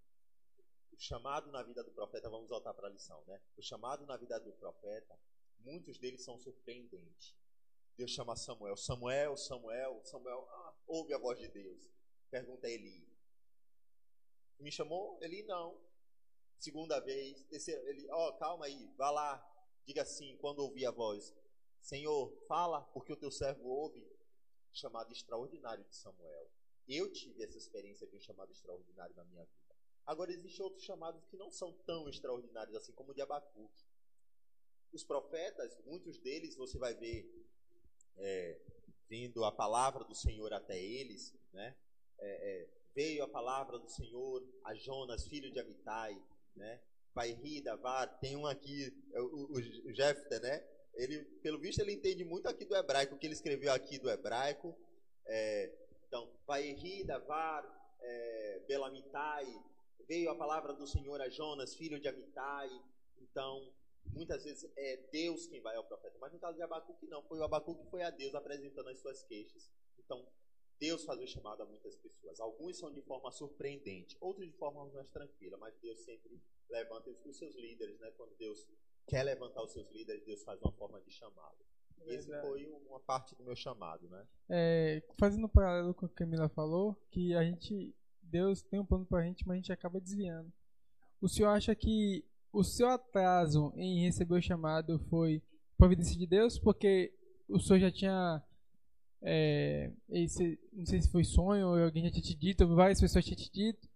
O 0.95 0.99
chamado 0.99 1.51
na 1.51 1.61
vida 1.61 1.83
do 1.83 1.91
profeta, 1.91 2.29
vamos 2.29 2.49
voltar 2.49 2.73
para 2.73 2.87
a 2.87 2.89
lição, 2.89 3.21
né? 3.25 3.41
O 3.57 3.61
chamado 3.61 4.05
na 4.05 4.15
vida 4.15 4.39
do 4.39 4.53
profeta, 4.53 5.19
muitos 5.59 5.97
deles 5.97 6.23
são 6.23 6.39
surpreendentes. 6.39 7.35
Deus 7.97 8.11
chama 8.11 8.35
Samuel, 8.35 8.77
Samuel, 8.77 9.35
Samuel, 9.35 10.01
Samuel, 10.05 10.47
ah, 10.49 10.73
ouve 10.87 11.13
a 11.13 11.17
voz 11.17 11.37
de 11.37 11.49
Deus. 11.49 11.89
Pergunta 12.29 12.67
a 12.67 12.69
Eli. 12.69 13.05
Me 14.59 14.71
chamou? 14.71 15.17
Eli 15.21 15.43
não. 15.43 15.77
Segunda 16.57 16.99
vez, 17.01 17.43
terceira, 17.45 17.81
ele, 17.89 18.09
ó, 18.09 18.29
oh, 18.29 18.33
calma 18.37 18.65
aí, 18.65 18.89
vá 18.97 19.11
lá, 19.11 19.45
diga 19.85 20.01
assim, 20.01 20.37
quando 20.37 20.59
ouvir 20.59 20.85
a 20.85 20.91
voz, 20.91 21.33
Senhor, 21.81 22.33
fala, 22.47 22.81
porque 22.93 23.13
o 23.13 23.17
teu 23.17 23.29
servo 23.29 23.67
ouve. 23.67 24.03
Chamado 24.73 25.11
extraordinário 25.11 25.85
de 25.85 25.95
Samuel. 25.95 26.49
Eu 26.87 27.11
tive 27.11 27.43
essa 27.43 27.57
experiência 27.57 28.05
de 28.07 28.15
um 28.15 28.19
chamado 28.19 28.51
extraordinário 28.51 29.15
na 29.15 29.23
minha 29.23 29.45
vida. 29.45 29.64
Agora, 30.05 30.31
existem 30.31 30.63
outros 30.63 30.83
chamados 30.83 31.25
que 31.25 31.37
não 31.37 31.51
são 31.51 31.73
tão 31.85 32.07
extraordinários 32.07 32.75
assim, 32.75 32.91
como 32.93 33.11
o 33.11 33.13
de 33.13 33.21
Abacuque. 33.21 33.83
Os 34.93 35.03
profetas, 35.03 35.77
muitos 35.85 36.19
deles, 36.19 36.55
você 36.55 36.77
vai 36.77 36.93
ver 36.93 37.27
é, 38.17 38.59
vindo 39.09 39.43
a 39.43 39.51
palavra 39.51 40.03
do 40.03 40.15
Senhor 40.15 40.53
até 40.53 40.79
eles, 40.79 41.33
né? 41.51 41.75
É, 42.19 42.27
é, 42.27 42.69
veio 42.93 43.23
a 43.23 43.27
palavra 43.27 43.77
do 43.77 43.89
Senhor 43.89 44.47
a 44.63 44.73
Jonas, 44.75 45.27
filho 45.27 45.51
de 45.51 45.59
Amitai, 45.59 46.21
né? 46.55 46.79
Vai 47.13 47.31
Rida, 47.31 47.75
Var, 47.77 48.19
tem 48.19 48.35
um 48.35 48.45
aqui, 48.45 48.93
é 49.13 49.21
o, 49.21 49.51
o, 49.51 49.93
Jefter, 49.93 50.41
né? 50.41 50.65
Ele, 50.93 51.23
pelo 51.41 51.59
visto, 51.59 51.79
ele 51.79 51.93
entende 51.93 52.23
muito 52.23 52.47
aqui 52.47 52.63
do 52.65 52.75
hebraico, 52.75 53.15
o 53.15 53.17
que 53.17 53.25
ele 53.25 53.33
escreveu 53.33 53.71
aqui 53.71 53.97
do 53.97 54.09
hebraico. 54.09 54.75
É, 55.25 55.73
então, 56.07 56.29
Rida, 56.47 57.19
Var, 57.19 57.97
é, 58.01 58.59
Belamitai, 58.67 59.45
veio 60.07 60.29
a 60.29 60.35
palavra 60.35 60.73
do 60.73 60.87
Senhor 60.87 61.21
a 61.21 61.29
Jonas, 61.29 61.75
filho 61.75 61.99
de 61.99 62.07
Amitai. 62.07 62.69
Então, 63.19 63.73
muitas 64.13 64.43
vezes 64.43 64.69
é 64.75 64.97
Deus 65.11 65.47
quem 65.47 65.61
vai 65.61 65.75
ao 65.75 65.83
profeta. 65.83 66.17
Mas 66.19 66.33
no 66.33 66.39
caso 66.39 66.55
de 66.55 66.63
Abacuque, 66.63 67.07
não. 67.07 67.21
Foi 67.23 67.39
o 67.39 67.43
Abacuque 67.43 67.83
que 67.83 67.89
foi 67.89 68.03
a 68.03 68.09
Deus 68.09 68.33
apresentando 68.35 68.89
as 68.89 68.99
suas 68.99 69.23
queixas. 69.23 69.69
Então, 69.99 70.25
Deus 70.79 71.05
faz 71.05 71.19
o 71.19 71.27
chamado 71.27 71.63
a 71.63 71.65
muitas 71.65 71.95
pessoas. 71.95 72.39
Alguns 72.39 72.77
são 72.77 72.91
de 72.91 73.01
forma 73.01 73.31
surpreendente, 73.31 74.17
outros 74.19 74.45
de 74.45 74.53
forma 74.57 74.85
mais 74.87 75.09
tranquila, 75.09 75.57
mas 75.57 75.75
Deus 75.77 75.99
sempre 76.01 76.41
levanta 76.69 77.09
os 77.09 77.37
seus 77.37 77.55
líderes, 77.55 77.99
né? 77.99 78.11
Quando 78.17 78.35
Deus 78.35 78.67
quer 79.07 79.23
levantar 79.23 79.63
os 79.63 79.71
seus 79.71 79.89
líderes, 79.91 80.23
Deus 80.23 80.43
faz 80.43 80.59
uma 80.61 80.71
forma 80.73 80.99
de 81.01 81.11
chamado. 81.11 81.65
É 82.01 82.13
Esse 82.13 82.29
foi 82.41 82.65
uma 82.87 82.99
parte 82.99 83.35
do 83.35 83.43
meu 83.43 83.55
chamado, 83.55 84.07
né? 84.09 84.27
É, 84.49 85.01
fazendo 85.17 85.45
um 85.45 85.49
paralelo 85.49 85.93
com 85.93 86.05
o 86.05 86.09
que 86.09 86.15
a 86.15 86.17
Camila 86.17 86.49
falou, 86.49 86.95
que 87.09 87.33
a 87.33 87.43
gente, 87.43 87.95
Deus 88.35 88.61
tem 88.63 88.81
um 88.81 88.85
plano 88.85 89.05
pra 89.05 89.23
gente, 89.23 89.47
mas 89.47 89.53
a 89.53 89.57
gente 89.57 89.71
acaba 89.71 90.01
desviando. 90.01 90.51
O 91.21 91.29
senhor 91.29 91.49
acha 91.49 91.73
que 91.73 92.25
o 92.51 92.63
seu 92.63 92.89
atraso 92.89 93.71
em 93.77 94.01
receber 94.01 94.35
o 94.35 94.41
chamado 94.41 94.99
foi 95.09 95.41
providência 95.77 96.17
de 96.17 96.27
Deus? 96.27 96.59
Porque 96.59 97.13
o 97.47 97.59
senhor 97.59 97.79
já 97.79 97.89
tinha 97.89 98.43
é, 99.21 99.89
esse, 100.09 100.59
não 100.73 100.85
sei 100.85 101.01
se 101.01 101.09
foi 101.09 101.23
sonho 101.23 101.69
ou 101.69 101.81
alguém 101.81 102.03
já 102.03 102.11
tinha 102.11 102.21
te 102.21 102.35
dito, 102.35 102.67
várias 102.75 102.99
pessoas 102.99 103.23
tinham 103.23 103.37
te 103.37 103.49
dito, 103.49 103.87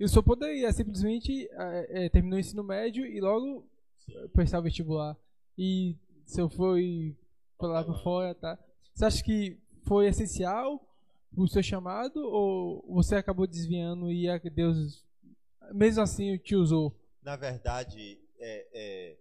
e 0.00 0.04
o 0.04 0.08
senhor 0.08 0.22
poderia 0.22 0.72
simplesmente 0.72 1.46
é, 1.52 2.06
é, 2.06 2.20
o 2.20 2.38
ensino 2.38 2.64
médio 2.64 3.04
e 3.04 3.20
logo 3.20 3.68
prestar 4.32 4.60
o 4.60 4.62
vestibular. 4.62 5.14
E 5.58 5.98
se 6.24 6.40
eu 6.40 6.48
fui 6.48 7.14
lá 7.60 7.84
por 7.84 8.02
fora, 8.02 8.34
tá? 8.34 8.58
Você 8.94 9.04
acha 9.04 9.22
que 9.22 9.60
foi 9.86 10.06
essencial 10.06 10.80
o 11.36 11.48
seu 11.48 11.62
chamado 11.62 12.20
ou 12.20 12.84
você 12.94 13.16
acabou 13.16 13.46
desviando 13.46 14.10
e 14.10 14.28
Deus, 14.50 15.04
mesmo 15.72 16.02
assim, 16.02 16.36
te 16.38 16.54
usou? 16.54 16.94
Na 17.22 17.36
verdade, 17.36 18.20
é, 18.38 18.68
é 18.72 19.18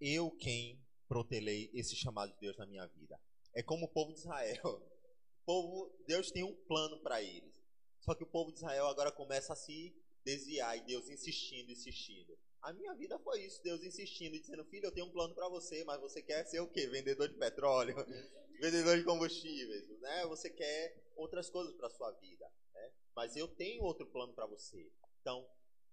eu 0.00 0.30
quem 0.30 0.80
protelei 1.08 1.70
esse 1.72 1.96
chamado 1.96 2.32
de 2.34 2.40
Deus 2.40 2.56
na 2.56 2.66
minha 2.66 2.86
vida. 2.86 3.18
É 3.54 3.62
como 3.62 3.86
o 3.86 3.88
povo 3.88 4.12
de 4.12 4.18
Israel. 4.18 4.82
O 5.40 5.50
povo, 5.50 5.90
Deus 6.06 6.30
tem 6.30 6.44
um 6.44 6.54
plano 6.66 7.00
para 7.00 7.22
eles. 7.22 7.58
Só 8.00 8.14
que 8.14 8.22
o 8.22 8.26
povo 8.26 8.52
de 8.52 8.58
Israel 8.58 8.86
agora 8.86 9.10
começa 9.10 9.54
a 9.54 9.56
se 9.56 9.96
desviar 10.22 10.76
e 10.76 10.82
Deus 10.82 11.08
insistindo, 11.08 11.72
insistindo. 11.72 12.38
A 12.60 12.70
minha 12.70 12.92
vida 12.94 13.18
foi 13.20 13.40
isso, 13.40 13.62
Deus 13.62 13.82
insistindo 13.82 14.34
e 14.34 14.40
dizendo, 14.40 14.62
filho, 14.66 14.84
eu 14.84 14.92
tenho 14.92 15.06
um 15.06 15.10
plano 15.10 15.34
para 15.34 15.48
você, 15.48 15.84
mas 15.84 16.02
você 16.02 16.20
quer 16.20 16.44
ser 16.44 16.60
o 16.60 16.68
quê? 16.68 16.86
Vendedor 16.88 17.28
de 17.28 17.36
petróleo, 17.36 17.96
vendedor 18.60 18.98
de 18.98 19.04
combustíveis, 19.04 19.88
né? 20.00 20.26
Você 20.26 20.50
quer 20.50 21.07
outras 21.18 21.50
coisas 21.50 21.74
para 21.74 21.90
sua 21.90 22.10
vida, 22.12 22.50
né? 22.72 22.92
Mas 23.14 23.36
eu 23.36 23.48
tenho 23.48 23.82
outro 23.82 24.06
plano 24.06 24.32
para 24.32 24.46
você. 24.46 24.90
Então, 25.20 25.46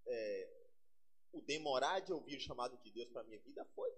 é, 0.05 0.49
o 1.33 1.41
demorar 1.41 1.99
de 1.99 2.13
ouvir 2.13 2.37
o 2.37 2.39
chamado 2.39 2.77
de 2.77 2.91
Deus 2.91 3.09
para 3.09 3.23
minha 3.23 3.39
vida 3.39 3.65
foi 3.75 3.91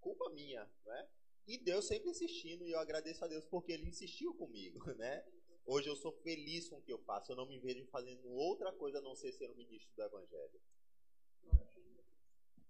culpa 0.00 0.28
minha, 0.30 0.70
né? 0.84 1.08
E 1.46 1.58
Deus 1.58 1.86
sempre 1.86 2.10
insistindo, 2.10 2.66
e 2.66 2.72
eu 2.72 2.78
agradeço 2.78 3.24
a 3.24 3.28
Deus 3.28 3.44
porque 3.46 3.72
Ele 3.72 3.88
insistiu 3.88 4.34
comigo, 4.34 4.78
né? 4.94 5.24
Hoje 5.66 5.88
eu 5.88 5.96
sou 5.96 6.12
feliz 6.22 6.68
com 6.68 6.76
o 6.76 6.82
que 6.82 6.92
eu 6.92 6.98
faço, 7.04 7.32
eu 7.32 7.36
não 7.36 7.46
me 7.46 7.58
vejo 7.58 7.86
fazendo 7.86 8.28
outra 8.28 8.70
coisa 8.72 8.98
a 8.98 9.02
não 9.02 9.16
ser 9.16 9.32
ser 9.32 9.50
um 9.50 9.54
ministro 9.54 9.90
do 9.96 10.02
Evangelho. 10.02 10.60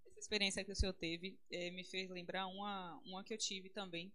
Essa 0.07 0.21
experiência 0.21 0.65
que 0.65 0.71
o 0.71 0.77
senhor 0.77 0.93
teve 0.93 1.37
é, 1.51 1.73
me 1.73 1.83
fez 1.83 2.09
lembrar 2.09 2.47
uma, 2.47 3.01
uma 3.05 3.25
que 3.25 3.35
eu 3.35 3.39
tive 3.39 3.69
também, 3.69 4.12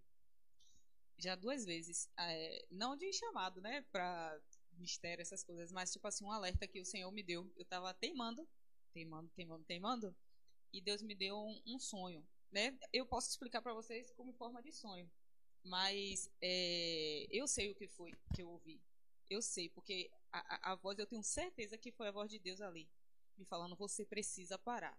já 1.19 1.35
duas 1.35 1.65
vezes. 1.65 2.09
É, 2.17 2.65
não 2.71 2.95
de 2.95 3.11
chamado, 3.13 3.61
né, 3.61 3.85
para 3.91 4.39
mistério, 4.73 5.21
essas 5.21 5.43
coisas, 5.43 5.71
mas 5.71 5.91
tipo 5.91 6.07
assim, 6.07 6.23
um 6.25 6.31
alerta 6.31 6.67
que 6.67 6.79
o 6.79 6.85
Senhor 6.85 7.11
me 7.11 7.21
deu. 7.21 7.51
Eu 7.57 7.65
tava 7.65 7.93
teimando, 7.93 8.47
teimando, 8.93 9.29
teimando, 9.35 9.63
teimando, 9.65 10.15
e 10.73 10.81
Deus 10.81 11.01
me 11.01 11.13
deu 11.13 11.37
um, 11.37 11.61
um 11.75 11.79
sonho 11.79 12.25
né? 12.51 12.77
Eu 12.91 13.05
posso 13.05 13.29
explicar 13.29 13.61
para 13.61 13.73
vocês 13.73 14.11
como 14.11 14.33
forma 14.33 14.61
de 14.61 14.71
sonho, 14.71 15.09
mas 15.63 16.29
é, 16.41 17.27
eu 17.31 17.47
sei 17.47 17.69
o 17.69 17.75
que 17.75 17.87
foi 17.87 18.13
que 18.33 18.41
eu 18.41 18.49
ouvi. 18.49 18.81
Eu 19.29 19.41
sei, 19.41 19.69
porque 19.69 20.09
a, 20.31 20.69
a, 20.69 20.73
a 20.73 20.75
voz, 20.75 20.97
eu 20.97 21.05
tenho 21.05 21.23
certeza 21.23 21.77
que 21.77 21.91
foi 21.91 22.07
a 22.07 22.11
voz 22.11 22.31
de 22.31 22.39
Deus 22.39 22.61
ali, 22.61 22.89
me 23.37 23.45
falando: 23.45 23.75
você 23.75 24.05
precisa 24.05 24.57
parar. 24.57 24.97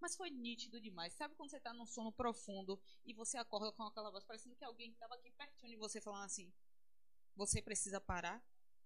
Mas 0.00 0.16
foi 0.16 0.30
nítido 0.30 0.80
demais. 0.80 1.14
Sabe 1.14 1.34
quando 1.34 1.50
você 1.50 1.56
está 1.56 1.72
num 1.72 1.86
sono 1.86 2.12
profundo 2.12 2.80
e 3.04 3.12
você 3.12 3.36
acorda 3.36 3.72
com 3.72 3.82
aquela 3.82 4.10
voz, 4.10 4.24
parecendo 4.24 4.56
que 4.56 4.64
alguém 4.64 4.90
estava 4.90 5.14
aqui 5.14 5.30
pertinho 5.30 5.72
de 5.72 5.76
você 5.76 6.00
falando 6.00 6.24
assim: 6.24 6.52
Você 7.36 7.62
precisa 7.62 8.00
parar? 8.00 8.42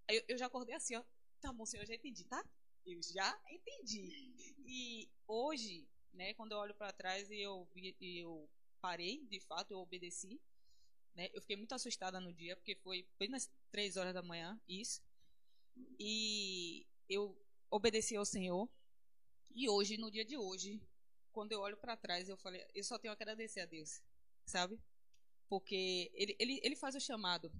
Eu, 0.08 0.22
eu 0.28 0.38
já 0.38 0.46
acordei 0.46 0.74
assim, 0.74 0.96
ó. 0.96 1.04
Tá 1.40 1.52
bom, 1.52 1.64
senhor, 1.64 1.82
eu 1.82 1.86
já 1.86 1.94
entendi, 1.94 2.24
tá? 2.24 2.44
Eu 2.84 3.02
já 3.02 3.38
entendi. 3.50 4.34
E 4.64 5.10
hoje, 5.26 5.88
né? 6.12 6.34
Quando 6.34 6.52
eu 6.52 6.58
olho 6.58 6.74
para 6.74 6.92
trás 6.92 7.30
e 7.30 7.40
eu 7.40 7.68
eu 8.00 8.48
parei, 8.80 9.26
de 9.26 9.40
fato, 9.40 9.72
eu 9.72 9.78
obedeci, 9.78 10.40
né? 11.14 11.28
Eu 11.32 11.40
fiquei 11.40 11.56
muito 11.56 11.74
assustada 11.74 12.20
no 12.20 12.32
dia 12.32 12.56
porque 12.56 12.74
foi 12.76 13.06
bem 13.18 13.28
nas 13.28 13.50
três 13.70 13.96
horas 13.96 14.14
da 14.14 14.22
manhã 14.22 14.60
isso 14.68 15.02
e 15.98 16.86
eu 17.08 17.36
obedeci 17.70 18.16
ao 18.16 18.24
Senhor 18.24 18.68
e 19.54 19.68
hoje, 19.68 19.96
no 19.96 20.10
dia 20.10 20.24
de 20.24 20.36
hoje, 20.36 20.80
quando 21.38 21.52
eu 21.52 21.60
olho 21.60 21.76
para 21.76 21.96
trás, 21.96 22.28
eu 22.28 22.36
falei, 22.36 22.66
eu 22.74 22.82
só 22.82 22.98
tenho 22.98 23.14
que 23.16 23.22
agradecer 23.22 23.60
a 23.60 23.66
Deus, 23.66 24.02
sabe? 24.44 24.76
Porque 25.48 26.10
ele, 26.12 26.34
ele, 26.36 26.60
ele 26.64 26.74
faz 26.74 26.96
o 26.96 27.00
chamado, 27.00 27.52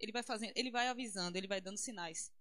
ele 0.00 0.10
vai 0.10 0.22
fazendo, 0.22 0.52
ele 0.56 0.70
vai 0.70 0.88
avisando, 0.88 1.36
ele 1.36 1.46
vai 1.46 1.60
dando 1.60 1.76
sinais. 1.76 2.32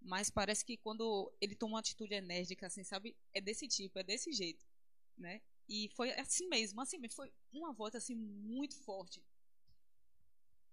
Mas 0.00 0.28
parece 0.28 0.64
que 0.64 0.76
quando 0.76 1.32
ele 1.40 1.54
toma 1.54 1.74
uma 1.74 1.80
atitude 1.80 2.12
enérgica, 2.12 2.66
assim, 2.66 2.82
sabe? 2.82 3.16
É 3.32 3.40
desse 3.40 3.68
tipo, 3.68 4.00
é 4.00 4.02
desse 4.02 4.32
jeito 4.32 4.66
né? 5.16 5.40
E 5.68 5.88
foi 5.90 6.10
assim 6.12 6.48
mesmo, 6.48 6.80
assim 6.80 6.98
mesmo, 6.98 7.16
foi 7.16 7.32
uma 7.52 7.72
voz 7.72 7.94
assim 7.94 8.16
muito 8.16 8.76
forte. 8.82 9.22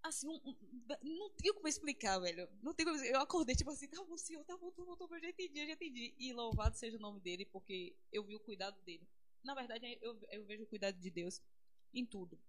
Assim, 0.02 0.28
um, 0.28 0.36
um, 0.36 0.56
não 1.02 1.30
tenho 1.30 1.54
como 1.54 1.68
explicar, 1.68 2.20
velho. 2.20 2.50
Não 2.62 2.74
tenho 2.74 2.92
como, 2.92 3.04
eu 3.06 3.22
acordei 3.22 3.56
tipo 3.56 3.72
assim, 3.72 3.88
tá 3.88 4.04
bom, 4.04 4.18
senhor, 4.18 4.44
tá 4.44 4.58
bom, 4.58 4.72
tá 4.72 4.84
bom, 4.84 4.98
tá 4.98 5.08
bom, 5.08 5.16
eu 5.16 5.22
já 5.22 5.30
entendi, 5.30 5.60
eu 5.60 5.68
já 5.68 5.74
entendi. 5.74 6.14
E 6.18 6.34
louvado 6.34 6.76
seja 6.76 6.98
o 6.98 7.00
nome 7.00 7.22
dele, 7.22 7.46
porque 7.46 7.96
eu 8.12 8.24
vi 8.24 8.36
o 8.36 8.40
cuidado 8.40 8.82
dele. 8.82 9.08
Na 9.44 9.54
verdade, 9.54 9.98
eu, 10.02 10.20
eu 10.32 10.46
vejo 10.46 10.64
o 10.64 10.68
cuidado 10.68 10.98
de 11.00 11.10
Deus 11.10 11.42
em 11.94 12.06
tudo. 12.06 12.40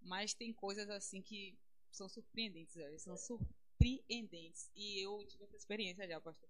Mas 0.00 0.32
tem 0.32 0.52
coisas 0.52 0.88
assim 0.88 1.20
que 1.20 1.58
são 1.90 2.08
surpreendentes, 2.08 2.76
velho. 2.76 2.98
São 2.98 3.16
surpreendentes. 3.16 4.70
E 4.74 5.04
eu 5.04 5.26
tive 5.26 5.44
essa 5.44 5.56
experiência 5.56 6.06
já, 6.06 6.20
pastor 6.20 6.48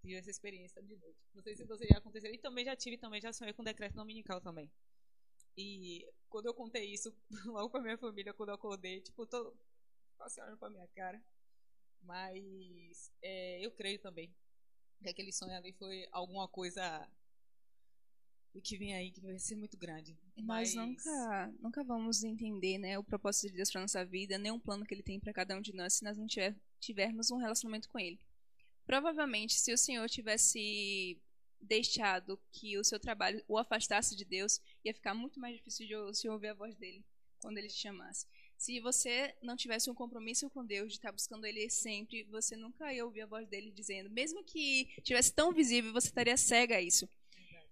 tive 0.00 0.16
essa 0.16 0.30
experiência 0.30 0.82
de 0.82 0.96
noite. 0.96 1.18
Não 1.34 1.42
sei 1.42 1.54
se 1.54 1.64
você 1.64 1.86
já 1.86 1.98
aconteceu. 1.98 2.32
E 2.32 2.38
também 2.38 2.64
já 2.64 2.74
tive, 2.74 2.96
também 2.96 3.20
já 3.20 3.32
sonhei 3.32 3.52
com 3.52 3.62
decreto 3.62 3.94
dominical 3.94 4.40
também. 4.40 4.70
E 5.56 6.06
quando 6.28 6.46
eu 6.46 6.54
contei 6.54 6.90
isso 6.90 7.14
logo 7.46 7.70
pra 7.70 7.80
minha 7.80 7.98
família, 7.98 8.32
quando 8.32 8.48
eu 8.50 8.54
acordei, 8.54 9.00
tipo, 9.00 9.26
tô 9.26 9.54
quase 10.16 10.40
olhando 10.40 10.58
pra 10.58 10.70
minha 10.70 10.88
cara. 10.88 11.22
Mas 12.02 13.12
é, 13.20 13.64
eu 13.64 13.70
creio 13.72 13.98
também 13.98 14.34
que 15.02 15.08
aquele 15.08 15.32
sonho 15.32 15.54
ali 15.54 15.72
foi 15.72 16.08
alguma 16.12 16.48
coisa 16.48 17.08
o 18.54 18.60
que 18.60 18.76
vem 18.76 18.94
aí 18.94 19.10
que 19.10 19.20
vai 19.20 19.38
ser 19.38 19.56
muito 19.56 19.76
grande. 19.76 20.16
Mas 20.36 20.74
nunca, 20.74 21.54
nunca 21.60 21.84
vamos 21.84 22.24
entender 22.24 22.78
né, 22.78 22.98
o 22.98 23.04
propósito 23.04 23.48
de 23.48 23.56
Deus 23.56 23.70
para 23.70 23.80
nossa 23.80 24.04
vida, 24.04 24.38
nem 24.38 24.50
um 24.50 24.58
plano 24.58 24.84
que 24.84 24.94
Ele 24.94 25.02
tem 25.02 25.20
para 25.20 25.32
cada 25.32 25.56
um 25.56 25.60
de 25.60 25.72
nós, 25.72 25.94
se 25.94 26.04
nós 26.04 26.16
não 26.16 26.26
tiver, 26.26 26.56
tivermos 26.80 27.30
um 27.30 27.36
relacionamento 27.36 27.88
com 27.88 27.98
Ele. 27.98 28.18
Provavelmente, 28.84 29.54
se 29.54 29.72
o 29.72 29.78
Senhor 29.78 30.08
tivesse 30.08 31.20
deixado 31.60 32.40
que 32.50 32.78
o 32.78 32.84
seu 32.84 32.98
trabalho 32.98 33.44
o 33.46 33.58
afastasse 33.58 34.16
de 34.16 34.24
Deus, 34.24 34.60
ia 34.84 34.94
ficar 34.94 35.14
muito 35.14 35.38
mais 35.38 35.56
difícil 35.56 35.86
de 35.86 35.94
o 35.94 36.14
Senhor 36.14 36.34
ouvir 36.34 36.48
a 36.48 36.54
voz 36.54 36.74
dele 36.74 37.04
quando 37.40 37.58
Ele 37.58 37.68
te 37.68 37.78
chamasse. 37.78 38.26
Se 38.56 38.78
você 38.80 39.34
não 39.42 39.56
tivesse 39.56 39.90
um 39.90 39.94
compromisso 39.94 40.50
com 40.50 40.64
Deus, 40.64 40.88
de 40.88 40.98
estar 40.98 41.12
buscando 41.12 41.46
Ele 41.46 41.70
sempre, 41.70 42.24
você 42.24 42.56
nunca 42.56 42.92
ia 42.92 43.04
ouvir 43.04 43.22
a 43.22 43.26
voz 43.26 43.48
dele 43.48 43.70
dizendo, 43.70 44.10
mesmo 44.10 44.44
que 44.44 44.88
tivesse 45.02 45.32
tão 45.32 45.52
visível, 45.52 45.92
você 45.92 46.08
estaria 46.08 46.36
cega 46.36 46.76
a 46.76 46.82
isso. 46.82 47.08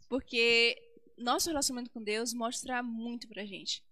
Porque 0.09 0.77
nosso 1.17 1.49
relacionamento 1.49 1.91
com 1.91 2.03
Deus 2.03 2.33
mostra 2.33 2.83
muito 2.83 3.29
pra 3.29 3.45
gente. 3.45 3.83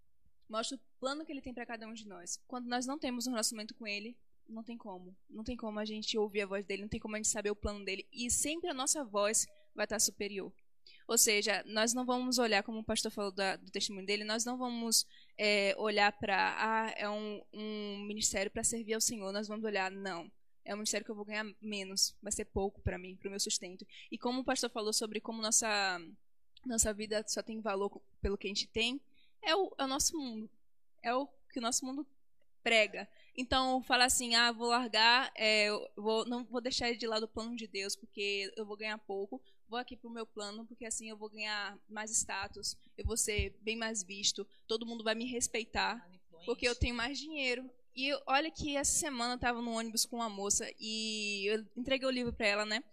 Mostra 0.48 0.76
o 0.76 0.80
plano 1.00 1.24
que 1.24 1.32
ele 1.32 1.42
tem 1.42 1.52
pra 1.52 1.66
cada 1.66 1.86
um 1.86 1.92
de 1.92 2.06
nós. 2.06 2.40
Quando 2.46 2.66
nós 2.68 2.86
não 2.86 2.98
temos 2.98 3.26
um 3.26 3.30
relacionamento 3.30 3.74
com 3.74 3.86
ele, 3.86 4.16
não 4.48 4.62
tem 4.62 4.78
como. 4.78 5.16
Não 5.28 5.42
tem 5.42 5.56
como 5.56 5.78
a 5.78 5.84
gente 5.84 6.16
ouvir 6.16 6.42
a 6.42 6.46
voz 6.46 6.64
dele, 6.64 6.82
não 6.82 6.88
tem 6.88 7.00
como 7.00 7.16
a 7.16 7.18
gente 7.18 7.28
saber 7.28 7.50
o 7.50 7.56
plano 7.56 7.84
dele. 7.84 8.06
E 8.12 8.30
sempre 8.30 8.70
a 8.70 8.74
nossa 8.74 9.04
voz 9.04 9.46
vai 9.74 9.84
estar 9.84 9.98
superior. 9.98 10.52
Ou 11.08 11.18
seja, 11.18 11.62
nós 11.66 11.92
não 11.92 12.04
vamos 12.04 12.38
olhar, 12.38 12.62
como 12.62 12.78
o 12.78 12.84
pastor 12.84 13.10
falou 13.12 13.32
da- 13.32 13.56
do 13.56 13.70
testemunho 13.70 14.06
dele, 14.06 14.24
nós 14.24 14.44
não 14.44 14.56
vamos 14.56 15.04
é, 15.36 15.74
olhar 15.78 16.12
para, 16.12 16.56
ah, 16.58 16.94
é 16.96 17.08
um, 17.08 17.42
um 17.52 18.04
ministério 18.06 18.50
para 18.50 18.64
servir 18.64 18.94
ao 18.94 19.00
Senhor. 19.00 19.32
Nós 19.32 19.46
vamos 19.48 19.64
olhar, 19.64 19.90
não. 19.90 20.30
É 20.66 20.74
um 20.74 20.78
ministério 20.78 21.04
que 21.04 21.10
eu 21.10 21.14
vou 21.14 21.24
ganhar 21.24 21.46
menos, 21.62 22.14
vai 22.20 22.32
ser 22.32 22.44
pouco 22.44 22.80
para 22.82 22.98
mim, 22.98 23.16
para 23.16 23.28
o 23.28 23.30
meu 23.30 23.40
sustento. 23.40 23.86
E 24.10 24.18
como 24.18 24.40
o 24.40 24.44
pastor 24.44 24.68
falou 24.68 24.92
sobre 24.92 25.20
como 25.20 25.40
nossa 25.40 25.98
nossa 26.66 26.92
vida 26.92 27.24
só 27.28 27.42
tem 27.42 27.60
valor 27.60 28.02
pelo 28.20 28.36
que 28.36 28.48
a 28.48 28.50
gente 28.50 28.66
tem, 28.66 29.00
é 29.40 29.54
o, 29.54 29.72
é 29.78 29.84
o 29.84 29.86
nosso 29.86 30.18
mundo. 30.18 30.50
É 31.02 31.14
o 31.14 31.26
que 31.52 31.60
o 31.60 31.62
nosso 31.62 31.86
mundo 31.86 32.04
prega. 32.62 33.08
Então, 33.36 33.80
falar 33.82 34.06
assim, 34.06 34.34
ah, 34.34 34.50
vou 34.50 34.68
largar, 34.68 35.30
é, 35.36 35.68
vou, 35.94 36.26
não 36.26 36.44
vou 36.44 36.60
deixar 36.60 36.92
de 36.92 37.06
lado 37.06 37.24
o 37.24 37.28
plano 37.28 37.54
de 37.54 37.68
Deus, 37.68 37.94
porque 37.94 38.52
eu 38.56 38.66
vou 38.66 38.76
ganhar 38.76 38.98
pouco, 38.98 39.40
vou 39.68 39.78
aqui 39.78 39.96
pro 39.96 40.10
meu 40.10 40.26
plano, 40.26 40.66
porque 40.66 40.84
assim 40.84 41.08
eu 41.08 41.16
vou 41.16 41.28
ganhar 41.28 41.78
mais 41.88 42.10
status, 42.10 42.76
eu 42.98 43.04
vou 43.04 43.16
ser 43.16 43.56
bem 43.60 43.76
mais 43.76 44.02
visto, 44.02 44.44
todo 44.66 44.86
mundo 44.86 45.04
vai 45.04 45.14
me 45.14 45.26
respeitar, 45.26 46.04
porque 46.44 46.66
eu 46.66 46.74
tenho 46.74 46.94
mais 46.94 47.18
dinheiro. 47.18 47.70
E 47.96 48.12
olha 48.26 48.50
que 48.50 48.76
essa 48.76 48.92
semana 48.92 49.34
eu 49.34 49.38
tava 49.38 49.62
no 49.62 49.72
ônibus 49.72 50.04
com 50.04 50.16
uma 50.16 50.28
moça 50.28 50.70
e 50.78 51.46
eu 51.46 51.64
entreguei 51.74 52.06
o 52.06 52.10
livro 52.10 52.30
pra 52.30 52.46
ela, 52.46 52.66
né? 52.66 52.84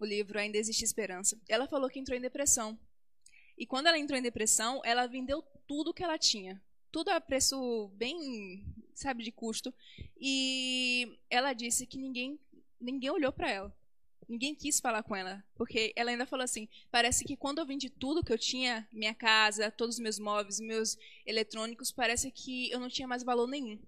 O 0.00 0.06
livro 0.06 0.38
Ainda 0.38 0.56
Existe 0.56 0.82
Esperança. 0.82 1.38
Ela 1.46 1.68
falou 1.68 1.90
que 1.90 1.98
entrou 1.98 2.16
em 2.16 2.22
depressão. 2.22 2.78
E 3.58 3.66
quando 3.66 3.88
ela 3.88 3.98
entrou 3.98 4.18
em 4.18 4.22
depressão, 4.22 4.80
ela 4.82 5.06
vendeu 5.06 5.42
tudo 5.68 5.92
que 5.92 6.02
ela 6.02 6.16
tinha. 6.16 6.58
Tudo 6.90 7.10
a 7.10 7.20
preço 7.20 7.88
bem, 7.96 8.64
sabe, 8.94 9.22
de 9.22 9.30
custo. 9.30 9.74
E 10.18 11.18
ela 11.28 11.52
disse 11.52 11.86
que 11.86 11.98
ninguém, 11.98 12.40
ninguém 12.80 13.10
olhou 13.10 13.34
pra 13.34 13.50
ela. 13.50 13.76
Ninguém 14.26 14.54
quis 14.54 14.80
falar 14.80 15.02
com 15.02 15.14
ela. 15.14 15.44
Porque 15.54 15.92
ela 15.94 16.10
ainda 16.10 16.24
falou 16.24 16.44
assim: 16.44 16.66
parece 16.90 17.26
que 17.26 17.36
quando 17.36 17.58
eu 17.58 17.66
vendi 17.66 17.90
tudo 17.90 18.24
que 18.24 18.32
eu 18.32 18.38
tinha, 18.38 18.88
minha 18.90 19.14
casa, 19.14 19.70
todos 19.70 19.96
os 19.96 20.00
meus 20.00 20.18
móveis, 20.18 20.60
meus 20.60 20.96
eletrônicos, 21.26 21.92
parece 21.92 22.30
que 22.30 22.70
eu 22.70 22.80
não 22.80 22.88
tinha 22.88 23.06
mais 23.06 23.22
valor 23.22 23.46
nenhum. 23.46 23.78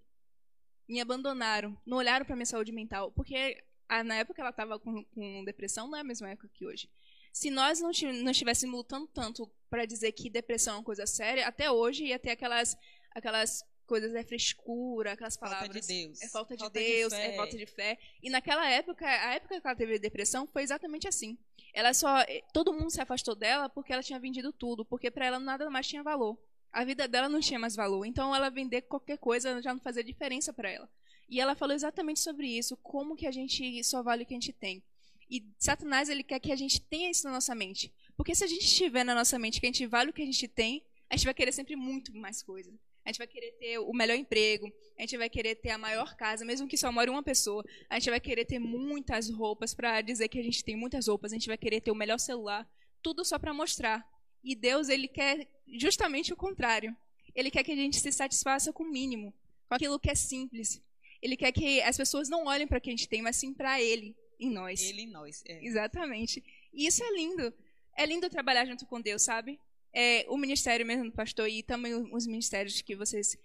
Me 0.89 1.01
abandonaram, 1.01 1.77
não 1.85 1.99
olharam 1.99 2.25
pra 2.25 2.35
minha 2.37 2.47
saúde 2.47 2.73
mental. 2.73 3.13
Porque 3.13 3.63
na 4.05 4.17
época 4.17 4.41
ela 4.41 4.51
estava 4.51 4.79
com, 4.79 5.05
com 5.05 5.45
depressão, 5.45 5.89
não 5.89 5.97
é 5.97 6.01
a 6.01 6.05
mesma 6.05 6.31
época 6.31 6.49
que 6.53 6.67
hoje. 6.67 6.89
Se 7.33 7.51
nós 7.51 7.81
não, 7.81 7.91
não 8.23 8.31
estivéssemos 8.31 8.75
lutando 8.77 9.07
tanto 9.07 9.51
para 9.71 9.85
dizer 9.85 10.13
que 10.13 10.31
depressão 10.31 10.75
é 10.75 10.77
uma 10.79 10.85
coisa 10.85 11.07
séria, 11.07 11.47
até 11.47 11.71
hoje 11.71 12.05
ia 12.07 12.19
ter 12.19 12.31
aquelas, 12.31 12.77
aquelas 13.11 13.63
coisas, 13.87 14.15
é 14.15 14.23
frescura, 14.23 15.13
aquelas 15.13 15.37
Falta 15.37 15.57
palavras. 15.57 15.87
de 15.87 15.95
Deus. 16.03 16.23
É 16.23 16.29
falta 16.29 16.55
de 16.57 16.61
Falta 16.61 16.79
Deus, 16.79 17.13
fé. 17.13 17.27
é 17.27 17.37
falta 17.37 17.57
de 17.57 17.67
fé. 17.67 17.99
E 18.23 18.31
naquela 18.31 18.69
época, 18.69 19.07
a 19.07 19.35
época 19.35 19.61
que 19.61 19.67
ela 19.67 19.77
teve 19.77 19.99
depressão 19.99 20.47
foi 20.47 20.63
exatamente 20.63 21.09
assim. 21.09 21.39
Ela 21.73 21.93
só, 21.95 22.21
eh, 22.21 22.43
todo 22.53 22.73
mundo 22.73 22.91
se 22.91 23.01
afastou 23.01 23.35
dela 23.35 23.69
porque 23.69 23.93
ela 23.93 24.03
tinha 24.03 24.19
vendido 24.19 24.53
tudo, 24.53 24.85
porque 24.85 25.11
para 25.11 25.27
ela 25.27 25.39
nada 25.39 25.69
mais 25.71 25.87
tinha 25.87 26.03
valor. 26.03 26.39
A 26.73 26.85
vida 26.85 27.09
dela 27.09 27.29
não 27.29 27.41
tinha 27.41 27.59
mais 27.59 27.75
valor. 27.75 28.05
Então 28.05 28.35
ela 28.35 28.51
vender 28.51 28.83
qualquer 28.83 29.19
coisa 29.19 29.61
já 29.63 29.73
não 29.73 29.81
fazia 29.81 30.05
diferença 30.05 30.53
para 30.53 30.71
ela. 30.71 30.89
E 31.29 31.41
ela 31.41 31.55
falou 31.55 31.75
exatamente 31.75 32.21
sobre 32.21 32.47
isso, 32.47 32.77
como 32.79 33.15
que 33.15 33.27
a 33.27 33.31
gente 33.31 33.85
só 33.85 34.03
vale 34.03 34.23
o 34.23 34.27
que 34.27 34.35
a 34.35 34.37
gente 34.37 34.53
tem. 34.53 34.83
E 35.31 35.45
Satanás, 35.59 36.09
ele 36.09 36.23
quer 36.23 36.41
que 36.41 36.51
a 36.51 36.57
gente 36.57 36.81
tenha 36.81 37.11
isso 37.11 37.25
na 37.25 37.33
nossa 37.33 37.55
mente. 37.55 37.93
Porque 38.17 38.35
se 38.35 38.45
a 38.45 38.47
gente 38.47 38.67
tiver 38.67 39.05
na 39.05 39.15
nossa 39.15 39.39
mente 39.39 39.61
que 39.61 39.67
a 39.67 39.69
gente 39.69 39.87
vale 39.87 40.11
o 40.11 40.13
que 40.13 40.23
a 40.23 40.27
gente 40.27 40.49
tem, 40.49 40.83
a 41.11 41.17
gente 41.17 41.27
vai 41.27 41.35
querer 41.35 41.53
sempre 41.53 41.77
muito 41.77 42.15
mais 42.17 42.43
coisa. 42.43 42.73
A 43.05 43.11
gente 43.11 43.19
vai 43.19 43.27
querer 43.27 43.53
ter 43.53 43.79
o 43.79 43.93
melhor 43.93 44.17
emprego, 44.17 44.71
a 44.99 45.01
gente 45.01 45.17
vai 45.17 45.31
querer 45.31 45.55
ter 45.55 45.71
a 45.71 45.79
maior 45.79 46.15
casa, 46.15 46.45
mesmo 46.45 46.69
que 46.69 46.77
só 46.77 46.93
more 46.93 47.09
uma 47.09 47.23
pessoa. 47.23 47.65
A 47.89 47.99
gente 47.99 48.11
vai 48.11 48.21
querer 48.21 48.45
ter 48.45 48.59
muitas 48.59 49.31
roupas 49.31 49.75
para 49.75 50.01
dizer 50.03 50.29
que 50.29 50.39
a 50.39 50.43
gente 50.43 50.63
tem 50.63 50.77
muitas 50.77 51.09
roupas. 51.09 51.33
A 51.33 51.37
gente 51.37 51.47
vai 51.47 51.57
querer 51.57 51.81
ter 51.81 51.91
o 51.91 51.95
melhor 51.95 52.19
celular, 52.19 52.69
tudo 53.03 53.25
só 53.25 53.39
para 53.39 53.55
mostrar. 53.55 54.07
E 54.49 54.55
Deus, 54.55 54.89
ele 54.89 55.07
quer 55.07 55.47
justamente 55.77 56.33
o 56.33 56.37
contrário. 56.37 56.97
Ele 57.35 57.51
quer 57.51 57.63
que 57.63 57.71
a 57.71 57.77
gente 57.77 58.01
se 58.01 58.11
satisfaça 58.11 58.73
com 58.73 58.83
o 58.83 58.91
mínimo, 58.91 59.31
com 59.69 59.75
aquilo 59.75 60.01
que 60.01 60.11
é 60.11 60.15
simples. 60.15 60.81
Ele 61.21 61.37
quer 61.37 61.53
que 61.53 61.83
as 61.83 61.99
pessoas 61.99 62.31
não 62.31 62.47
olhem 62.47 62.67
para 62.67 62.79
o 62.79 62.81
que 62.81 62.89
a 62.89 62.93
gente 62.93 63.07
tem, 63.07 63.21
mas 63.21 63.37
sim 63.37 63.53
para 63.53 63.79
ele 63.79 64.17
em 64.41 64.49
nós. 64.51 64.81
Ele 64.81 65.03
e 65.03 65.07
nós. 65.07 65.45
é. 65.47 65.63
Exatamente. 65.63 66.43
E 66.73 66.87
isso 66.87 67.05
é 67.05 67.15
lindo. 67.15 67.53
É 67.95 68.07
lindo 68.07 68.31
trabalhar 68.31 68.65
junto 68.65 68.87
com 68.87 69.03
Deus, 69.03 69.21
sabe? 69.21 69.61
É, 69.93 70.25
o 70.31 70.39
ministério 70.39 70.87
mesmo 70.87 71.05
do 71.05 71.13
pastor 71.13 71.47
e 71.47 71.63
também 71.63 71.95
os 72.11 72.27
ministérios 72.27 72.81
que 72.81 72.97
vocês 72.97 73.37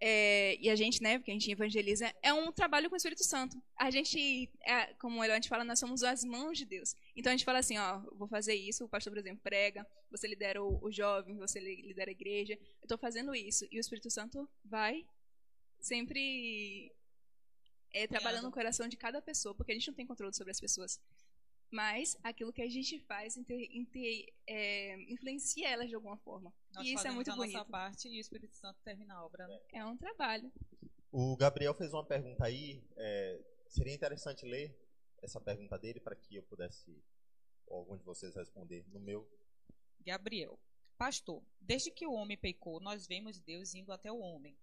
é, 0.00 0.56
e 0.60 0.68
a 0.68 0.76
gente, 0.76 1.02
né, 1.02 1.18
porque 1.18 1.30
a 1.30 1.34
gente 1.34 1.50
evangeliza, 1.50 2.14
é 2.22 2.32
um 2.32 2.52
trabalho 2.52 2.88
com 2.88 2.94
o 2.94 2.96
Espírito 2.96 3.24
Santo. 3.24 3.60
A 3.76 3.90
gente, 3.90 4.50
é, 4.62 4.92
como 4.94 5.20
o 5.20 5.24
Eloy 5.24 5.40
fala, 5.48 5.64
nós 5.64 5.78
somos 5.78 6.02
as 6.02 6.24
mãos 6.24 6.58
de 6.58 6.64
Deus. 6.64 6.94
Então 7.16 7.30
a 7.30 7.36
gente 7.36 7.44
fala 7.44 7.58
assim, 7.58 7.78
ó, 7.78 8.00
vou 8.12 8.28
fazer 8.28 8.54
isso, 8.54 8.84
o 8.84 8.88
pastor, 8.88 9.12
por 9.12 9.18
exemplo, 9.18 9.40
prega, 9.42 9.86
você 10.10 10.26
lidera 10.26 10.62
o, 10.62 10.78
o 10.84 10.90
jovem, 10.92 11.36
você 11.38 11.58
li- 11.60 11.82
lidera 11.82 12.10
a 12.10 12.12
igreja, 12.12 12.54
eu 12.54 12.84
estou 12.84 12.98
fazendo 12.98 13.34
isso. 13.34 13.66
E 13.70 13.78
o 13.78 13.80
Espírito 13.80 14.10
Santo 14.10 14.48
vai 14.64 15.06
sempre 15.80 16.92
é, 17.92 18.06
trabalhando 18.06 18.44
no 18.44 18.52
coração 18.52 18.88
de 18.88 18.96
cada 18.96 19.20
pessoa, 19.22 19.54
porque 19.54 19.72
a 19.72 19.74
gente 19.74 19.88
não 19.88 19.94
tem 19.94 20.06
controle 20.06 20.34
sobre 20.34 20.50
as 20.50 20.60
pessoas. 20.60 21.00
Mas 21.74 22.16
aquilo 22.22 22.52
que 22.52 22.62
a 22.62 22.68
gente 22.68 23.00
faz 23.00 23.36
inter- 23.36 23.68
inter- 23.72 24.32
é, 24.46 24.94
influencia 25.12 25.68
elas 25.68 25.88
de 25.88 25.94
alguma 25.96 26.16
forma. 26.18 26.54
Nós 26.72 26.86
e 26.86 26.94
isso 26.94 27.06
é 27.06 27.10
muito 27.10 27.32
a 27.32 27.34
bonito. 27.34 27.54
nossa 27.54 27.68
parte 27.68 28.06
e 28.08 28.16
o 28.16 28.20
Espírito 28.20 28.54
Santo 28.54 28.78
termina 28.84 29.14
a 29.14 29.24
obra. 29.26 29.48
né? 29.48 29.60
É 29.72 29.84
um 29.84 29.96
trabalho. 29.96 30.52
O 31.10 31.36
Gabriel 31.36 31.74
fez 31.74 31.92
uma 31.92 32.04
pergunta 32.06 32.44
aí. 32.44 32.80
é, 32.96 33.44
seria 33.66 33.92
interessante 33.92 34.46
ler 34.46 34.72
essa 35.20 35.40
pergunta 35.40 35.76
dele 35.76 35.98
para 35.98 36.14
que 36.14 36.36
eu 36.36 36.44
pudesse, 36.44 37.02
ou 37.66 37.78
algum 37.78 37.96
de 37.96 38.04
vocês 38.04 38.34
responder 38.36 38.84
no 38.92 39.00
meu. 39.00 39.28
Gabriel. 40.06 40.56
Pastor, 40.96 41.42
desde 41.60 41.90
que 41.90 42.06
o 42.06 42.12
homem 42.12 42.36
pecou, 42.38 42.78
nós 42.78 43.04
vemos 43.04 43.40
Deus 43.40 43.74
indo 43.74 43.90
até 43.92 44.12
o 44.12 44.20
homem. 44.20 44.56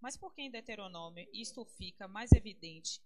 Mas 0.00 0.18
por 0.18 0.34
que 0.34 0.42
em 0.42 0.50
Deuteronômio 0.50 1.26
isto 1.32 1.64
fica 1.64 2.06
mais 2.06 2.30
evidente? 2.32 3.00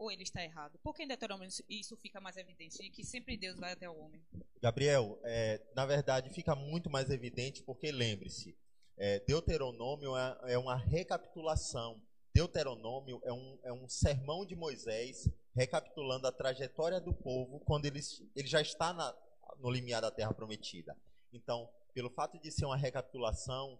Ou 0.00 0.10
ele 0.10 0.22
está 0.22 0.42
errado? 0.42 0.78
Por 0.82 0.94
que 0.94 1.02
em 1.02 1.06
Deuteronômio 1.06 1.46
isso- 1.68 1.94
fica 1.98 2.20
mais 2.22 2.34
evidente? 2.38 2.78
De 2.78 2.88
que 2.88 3.04
sempre 3.04 3.36
Deus 3.36 3.58
vai 3.58 3.72
até 3.72 3.86
o 3.88 3.94
homem. 3.98 4.24
Gabriel, 4.62 5.20
é, 5.24 5.60
na 5.76 5.84
verdade 5.84 6.30
fica 6.30 6.54
muito 6.54 6.88
mais 6.88 7.10
evidente 7.10 7.62
porque 7.62 7.92
lembre-se, 7.92 8.56
é, 8.96 9.20
Deuteronômio 9.20 10.16
é, 10.16 10.54
é 10.54 10.58
uma 10.58 10.74
recapitulação. 10.74 12.00
Deuteronômio 12.34 13.20
é 13.24 13.32
um, 13.32 13.58
é 13.62 13.72
um 13.74 13.86
sermão 13.90 14.46
de 14.46 14.56
Moisés 14.56 15.28
recapitulando 15.54 16.26
a 16.26 16.32
trajetória 16.32 16.98
do 16.98 17.12
povo 17.12 17.60
quando 17.60 17.84
ele, 17.84 18.00
ele 18.34 18.48
já 18.48 18.62
está 18.62 18.94
na- 18.94 19.14
no 19.58 19.70
limiar 19.70 20.00
da 20.00 20.10
terra 20.10 20.32
prometida. 20.32 20.96
Então, 21.30 21.68
pelo 21.92 22.08
fato 22.08 22.40
de 22.40 22.50
ser 22.50 22.64
uma 22.64 22.76
recapitulação 22.76 23.78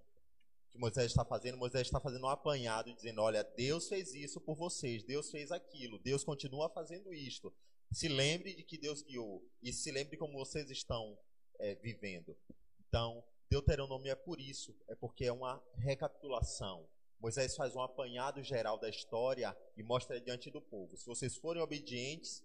que 0.70 0.78
Moisés 0.78 1.06
está 1.10 1.24
fazendo, 1.24 1.58
Moisés 1.58 1.86
está 1.86 2.00
fazendo 2.00 2.24
um 2.24 2.28
apanhado, 2.28 2.94
dizendo: 2.94 3.20
olha, 3.20 3.42
Deus 3.42 3.88
fez 3.88 4.14
isso 4.14 4.40
por 4.40 4.56
vocês, 4.56 5.02
Deus 5.02 5.30
fez 5.30 5.50
aquilo, 5.50 5.98
Deus 5.98 6.24
continua 6.24 6.68
fazendo 6.70 7.12
isto. 7.12 7.52
Se 7.92 8.08
lembre 8.08 8.54
de 8.54 8.62
que 8.62 8.78
Deus 8.78 9.02
guiou 9.02 9.44
e 9.62 9.72
se 9.72 9.90
lembre 9.90 10.16
como 10.16 10.38
vocês 10.38 10.70
estão 10.70 11.18
é, 11.58 11.74
vivendo. 11.76 12.36
Então, 12.88 13.24
Deuteronômio 13.48 14.12
é 14.12 14.14
por 14.14 14.40
isso, 14.40 14.76
é 14.88 14.94
porque 14.94 15.24
é 15.24 15.32
uma 15.32 15.62
recapitulação. 15.74 16.88
Moisés 17.18 17.54
faz 17.54 17.74
um 17.74 17.82
apanhado 17.82 18.42
geral 18.42 18.78
da 18.78 18.88
história 18.88 19.56
e 19.76 19.82
mostra 19.82 20.20
diante 20.20 20.50
do 20.50 20.60
povo. 20.60 20.96
Se 20.96 21.04
vocês 21.04 21.36
forem 21.36 21.60
obedientes, 21.60 22.42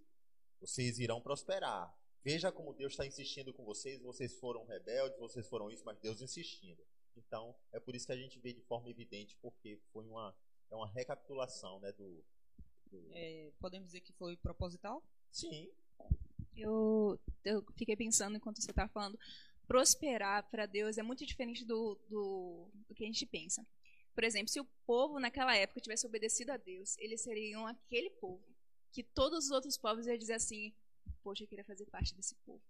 vocês 0.59 0.99
irão 0.99 1.21
prosperar. 1.21 1.95
Veja 2.23 2.51
como 2.51 2.73
Deus 2.73 2.93
está 2.93 3.05
insistindo 3.05 3.53
com 3.53 3.63
vocês. 3.63 4.01
Vocês 4.01 4.33
foram 4.39 4.65
rebeldes, 4.65 5.19
vocês 5.19 5.47
foram 5.47 5.69
isso, 5.69 5.85
mas 5.85 5.99
Deus 5.99 6.21
insistindo. 6.21 6.83
Então, 7.17 7.55
é 7.71 7.79
por 7.79 7.95
isso 7.95 8.05
que 8.05 8.13
a 8.13 8.17
gente 8.17 8.39
vê 8.39 8.53
de 8.53 8.61
forma 8.61 8.89
evidente, 8.89 9.35
porque 9.41 9.79
foi 9.91 10.05
uma, 10.05 10.35
é 10.69 10.75
uma 10.75 10.87
recapitulação 10.87 11.79
né, 11.79 11.91
do, 11.93 12.23
do- 12.87 13.11
É, 13.13 13.51
podemos 13.59 13.87
dizer 13.87 14.01
que 14.01 14.13
foi 14.13 14.35
proposital? 14.37 15.03
Sim, 15.31 15.69
Eu, 16.55 17.19
eu 17.43 17.63
fiquei 17.75 17.95
pensando 17.95 18.37
enquanto 18.37 18.61
você 18.61 18.71
estava 18.71 18.89
falando. 18.89 19.19
prosperar 19.67 20.43
para 20.49 20.65
Deus 20.65 20.97
é 20.97 21.03
muito 21.03 21.25
diferente 21.25 21.65
do, 21.65 21.95
do, 22.07 22.69
do 22.87 22.93
que 22.95 23.03
a 23.03 23.07
gente 23.07 23.25
pensa. 23.25 23.65
Por 24.13 24.23
exemplo, 24.23 24.47
se 24.47 24.59
o 24.61 24.65
povo 24.85 25.19
naquela 25.19 25.55
época 25.55 25.81
tivesse 25.81 26.05
obedecido 26.05 26.51
a 26.51 26.57
Deus, 26.57 26.97
eles 26.99 27.21
seriam 27.21 27.67
aquele 27.67 28.09
povo 28.11 28.43
que 28.91 29.03
todos 29.03 29.45
os 29.45 29.51
outros 29.51 29.77
povos 29.77 30.07
iam 30.07 30.17
dizer 30.17 30.33
assim: 30.35 30.73
Poxa, 31.21 31.43
eu 31.43 31.47
queria 31.47 31.65
fazer 31.65 31.85
parte 31.87 32.15
desse 32.15 32.35
povo. 32.45 32.61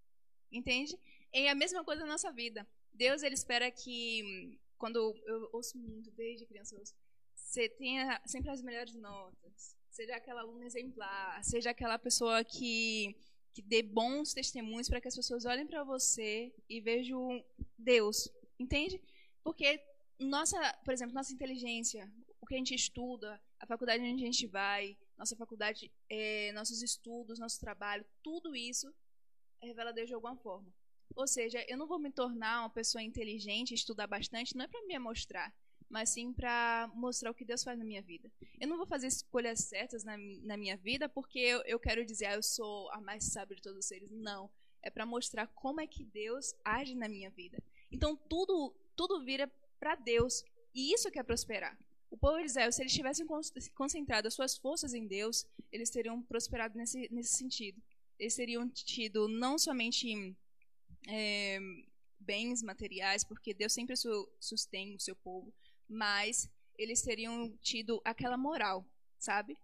Entende? 0.51 0.97
É 1.31 1.49
a 1.49 1.55
mesma 1.55 1.83
coisa 1.83 2.01
na 2.03 2.13
nossa 2.13 2.31
vida. 2.31 2.65
Deus 2.95 3.23
ele 3.23 3.35
espera 3.35 3.69
que, 3.69 4.57
quando 4.77 4.97
eu 5.25 5.49
ouço 5.53 5.77
muito, 5.77 6.09
desde 6.11 6.45
criança, 6.45 6.75
você 7.33 7.69
tenha 7.69 8.21
sempre 8.25 8.49
as 8.49 8.61
melhores 8.61 8.95
notas, 8.95 9.75
seja 9.89 10.15
aquela 10.15 10.41
aluna 10.41 10.65
exemplar, 10.65 11.43
seja 11.43 11.69
aquela 11.69 11.97
pessoa 11.97 12.43
que, 12.43 13.15
que 13.53 13.61
dê 13.61 13.81
bons 13.81 14.33
testemunhos 14.33 14.89
para 14.89 15.01
que 15.01 15.07
as 15.07 15.15
pessoas 15.15 15.45
olhem 15.45 15.67
para 15.67 15.83
você 15.83 16.53
e 16.69 16.81
vejam 16.81 17.43
Deus, 17.77 18.29
entende? 18.59 19.01
Porque 19.43 19.81
nossa, 20.19 20.57
por 20.83 20.93
exemplo, 20.93 21.13
nossa 21.13 21.33
inteligência, 21.33 22.11
o 22.41 22.45
que 22.45 22.55
a 22.55 22.57
gente 22.57 22.73
estuda, 22.73 23.41
a 23.59 23.65
faculdade 23.65 24.03
onde 24.03 24.23
a 24.23 24.25
gente 24.25 24.47
vai, 24.47 24.97
nossa 25.17 25.35
faculdade, 25.35 25.91
é, 26.09 26.51
nossos 26.53 26.81
estudos, 26.81 27.39
nosso 27.39 27.59
trabalho, 27.59 28.05
tudo 28.23 28.55
isso 28.55 28.93
revela 29.61 29.91
Deus 29.91 30.07
de 30.07 30.13
alguma 30.13 30.35
forma. 30.37 30.71
Ou 31.15 31.27
seja, 31.27 31.63
eu 31.67 31.77
não 31.77 31.87
vou 31.87 31.99
me 31.99 32.11
tornar 32.11 32.61
uma 32.61 32.69
pessoa 32.69 33.01
inteligente, 33.01 33.73
estudar 33.73 34.07
bastante, 34.07 34.55
não 34.55 34.65
é 34.65 34.67
para 34.67 34.85
me 34.85 34.97
mostrar, 34.99 35.53
mas 35.89 36.09
sim 36.09 36.33
para 36.33 36.89
mostrar 36.93 37.31
o 37.31 37.33
que 37.33 37.45
Deus 37.45 37.63
faz 37.63 37.77
na 37.77 37.85
minha 37.85 38.01
vida. 38.01 38.31
Eu 38.59 38.67
não 38.67 38.77
vou 38.77 38.85
fazer 38.85 39.07
escolhas 39.07 39.59
certas 39.61 40.03
na, 40.03 40.17
na 40.17 40.57
minha 40.57 40.77
vida 40.77 41.07
porque 41.07 41.39
eu, 41.39 41.61
eu 41.65 41.79
quero 41.79 42.05
dizer, 42.05 42.25
ah, 42.25 42.35
eu 42.35 42.43
sou 42.43 42.91
a 42.91 42.99
mais 42.99 43.25
sábia 43.25 43.55
de 43.55 43.61
todos 43.61 43.79
os 43.79 43.85
seres. 43.85 44.09
Não. 44.11 44.49
É 44.81 44.89
para 44.89 45.05
mostrar 45.05 45.47
como 45.47 45.81
é 45.81 45.87
que 45.87 46.03
Deus 46.03 46.53
age 46.63 46.95
na 46.95 47.07
minha 47.07 47.29
vida. 47.29 47.61
Então, 47.91 48.15
tudo, 48.15 48.75
tudo 48.95 49.23
vira 49.23 49.47
para 49.79 49.95
Deus. 49.95 50.43
E 50.73 50.93
isso 50.93 51.09
que 51.09 51.17
é 51.17 51.23
prosperar. 51.23 51.77
O 52.11 52.17
povo 52.17 52.39
de 52.39 52.45
Israel, 52.45 52.71
se 52.71 52.81
eles 52.81 52.93
tivessem 52.93 53.25
concentrado 53.73 54.27
as 54.27 54.33
suas 54.33 54.57
forças 54.57 54.93
em 54.93 55.07
Deus, 55.07 55.45
eles 55.71 55.89
teriam 55.89 56.21
prosperado 56.21 56.77
nesse, 56.77 57.11
nesse 57.11 57.35
sentido. 57.35 57.81
Eles 58.19 58.35
teriam 58.35 58.69
tido 58.69 59.27
não 59.27 59.57
somente 59.57 60.07
é, 61.07 61.59
bens 62.19 62.61
materiais, 62.61 63.23
porque 63.23 63.53
Deus 63.53 63.73
sempre 63.73 63.95
sustém 64.39 64.95
o 64.95 64.99
seu 64.99 65.15
povo, 65.15 65.53
mas 65.87 66.49
eles 66.77 67.01
teriam 67.01 67.55
tido 67.61 68.01
aquela 68.03 68.37
moral, 68.37 68.85
sabe? 69.17 69.57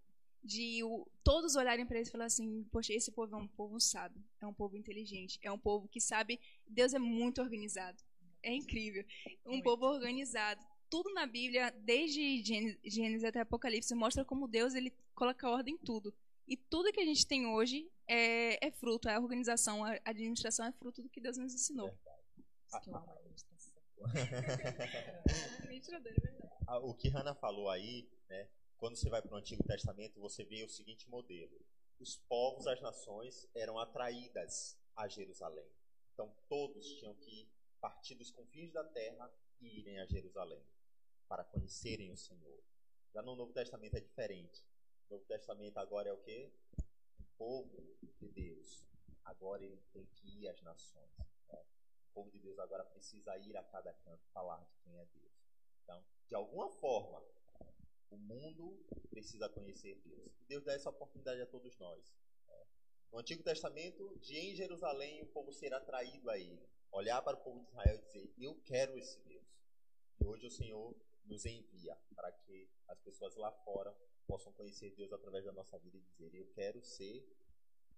De 0.43 0.83
o, 0.83 1.07
todos 1.23 1.55
olharem 1.55 1.85
para 1.85 1.97
eles 1.97 2.09
e 2.09 2.11
falar 2.11 2.25
assim: 2.25 2.63
Poxa, 2.71 2.93
esse 2.93 3.11
povo 3.11 3.35
é 3.35 3.37
um 3.37 3.47
povo 3.47 3.79
sábio, 3.79 4.23
é 4.39 4.47
um 4.47 4.53
povo 4.53 4.75
inteligente, 4.75 5.39
é 5.41 5.51
um 5.51 5.59
povo 5.59 5.87
que 5.87 6.01
sabe. 6.01 6.39
Deus 6.67 6.93
é 6.93 6.99
muito 6.99 7.41
organizado. 7.41 8.01
É 8.41 8.53
incrível. 8.53 9.05
Um 9.45 9.51
muito. 9.51 9.63
povo 9.63 9.85
organizado. 9.85 10.65
Tudo 10.89 11.13
na 11.13 11.25
Bíblia, 11.25 11.71
desde 11.83 12.43
Gênesis 12.83 13.23
até 13.23 13.39
Apocalipse, 13.39 13.93
mostra 13.93 14.25
como 14.25 14.47
Deus 14.47 14.73
ele 14.73 14.91
coloca 15.13 15.47
ordem 15.47 15.75
em 15.75 15.77
tudo. 15.77 16.13
E 16.51 16.57
tudo 16.57 16.91
que 16.91 16.99
a 16.99 17.05
gente 17.05 17.25
tem 17.25 17.47
hoje 17.47 17.89
é, 18.05 18.67
é 18.67 18.71
fruto, 18.71 19.07
a 19.07 19.17
organização, 19.17 19.85
a 19.85 19.97
administração 20.03 20.65
é 20.65 20.71
fruto 20.73 21.01
do 21.01 21.07
que 21.07 21.21
Deus 21.21 21.37
nos 21.37 21.53
ensinou. 21.53 21.97
o 26.83 26.93
que 26.93 27.07
Hannah 27.07 27.35
falou 27.35 27.69
aí, 27.69 28.05
né, 28.27 28.49
quando 28.75 28.97
você 28.97 29.09
vai 29.09 29.21
para 29.21 29.33
o 29.33 29.37
Antigo 29.37 29.63
Testamento, 29.63 30.19
você 30.19 30.43
vê 30.43 30.61
o 30.65 30.67
seguinte 30.67 31.09
modelo: 31.09 31.57
os 32.01 32.17
povos, 32.27 32.67
as 32.67 32.81
nações 32.81 33.47
eram 33.55 33.79
atraídas 33.79 34.77
a 34.93 35.07
Jerusalém. 35.07 35.71
Então 36.13 36.35
todos 36.49 36.85
tinham 36.99 37.15
que 37.15 37.49
partir 37.79 38.15
dos 38.15 38.29
confins 38.29 38.73
da 38.73 38.83
terra 38.83 39.33
e 39.61 39.79
irem 39.79 40.01
a 40.01 40.05
Jerusalém 40.05 40.61
para 41.29 41.45
conhecerem 41.45 42.11
o 42.11 42.17
Senhor. 42.17 42.61
Já 43.13 43.21
no 43.21 43.37
Novo 43.37 43.53
Testamento 43.53 43.95
é 43.95 44.01
diferente. 44.01 44.69
Novo 45.11 45.25
Testamento 45.25 45.77
agora 45.77 46.07
é 46.07 46.13
o 46.13 46.17
quê? 46.17 46.49
O 47.19 47.23
povo 47.37 47.97
de 48.17 48.29
Deus. 48.29 48.87
Agora 49.25 49.61
ele 49.61 49.81
tem 49.91 50.05
que 50.05 50.39
ir 50.39 50.47
às 50.47 50.61
nações. 50.61 51.17
Né? 51.17 51.25
O 52.09 52.13
povo 52.13 52.31
de 52.31 52.39
Deus 52.39 52.57
agora 52.57 52.85
precisa 52.85 53.37
ir 53.37 53.57
a 53.57 53.63
cada 53.63 53.93
canto 53.93 54.25
falar 54.33 54.63
de 54.63 54.73
quem 54.77 54.97
é 54.97 55.05
Deus. 55.05 55.33
Então, 55.83 56.01
de 56.27 56.33
alguma 56.33 56.69
forma, 56.69 57.21
o 58.09 58.17
mundo 58.17 58.81
precisa 59.09 59.49
conhecer 59.49 59.95
Deus. 59.99 60.39
E 60.39 60.45
Deus 60.45 60.63
dá 60.63 60.73
essa 60.73 60.89
oportunidade 60.89 61.41
a 61.41 61.45
todos 61.45 61.77
nós. 61.77 62.13
Né? 62.47 62.65
No 63.11 63.19
Antigo 63.19 63.43
Testamento, 63.43 64.17
de 64.19 64.37
em 64.37 64.55
Jerusalém 64.55 65.21
o 65.23 65.27
povo 65.27 65.51
ser 65.51 65.73
atraído 65.73 66.29
a 66.29 66.37
ele 66.37 66.65
olhar 66.89 67.21
para 67.21 67.37
o 67.37 67.43
povo 67.43 67.59
de 67.59 67.67
Israel 67.67 67.95
e 67.97 68.01
dizer: 68.01 68.33
Eu 68.37 68.55
quero 68.63 68.97
esse 68.97 69.19
Deus. 69.21 69.43
E 70.21 70.25
hoje 70.25 70.47
o 70.47 70.51
Senhor 70.51 70.95
nos 71.31 71.45
envia 71.45 71.97
para 72.13 72.31
que 72.31 72.69
as 72.89 72.99
pessoas 72.99 73.35
lá 73.35 73.51
fora 73.63 73.95
possam 74.27 74.51
conhecer 74.53 74.91
Deus 74.91 75.11
através 75.13 75.45
da 75.45 75.53
nossa 75.53 75.79
vida 75.79 75.97
e 75.97 76.01
dizer: 76.01 76.35
Eu 76.35 76.45
quero 76.53 76.83
ser 76.83 77.25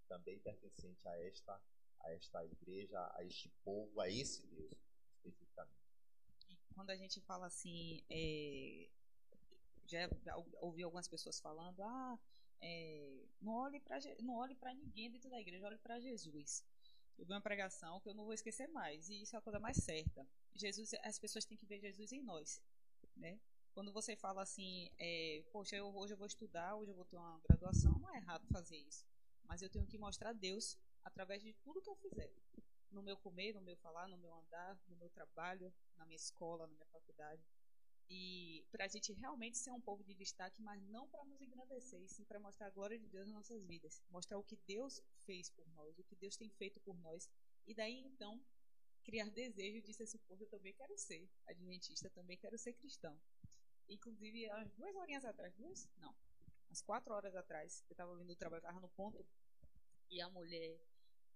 também 0.08 0.38
pertencente 0.40 1.06
a 1.08 1.18
esta, 1.20 1.60
a 2.02 2.12
esta 2.12 2.46
igreja, 2.46 3.00
a 3.16 3.24
este 3.24 3.50
povo, 3.64 4.00
a 4.00 4.08
esse 4.10 4.46
Deus 4.48 4.72
especificamente. 5.16 5.74
Quando 6.76 6.92
a 6.92 6.96
gente 6.96 7.20
fala 7.22 7.48
assim, 7.48 8.04
é, 8.10 8.90
já 9.88 10.08
ouvi 10.62 10.84
algumas 10.84 11.08
pessoas 11.08 11.40
falando: 11.40 11.82
Ah, 11.82 12.20
é, 12.62 13.26
não 13.42 13.54
olhe 13.54 13.80
para 13.80 13.98
não 14.22 14.36
olhe 14.36 14.56
para 14.56 14.74
ninguém 14.76 15.12
dentro 15.12 15.30
da 15.30 15.42
igreja, 15.42 15.66
olhe 15.66 15.78
para 15.80 16.00
Jesus 16.00 16.64
eu 17.18 17.26
vi 17.26 17.34
uma 17.34 17.42
pregação 17.42 18.00
que 18.02 18.10
eu 18.10 18.14
não 18.14 18.26
vou 18.26 18.34
esquecer 18.34 18.68
mais, 18.70 19.10
e 19.10 19.22
isso 19.22 19.36
é 19.36 19.40
a 19.40 19.42
coisa 19.42 19.60
mais 19.60 19.78
certa. 19.78 20.26
Jesus, 20.56 20.94
as 21.04 21.20
pessoas 21.20 21.46
têm 21.46 21.58
que 21.58 21.66
ver 21.66 21.80
Jesus 21.80 22.12
em 22.12 22.22
nós, 22.22 22.62
né? 23.16 23.40
Quando 23.74 23.92
você 23.92 24.16
fala 24.16 24.44
assim, 24.44 24.90
é, 25.00 25.44
poxa, 25.52 25.76
eu, 25.76 25.88
hoje 25.96 26.14
eu 26.14 26.18
vou 26.18 26.28
estudar, 26.28 26.76
hoje 26.76 26.92
eu 26.92 26.96
vou 26.96 27.06
ter 27.06 27.18
uma 27.18 27.40
graduação, 27.40 27.98
não 28.00 28.14
é 28.14 28.18
errado 28.18 28.46
fazer 28.48 28.78
isso. 28.78 29.06
Mas 29.46 29.62
eu 29.62 29.70
tenho 29.70 29.88
que 29.88 29.98
mostrar 29.98 30.34
Deus 30.34 30.78
através 31.04 31.42
de 31.42 31.54
tudo 31.54 31.82
que 31.82 31.90
eu 31.90 31.96
fizer. 31.96 32.32
No 32.92 33.02
meu 33.02 33.18
comer, 33.18 33.54
no 33.54 33.62
meu 33.62 33.76
falar, 33.78 34.08
no 34.08 34.18
meu 34.18 34.34
andar, 34.36 34.80
no 34.88 34.96
meu 34.96 35.10
trabalho, 35.10 35.74
na 35.98 36.06
minha 36.06 36.16
escola, 36.16 36.68
na 36.68 36.74
minha 36.74 36.86
faculdade. 36.86 37.44
E 38.10 38.64
para 38.72 38.86
a 38.86 38.88
gente 38.88 39.12
realmente 39.14 39.58
ser 39.58 39.72
um 39.72 39.82
povo 39.82 40.04
de 40.04 40.14
destaque, 40.14 40.62
mas 40.62 40.82
não 40.84 41.08
para 41.08 41.26
nos 41.26 41.42
engrandecer, 41.42 42.00
e 42.02 42.08
sim 42.08 42.24
para 42.24 42.40
mostrar 42.40 42.68
a 42.68 42.70
glória 42.70 43.00
de 43.00 43.08
Deus 43.08 43.26
nas 43.28 43.36
nossas 43.36 43.64
vidas. 43.64 44.04
Mostrar 44.12 44.38
o 44.38 44.44
que 44.44 44.56
Deus 44.68 45.02
fez 45.26 45.50
por 45.50 45.68
nós, 45.70 45.98
o 45.98 46.04
que 46.04 46.16
Deus 46.16 46.38
tem 46.38 46.50
feito 46.50 46.80
por 46.82 46.96
nós. 47.00 47.28
E 47.66 47.74
daí 47.74 47.98
então 48.06 48.40
criar 49.04 49.30
desejo 49.30 49.82
de 49.82 49.94
ser 49.94 50.08
suposto, 50.08 50.44
eu 50.44 50.50
também 50.50 50.74
quero 50.74 50.98
ser 50.98 51.30
adventista, 51.48 52.10
também 52.10 52.38
quero 52.38 52.58
ser 52.58 52.74
cristão. 52.74 53.20
Inclusive, 53.88 54.50
há 54.50 54.64
duas 54.64 54.96
horinhas 54.96 55.26
atrás, 55.26 55.54
duas? 55.56 55.90
Não, 55.98 56.16
umas 56.68 56.82
quatro 56.82 57.14
horas 57.14 57.36
atrás, 57.36 57.84
eu 57.90 57.94
estava 57.94 58.16
vindo 58.16 58.28
do 58.28 58.36
trabalho, 58.36 58.60
estava 58.62 58.80
no 58.80 58.90
ponto, 58.90 59.26
e 60.10 60.22
a 60.22 60.30
mulher, 60.30 60.80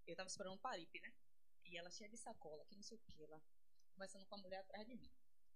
eu 0.05 0.13
estava 0.13 0.28
esperando 0.28 0.55
um 0.55 0.59
paripe, 0.59 0.99
né? 0.99 1.13
E 1.65 1.78
ela 1.78 1.89
cheia 1.89 2.09
de 2.09 2.18
sacola, 2.18 2.65
que 2.65 2.76
não 2.76 2.84
sei 2.84 2.97
o 2.97 3.01
que, 3.01 3.24
ela 3.24 3.41
conversando 3.93 4.26
com 4.28 4.36
a 4.36 4.38
mulher 4.38 4.59
atrás 4.59 4.88
de 4.88 4.95
mim. 4.95 5.11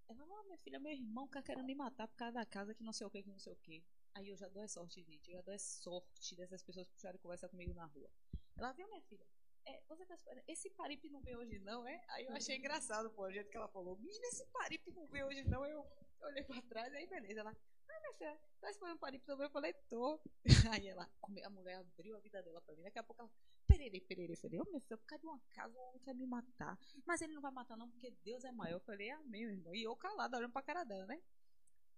Ela, 0.09 0.23
ah, 0.23 0.43
minha 0.43 0.57
filha, 0.57 0.79
meu 0.79 0.91
irmão 0.91 1.27
tá 1.27 1.41
querendo 1.41 1.65
me 1.65 1.75
matar 1.75 2.07
por 2.07 2.15
causa 2.15 2.33
da 2.33 2.45
casa 2.45 2.73
que 2.73 2.83
não 2.83 2.91
sei 2.91 3.07
o 3.07 3.09
que, 3.09 3.23
que 3.23 3.29
não 3.29 3.39
sei 3.39 3.53
o 3.53 3.55
que. 3.57 3.83
Aí 4.13 4.27
eu 4.27 4.35
já 4.35 4.49
dou 4.49 4.63
a 4.63 4.67
sorte, 4.67 5.01
gente. 5.03 5.29
Eu 5.29 5.37
já 5.37 5.41
dou 5.41 5.53
a 5.53 5.59
sorte 5.59 6.35
dessas 6.35 6.61
pessoas 6.61 6.87
puxarem 6.89 7.19
conversa 7.19 7.47
comigo 7.47 7.73
na 7.73 7.85
rua. 7.85 8.09
Ela 8.57 8.73
viu, 8.73 8.87
minha 8.89 9.01
filha. 9.03 9.25
É, 9.65 9.81
você 9.87 10.05
tá. 10.05 10.17
Esse 10.47 10.69
paripe 10.71 11.09
não 11.09 11.21
veio 11.21 11.39
hoje, 11.39 11.59
não, 11.59 11.87
é? 11.87 12.03
Aí 12.09 12.25
eu 12.25 12.33
achei 12.33 12.57
engraçado, 12.57 13.11
pô, 13.11 13.23
o 13.23 13.31
jeito 13.31 13.49
que 13.49 13.57
ela 13.57 13.67
falou. 13.67 13.97
Menina, 13.97 14.27
esse 14.27 14.45
paripe 14.47 14.91
não 14.91 15.07
veio 15.07 15.27
hoje, 15.27 15.43
não. 15.43 15.65
Eu, 15.65 15.85
olhei 16.23 16.43
pra 16.43 16.61
trás, 16.63 16.93
aí 16.93 17.07
beleza. 17.07 17.41
Ela, 17.41 17.51
ah, 17.51 17.99
minha 17.99 18.13
filha, 18.13 18.39
tá 18.59 18.69
esperando 18.69 18.95
um 18.95 18.99
paripe 18.99 19.25
também? 19.25 19.45
Eu 19.45 19.51
falei, 19.51 19.73
tô. 19.89 20.19
Aí 20.71 20.87
ela, 20.87 21.09
a 21.21 21.49
mulher 21.49 21.75
abriu 21.75 22.15
a 22.15 22.19
vida 22.19 22.41
dela 22.41 22.61
pra 22.61 22.75
mim. 22.75 22.83
Daqui 22.83 22.99
a 22.99 23.03
pouco 23.03 23.21
ela, 23.21 23.31
perere, 23.67 23.99
perere. 24.01 24.33
Eu 24.33 24.37
falei, 24.37 24.59
ô, 24.59 24.63
oh, 24.65 24.71
meu 24.71 24.79
filho, 24.79 24.97
por 24.97 25.05
causa 25.05 25.21
de 25.21 25.27
uma 25.27 25.39
casa, 25.49 25.77
o 25.77 25.89
homem 25.89 26.01
quer 26.01 26.15
me 26.15 26.25
matar. 26.25 26.79
Mas 27.05 27.21
ele 27.21 27.33
não 27.33 27.41
vai 27.41 27.51
matar, 27.51 27.75
não, 27.75 27.89
porque 27.89 28.11
Deus 28.23 28.43
é 28.45 28.51
maior. 28.51 28.75
Eu 28.77 28.79
falei, 28.81 29.09
amém, 29.09 29.45
meu 29.45 29.55
irmão. 29.55 29.75
E 29.75 29.83
eu 29.83 29.95
calada, 29.95 30.37
olhando 30.37 30.53
pra 30.53 30.61
cara 30.61 30.83
dela, 30.83 31.05
né? 31.05 31.21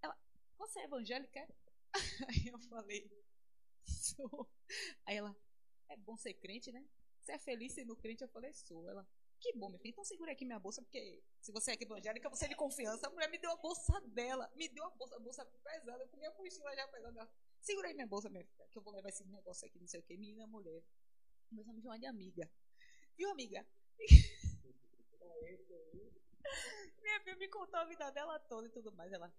Ela, 0.02 0.18
você 0.58 0.80
é 0.80 0.84
evangélica? 0.86 1.48
Aí 2.30 2.48
eu 2.48 2.60
falei, 2.60 3.10
sou. 3.86 4.50
Aí 5.06 5.18
ela, 5.18 5.36
é 5.90 5.98
bom 5.98 6.18
ser 6.18 6.34
crente, 6.34 6.72
né? 6.72 6.84
Você 7.24 7.32
é 7.32 7.40
feliz 7.40 7.74
sendo 7.74 7.96
crente? 7.96 8.22
Eu 8.22 8.28
falei, 8.28 8.52
sou. 8.54 8.88
Ela, 8.88 9.08
que 9.40 9.54
bom, 9.54 9.70
meu 9.70 9.80
filho. 9.80 9.92
Então 9.92 10.04
segura 10.04 10.34
aqui 10.34 10.44
minha 10.46 10.60
bolsa, 10.60 10.82
porque 10.82 11.24
se 11.40 11.52
você 11.52 11.72
é 11.72 11.78
evangélica, 11.82 12.30
você 12.30 12.46
é 12.46 12.48
de 12.50 12.56
confiança. 12.56 13.08
A 13.08 13.10
mulher 13.10 13.30
me 13.30 13.38
deu 13.38 13.52
a 13.52 13.58
bolsa 13.58 14.00
dela. 14.08 14.52
Me 14.56 14.68
deu 14.68 14.84
a 14.84 14.90
bolsa, 14.92 15.16
a 15.16 15.20
bolsa 15.20 15.46
pesada. 15.46 16.04
Eu 16.04 16.10
com 16.10 16.18
minha 16.18 16.32
mochila 16.32 16.76
já 16.76 16.88
pesada. 16.90 17.30
Segura 17.62 17.88
aí 17.88 17.94
minha 17.94 18.08
bolsa, 18.08 18.30
minha 18.30 18.44
filha, 18.44 18.68
que 18.68 18.78
eu 18.78 18.82
vou 18.82 18.94
levar 18.94 19.08
esse 19.08 19.24
negócio 19.26 19.66
aqui, 19.66 19.80
não 19.80 19.88
sei 19.88 20.02
o 20.02 20.04
que. 20.04 20.18
Menina, 20.18 20.46
mulher. 20.46 20.84
Começamos 21.48 21.80
a 21.80 21.82
chamar 21.84 21.98
de 21.98 22.06
amiga. 22.08 22.52
Viu, 23.16 23.30
amiga? 23.30 23.66
Minha 27.02 27.20
filha 27.22 27.36
me 27.36 27.48
contou 27.50 27.80
a 27.80 27.86
vida 27.86 28.10
dela 28.12 28.40
toda 28.40 28.68
e 28.68 28.72
tudo 28.72 28.92
mais. 28.92 29.12
Ela 29.12 29.34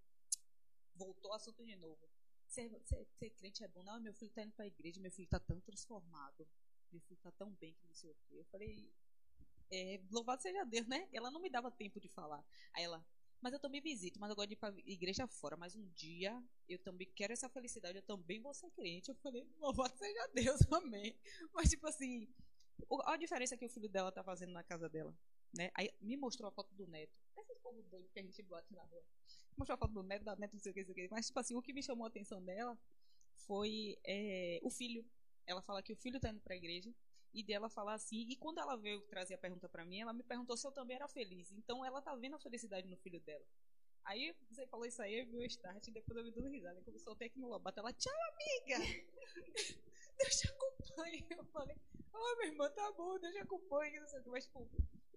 voltou 0.94 1.30
ao 1.30 1.36
assunto 1.36 1.64
de 1.64 1.76
novo. 1.76 2.08
Ser, 2.46 2.70
ser, 2.84 3.30
crente 3.30 3.64
é 3.64 3.68
bom. 3.68 3.82
Não, 3.82 4.00
meu 4.00 4.14
filho 4.14 4.30
tá 4.32 4.42
indo 4.42 4.52
pra 4.52 4.66
igreja, 4.66 5.00
meu 5.00 5.10
filho 5.10 5.28
tá 5.28 5.40
tão 5.40 5.60
transformado. 5.60 6.46
Filho 7.00 7.20
tá 7.22 7.32
tão 7.32 7.50
bem 7.52 7.74
que 7.74 7.86
não 7.86 7.94
sei 7.94 8.10
o 8.10 8.16
quê. 8.28 8.36
Eu 8.38 8.44
falei. 8.46 8.90
é, 9.70 10.00
louvado 10.10 10.42
seja 10.42 10.64
Deus, 10.64 10.86
né? 10.86 11.08
Ela 11.12 11.30
não 11.30 11.40
me 11.40 11.50
dava 11.50 11.70
tempo 11.70 12.00
de 12.00 12.08
falar. 12.08 12.44
Aí 12.74 12.84
ela, 12.84 13.04
mas 13.40 13.52
eu 13.52 13.60
também 13.60 13.80
visito, 13.80 14.18
mas 14.20 14.30
eu 14.30 14.36
gosto 14.36 14.48
de 14.48 14.54
ir 14.54 14.58
pra 14.58 14.74
igreja 14.86 15.26
fora. 15.26 15.56
Mas 15.56 15.74
um 15.76 15.86
dia 15.94 16.42
eu 16.68 16.78
também 16.78 17.08
quero 17.14 17.32
essa 17.32 17.48
felicidade, 17.48 17.98
eu 17.98 18.02
também 18.02 18.40
vou 18.40 18.54
ser 18.54 18.70
crente. 18.72 19.10
Eu 19.10 19.16
falei, 19.16 19.46
louvado 19.58 19.96
seja 19.98 20.26
Deus, 20.34 20.60
amém. 20.72 21.16
Mas, 21.54 21.70
tipo 21.70 21.86
assim, 21.88 22.28
o- 22.88 23.02
a 23.08 23.16
diferença 23.16 23.56
que 23.56 23.64
o 23.64 23.68
filho 23.68 23.88
dela 23.88 24.12
tá 24.12 24.22
fazendo 24.24 24.52
na 24.52 24.62
casa 24.62 24.88
dela, 24.88 25.14
né? 25.56 25.70
Aí 25.74 25.90
me 26.00 26.16
mostrou 26.16 26.48
a 26.48 26.52
foto 26.52 26.72
do 26.74 26.86
neto. 26.86 27.12
Esses 27.36 27.58
povo 27.58 27.82
doido 27.84 28.08
que 28.12 28.18
a 28.20 28.22
gente 28.22 28.42
bota 28.42 28.66
na 28.74 28.82
rua. 28.84 29.02
Mostrou 29.56 29.74
a 29.74 29.78
foto 29.78 29.92
do 29.94 30.02
neto, 30.02 30.24
da 30.24 30.36
neto, 30.36 30.52
não 30.54 30.60
sei 30.60 30.72
o 30.72 30.74
que, 30.74 30.80
não 30.80 30.86
sei 30.94 31.04
o 31.04 31.08
que. 31.08 31.14
Mas, 31.14 31.26
tipo 31.26 31.38
assim, 31.40 31.54
o 31.56 31.62
que 31.62 31.72
me 31.72 31.82
chamou 31.82 32.04
a 32.04 32.08
atenção 32.08 32.42
dela 32.42 32.78
foi 33.46 33.98
é, 34.04 34.60
o 34.62 34.70
filho. 34.70 35.04
Ela 35.46 35.62
fala 35.62 35.82
que 35.82 35.92
o 35.92 35.96
filho 35.96 36.20
tá 36.20 36.30
indo 36.30 36.40
pra 36.40 36.56
igreja 36.56 36.94
e 37.32 37.42
dela 37.42 37.68
falar 37.68 37.94
assim. 37.94 38.26
E 38.28 38.36
quando 38.36 38.58
ela 38.58 38.76
veio 38.76 39.00
trazer 39.02 39.34
a 39.34 39.38
pergunta 39.38 39.68
pra 39.68 39.84
mim, 39.84 40.00
ela 40.00 40.12
me 40.12 40.22
perguntou 40.22 40.56
se 40.56 40.66
eu 40.66 40.72
também 40.72 40.96
era 40.96 41.08
feliz. 41.08 41.50
Então 41.52 41.84
ela 41.84 42.00
tá 42.00 42.14
vendo 42.14 42.36
a 42.36 42.40
felicidade 42.40 42.88
no 42.88 42.96
filho 42.96 43.20
dela. 43.20 43.44
Aí 44.04 44.34
você 44.50 44.66
falou 44.66 44.84
isso 44.84 45.00
aí, 45.00 45.18
eu 45.18 45.26
vi 45.26 45.38
o 45.38 45.44
start 45.44 45.88
e 45.88 45.90
depois 45.90 46.16
eu 46.16 46.24
me 46.24 46.30
dando 46.30 46.48
risada. 46.48 46.80
Quando 46.82 46.96
eu 46.96 47.00
soltei 47.00 47.28
aqui 47.28 47.38
no 47.38 47.48
lobato, 47.48 47.80
ela, 47.80 47.92
tchau, 47.92 48.12
amiga! 48.32 48.76
Deus 50.18 50.36
te 50.36 50.48
acompanhe. 50.48 51.26
Eu 51.30 51.44
falei, 51.46 51.76
oh, 52.12 52.36
minha 52.36 52.50
irmã, 52.50 52.70
tá 52.70 52.92
bom, 52.92 53.18
Deus 53.18 53.32
te 53.32 53.40
acompanhe. 53.40 53.98
Não 53.98 54.06
sei 54.06 54.20
o 54.20 54.22
que. 54.22 54.28
Mas, 54.28 54.44
tipo, 54.44 54.68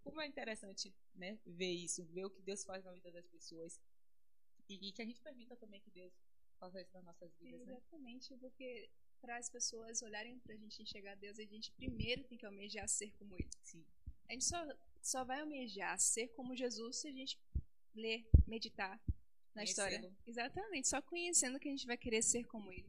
como 0.03 0.21
é 0.21 0.27
interessante, 0.27 0.95
né, 1.13 1.37
ver 1.45 1.71
isso, 1.71 2.05
ver 2.05 2.25
o 2.25 2.29
que 2.29 2.41
Deus 2.41 2.63
faz 2.63 2.83
na 2.85 2.93
vida 2.93 3.11
das 3.11 3.27
pessoas. 3.27 3.79
E, 4.69 4.89
e 4.89 4.91
que 4.93 5.01
a 5.01 5.05
gente 5.05 5.21
permita 5.21 5.55
também 5.57 5.81
que 5.81 5.91
Deus 5.91 6.13
faça 6.57 6.81
isso 6.81 6.93
nas 6.93 7.03
nossas 7.03 7.35
vidas, 7.35 7.59
né? 7.65 7.73
Exatamente, 7.73 8.35
porque 8.37 8.89
para 9.17 9.37
as 9.37 9.49
pessoas 9.49 10.01
olharem 10.01 10.39
pra 10.39 10.55
gente 10.55 10.81
enxergar 10.81 11.15
Deus, 11.15 11.39
a 11.39 11.45
gente 11.45 11.71
primeiro 11.71 12.23
tem 12.23 12.37
que 12.37 12.45
almejar 12.45 12.87
ser 12.87 13.11
como 13.13 13.35
Ele. 13.35 13.49
Sim. 13.63 13.83
A 14.29 14.33
gente 14.33 14.45
só, 14.45 14.57
só 15.01 15.23
vai 15.23 15.39
almejar 15.41 15.99
ser 15.99 16.27
como 16.29 16.55
Jesus 16.55 16.97
se 16.97 17.07
a 17.07 17.11
gente 17.11 17.39
ler, 17.95 18.27
meditar 18.45 18.99
na 19.53 19.63
história. 19.63 19.99
Conhecê-lo. 19.99 20.21
Exatamente, 20.27 20.87
só 20.87 21.01
conhecendo 21.01 21.59
que 21.59 21.67
a 21.67 21.71
gente 21.71 21.87
vai 21.87 21.97
querer 21.97 22.21
ser 22.21 22.45
como 22.45 22.71
Ele. 22.71 22.87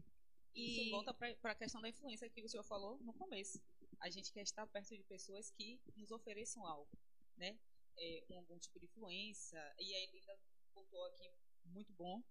Isso 0.54 0.80
E 0.80 0.90
volta 0.90 1.14
para 1.14 1.52
a 1.52 1.54
questão 1.54 1.80
da 1.80 1.88
influência 1.88 2.28
que 2.28 2.42
o 2.42 2.48
senhor 2.48 2.64
falou 2.64 2.98
no 2.98 3.12
começo. 3.12 3.60
A 4.00 4.10
gente 4.10 4.32
quer 4.32 4.42
estar 4.42 4.66
perto 4.66 4.96
de 4.96 5.02
pessoas 5.04 5.50
que 5.50 5.80
nos 5.96 6.10
ofereçam 6.10 6.66
algo, 6.66 6.88
né? 7.36 7.58
É, 7.96 8.24
um, 8.30 8.38
algum 8.38 8.58
tipo 8.58 8.78
de 8.78 8.86
influência. 8.86 9.58
E 9.78 9.94
aí 9.94 10.04
ele 10.04 10.18
ainda 10.18 10.38
voltou 10.74 11.04
aqui 11.06 11.30
muito 11.66 11.92
bom, 11.92 12.22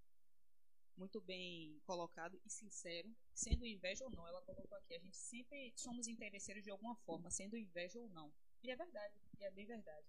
muito 0.98 1.22
bem 1.22 1.80
colocado 1.86 2.40
e 2.46 2.50
sincero. 2.50 3.16
Sendo 3.34 3.66
inveja 3.66 4.04
ou 4.06 4.12
não, 4.12 4.28
ela 4.28 4.42
colocou 4.42 4.78
aqui. 4.78 4.96
A 4.96 5.00
gente 5.00 5.16
sempre 5.16 5.72
somos 5.76 6.08
interesseiros 6.08 6.64
de 6.64 6.72
alguma 6.72 6.96
forma, 6.98 7.30
sendo 7.30 7.56
inveja 7.56 8.00
ou 8.00 8.10
não. 8.10 8.34
E 8.64 8.72
é 8.72 8.76
verdade, 8.76 9.14
e 9.40 9.44
é 9.44 9.52
bem 9.52 9.66
verdade. 9.66 10.06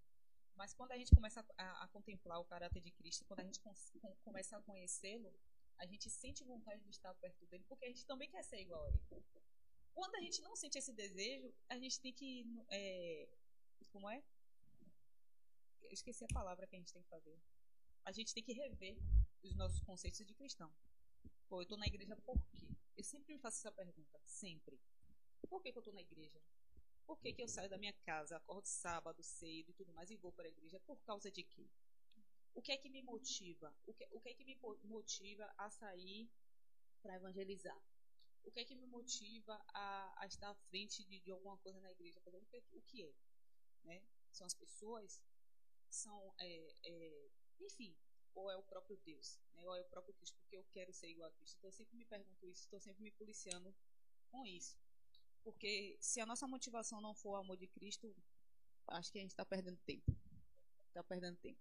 Mas 0.57 0.75
quando 0.75 0.93
a 0.93 0.99
gente 0.99 1.15
começa 1.15 1.45
a, 1.57 1.85
a- 1.85 1.89
contemplar 1.89 2.41
o 2.41 2.45
caráter 2.45 2.81
de 2.81 2.91
Cristo, 2.91 3.25
quando 3.27 3.41
a 3.41 3.45
gente 3.45 3.61
cons- 3.61 3.93
com- 4.01 4.17
começa 4.25 4.57
a 4.57 4.63
conhecê-lo, 4.63 5.33
a 5.79 5.87
gente 5.87 6.11
sente 6.11 6.43
vontade 6.43 6.83
de 6.83 6.91
estar 6.91 7.15
perto 7.15 7.47
dele, 7.47 7.65
porque 7.69 7.85
a 7.85 7.89
gente 7.89 8.05
também 8.05 8.29
quer 8.29 8.43
ser 8.43 8.61
igual 8.61 8.83
a 8.85 8.89
ele. 8.89 9.01
Quando 9.95 10.15
a 10.17 10.21
gente 10.21 10.41
não 10.43 10.57
sente 10.57 10.79
esse 10.79 10.93
desejo, 10.93 11.55
a 11.69 11.79
gente 11.79 12.01
tem 12.01 12.13
que. 12.13 12.45
é, 12.71 13.29
como 13.91 14.09
é? 14.11 14.23
Eu 15.83 15.91
esqueci 15.93 16.25
a 16.25 16.29
palavra 16.29 16.67
que 16.67 16.75
a 16.77 16.79
gente 16.79 16.93
tem 16.93 17.03
que 17.03 17.09
fazer. 17.09 17.39
A 18.05 18.13
gente 18.13 18.35
tem 18.35 18.43
que 18.43 18.53
rever 18.53 18.97
os 19.43 19.55
nossos 19.57 19.81
conceitos 19.81 20.25
de 20.27 20.35
cristão. 20.35 20.73
Pô, 21.49 21.63
eu 21.63 21.67
tô 21.67 21.77
na 21.77 21.87
igreja 21.87 22.17
por 22.17 22.41
quê? 22.53 22.69
Eu 22.97 23.05
sempre 23.05 23.33
me 23.33 23.39
faço 23.39 23.59
essa 23.59 23.73
pergunta. 23.73 24.21
Sempre. 24.25 24.79
Por 25.49 25.63
que, 25.63 25.73
que 25.73 25.79
eu 25.79 25.83
tô 25.83 25.93
na 25.93 26.01
igreja? 26.01 26.41
Por 27.07 27.19
que, 27.19 27.33
que 27.33 27.43
eu 27.43 27.49
saio 27.49 27.71
da 27.71 27.79
minha 27.79 27.93
casa, 28.05 28.37
acordo 28.37 28.67
sábado 28.67 29.23
cedo 29.23 29.71
e 29.71 29.73
tudo 29.73 29.93
mais 29.95 30.11
e 30.11 30.17
vou 30.17 30.33
para 30.33 30.47
a 30.47 30.51
igreja? 30.51 30.79
Por 30.81 30.99
causa 31.05 31.31
de 31.31 31.43
quê? 31.43 31.67
O 32.55 32.61
que 32.61 32.73
é 32.73 32.77
que 32.77 32.91
me 32.91 33.03
motiva? 33.03 33.75
O 33.87 33.95
que, 33.95 34.07
o 34.11 34.21
que 34.21 34.29
é 34.29 34.35
que 34.35 34.45
me 34.45 34.59
motiva 34.85 35.51
a 35.57 35.71
sair 35.71 36.29
para 37.01 37.15
evangelizar? 37.15 37.81
O 38.45 38.51
que 38.51 38.61
é 38.61 38.65
que 38.65 38.75
me 38.75 38.87
motiva 38.87 39.55
a, 39.69 40.23
a 40.23 40.27
estar 40.27 40.51
à 40.51 40.55
frente 40.55 41.05
de, 41.05 41.21
de 41.21 41.31
alguma 41.31 41.57
coisa 41.59 41.81
na 41.81 41.91
igreja? 41.91 42.21
Por 42.21 42.35
exemplo, 42.35 42.79
o 42.79 42.83
que 42.83 43.05
é? 43.05 43.15
Né? 43.85 44.03
São 44.33 44.47
as 44.47 44.55
pessoas? 44.55 45.23
São, 45.89 46.35
é, 46.39 46.75
é, 46.85 47.31
enfim, 47.61 47.97
ou 48.39 48.51
é 48.51 48.57
o 48.57 48.63
próprio 48.63 48.97
Deus? 49.05 49.39
Né? 49.55 49.67
Ou 49.67 49.75
é 49.75 49.81
o 49.81 49.85
próprio 49.85 50.15
Cristo? 50.15 50.39
Porque 50.41 50.57
eu 50.57 50.65
quero 50.73 50.93
ser 50.93 51.09
igual 51.09 51.29
a 51.29 51.33
Cristo. 51.33 51.57
Então 51.59 51.69
eu 51.69 51.73
sempre 51.73 51.97
me 51.97 52.05
pergunto 52.05 52.47
isso, 52.47 52.63
estou 52.63 52.81
sempre 52.81 53.03
me 53.03 53.11
policiando 53.11 53.75
com 54.31 54.47
isso. 54.47 54.79
Porque 55.43 55.97
se 56.01 56.21
a 56.21 56.27
nossa 56.27 56.47
motivação 56.47 57.01
não 57.01 57.15
for 57.15 57.31
o 57.31 57.37
amor 57.37 57.57
de 57.57 57.67
Cristo, 57.67 58.15
acho 58.89 59.11
que 59.11 59.19
a 59.19 59.23
gente 59.23 59.33
está 59.33 59.45
perdendo 59.45 59.79
tempo. 59.79 60.15
Está 60.89 61.03
perdendo 61.03 61.37
tempo. 61.39 61.61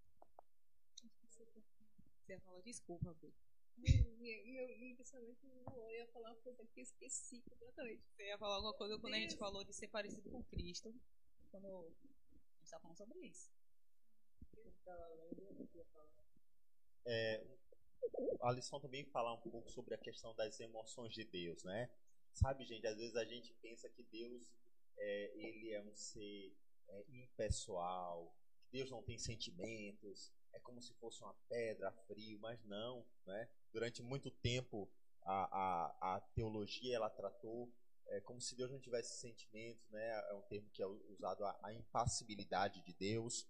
Você 1.26 2.34
ia 2.34 2.42
falar 2.42 2.62
desculpa, 2.62 3.14
Bê. 3.16 3.32
meu, 3.78 4.18
meu, 4.18 4.78
meu 4.78 4.96
pensamento 4.98 5.48
voou, 5.48 5.90
eu 5.92 6.00
ia 6.00 6.08
falar 6.08 6.32
uma 6.32 6.42
coisa 6.42 6.66
que 6.66 6.80
eu 6.80 6.84
esqueci 6.84 7.42
completamente. 7.42 8.04
Você 8.10 8.26
ia 8.26 8.38
falar 8.38 8.56
alguma 8.56 8.74
coisa 8.74 9.00
quando 9.00 9.14
a 9.14 9.20
gente 9.20 9.38
falou 9.38 9.64
de 9.64 9.74
ser 9.74 9.88
parecido 9.88 10.30
com 10.30 10.44
Cristo. 10.44 10.94
Quando 11.50 11.68
a 11.68 11.90
gente 11.90 12.64
está 12.64 12.80
falando 12.80 12.98
sobre 12.98 13.20
isso. 13.20 13.50
É, 17.08 17.42
a 18.42 18.52
lição 18.52 18.80
também 18.80 19.06
fala 19.06 19.34
um 19.34 19.50
pouco 19.50 19.72
sobre 19.72 19.96
a 19.96 19.98
questão 19.98 20.36
das 20.36 20.60
emoções 20.60 21.14
de 21.14 21.24
Deus, 21.24 21.64
né? 21.64 21.90
Sabe, 22.34 22.66
gente, 22.66 22.86
às 22.86 22.98
vezes 22.98 23.16
a 23.16 23.24
gente 23.26 23.54
pensa 23.56 23.90
que 23.90 24.04
Deus 24.04 24.44
é, 24.98 25.32
ele 25.36 25.72
é 25.72 25.82
um 25.82 25.96
ser 25.96 26.54
é, 26.90 27.06
impessoal, 27.10 28.36
que 28.60 28.70
Deus 28.72 28.92
não 28.92 29.02
tem 29.02 29.18
sentimentos, 29.18 30.32
é 30.54 30.60
como 30.60 30.82
se 30.82 30.94
fosse 30.96 31.24
uma 31.24 31.34
pedra 31.48 31.92
frio, 32.08 32.38
mas 32.40 32.64
não, 32.66 33.06
né? 33.26 33.50
Durante 33.72 34.04
muito 34.04 34.30
tempo 34.30 34.90
a, 35.24 35.46
a, 36.04 36.16
a 36.16 36.20
teologia 36.36 36.96
ela 36.96 37.10
tratou 37.10 37.72
é, 38.08 38.22
como 38.22 38.40
se 38.42 38.56
Deus 38.56 38.72
não 38.72 38.80
tivesse 38.80 39.20
sentimentos, 39.20 39.90
né? 39.90 40.30
É 40.30 40.34
um 40.34 40.42
termo 40.44 40.70
que 40.72 40.82
é 40.82 40.86
usado 40.86 41.46
a, 41.46 41.60
a 41.64 41.74
impassibilidade 41.74 42.82
de 42.84 42.94
Deus. 42.94 43.48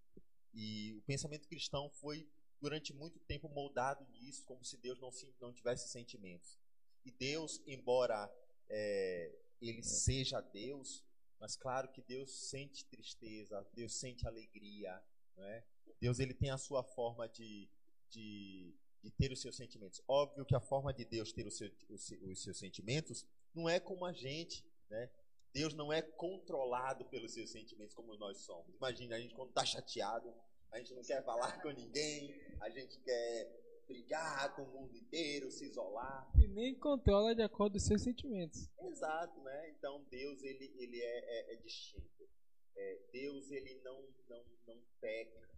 E 0.53 0.95
o 0.95 1.01
pensamento 1.03 1.47
cristão 1.47 1.89
foi 1.89 2.27
durante 2.59 2.93
muito 2.93 3.19
tempo 3.19 3.47
moldado 3.49 4.05
nisso, 4.11 4.43
como 4.45 4.63
se 4.63 4.77
Deus 4.77 4.99
não, 4.99 5.09
não 5.39 5.53
tivesse 5.53 5.89
sentimentos. 5.89 6.59
E 7.05 7.11
Deus, 7.11 7.61
embora 7.67 8.29
é, 8.69 9.31
ele 9.61 9.83
seja 9.83 10.41
Deus, 10.41 11.03
mas 11.39 11.55
claro 11.55 11.91
que 11.91 12.01
Deus 12.01 12.49
sente 12.49 12.85
tristeza, 12.85 13.65
Deus 13.73 13.93
sente 13.95 14.27
alegria, 14.27 15.01
é? 15.37 15.63
Deus 16.01 16.19
ele 16.19 16.33
tem 16.33 16.49
a 16.49 16.57
sua 16.57 16.83
forma 16.83 17.27
de, 17.29 17.69
de, 18.09 18.75
de 19.03 19.11
ter 19.11 19.31
os 19.31 19.39
seus 19.41 19.55
sentimentos. 19.55 20.01
Óbvio 20.07 20.45
que 20.45 20.55
a 20.55 20.59
forma 20.59 20.93
de 20.93 21.05
Deus 21.05 21.31
ter 21.31 21.45
os, 21.45 21.55
seu, 21.57 21.71
os, 21.89 22.05
se- 22.05 22.17
os 22.17 22.41
seus 22.41 22.57
sentimentos 22.57 23.25
não 23.53 23.69
é 23.69 23.79
como 23.79 24.05
a 24.05 24.13
gente, 24.13 24.65
né? 24.89 25.09
Deus 25.53 25.73
não 25.73 25.91
é 25.91 26.01
controlado 26.01 27.05
pelos 27.05 27.33
seus 27.33 27.51
sentimentos 27.51 27.95
como 27.95 28.15
nós 28.17 28.39
somos. 28.39 28.75
Imagina, 28.75 29.15
a 29.15 29.19
gente 29.19 29.33
quando 29.33 29.49
está 29.49 29.65
chateado, 29.65 30.31
a 30.71 30.77
gente 30.79 30.93
não 30.93 31.01
quer 31.03 31.23
falar 31.23 31.61
com 31.61 31.69
ninguém, 31.69 32.33
a 32.59 32.69
gente 32.69 32.99
quer 32.99 33.83
brigar 33.87 34.53
com 34.55 34.63
o 34.63 34.67
mundo 34.67 34.95
inteiro, 34.97 35.49
se 35.49 35.65
isolar. 35.65 36.29
E 36.37 36.47
nem 36.47 36.75
controla 36.75 37.33
de 37.33 37.41
acordo 37.41 37.73
com 37.73 37.79
seus 37.79 38.01
sentimentos. 38.03 38.69
Exato, 38.81 39.39
né? 39.41 39.69
Então 39.69 40.03
Deus 40.09 40.43
ele, 40.43 40.73
ele 40.77 41.01
é, 41.01 41.19
é- 41.19 41.53
é 41.53 41.55
distinto. 41.57 42.27
É, 42.75 42.99
Deus 43.11 43.49
ele 43.49 43.75
não, 43.83 44.03
não, 44.27 44.43
não 44.67 44.81
peca, 44.99 45.49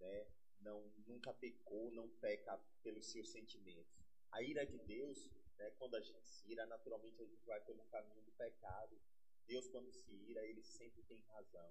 né? 0.00 0.26
Não, 0.60 0.80
nunca 1.08 1.32
pecou, 1.34 1.90
não 1.90 2.08
peca 2.20 2.56
pelos 2.82 3.06
seus 3.10 3.30
sentimentos. 3.30 3.90
A 4.30 4.42
ira 4.42 4.64
de 4.64 4.78
Deus, 4.78 5.28
né, 5.58 5.70
quando 5.78 5.96
a 5.96 6.00
gente 6.00 6.24
se 6.28 6.50
ira, 6.52 6.64
naturalmente 6.66 7.20
a 7.20 7.26
gente 7.26 7.44
vai 7.44 7.60
pelo 7.62 7.82
caminho 7.90 8.22
do 8.22 8.30
pecado. 8.32 8.96
Deus, 9.46 9.66
quando 9.68 9.90
se 9.92 10.12
ira, 10.28 10.44
ele 10.46 10.62
sempre 10.62 11.02
tem 11.02 11.20
razão. 11.28 11.68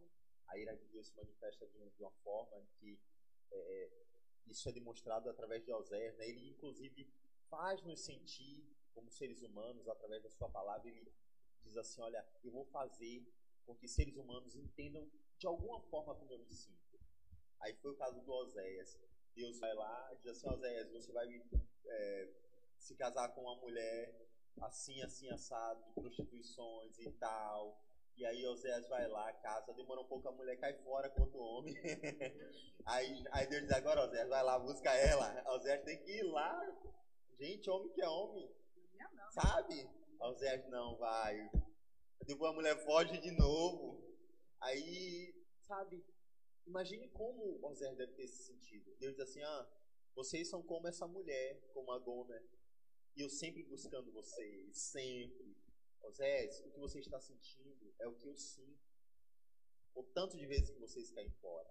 A 0.51 0.75
Deus 0.91 1.07
se 1.07 1.15
manifesta 1.15 1.65
de, 1.67 1.89
de 1.89 2.01
uma 2.03 2.11
forma 2.23 2.61
que 2.79 2.99
é, 3.51 3.89
isso 4.47 4.67
é 4.67 4.71
demonstrado 4.71 5.29
através 5.29 5.63
de 5.63 5.71
Oséias. 5.71 6.17
Né? 6.17 6.27
Ele, 6.27 6.49
inclusive, 6.49 7.07
faz 7.49 7.81
nos 7.83 8.01
sentir 8.01 8.65
como 8.93 9.09
seres 9.09 9.41
humanos 9.41 9.87
através 9.87 10.21
da 10.23 10.29
sua 10.29 10.49
palavra. 10.49 10.87
Ele 10.89 11.11
diz 11.63 11.77
assim: 11.77 12.01
Olha, 12.01 12.25
eu 12.43 12.51
vou 12.51 12.65
fazer 12.65 13.25
com 13.65 13.75
que 13.75 13.87
seres 13.87 14.15
humanos 14.17 14.55
entendam 14.55 15.09
de 15.37 15.47
alguma 15.47 15.79
forma 15.81 16.15
como 16.15 16.31
eu 16.33 16.39
me 16.39 16.53
sinto. 16.53 16.99
Aí 17.59 17.73
foi 17.75 17.91
o 17.91 17.97
caso 17.97 18.21
do 18.21 18.31
Oséias. 18.31 18.99
Deus 19.33 19.59
vai 19.59 19.73
lá 19.73 20.09
e 20.13 20.17
diz 20.17 20.27
assim: 20.27 20.49
Oséias, 20.49 20.91
você 20.91 21.11
vai 21.11 21.27
é, 21.85 22.33
se 22.77 22.95
casar 22.95 23.29
com 23.33 23.41
uma 23.41 23.55
mulher 23.55 24.29
assim, 24.61 25.01
assim, 25.01 25.29
assado, 25.29 25.83
de 25.85 25.93
prostituições 25.93 26.99
e 26.99 27.11
tal. 27.13 27.79
E 28.17 28.25
aí 28.25 28.45
Oséias 28.45 28.87
vai 28.87 29.07
lá, 29.07 29.31
casa, 29.33 29.73
demora 29.73 30.01
um 30.01 30.07
pouco, 30.07 30.27
a 30.27 30.31
mulher 30.31 30.57
cai 30.57 30.73
fora 30.83 31.09
contra 31.09 31.37
o 31.37 31.43
homem. 31.43 31.73
aí, 32.85 33.23
aí 33.31 33.47
Deus 33.47 33.63
diz, 33.63 33.71
agora 33.71 34.05
Oséias, 34.05 34.29
vai 34.29 34.43
lá, 34.43 34.59
busca 34.59 34.93
ela. 34.93 35.43
Oséias 35.53 35.83
tem 35.83 35.97
que 36.03 36.11
ir 36.11 36.23
lá. 36.23 36.61
Gente, 37.39 37.69
homem 37.69 37.91
que 37.93 38.01
é 38.01 38.07
homem. 38.09 38.49
Sabe? 39.31 39.89
Oséias 40.19 40.67
não, 40.69 40.97
vai. 40.97 41.49
Depois 42.25 42.51
a 42.51 42.55
mulher 42.55 42.77
foge 42.85 43.17
de 43.17 43.31
novo. 43.31 43.99
Aí, 44.59 45.33
sabe, 45.61 46.03
Imagine 46.67 47.09
como 47.09 47.59
Osés 47.65 47.97
deve 47.97 48.13
ter 48.13 48.23
esse 48.23 48.43
sentido. 48.43 48.95
Deus 48.97 49.15
diz 49.15 49.27
assim: 49.27 49.41
ah, 49.41 49.67
vocês 50.15 50.49
são 50.49 50.61
como 50.61 50.87
essa 50.87 51.07
mulher, 51.07 51.59
como 51.73 51.91
a 51.91 51.99
Gomer, 51.99 52.43
e 53.15 53.21
eu 53.21 53.29
sempre 53.29 53.63
buscando 53.63 54.11
vocês, 54.11 54.77
sempre. 54.77 55.55
Osés, 56.03 56.61
o 56.61 56.71
que 56.71 56.79
você 56.79 56.99
está 56.99 57.19
sentindo 57.19 57.90
é 58.01 58.07
o 58.07 58.15
que 58.15 58.27
eu 58.27 58.35
sinto. 58.35 58.81
O 59.93 60.03
tanto 60.03 60.37
de 60.37 60.45
vezes 60.45 60.69
que 60.69 60.79
vocês 60.79 61.11
caem 61.11 61.29
fora. 61.41 61.69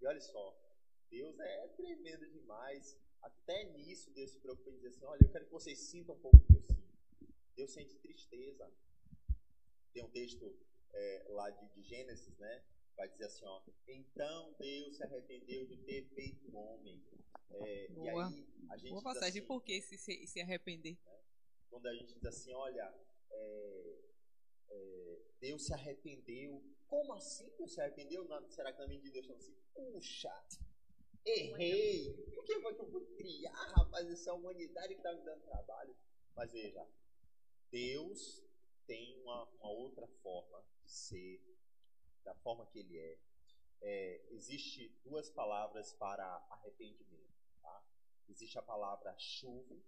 E 0.00 0.06
olha 0.06 0.20
só, 0.20 0.56
Deus 1.10 1.38
é 1.38 1.68
tremendo 1.68 2.28
demais. 2.30 2.98
Até 3.20 3.64
nisso 3.64 4.10
Deus 4.12 4.32
se 4.32 4.38
preocupa 4.40 4.70
em 4.70 4.74
dizer 4.74 4.88
assim: 4.88 5.04
olha, 5.04 5.22
eu 5.22 5.30
quero 5.30 5.46
que 5.46 5.52
vocês 5.52 5.78
sintam 5.78 6.14
um 6.14 6.20
pouco 6.20 6.36
o 6.36 6.44
que 6.44 6.56
eu 6.56 6.62
sinto. 6.62 6.92
Deus 7.54 7.70
sente 7.72 7.96
tristeza. 7.98 8.72
Tem 9.92 10.02
um 10.02 10.10
texto 10.10 10.58
é, 10.92 11.26
lá 11.28 11.50
de, 11.50 11.68
de 11.68 11.82
Gênesis, 11.82 12.36
né? 12.38 12.64
Vai 12.96 13.08
dizer 13.08 13.26
assim, 13.26 13.44
ó. 13.44 13.62
Então 13.86 14.54
Deus 14.58 14.96
se 14.96 15.04
arrependeu 15.04 15.66
de 15.66 15.76
ter 15.78 16.04
feito 16.14 16.56
homem. 16.56 17.02
É, 17.50 17.90
e 17.90 17.94
Boa. 17.94 18.28
aí 18.28 18.48
a 18.70 18.76
gente 18.76 18.90
Boa 18.90 19.02
passagem, 19.02 19.40
assim, 19.40 19.46
por 19.46 19.62
que 19.62 19.80
se, 19.82 20.26
se, 20.26 20.40
arrepender? 20.40 20.98
quando 21.68 21.86
a 21.86 21.94
gente 21.94 22.14
diz 22.14 22.24
assim, 22.24 22.52
olha, 22.52 22.94
é, 23.30 24.11
é, 24.72 25.22
Deus 25.40 25.66
se 25.66 25.74
arrependeu. 25.74 26.62
Como 26.88 27.12
assim 27.14 27.48
Deus 27.56 27.72
se 27.72 27.80
arrependeu? 27.80 28.24
Na- 28.24 28.48
será 28.50 28.72
que 28.72 28.78
na 28.78 28.86
mente 28.88 29.04
de 29.04 29.10
Deus 29.10 29.30
assim, 29.30 29.54
puxa, 29.74 30.32
errei. 31.24 32.12
Por 32.34 32.44
que 32.44 32.60
foi 32.60 32.74
que 32.74 32.80
eu 32.80 32.90
fui 32.90 33.04
criar, 33.16 33.52
rapaz, 33.76 34.08
essa 34.10 34.32
humanidade 34.34 34.94
que 34.94 35.00
está 35.00 35.12
me 35.14 35.22
dando 35.22 35.42
trabalho? 35.44 35.96
Mas 36.34 36.52
veja, 36.52 36.86
Deus 37.70 38.42
tem 38.86 39.18
uma, 39.22 39.44
uma 39.44 39.70
outra 39.70 40.06
forma 40.22 40.64
de 40.82 40.90
ser, 40.90 41.40
da 42.24 42.34
forma 42.36 42.66
que 42.66 42.78
Ele 42.80 42.98
é. 42.98 43.18
É, 43.84 44.26
existe 44.30 44.88
duas 45.04 45.28
palavras 45.30 45.92
para 45.94 46.24
arrependimento, 46.50 47.34
tá? 47.60 47.84
Existe 48.28 48.56
a 48.58 48.62
palavra 48.62 49.12
chuve, 49.18 49.84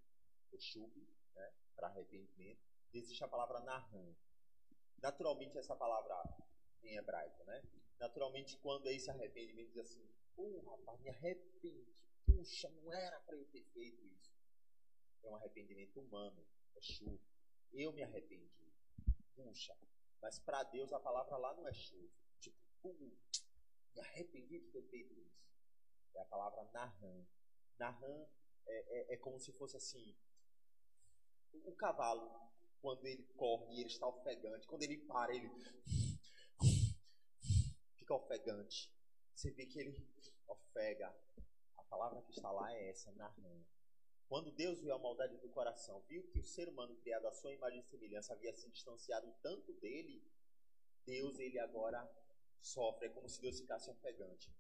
ou 0.51 0.59
chuve, 0.59 1.07
né, 1.35 1.53
para 1.77 1.87
arrependimento. 1.89 2.61
E 2.93 2.99
existe 2.99 3.23
a 3.23 3.29
palavra 3.29 3.61
nahan. 3.61 4.17
Naturalmente 5.05 5.59
essa 5.59 5.77
palavra 5.77 6.15
em 6.83 6.97
hebraico, 6.97 7.45
né? 7.45 7.63
Naturalmente 8.01 8.57
quando 8.57 8.87
é 8.87 8.95
esse 8.95 9.11
arrependimento 9.11 9.69
diz 9.69 9.77
assim, 9.77 10.09
pô, 10.35 10.63
rapaz, 10.63 10.99
me 11.03 11.11
arrependi. 11.11 11.95
Puxa, 12.25 12.71
não 12.71 12.91
era 12.91 13.21
para 13.21 13.37
eu 13.37 13.45
ter 13.49 13.63
feito 13.65 14.03
isso. 14.07 14.33
É 15.23 15.29
um 15.29 15.37
arrependimento 15.37 16.01
humano, 16.01 16.43
é 16.75 16.81
chuva. 16.81 17.21
Eu 17.75 17.93
me 17.93 18.03
arrependi. 18.03 18.73
Puxa, 19.37 19.77
mas 20.23 20.39
para 20.39 20.63
Deus 20.63 20.91
a 20.91 20.99
palavra 20.99 21.37
lá 21.37 21.53
não 21.53 21.69
é 21.69 21.75
chuva. 21.75 22.09
Tipo, 22.41 22.57
pô, 22.81 22.95
me 22.95 24.01
arrependi 24.01 24.59
de 24.59 24.69
ter 24.71 24.85
feito 24.85 25.13
isso. 25.21 25.45
É 26.15 26.21
a 26.21 26.25
palavra 26.25 26.65
nahan. 26.73 27.27
Nahan 27.79 28.27
é, 28.67 29.13
é, 29.13 29.15
é 29.15 29.17
como 29.19 29.39
se 29.39 29.53
fosse 29.53 29.77
assim, 29.77 30.17
o 31.53 31.69
o 31.69 31.77
cavalo, 31.77 32.54
quando 32.85 33.07
ele 33.07 33.23
corre 33.35 33.81
ele 33.81 33.89
está 33.89 34.07
ofegante, 34.07 34.67
quando 34.67 34.83
ele 34.83 34.99
para, 34.99 35.35
ele 35.35 35.51
fica 37.97 38.15
ofegante. 38.15 38.93
Você 39.35 39.51
vê 39.53 39.65
que 39.65 39.81
ele 39.81 40.07
ofega. 40.47 41.09
A 41.79 41.83
palavra 41.85 42.21
que 42.21 42.33
está 42.33 42.51
lá 42.51 42.71
é 42.75 42.91
essa, 42.91 43.11
Nahan. 43.13 43.65
Quando 44.29 44.53
Deus 44.53 44.81
viu 44.81 44.93
a 44.93 44.99
maldade 44.99 45.39
do 45.39 45.49
coração, 45.49 46.03
viu 46.11 46.25
que 46.25 46.39
o 46.39 46.45
ser 46.45 46.69
humano 46.69 46.95
criado 46.97 47.27
à 47.27 47.33
sua 47.33 47.55
imagem 47.55 47.81
e 47.81 47.85
semelhança 47.85 48.35
havia 48.35 48.53
se 48.53 48.69
distanciado 48.69 49.35
tanto 49.41 49.73
dele, 49.81 50.23
Deus 51.07 51.39
ele 51.39 51.59
agora 51.59 52.07
sofre. 52.61 53.07
É 53.07 53.11
como 53.11 53.31
se 53.31 53.41
Deus 53.41 53.61
ficasse 53.61 53.89
ofegante. 53.89 54.53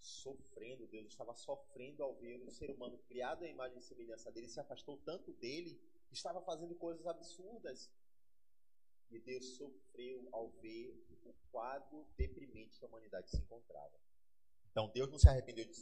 Sofrendo, 0.00 0.86
Deus 0.86 1.06
estava 1.08 1.34
sofrendo 1.34 2.02
ao 2.02 2.14
ver 2.14 2.40
um 2.42 2.50
ser 2.50 2.70
humano 2.70 2.98
criado 3.06 3.44
à 3.44 3.48
imagem 3.48 3.78
e 3.78 3.82
semelhança 3.82 4.32
dele, 4.32 4.48
se 4.48 4.58
afastou 4.58 4.96
tanto 4.98 5.32
dele, 5.34 5.80
estava 6.10 6.40
fazendo 6.42 6.74
coisas 6.74 7.06
absurdas. 7.06 7.90
E 9.10 9.18
Deus 9.18 9.44
sofreu 9.56 10.28
ao 10.32 10.48
ver 10.60 10.88
o 11.24 11.34
quadro 11.50 12.06
deprimente 12.16 12.78
que 12.78 12.84
a 12.84 12.88
humanidade 12.88 13.30
se 13.30 13.36
encontrava. 13.36 13.98
Então 14.70 14.88
Deus 14.88 15.10
não 15.10 15.18
se 15.18 15.28
arrependeu 15.28 15.64
de 15.64 15.72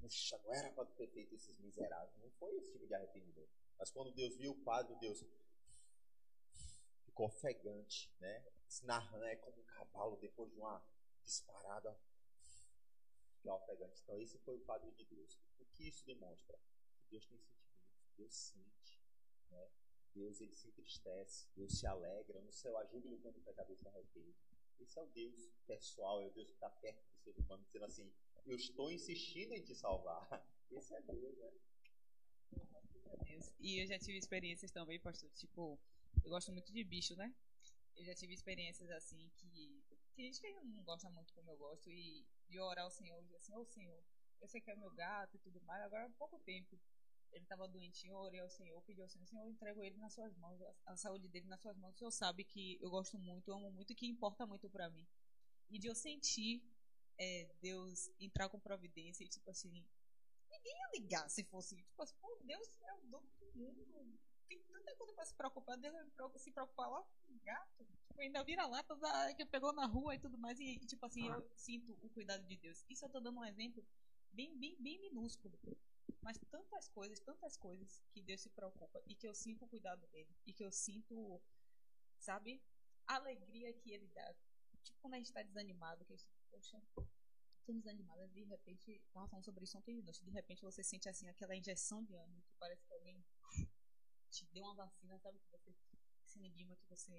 puxa, 0.00 0.38
não 0.44 0.52
era 0.52 0.70
para 0.72 0.84
ter 0.86 1.08
feito 1.08 1.34
esses 1.34 1.58
miseráveis. 1.58 2.16
Não 2.20 2.30
foi 2.32 2.54
esse 2.56 2.72
tipo 2.72 2.86
de 2.86 2.94
arrependimento. 2.94 3.50
Mas 3.78 3.90
quando 3.90 4.12
Deus 4.12 4.36
viu 4.36 4.52
o 4.52 4.62
quadro, 4.62 4.96
Deus 4.98 5.24
ficou 7.04 7.26
ofegante, 7.26 8.10
né? 8.20 8.44
Nahan 8.82 9.26
é 9.26 9.36
como 9.36 9.60
um 9.60 9.64
cavalo 9.64 10.16
depois 10.16 10.50
de 10.50 10.58
uma 10.58 10.82
disparada 11.24 11.96
ficar 13.42 13.54
ofegante. 13.56 14.00
Então 14.02 14.20
esse 14.20 14.38
foi 14.38 14.56
o 14.56 14.60
quadro 14.60 14.90
de 14.92 15.04
Deus. 15.04 15.38
O 15.58 15.64
que 15.66 15.88
isso 15.88 16.06
demonstra? 16.06 16.56
Que 16.96 17.10
Deus 17.10 17.26
tem 17.26 17.38
sentimentos, 17.38 18.14
Deus 18.16 18.34
sente, 18.34 19.00
né? 19.50 19.70
Deus 20.14 20.40
ele 20.40 20.54
se 20.54 20.68
entristece, 20.68 21.48
Deus 21.54 21.78
se 21.78 21.86
alegra, 21.86 22.40
no 22.40 22.52
céu 22.52 22.76
há 22.76 22.84
júbilo 22.84 23.18
quando 23.20 23.38
o 23.38 23.42
pecador 23.42 23.76
se 23.76 23.88
arrepende. 23.88 24.36
Esse 24.78 24.98
é 24.98 25.02
o 25.02 25.06
Deus 25.06 25.50
pessoal, 25.66 26.22
é 26.22 26.26
o 26.26 26.30
Deus 26.30 26.48
que 26.48 26.54
está 26.54 26.68
perto 26.68 27.02
do 27.08 27.16
ser 27.16 27.36
humano, 27.38 27.64
dizendo 27.64 27.84
assim: 27.84 28.12
Eu 28.44 28.56
estou 28.56 28.90
insistindo 28.90 29.52
em 29.54 29.62
te 29.62 29.74
salvar. 29.74 30.28
Esse 30.70 30.94
é 30.94 31.02
Deus, 31.02 31.38
né? 31.38 31.52
E 33.58 33.78
eu 33.78 33.86
já 33.86 33.98
tive 33.98 34.18
experiências 34.18 34.70
também, 34.70 34.98
pastor. 34.98 35.30
Tipo, 35.30 35.78
eu 36.24 36.30
gosto 36.30 36.52
muito 36.52 36.72
de 36.72 36.82
bicho, 36.84 37.14
né? 37.16 37.32
Eu 37.94 38.04
já 38.04 38.14
tive 38.14 38.34
experiências 38.34 38.90
assim 38.90 39.30
que. 39.36 39.81
Que 40.14 40.22
gente 40.22 40.40
que 40.40 40.52
não 40.52 40.84
gosta 40.84 41.08
muito 41.10 41.32
como 41.34 41.50
eu 41.50 41.56
gosto. 41.56 41.90
E 41.90 42.24
de 42.48 42.60
orar 42.60 42.84
ao 42.84 42.90
Senhor, 42.90 43.20
dizer 43.22 43.36
assim: 43.36 43.54
Ô 43.54 43.64
Senhor, 43.64 44.02
eu 44.40 44.48
sei 44.48 44.60
que 44.60 44.70
é 44.70 44.76
meu 44.76 44.90
gato 44.90 45.36
e 45.36 45.40
tudo 45.40 45.60
mais. 45.62 45.82
Agora 45.82 46.06
há 46.06 46.10
pouco 46.10 46.38
tempo 46.40 46.78
ele 47.32 47.44
estava 47.44 47.66
doentinho, 47.66 48.12
eu 48.12 48.18
orei 48.18 48.40
ao 48.40 48.50
Senhor, 48.50 48.80
pedi 48.82 49.00
ao 49.00 49.08
Senhor: 49.08 49.26
Senhor, 49.26 49.44
eu 49.44 49.50
entrego 49.50 49.82
ele 49.82 49.96
nas 49.96 50.12
suas 50.12 50.36
mãos, 50.36 50.60
a, 50.60 50.74
a 50.92 50.96
saúde 50.96 51.28
dele 51.28 51.46
nas 51.46 51.60
suas 51.60 51.76
mãos. 51.78 51.94
O 51.94 51.98
Senhor 51.98 52.10
sabe 52.10 52.44
que 52.44 52.78
eu 52.80 52.90
gosto 52.90 53.18
muito, 53.18 53.52
amo 53.52 53.70
muito 53.70 53.92
e 53.92 53.96
que 53.96 54.06
importa 54.06 54.46
muito 54.46 54.68
pra 54.68 54.90
mim. 54.90 55.06
E 55.70 55.78
de 55.78 55.86
eu 55.86 55.94
sentir 55.94 56.62
é, 57.18 57.50
Deus 57.60 58.10
entrar 58.20 58.48
com 58.48 58.60
providência 58.60 59.24
e 59.24 59.28
tipo 59.28 59.50
assim 59.50 59.84
ninguém 60.50 60.78
ia 60.78 61.00
ligar 61.00 61.28
se 61.30 61.42
fosse, 61.44 61.76
tipo 61.76 62.02
assim, 62.02 62.14
pô, 62.20 62.36
Deus 62.44 62.68
é 62.82 62.94
o 62.94 63.00
dono 63.02 63.28
do 63.38 63.86
mundo. 63.86 64.18
Tem 64.52 64.62
tanta 64.64 64.94
coisa 64.96 65.14
pra 65.14 65.24
se 65.24 65.34
preocupar, 65.34 65.78
se 66.36 66.50
preocupar 66.50 66.90
lá 66.90 67.02
com 67.02 67.38
gato. 67.38 67.86
Tipo, 68.06 68.20
ainda 68.20 68.44
vira 68.44 68.66
lata 68.66 68.94
da, 68.96 69.34
que 69.34 69.46
pegou 69.46 69.72
na 69.72 69.86
rua 69.86 70.14
e 70.14 70.18
tudo 70.18 70.36
mais. 70.36 70.60
E, 70.60 70.74
e, 70.74 70.86
tipo 70.86 71.06
assim, 71.06 71.26
eu 71.26 71.50
sinto 71.56 71.92
o 72.02 72.10
cuidado 72.10 72.44
de 72.46 72.56
Deus. 72.56 72.84
Isso 72.90 73.04
eu 73.04 73.08
tô 73.08 73.18
dando 73.18 73.40
um 73.40 73.44
exemplo 73.44 73.82
bem, 74.30 74.54
bem, 74.58 74.76
bem 74.78 75.00
minúsculo. 75.00 75.58
Mas 76.20 76.38
tantas 76.50 76.88
coisas, 76.88 77.18
tantas 77.20 77.56
coisas 77.56 78.02
que 78.12 78.20
Deus 78.20 78.42
se 78.42 78.50
preocupa 78.50 79.02
e 79.06 79.14
que 79.14 79.26
eu 79.26 79.34
sinto 79.34 79.64
o 79.64 79.68
cuidado 79.68 80.06
dele. 80.08 80.36
E 80.44 80.52
que 80.52 80.64
eu 80.64 80.70
sinto, 80.70 81.40
sabe, 82.18 82.62
a 83.06 83.14
alegria 83.14 83.72
que 83.72 83.90
ele 83.90 84.08
dá. 84.08 84.34
Tipo, 84.82 84.98
quando 85.00 85.14
a 85.14 85.16
gente 85.16 85.32
tá 85.32 85.42
desanimado, 85.42 86.04
que 86.04 86.12
a 86.12 86.16
gente, 86.16 86.28
poxa, 86.50 86.82
tô 87.64 87.72
desanimada, 87.72 88.28
de 88.28 88.42
repente, 88.42 89.02
tava 89.14 89.28
falando 89.28 89.44
sobre 89.44 89.64
isso 89.64 89.78
ontem 89.78 89.96
de 89.96 90.02
noite, 90.02 90.22
de 90.22 90.30
repente 90.30 90.62
você 90.62 90.82
sente 90.82 91.08
assim 91.08 91.28
aquela 91.28 91.56
injeção 91.56 92.04
de 92.04 92.14
ânimo, 92.14 92.42
que 92.42 92.54
parece 92.58 92.84
que 92.84 92.92
alguém 92.92 93.24
te 94.32 94.46
deu 94.46 94.64
uma 94.64 94.74
vacina, 94.74 95.18
sabe? 95.18 95.38
Que 95.38 95.50
você 95.50 95.74
se 96.24 96.44
anima, 96.44 96.74
que 96.76 96.88
você 96.88 97.12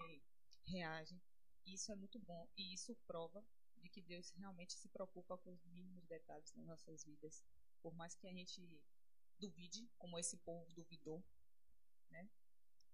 reage. 0.65 1.21
Isso 1.65 1.91
é 1.91 1.95
muito 1.95 2.19
bom. 2.19 2.49
E 2.57 2.73
isso 2.73 2.95
prova 3.07 3.45
de 3.77 3.87
que 3.89 4.01
Deus 4.01 4.31
realmente 4.31 4.73
se 4.73 4.89
preocupa 4.89 5.37
com 5.37 5.53
os 5.53 5.63
mínimos 5.65 6.05
detalhes 6.07 6.51
nas 6.55 6.65
nossas 6.65 7.03
vidas. 7.03 7.43
Por 7.81 7.93
mais 7.93 8.15
que 8.15 8.27
a 8.27 8.33
gente 8.33 8.81
duvide, 9.39 9.87
como 9.97 10.17
esse 10.17 10.37
povo 10.37 10.71
duvidou, 10.73 11.23
né? 12.09 12.27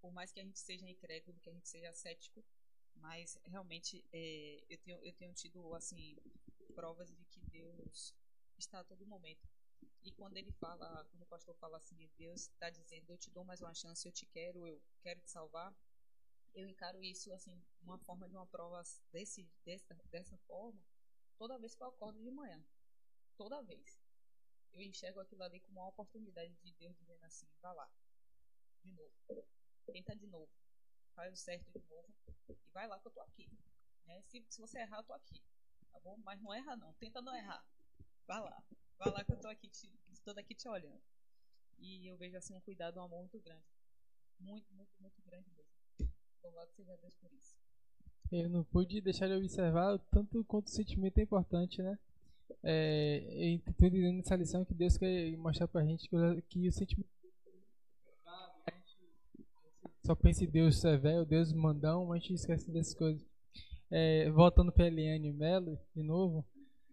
Por 0.01 0.11
mais 0.11 0.31
que 0.31 0.39
a 0.39 0.43
gente 0.43 0.59
seja 0.59 0.87
incrédulo, 0.87 1.39
que 1.39 1.49
a 1.49 1.53
gente 1.53 1.69
seja 1.69 1.93
cético, 1.93 2.43
mas 2.95 3.37
realmente 3.45 4.05
é, 4.11 4.63
eu, 4.69 4.77
tenho, 4.79 4.97
eu 5.03 5.13
tenho 5.13 5.33
tido 5.33 5.73
assim 5.75 6.17
provas 6.75 7.09
de 7.09 7.25
que 7.25 7.39
Deus 7.41 8.13
está 8.57 8.79
a 8.79 8.83
todo 8.83 9.05
momento. 9.05 9.47
E 10.03 10.11
quando 10.11 10.37
ele 10.37 10.51
fala, 10.53 11.05
quando 11.11 11.23
o 11.23 11.27
pastor 11.27 11.55
fala 11.55 11.77
assim, 11.77 12.09
Deus 12.17 12.41
está 12.41 12.69
dizendo, 12.69 13.11
eu 13.11 13.17
te 13.17 13.29
dou 13.31 13.43
mais 13.43 13.61
uma 13.61 13.73
chance, 13.73 14.07
eu 14.07 14.11
te 14.11 14.25
quero, 14.25 14.65
eu 14.65 14.81
quero 15.01 15.19
te 15.21 15.29
salvar, 15.29 15.75
eu 16.53 16.67
encaro 16.67 17.03
isso 17.03 17.31
assim, 17.33 17.61
uma 17.81 17.97
forma 17.99 18.27
de 18.27 18.35
uma 18.35 18.47
prova 18.47 18.81
desse, 19.11 19.43
dessa, 19.65 19.93
dessa 20.09 20.37
forma, 20.39 20.81
toda 21.37 21.59
vez 21.59 21.75
que 21.75 21.83
eu 21.83 21.87
acordo 21.87 22.21
de 22.21 22.31
manhã. 22.31 22.63
Toda 23.37 23.61
vez. 23.61 24.01
Eu 24.71 24.81
enxergo 24.81 25.19
aquilo 25.19 25.43
ali 25.43 25.59
como 25.61 25.79
uma 25.79 25.89
oportunidade 25.89 26.53
de 26.57 26.71
Deus 26.73 26.95
dizendo 26.97 27.23
assim, 27.23 27.47
vá 27.61 27.71
lá, 27.73 27.89
de 28.83 28.91
novo, 28.91 29.13
tenta 29.85 30.15
de 30.15 30.27
novo, 30.27 30.51
faz 31.15 31.33
o 31.33 31.37
certo 31.37 31.71
de 31.71 31.85
novo, 31.87 32.13
e 32.47 32.69
vai 32.71 32.87
lá 32.87 32.99
que 32.99 33.07
eu 33.07 33.11
tô 33.11 33.21
aqui. 33.21 33.49
Né? 34.05 34.21
Se, 34.23 34.45
se 34.49 34.61
você 34.61 34.79
errar, 34.79 34.97
eu 34.97 35.03
tô 35.03 35.13
aqui. 35.13 35.41
Tá 35.91 35.99
bom? 35.99 36.17
Mas 36.17 36.39
não 36.41 36.53
erra 36.53 36.75
não, 36.75 36.93
tenta 36.93 37.21
não 37.21 37.35
errar. 37.35 37.65
Vai 38.29 38.39
lá. 38.41 38.63
Vai 38.99 39.11
lá 39.11 39.23
que 39.23 39.31
eu 39.31 39.37
tô 39.39 39.47
aqui, 39.47 39.67
te, 39.67 39.89
estou 40.11 40.35
daqui 40.35 40.53
te 40.53 40.69
olhando. 40.69 41.01
E 41.79 42.05
eu 42.05 42.15
vejo 42.15 42.37
assim 42.37 42.53
um 42.53 42.59
cuidado, 42.61 42.99
um 42.99 43.01
amor 43.03 43.21
muito 43.21 43.39
grande. 43.39 43.63
Muito, 44.39 44.71
muito, 44.75 44.91
muito 44.99 45.19
grande 45.25 45.47
mesmo. 45.49 46.11
Louvado 46.43 46.69
seja 46.75 46.95
Deus 46.97 47.15
por 47.15 47.31
isso. 47.33 47.55
Eu 48.31 48.47
não 48.47 48.63
pude 48.63 49.01
deixar 49.01 49.25
de 49.27 49.33
observar 49.33 49.95
o 49.95 49.97
tanto 49.97 50.43
quanto 50.43 50.67
o 50.67 50.69
sentimento 50.69 51.17
é 51.17 51.23
importante, 51.23 51.81
né? 51.81 51.97
É, 52.61 53.57
tô 53.65 53.71
entendendo 53.87 54.19
essa 54.19 54.35
lição 54.35 54.63
que 54.63 54.75
Deus 54.75 54.95
quer 54.95 55.35
mostrar 55.37 55.67
pra 55.67 55.83
gente 55.83 56.07
que, 56.07 56.15
o- 56.15 56.41
que 56.43 56.67
o 56.67 56.71
sentimento. 56.71 57.09
Só 60.05 60.13
pensa 60.15 60.43
em 60.43 60.49
Deus 60.49 60.79
severo, 60.79 61.25
Deus 61.25 61.51
mandão, 61.51 62.05
mas 62.05 62.17
a 62.17 62.19
gente 62.19 62.33
esquece 62.35 62.69
dessas 62.69 62.93
coisas. 62.93 63.25
É, 63.89 64.29
voltando 64.29 64.71
pra 64.71 64.85
Eliane 64.85 65.31
Mello, 65.31 65.79
de 65.95 66.03
novo. 66.03 66.45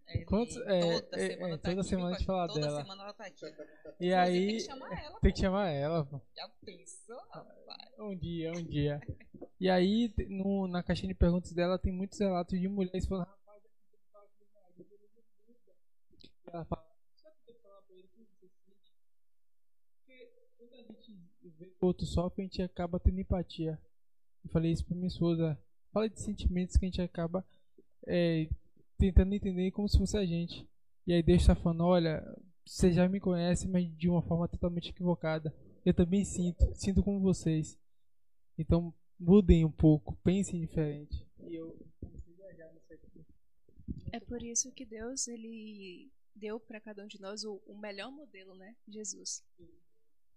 É, 0.08 0.24
Quantos- 0.24 0.56
é, 0.58 1.00
toda 1.00 1.20
é, 1.20 1.28
semana 1.30 1.54
é, 1.54 1.58
tá 1.58 1.68
toda 1.68 1.80
aqui, 1.80 1.88
semana 1.88 2.08
a 2.08 2.12
gente 2.18 2.26
fala 2.26 2.46
Toda 2.48 2.60
dela. 2.60 2.82
semana 2.82 3.02
ela 3.02 3.12
tá 3.12 3.26
aqui. 3.26 3.44
E 3.44 3.48
Inclusive, 3.48 4.14
aí. 4.14 4.46
Tem 4.46 4.56
que 4.56 4.60
chamar 4.64 4.92
ela. 5.02 5.20
Tem 5.20 5.32
que 5.32 5.36
pô. 5.36 5.42
chamar 5.42 5.68
ela, 5.70 6.04
pô. 6.06 6.20
Já 6.36 6.48
pensou, 6.64 7.16
rapaz? 7.30 7.92
Um 7.98 8.16
dia, 8.16 8.52
um 8.52 8.62
dia. 8.64 9.00
E 9.58 9.68
aí, 9.68 10.12
no, 10.28 10.68
na 10.68 10.82
caixinha 10.82 11.08
de 11.12 11.18
perguntas 11.18 11.52
dela, 11.52 11.78
tem 11.78 11.92
muitos 11.92 12.18
relatos 12.20 12.58
de 12.60 12.68
mulheres 12.68 13.06
falando, 13.06 13.26
rapaz, 13.26 13.62
eu 13.64 13.70
não 13.70 13.82
sei 13.90 13.98
falar 14.12 14.26
com 14.26 14.38
meu 14.38 14.62
marido, 14.62 14.94
ele 14.94 15.08
me 15.12 15.52
liga." 15.52 15.72
E 16.46 16.50
ela 16.52 16.64
fala, 16.66 16.86
só 17.16 17.28
que 17.44 17.50
eu 17.50 17.54
falar 17.60 17.80
pra 17.82 17.94
ele 17.96 18.08
como 18.14 18.26
você 18.26 18.46
se 18.48 18.64
sente. 18.64 18.92
Porque 20.06 20.30
quando 20.56 20.72
a 20.74 20.82
gente 20.82 21.18
vê 21.58 21.66
que 21.66 21.76
o 21.80 21.86
outro 21.86 22.06
sofre, 22.06 22.42
a 22.42 22.44
gente 22.44 22.62
acaba 22.62 23.00
tendo 23.00 23.18
empatia. 23.20 23.80
Eu 24.44 24.50
falei 24.50 24.70
isso 24.70 24.84
pra 24.84 24.94
minha 24.94 25.08
esposa. 25.08 25.58
Fala 25.92 26.08
de 26.08 26.20
sentimentos 26.20 26.76
que 26.76 26.84
a 26.84 26.88
gente 26.88 27.02
acaba 27.02 27.44
é, 28.06 28.48
tentando 28.98 29.34
entender 29.34 29.70
como 29.70 29.88
se 29.88 29.98
fosse 29.98 30.16
a 30.16 30.24
gente. 30.24 30.66
E 31.06 31.12
aí 31.12 31.22
Deus 31.22 31.46
tá 31.46 31.54
falando, 31.54 31.84
olha, 31.84 32.24
você 32.64 32.92
já 32.92 33.08
me 33.08 33.20
conhece, 33.20 33.68
mas 33.68 33.86
de 33.96 34.08
uma 34.08 34.22
forma 34.22 34.48
totalmente 34.48 34.90
equivocada. 34.90 35.54
Eu 35.84 35.94
também 35.94 36.24
sinto, 36.24 36.64
sinto 36.74 37.02
como 37.02 37.20
vocês. 37.20 37.78
Então 38.58 38.92
mudem 39.18 39.64
um 39.64 39.70
pouco, 39.70 40.16
pensem 40.24 40.60
diferente. 40.60 41.24
E 41.48 41.54
eu. 41.54 41.76
É 44.12 44.20
por 44.20 44.42
isso 44.42 44.72
que 44.72 44.84
Deus 44.84 45.28
ele 45.28 46.10
deu 46.34 46.58
para 46.58 46.80
cada 46.80 47.04
um 47.04 47.06
de 47.06 47.20
nós 47.20 47.44
o, 47.44 47.62
o 47.66 47.78
melhor 47.78 48.10
modelo, 48.10 48.54
né? 48.54 48.74
Jesus. 48.88 49.44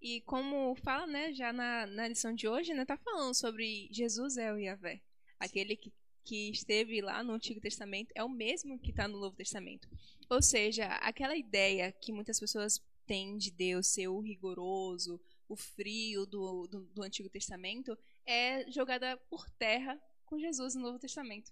E 0.02 0.22
como 0.22 0.76
fala, 0.76 1.06
né, 1.06 1.34
já 1.34 1.52
na, 1.52 1.86
na 1.86 2.08
lição 2.08 2.34
de 2.34 2.48
hoje, 2.48 2.74
né, 2.74 2.86
tá 2.86 2.98
falando 2.98 3.34
sobre 3.34 3.90
Jesus 3.92 4.38
é 4.38 4.52
o 4.54 4.58
Yahvé. 4.58 5.02
Aquele 5.38 5.76
que, 5.76 5.92
que 6.24 6.50
esteve 6.50 7.02
lá 7.02 7.24
no 7.24 7.34
Antigo 7.34 7.60
Testamento 7.60 8.12
é 8.16 8.24
o 8.24 8.30
mesmo 8.30 8.80
que 8.80 8.92
está 8.92 9.08
no 9.08 9.20
Novo 9.20 9.36
Testamento. 9.36 9.90
Ou 10.30 10.42
seja, 10.42 10.86
aquela 10.98 11.36
ideia 11.36 11.92
que 11.92 12.12
muitas 12.12 12.40
pessoas 12.40 12.80
têm 13.06 13.38
de 13.38 13.50
Deus 13.52 13.88
ser 13.88 14.08
o 14.08 14.20
rigoroso, 14.20 15.20
o 15.48 15.56
frio 15.56 16.26
do, 16.28 16.68
do, 16.68 16.82
do 16.88 17.04
Antigo 17.04 17.30
Testamento, 17.30 17.98
é 18.26 18.70
jogada 18.72 19.18
por 19.30 19.50
terra 19.52 20.00
com 20.26 20.40
Jesus 20.40 20.76
no 20.76 20.82
Novo 20.82 21.00
Testamento. 21.00 21.52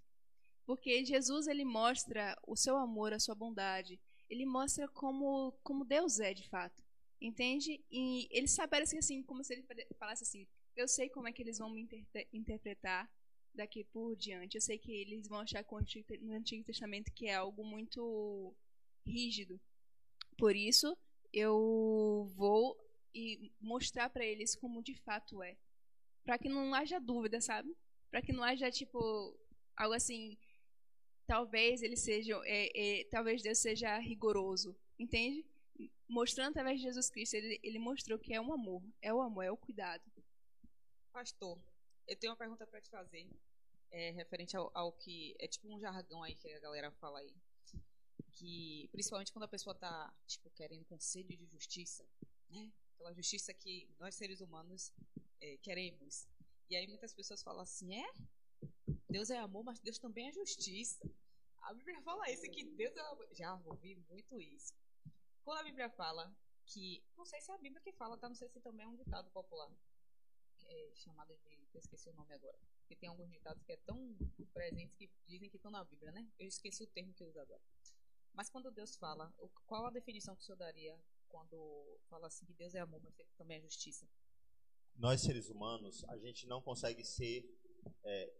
Porque 0.66 1.04
Jesus 1.04 1.48
ele 1.48 1.66
mostra 1.66 2.38
o 2.46 2.56
seu 2.56 2.78
amor, 2.78 3.14
a 3.14 3.20
sua 3.20 3.34
bondade. 3.34 4.00
Ele 4.30 4.46
mostra 4.46 4.88
como, 4.90 5.54
como 5.64 5.86
Deus 5.86 6.20
é 6.20 6.34
de 6.34 6.48
fato. 6.48 6.84
Entende? 7.20 7.84
E 7.90 8.28
ele 8.30 8.48
parece 8.70 8.98
assim, 8.98 9.24
como 9.24 9.44
se 9.44 9.54
ele 9.54 9.66
falasse 9.98 10.24
assim: 10.24 10.46
Eu 10.76 10.88
sei 10.88 11.10
como 11.10 11.28
é 11.28 11.32
que 11.32 11.42
eles 11.42 11.58
vão 11.58 11.72
me 11.72 11.82
inter- 11.82 12.28
interpretar 12.32 13.10
daqui 13.58 13.84
por 13.84 14.16
diante. 14.16 14.56
Eu 14.56 14.62
sei 14.62 14.78
que 14.78 14.92
eles 14.92 15.28
vão 15.28 15.40
achar 15.40 15.64
que 15.64 16.18
no 16.20 16.34
Antigo 16.34 16.64
Testamento 16.64 17.12
que 17.12 17.28
é 17.28 17.36
algo 17.36 17.64
muito 17.64 18.56
rígido. 19.06 19.60
Por 20.38 20.56
isso, 20.56 20.98
eu 21.34 22.32
vou 22.36 22.78
e 23.14 23.52
mostrar 23.60 24.10
para 24.10 24.26
eles 24.26 24.56
como 24.56 24.84
de 24.84 24.94
fato 24.96 25.42
é. 25.42 25.58
Para 26.24 26.38
que 26.38 26.48
não 26.48 26.74
haja 26.74 27.00
dúvida, 27.00 27.42
sabe? 27.42 27.76
Para 28.12 28.22
que 28.22 28.32
não 28.32 28.44
haja 28.44 28.70
tipo 28.70 29.36
algo 29.76 29.94
assim, 29.94 30.38
talvez 31.26 31.82
ele 31.82 31.96
seja, 31.96 32.40
é, 32.46 33.02
é, 33.02 33.04
talvez 33.06 33.42
Deus 33.42 33.60
seja 33.60 33.98
rigoroso, 34.00 34.76
entende? 34.98 35.46
Mostrando 36.08 36.50
através 36.50 36.80
de 36.80 36.86
Jesus 36.86 37.10
Cristo, 37.10 37.36
ele, 37.36 37.60
ele 37.62 37.80
mostrou 37.80 38.18
que 38.18 38.34
é 38.34 38.42
um 38.42 38.54
amor, 38.54 38.84
é 39.02 39.14
o 39.14 39.22
amor, 39.22 39.44
é 39.44 39.52
o 39.52 39.58
cuidado. 39.58 40.04
Pastor, 41.12 41.60
eu 42.08 42.16
tenho 42.16 42.32
uma 42.32 42.38
pergunta 42.38 42.66
para 42.66 42.82
te 42.82 42.90
fazer, 42.90 43.28
é, 43.92 44.12
referente 44.12 44.56
ao, 44.56 44.72
ao 44.74 44.92
que 44.92 45.36
é 45.40 45.48
tipo 45.48 45.68
um 45.74 45.80
jargão 45.80 46.24
aí 46.24 46.36
que 46.36 46.52
a 46.52 46.60
galera 46.60 46.92
fala 46.92 47.20
aí, 47.20 47.34
que 48.34 48.88
principalmente 48.92 49.32
quando 49.32 49.46
a 49.46 49.48
pessoa 49.48 49.74
tá 49.74 50.14
tipo 50.28 50.50
querendo 50.52 50.86
com 50.86 51.00
sede 51.00 51.36
de 51.36 51.46
justiça, 51.46 52.06
né? 52.50 52.72
Aquela 52.94 53.14
justiça 53.14 53.54
que 53.54 53.90
nós 54.00 54.16
seres 54.16 54.42
humanos 54.42 54.92
é, 55.40 55.58
queremos. 55.58 56.28
E 56.70 56.76
aí 56.76 56.88
muitas 56.88 57.14
pessoas 57.14 57.42
falam 57.42 57.62
assim, 57.62 57.96
é? 57.96 58.14
Deus 59.10 59.30
é 59.30 59.38
amor, 59.38 59.64
mas 59.64 59.80
Deus 59.80 59.98
também 59.98 60.28
é 60.28 60.32
justiça. 60.32 61.10
A 61.62 61.74
Bíblia 61.74 62.02
fala 62.02 62.30
isso, 62.32 62.44
que 62.50 62.64
Deus 62.64 62.96
é 62.96 63.02
amor. 63.02 63.28
Já 63.34 63.56
ouvi 63.66 63.96
muito 64.10 64.40
isso. 64.42 64.74
Quando 65.44 65.60
a 65.60 65.64
Bíblia 65.64 65.90
fala 65.90 66.36
que. 66.66 67.04
Não 67.16 67.26
sei 67.26 67.42
se 67.42 67.52
é 67.52 67.56
a 67.56 67.58
Bíblia 67.58 67.82
que 67.82 67.92
fala, 67.94 68.18
tá? 68.18 68.28
Não 68.28 68.36
sei 68.36 68.50
se 68.50 68.60
também 68.60 68.86
é 68.86 68.90
um 68.90 68.96
ditado 68.96 69.30
popular. 69.32 69.72
É 70.66 70.92
chamado 70.96 71.36
de. 71.38 71.68
Esqueci 71.74 72.10
o 72.10 72.14
nome 72.14 72.34
agora. 72.34 72.58
Porque 72.88 72.96
tem 72.96 73.10
alguns 73.10 73.30
ditados 73.30 73.62
que 73.66 73.74
é 73.74 73.78
tão 73.86 74.16
presentes 74.54 74.96
que 74.96 75.10
dizem 75.28 75.50
que 75.50 75.58
estão 75.58 75.70
na 75.70 75.84
Bíblia, 75.84 76.10
né? 76.14 76.26
Eu 76.40 76.48
esqueci 76.48 76.82
o 76.82 76.88
termo 76.88 77.14
que 77.14 77.22
uso 77.22 77.38
agora. 77.38 77.62
Mas 78.34 78.50
quando 78.50 78.72
Deus 78.72 78.96
fala, 78.96 79.30
qual 79.66 79.86
a 79.88 79.90
definição 79.90 80.34
que 80.38 80.42
o 80.42 80.46
senhor 80.46 80.58
daria 80.58 80.98
quando 81.28 82.00
fala 82.08 82.28
assim 82.28 82.46
que 82.46 82.54
Deus 82.54 82.74
é 82.76 82.80
amor, 82.80 83.02
mas 83.04 83.14
também 83.38 83.58
é 83.58 83.62
justiça? 83.62 84.08
Nós, 84.96 85.20
seres 85.22 85.50
humanos, 85.50 86.06
a 86.06 86.18
gente 86.18 86.48
não 86.48 86.62
consegue 86.62 87.04
ser 87.04 87.44
é, 88.06 88.34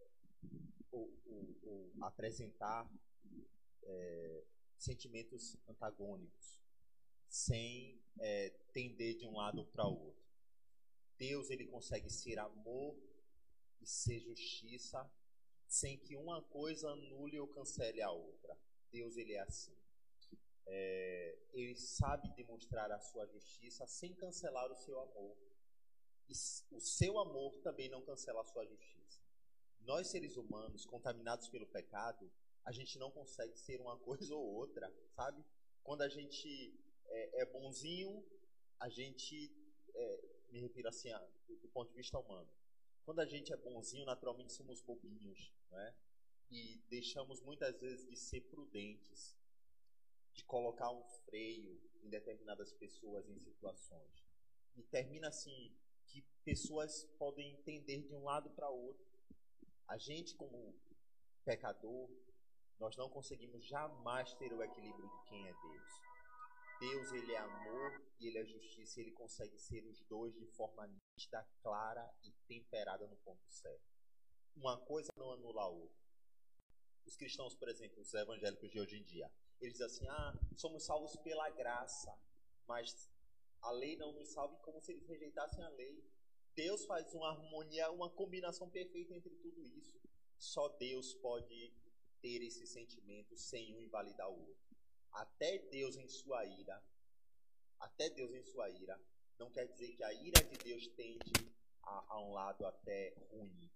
ou, 0.90 1.12
ou- 1.26 1.58
ou 1.64 1.92
apresentar 2.00 2.90
é, 3.82 4.44
sentimentos 4.78 5.58
antagônicos 5.68 6.58
sem 7.28 8.00
é, 8.18 8.48
tender 8.72 9.14
de 9.18 9.26
um 9.26 9.36
lado 9.36 9.66
para 9.66 9.86
o 9.86 10.06
outro. 10.06 10.26
Deus 11.18 11.50
ele 11.50 11.66
consegue 11.66 12.08
ser 12.08 12.38
amor 12.38 12.96
e 13.80 13.86
ser 13.86 14.20
justiça 14.20 15.10
sem 15.66 15.98
que 15.98 16.16
uma 16.16 16.42
coisa 16.42 16.90
anule 16.90 17.38
ou 17.38 17.46
cancele 17.48 18.00
a 18.00 18.10
outra. 18.10 18.56
Deus 18.90 19.16
ele 19.16 19.34
é 19.34 19.40
assim. 19.40 19.76
É, 20.66 21.38
ele 21.52 21.76
sabe 21.76 22.28
demonstrar 22.34 22.90
a 22.90 23.00
sua 23.00 23.26
justiça 23.26 23.86
sem 23.86 24.14
cancelar 24.14 24.70
o 24.70 24.76
seu 24.76 24.98
amor. 25.00 25.36
E 26.28 26.32
o 26.72 26.80
seu 26.80 27.18
amor 27.18 27.58
também 27.60 27.88
não 27.88 28.02
cancela 28.02 28.40
a 28.40 28.44
sua 28.44 28.66
justiça. 28.66 29.20
Nós, 29.80 30.08
seres 30.08 30.36
humanos, 30.36 30.84
contaminados 30.84 31.48
pelo 31.48 31.66
pecado, 31.66 32.30
a 32.64 32.72
gente 32.72 32.98
não 32.98 33.10
consegue 33.10 33.56
ser 33.58 33.80
uma 33.80 33.96
coisa 34.04 34.34
ou 34.34 34.44
outra, 34.54 34.92
sabe? 35.14 35.42
Quando 35.82 36.02
a 36.02 36.08
gente 36.08 36.74
é, 37.06 37.42
é 37.42 37.46
bonzinho, 37.46 38.22
a 38.78 38.88
gente, 38.88 39.50
é, 39.94 40.20
me 40.50 40.60
refiro 40.60 40.88
assim, 40.88 41.08
do 41.62 41.68
ponto 41.68 41.90
de 41.90 41.96
vista 41.96 42.18
humano. 42.18 42.48
Quando 43.08 43.20
a 43.20 43.24
gente 43.24 43.54
é 43.54 43.56
bonzinho, 43.56 44.04
naturalmente 44.04 44.52
somos 44.52 44.82
bobinhos, 44.82 45.50
né? 45.70 45.94
E 46.50 46.76
deixamos 46.90 47.40
muitas 47.40 47.80
vezes 47.80 48.06
de 48.06 48.14
ser 48.14 48.42
prudentes, 48.50 49.34
de 50.34 50.44
colocar 50.44 50.90
um 50.90 51.02
freio 51.24 51.80
em 52.02 52.10
determinadas 52.10 52.70
pessoas 52.74 53.26
em 53.30 53.38
situações. 53.38 54.26
E 54.76 54.82
termina 54.82 55.28
assim 55.28 55.74
que 56.06 56.20
pessoas 56.44 57.06
podem 57.18 57.50
entender 57.52 58.02
de 58.02 58.12
um 58.12 58.24
lado 58.24 58.50
para 58.50 58.68
outro. 58.68 59.08
A 59.86 59.96
gente 59.96 60.34
como 60.34 60.78
pecador, 61.46 62.10
nós 62.78 62.94
não 62.98 63.08
conseguimos 63.08 63.64
jamais 63.64 64.34
ter 64.34 64.52
o 64.52 64.62
equilíbrio 64.62 65.08
de 65.08 65.30
quem 65.30 65.48
é 65.48 65.54
Deus. 65.54 66.07
Deus, 66.80 67.12
ele 67.12 67.32
é 67.32 67.38
amor 67.38 68.02
e 68.20 68.28
ele 68.28 68.38
é 68.38 68.44
justiça, 68.44 69.00
e 69.00 69.04
ele 69.04 69.12
consegue 69.12 69.58
ser 69.58 69.84
os 69.84 70.00
dois 70.04 70.34
de 70.34 70.46
forma 70.46 70.86
nítida, 70.86 71.44
clara 71.60 72.08
e 72.22 72.32
temperada 72.46 73.06
no 73.06 73.16
ponto 73.16 73.44
certo. 73.48 73.82
Uma 74.56 74.76
coisa 74.76 75.12
não 75.16 75.32
anula 75.32 75.62
a 75.62 75.68
outra. 75.68 75.98
Os 77.04 77.16
cristãos, 77.16 77.54
por 77.54 77.68
exemplo, 77.68 78.02
os 78.02 78.12
evangélicos 78.12 78.70
de 78.70 78.80
hoje 78.80 78.96
em 78.96 79.02
dia, 79.02 79.30
eles 79.60 79.74
dizem 79.74 79.86
assim: 79.86 80.08
ah, 80.08 80.34
somos 80.56 80.84
salvos 80.84 81.16
pela 81.16 81.48
graça, 81.50 82.16
mas 82.66 83.10
a 83.62 83.70
lei 83.70 83.96
não 83.96 84.12
nos 84.12 84.28
salva 84.28 84.56
como 84.58 84.80
se 84.80 84.92
eles 84.92 85.06
rejeitassem 85.06 85.64
a 85.64 85.68
lei. 85.70 86.04
Deus 86.54 86.84
faz 86.86 87.14
uma 87.14 87.30
harmonia, 87.30 87.90
uma 87.90 88.10
combinação 88.10 88.68
perfeita 88.68 89.14
entre 89.14 89.34
tudo 89.36 89.64
isso. 89.66 90.00
Só 90.38 90.68
Deus 90.68 91.14
pode 91.14 91.72
ter 92.20 92.42
esse 92.42 92.66
sentimento 92.66 93.36
sem 93.36 93.74
um 93.74 93.80
invalidar 93.80 94.28
o 94.28 94.48
outro. 94.48 94.67
Até 95.12 95.58
Deus 95.70 95.96
em 95.96 96.06
sua 96.08 96.44
ira, 96.44 96.82
até 97.80 98.10
Deus 98.10 98.32
em 98.32 98.42
sua 98.42 98.68
ira, 98.70 99.00
não 99.38 99.50
quer 99.50 99.66
dizer 99.66 99.96
que 99.96 100.02
a 100.04 100.12
ira 100.12 100.42
de 100.44 100.56
Deus 100.58 100.86
tende 100.88 101.52
a, 101.82 102.04
a 102.14 102.20
um 102.20 102.32
lado 102.32 102.66
até 102.66 103.14
ruim. 103.30 103.70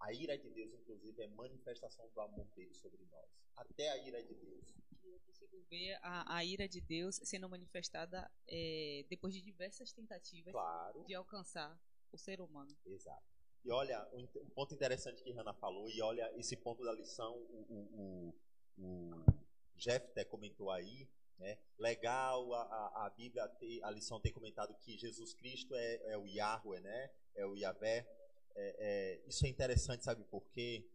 A 0.00 0.12
ira 0.12 0.36
de 0.36 0.50
Deus, 0.50 0.72
inclusive, 0.74 1.22
é 1.22 1.28
manifestação 1.28 2.08
do 2.10 2.20
amor 2.20 2.46
dele 2.56 2.74
sobre 2.74 3.04
nós. 3.10 3.28
Até 3.56 3.90
a 3.90 3.98
ira 3.98 4.22
de 4.22 4.34
Deus. 4.34 4.74
Eu 5.04 5.20
consigo 5.20 5.60
ver 5.70 5.98
a, 6.02 6.36
a 6.36 6.44
ira 6.44 6.68
de 6.68 6.80
Deus 6.80 7.20
sendo 7.22 7.48
manifestada 7.48 8.30
é, 8.48 9.04
depois 9.08 9.32
de 9.34 9.40
diversas 9.42 9.92
tentativas 9.92 10.52
Claro. 10.52 11.04
de 11.04 11.14
alcançar 11.14 11.78
o 12.10 12.18
ser 12.18 12.40
humano. 12.40 12.76
Exato. 12.84 13.22
E 13.64 13.70
olha, 13.70 14.08
um, 14.12 14.22
um 14.40 14.50
ponto 14.50 14.74
interessante 14.74 15.22
que 15.22 15.30
Hannah 15.30 15.54
falou, 15.54 15.88
e 15.88 16.02
olha 16.02 16.32
esse 16.36 16.56
ponto 16.56 16.82
da 16.82 16.92
lição, 16.92 17.36
o, 17.36 17.66
o, 17.68 18.34
o, 18.78 18.84
o 18.84 19.41
Jefté 19.82 20.24
comentou 20.24 20.70
aí, 20.70 21.08
né? 21.38 21.58
Legal 21.76 22.54
a, 22.54 22.62
a, 22.62 23.06
a 23.06 23.10
Bíblia, 23.10 23.48
ter, 23.48 23.82
a 23.82 23.90
lição 23.90 24.20
ter 24.20 24.30
comentado 24.30 24.72
que 24.78 24.96
Jesus 24.96 25.34
Cristo 25.34 25.74
é, 25.74 26.12
é 26.12 26.16
o 26.16 26.24
Yahweh, 26.24 26.80
né? 26.80 27.10
É 27.34 27.44
o 27.44 27.56
Yahvé. 27.56 28.06
É, 28.54 28.76
é, 28.78 29.28
isso 29.28 29.44
é 29.44 29.48
interessante, 29.48 30.04
sabe 30.04 30.22
por 30.24 30.48
quê? 30.50 30.88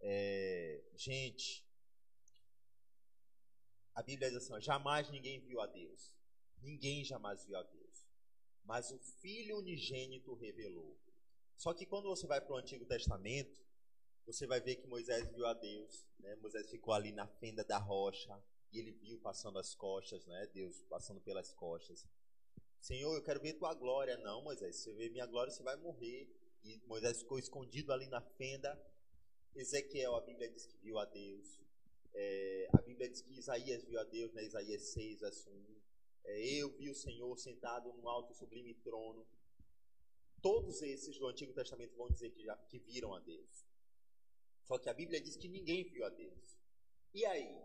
É, 0.00 0.80
gente, 0.94 1.66
a 3.92 4.02
Bíblia 4.02 4.30
diz 4.30 4.36
assim: 4.38 4.60
jamais 4.60 5.10
ninguém 5.10 5.40
viu 5.40 5.60
a 5.60 5.66
Deus. 5.66 6.14
Ninguém 6.60 7.04
jamais 7.04 7.44
viu 7.44 7.56
a 7.56 7.62
Deus. 7.64 8.06
Mas 8.62 8.92
o 8.92 8.98
Filho 9.20 9.58
unigênito 9.58 10.34
revelou. 10.34 10.96
Só 11.56 11.74
que 11.74 11.84
quando 11.84 12.08
você 12.08 12.26
vai 12.26 12.40
para 12.40 12.54
o 12.54 12.58
Antigo 12.58 12.86
Testamento, 12.86 13.60
você 14.26 14.46
vai 14.46 14.60
ver 14.60 14.76
que 14.76 14.86
Moisés 14.86 15.28
viu 15.32 15.46
a 15.46 15.54
Deus. 15.54 16.06
Né? 16.18 16.36
Moisés 16.36 16.70
ficou 16.70 16.94
ali 16.94 17.12
na 17.12 17.26
fenda 17.26 17.64
da 17.64 17.78
rocha 17.78 18.42
e 18.72 18.78
ele 18.78 18.92
viu 18.92 19.18
passando 19.20 19.58
as 19.58 19.74
costas, 19.74 20.26
né? 20.26 20.46
Deus 20.52 20.82
passando 20.88 21.20
pelas 21.20 21.52
costas. 21.54 22.06
Senhor, 22.80 23.14
eu 23.14 23.22
quero 23.22 23.40
ver 23.40 23.54
tua 23.54 23.74
glória. 23.74 24.16
Não, 24.18 24.42
Moisés, 24.42 24.76
se 24.76 24.84
você 24.84 24.92
ver 24.92 25.10
minha 25.10 25.26
glória, 25.26 25.52
você 25.52 25.62
vai 25.62 25.76
morrer. 25.76 26.28
E 26.62 26.78
Moisés 26.86 27.20
ficou 27.20 27.38
escondido 27.38 27.92
ali 27.92 28.06
na 28.08 28.20
fenda. 28.20 28.78
Ezequiel, 29.54 30.14
a 30.14 30.20
Bíblia 30.20 30.50
diz 30.50 30.66
que 30.66 30.76
viu 30.78 30.98
a 30.98 31.04
Deus. 31.04 31.60
É, 32.14 32.68
a 32.72 32.82
Bíblia 32.82 33.08
diz 33.08 33.20
que 33.22 33.38
Isaías 33.38 33.84
viu 33.84 33.98
a 33.98 34.04
Deus, 34.04 34.32
né? 34.32 34.44
Isaías 34.44 34.82
6, 34.92 35.20
verso 35.20 35.50
1. 35.50 35.78
É, 36.24 36.62
eu 36.62 36.70
vi 36.76 36.90
o 36.90 36.94
Senhor 36.94 37.36
sentado 37.38 37.92
num 37.94 38.08
alto 38.08 38.34
sublime 38.34 38.74
trono. 38.74 39.26
Todos 40.40 40.82
esses 40.82 41.18
do 41.18 41.26
Antigo 41.26 41.52
Testamento 41.52 41.96
vão 41.96 42.10
dizer 42.10 42.30
que, 42.30 42.42
já, 42.42 42.56
que 42.68 42.78
viram 42.78 43.14
a 43.14 43.20
Deus. 43.20 43.67
Só 44.68 44.78
que 44.78 44.90
a 44.90 44.94
Bíblia 44.94 45.18
diz 45.20 45.34
que 45.34 45.48
ninguém 45.48 45.82
viu 45.84 46.04
a 46.04 46.10
Deus. 46.10 46.58
E 47.14 47.24
aí? 47.24 47.58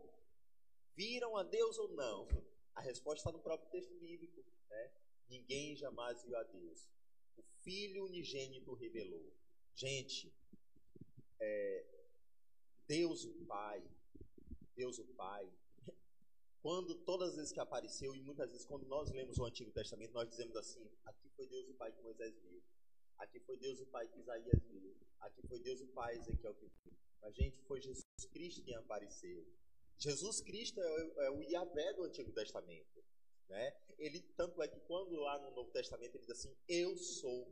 Viram 0.95 1.35
a 1.35 1.43
Deus 1.43 1.77
ou 1.77 1.89
não? 1.89 2.27
A 2.73 2.81
resposta 2.81 3.19
está 3.19 3.31
no 3.31 3.43
próprio 3.43 3.69
texto 3.69 3.93
bíblico. 3.99 4.41
Né? 4.69 4.91
Ninguém 5.29 5.75
jamais 5.75 6.23
viu 6.23 6.37
a 6.37 6.43
Deus. 6.43 6.89
O 7.35 7.43
Filho 7.61 8.05
unigênito 8.05 8.73
revelou. 8.73 9.33
Gente, 9.75 10.33
é, 11.41 11.85
Deus 12.87 13.25
o 13.25 13.33
Pai, 13.45 13.83
Deus 14.73 14.97
o 14.97 15.05
Pai, 15.15 15.51
quando 16.61 16.95
todas 17.03 17.31
as 17.31 17.35
vezes 17.35 17.51
que 17.51 17.59
apareceu, 17.59 18.15
e 18.15 18.21
muitas 18.21 18.49
vezes 18.49 18.65
quando 18.65 18.85
nós 18.85 19.11
lemos 19.11 19.37
o 19.37 19.45
Antigo 19.45 19.71
Testamento, 19.71 20.13
nós 20.13 20.29
dizemos 20.29 20.55
assim: 20.55 20.89
aqui 21.03 21.29
foi 21.35 21.45
Deus 21.47 21.67
o 21.67 21.73
Pai 21.73 21.91
que 21.91 22.01
Moisés 22.01 22.33
viu, 22.39 22.63
aqui 23.23 23.39
foi 23.39 23.57
Deus 23.57 23.79
o 23.79 23.85
Pai 23.87 24.07
que 24.07 24.19
Isaías 24.19 24.61
viu, 24.65 24.95
aqui 25.19 25.47
foi 25.47 25.59
Deus 25.59 25.81
o 25.81 25.87
Pai 25.87 26.15
Ezequiel 26.15 26.53
que 26.55 26.65
viu. 26.65 26.93
Mas, 27.21 27.35
gente, 27.35 27.61
foi 27.63 27.79
Jesus 27.79 28.25
Cristo 28.31 28.63
quem 28.63 28.75
apareceu. 28.75 29.45
Jesus 29.97 30.41
Cristo 30.41 30.79
é 30.81 31.03
o, 31.03 31.21
é 31.21 31.31
o 31.31 31.41
Yahvé 31.43 31.93
do 31.93 32.03
Antigo 32.03 32.31
Testamento. 32.33 33.03
Né? 33.47 33.75
Ele, 33.97 34.21
tanto 34.35 34.61
é 34.61 34.67
que 34.67 34.79
quando 34.81 35.15
lá 35.15 35.39
no 35.39 35.51
Novo 35.51 35.71
Testamento 35.71 36.15
ele 36.15 36.25
diz 36.25 36.31
assim: 36.31 36.55
Eu 36.67 36.95
sou. 36.97 37.47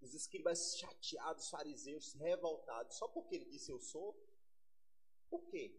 Os 0.00 0.14
escribas 0.14 0.78
chateados, 0.78 1.50
fariseus, 1.50 2.14
revoltados, 2.14 2.96
só 2.96 3.06
porque 3.08 3.34
ele 3.34 3.44
disse 3.44 3.70
eu 3.70 3.78
sou. 3.78 4.16
Por 5.28 5.44
quê? 5.50 5.76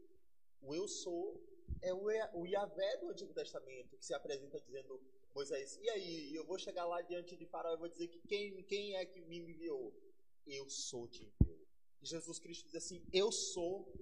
O 0.61 0.75
eu 0.75 0.87
sou 0.87 1.41
é 1.81 1.91
o, 1.91 2.05
o 2.39 2.45
Yahvé 2.45 2.97
do 2.97 3.09
Antigo 3.09 3.33
Testamento 3.33 3.97
que 3.97 4.05
se 4.05 4.13
apresenta 4.13 4.61
dizendo 4.61 5.01
Moisés, 5.33 5.77
e 5.81 5.89
aí, 5.89 6.35
eu 6.35 6.45
vou 6.45 6.57
chegar 6.57 6.85
lá 6.85 7.01
diante 7.01 7.37
de 7.37 7.45
Faraó 7.45 7.73
e 7.73 7.77
vou 7.77 7.87
dizer 7.87 8.07
que 8.07 8.19
quem, 8.21 8.63
quem 8.63 8.95
é 8.95 9.05
que 9.05 9.21
me 9.21 9.37
enviou? 9.37 9.93
Eu 10.45 10.69
sou 10.69 11.07
te 11.07 11.23
enviou. 11.23 11.65
E 12.01 12.05
Jesus 12.05 12.39
Cristo 12.39 12.65
diz 12.65 12.75
assim, 12.75 13.05
eu 13.13 13.31
sou. 13.31 13.93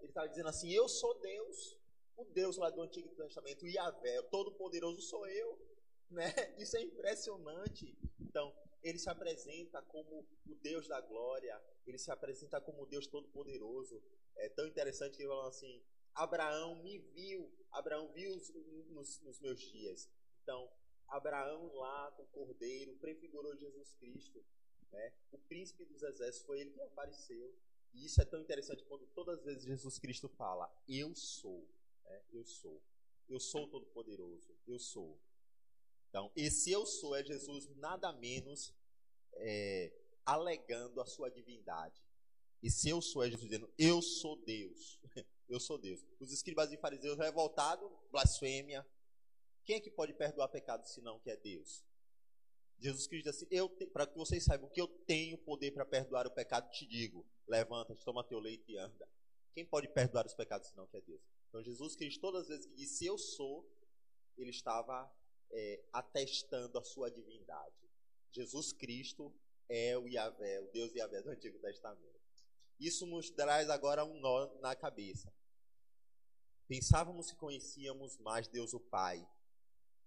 Ele 0.00 0.08
estava 0.08 0.28
dizendo 0.28 0.48
assim, 0.48 0.70
eu 0.70 0.88
sou 0.88 1.20
Deus, 1.20 1.78
o 2.16 2.24
Deus 2.24 2.56
lá 2.56 2.70
do 2.70 2.82
Antigo 2.82 3.08
Testamento, 3.14 3.66
Yahvé, 3.66 4.20
o 4.20 4.24
Todo-Poderoso 4.24 5.00
sou 5.02 5.26
eu. 5.26 5.58
Né? 6.10 6.34
Isso 6.58 6.76
é 6.76 6.80
impressionante. 6.80 7.96
Então, 8.18 8.52
ele 8.82 8.98
se 8.98 9.08
apresenta 9.08 9.80
como 9.82 10.26
o 10.44 10.54
Deus 10.56 10.88
da 10.88 11.00
glória, 11.00 11.56
ele 11.86 11.98
se 11.98 12.10
apresenta 12.10 12.60
como 12.60 12.82
o 12.82 12.86
Deus 12.86 13.06
Todo-Poderoso. 13.06 14.02
É 14.34 14.48
tão 14.48 14.66
interessante 14.66 15.16
que 15.16 15.22
ele 15.22 15.28
fala 15.28 15.48
assim: 15.48 15.80
Abraão 16.12 16.82
me 16.82 16.98
viu, 16.98 17.48
Abraão 17.70 18.12
viu 18.12 18.34
nos, 18.88 19.20
nos 19.20 19.38
meus 19.38 19.60
dias. 19.60 20.10
Então, 20.50 20.68
Abraão 21.06 21.72
lá 21.76 22.10
com 22.16 22.24
o 22.24 22.26
cordeiro 22.26 22.96
prefigurou 22.96 23.56
Jesus 23.56 23.94
Cristo. 23.94 24.44
Né? 24.90 25.12
O 25.30 25.38
príncipe 25.38 25.84
dos 25.84 26.02
exércitos 26.02 26.44
foi 26.44 26.60
ele 26.60 26.72
que 26.72 26.80
apareceu. 26.80 27.54
E 27.94 28.04
isso 28.04 28.20
é 28.20 28.24
tão 28.24 28.40
interessante 28.40 28.84
quando 28.84 29.06
todas 29.14 29.38
as 29.38 29.44
vezes 29.44 29.62
Jesus 29.62 29.96
Cristo 30.00 30.28
fala: 30.28 30.68
Eu 30.88 31.14
sou. 31.14 31.68
Né? 32.04 32.24
Eu 32.32 32.44
sou. 32.44 32.82
Eu 33.28 33.38
sou 33.38 33.68
todo-poderoso. 33.68 34.52
Eu 34.66 34.80
sou. 34.80 35.16
Então, 36.08 36.32
esse 36.34 36.72
eu 36.72 36.84
sou 36.84 37.14
é 37.14 37.22
Jesus 37.22 37.68
nada 37.76 38.12
menos 38.12 38.74
é, 39.34 39.92
alegando 40.26 41.00
a 41.00 41.06
sua 41.06 41.30
divindade. 41.30 42.02
Esse 42.60 42.88
eu 42.88 43.00
sou 43.00 43.22
é 43.22 43.30
Jesus 43.30 43.48
dizendo: 43.48 43.72
Eu 43.78 44.02
sou 44.02 44.34
Deus. 44.34 44.98
eu 45.48 45.60
sou 45.60 45.78
Deus. 45.78 46.04
Os 46.18 46.32
escribas 46.32 46.72
e 46.72 46.76
fariseus 46.76 47.16
revoltados, 47.18 47.88
blasfêmia. 48.10 48.84
Quem 49.64 49.76
é 49.76 49.80
que 49.80 49.90
pode 49.90 50.12
perdoar 50.14 50.48
pecado 50.48 50.86
senão 50.86 51.18
que 51.20 51.30
é 51.30 51.36
Deus? 51.36 51.84
Jesus 52.78 53.06
Cristo 53.06 53.30
diz 53.30 53.36
assim: 53.36 53.86
para 53.92 54.06
que 54.06 54.16
vocês 54.16 54.44
saibam 54.44 54.68
que 54.70 54.80
eu 54.80 54.88
tenho 54.88 55.36
poder 55.38 55.70
para 55.72 55.84
perdoar 55.84 56.26
o 56.26 56.30
pecado, 56.30 56.70
te 56.70 56.86
digo: 56.86 57.26
levanta-te, 57.46 58.04
toma 58.04 58.24
teu 58.24 58.38
leite 58.38 58.72
e 58.72 58.78
anda. 58.78 59.08
Quem 59.52 59.66
pode 59.66 59.88
perdoar 59.88 60.26
os 60.26 60.34
pecados 60.34 60.68
senão 60.68 60.86
que 60.86 60.96
é 60.96 61.00
Deus? 61.00 61.20
Então 61.48 61.62
Jesus 61.62 61.96
Cristo, 61.96 62.20
todas 62.20 62.42
as 62.42 62.48
vezes 62.48 62.66
que 62.66 62.74
disse 62.74 63.04
eu 63.04 63.18
sou, 63.18 63.68
ele 64.38 64.50
estava 64.50 65.12
é, 65.50 65.84
atestando 65.92 66.78
a 66.78 66.82
sua 66.82 67.10
divindade. 67.10 67.90
Jesus 68.30 68.72
Cristo 68.72 69.34
é 69.68 69.98
o 69.98 70.06
Yahvé, 70.06 70.60
o 70.60 70.68
Deus 70.68 70.94
Yahvé 70.94 71.22
do 71.22 71.30
Antigo 71.30 71.58
Testamento. 71.58 72.20
Isso 72.78 73.04
nos 73.04 73.30
traz 73.30 73.68
agora 73.68 74.04
um 74.04 74.18
nó 74.20 74.46
na 74.60 74.74
cabeça. 74.74 75.32
Pensávamos 76.66 77.30
que 77.30 77.36
conhecíamos 77.36 78.16
mais 78.18 78.48
Deus 78.48 78.72
o 78.72 78.80
Pai. 78.80 79.28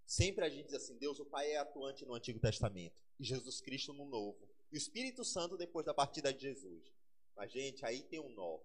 Sempre 0.06 0.46
a 0.46 0.50
gente 0.50 0.66
diz 0.66 0.76
assim: 0.76 0.98
Deus 0.98 1.20
o 1.20 1.26
Pai 1.26 1.52
é 1.52 1.58
atuante 1.58 2.06
no 2.06 2.14
Antigo 2.14 2.40
Testamento 2.40 2.96
e 3.20 3.24
Jesus 3.24 3.62
Cristo 3.62 3.94
no 3.94 4.06
Novo. 4.06 4.48
E 4.72 4.76
o 4.76 4.78
Espírito 4.78 5.24
Santo 5.24 5.58
depois 5.58 5.86
da 5.86 5.94
partida 5.94 6.34
de 6.34 6.42
Jesus. 6.42 6.92
Mas, 7.36 7.52
gente, 7.52 7.86
aí 7.86 8.04
tem 8.04 8.20
um 8.20 8.30
nó. 8.30 8.60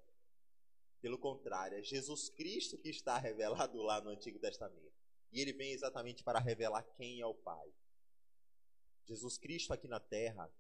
Pelo 1.01 1.19
contrário, 1.19 1.79
é 1.79 1.83
Jesus 1.83 2.29
Cristo 2.31 2.77
que 2.77 2.89
está 2.89 3.17
revelado 3.19 3.81
lá 3.83 4.01
no 4.01 4.11
Antigo 4.11 4.39
Testamento. 4.39 4.93
E 5.31 5.41
ele 5.41 5.53
vem 5.53 5.73
exatamente 5.73 6.25
para 6.25 6.39
revelar 6.39 6.83
quem 6.97 7.21
é 7.21 7.27
o 7.27 7.35
Pai. 7.35 7.73
Jesus 9.07 9.39
Cristo 9.39 9.73
aqui 9.73 9.87
na 9.87 10.01
terra, 10.01 10.53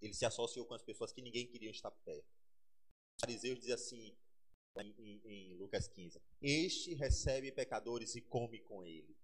ele 0.00 0.14
se 0.14 0.24
associou 0.24 0.64
com 0.66 0.74
as 0.74 0.82
pessoas 0.82 1.12
que 1.12 1.20
ninguém 1.20 1.46
queria 1.46 1.70
estar 1.70 1.90
perto. 1.90 2.30
Os 3.16 3.20
fariseus 3.20 3.58
dizem 3.58 3.74
assim, 3.74 4.16
em, 4.78 4.94
em, 4.98 5.20
em 5.24 5.54
Lucas 5.56 5.88
15: 5.88 6.20
Este 6.40 6.94
recebe 6.94 7.52
pecadores 7.52 8.14
e 8.14 8.20
come 8.20 8.60
com 8.60 8.82
ele. 8.84 9.14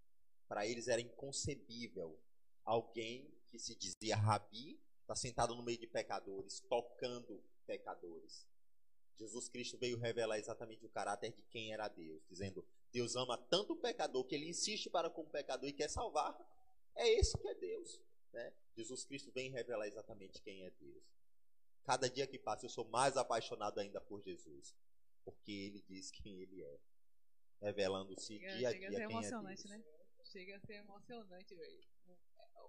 Para 0.48 0.66
eles 0.66 0.88
era 0.88 1.00
inconcebível 1.00 2.18
alguém 2.64 3.32
que 3.48 3.58
se 3.58 3.74
dizia 3.74 4.16
rabi, 4.16 4.80
está 5.00 5.14
sentado 5.14 5.54
no 5.54 5.62
meio 5.62 5.78
de 5.78 5.86
pecadores, 5.86 6.60
tocando 6.68 7.42
pecadores. 7.66 8.46
Jesus 9.16 9.48
Cristo 9.48 9.78
veio 9.78 9.98
revelar 9.98 10.38
exatamente 10.38 10.84
o 10.84 10.90
caráter 10.90 11.32
de 11.32 11.42
quem 11.44 11.72
era 11.72 11.88
Deus, 11.88 12.22
dizendo: 12.28 12.66
Deus 12.92 13.16
ama 13.16 13.38
tanto 13.38 13.72
o 13.72 13.76
pecador 13.76 14.24
que 14.24 14.34
ele 14.34 14.48
insiste 14.48 14.90
para 14.90 15.08
com 15.08 15.22
o 15.22 15.30
pecador 15.30 15.68
e 15.68 15.72
quer 15.72 15.88
salvar. 15.88 16.36
É 16.94 17.08
esse 17.18 17.36
que 17.38 17.48
é 17.48 17.54
Deus. 17.54 18.00
Né? 18.32 18.52
Jesus 18.76 19.04
Cristo 19.04 19.30
vem 19.32 19.50
revelar 19.50 19.86
exatamente 19.86 20.40
quem 20.42 20.64
é 20.64 20.70
Deus. 20.70 21.04
Cada 21.84 22.10
dia 22.10 22.26
que 22.26 22.38
passa, 22.38 22.66
eu 22.66 22.70
sou 22.70 22.84
mais 22.88 23.16
apaixonado 23.16 23.78
ainda 23.78 24.00
por 24.00 24.20
Jesus 24.20 24.74
porque 25.26 25.50
ele 25.50 25.82
diz 25.88 26.12
quem 26.12 26.40
ele 26.40 26.62
é, 26.62 26.78
revelando-se 27.60 28.38
dia 28.38 28.68
a 28.68 28.72
dia 28.72 28.90
ser 28.92 29.08
quem 29.08 29.24
é 29.24 29.30
Deus. 29.32 29.64
né? 29.64 29.84
Chega 30.36 30.54
a 30.54 30.60
ser 30.60 30.74
emocionante, 30.74 31.54
velho. 31.54 31.82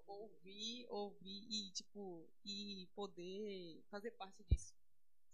Ouvir, 0.05 0.87
ouvir 0.87 1.45
e, 1.51 1.69
tipo, 1.73 2.25
e 2.45 2.87
poder 2.95 3.83
fazer 3.89 4.11
parte 4.11 4.41
disso, 4.45 4.73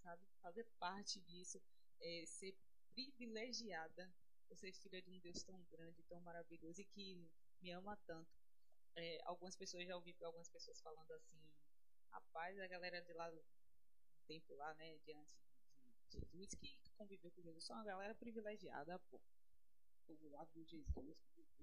sabe? 0.02 0.26
Fazer 0.42 0.64
parte 0.80 1.22
disso, 1.22 1.62
é, 2.02 2.26
ser 2.26 2.58
privilegiada 2.90 4.12
por 4.48 4.58
ser 4.58 4.74
filha 4.74 5.00
de 5.00 5.12
um 5.12 5.20
Deus 5.20 5.44
tão 5.44 5.64
grande, 5.66 6.02
tão 6.06 6.20
maravilhoso 6.22 6.82
e 6.82 6.86
que 6.86 7.24
me 7.62 7.70
ama 7.70 7.96
tanto. 7.98 8.34
É, 8.96 9.22
algumas 9.26 9.56
pessoas 9.56 9.86
já 9.86 9.96
ouvi 9.96 10.16
algumas 10.24 10.50
pessoas 10.50 10.82
falando 10.82 11.12
assim, 11.12 11.54
rapaz, 12.10 12.60
a 12.60 12.66
galera 12.66 13.00
de 13.00 13.14
lá 13.14 13.30
do 13.30 13.46
tempo 14.26 14.56
lá, 14.56 14.74
né, 14.74 14.98
diante 15.06 15.36
Jesus 16.10 16.56
que 16.56 16.76
conviveu 16.98 17.30
com 17.30 17.44
Jesus, 17.44 17.64
são 17.64 17.76
uma 17.76 17.86
galera 17.86 18.16
privilegiada, 18.16 18.98
pô. 19.12 19.22
O 20.10 20.30
lado 20.30 20.52
de 20.52 20.66
Jesus, 20.66 21.18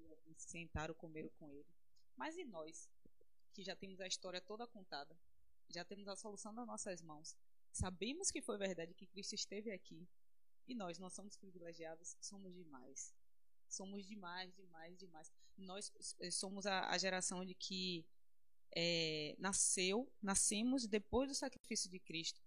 conviveu, 0.09 0.35
sentaram, 0.37 0.95
comeram 0.95 1.29
com 1.31 1.51
ele. 1.51 1.67
Mas 2.17 2.37
e 2.37 2.45
nós, 2.45 2.89
que 3.53 3.63
já 3.63 3.75
temos 3.75 4.01
a 4.01 4.07
história 4.07 4.41
toda 4.41 4.67
contada? 4.67 5.17
já 5.71 5.85
temos 5.85 6.09
a 6.09 6.17
solução 6.17 6.53
nas 6.53 6.67
nossas 6.67 7.01
mãos. 7.01 7.37
Sabemos 7.73 8.31
que 8.31 8.43
foi 8.43 8.59
verdade 8.59 8.95
que 8.95 9.07
Cristo 9.07 9.35
esteve 9.35 9.71
aqui. 9.71 10.07
E 10.67 10.75
nós, 10.75 10.99
nós 10.99 11.13
somos 11.13 11.37
privilegiados, 11.37 12.17
somos 12.21 12.53
demais. 12.55 13.15
Somos 13.69 14.05
demais, 14.05 14.55
demais, 14.55 14.99
demais. 14.99 15.33
Nós 15.57 15.93
eh, 16.21 16.31
somos 16.31 16.67
a, 16.67 16.91
a 16.91 16.99
geração 16.99 17.45
de 17.45 17.55
que 17.55 18.05
é, 18.75 19.37
nasceu, 19.39 20.13
nascemos 20.21 20.87
depois 20.87 21.29
do 21.29 21.35
sacrifício 21.35 21.89
de 21.89 22.01
Cristo. 22.01 22.41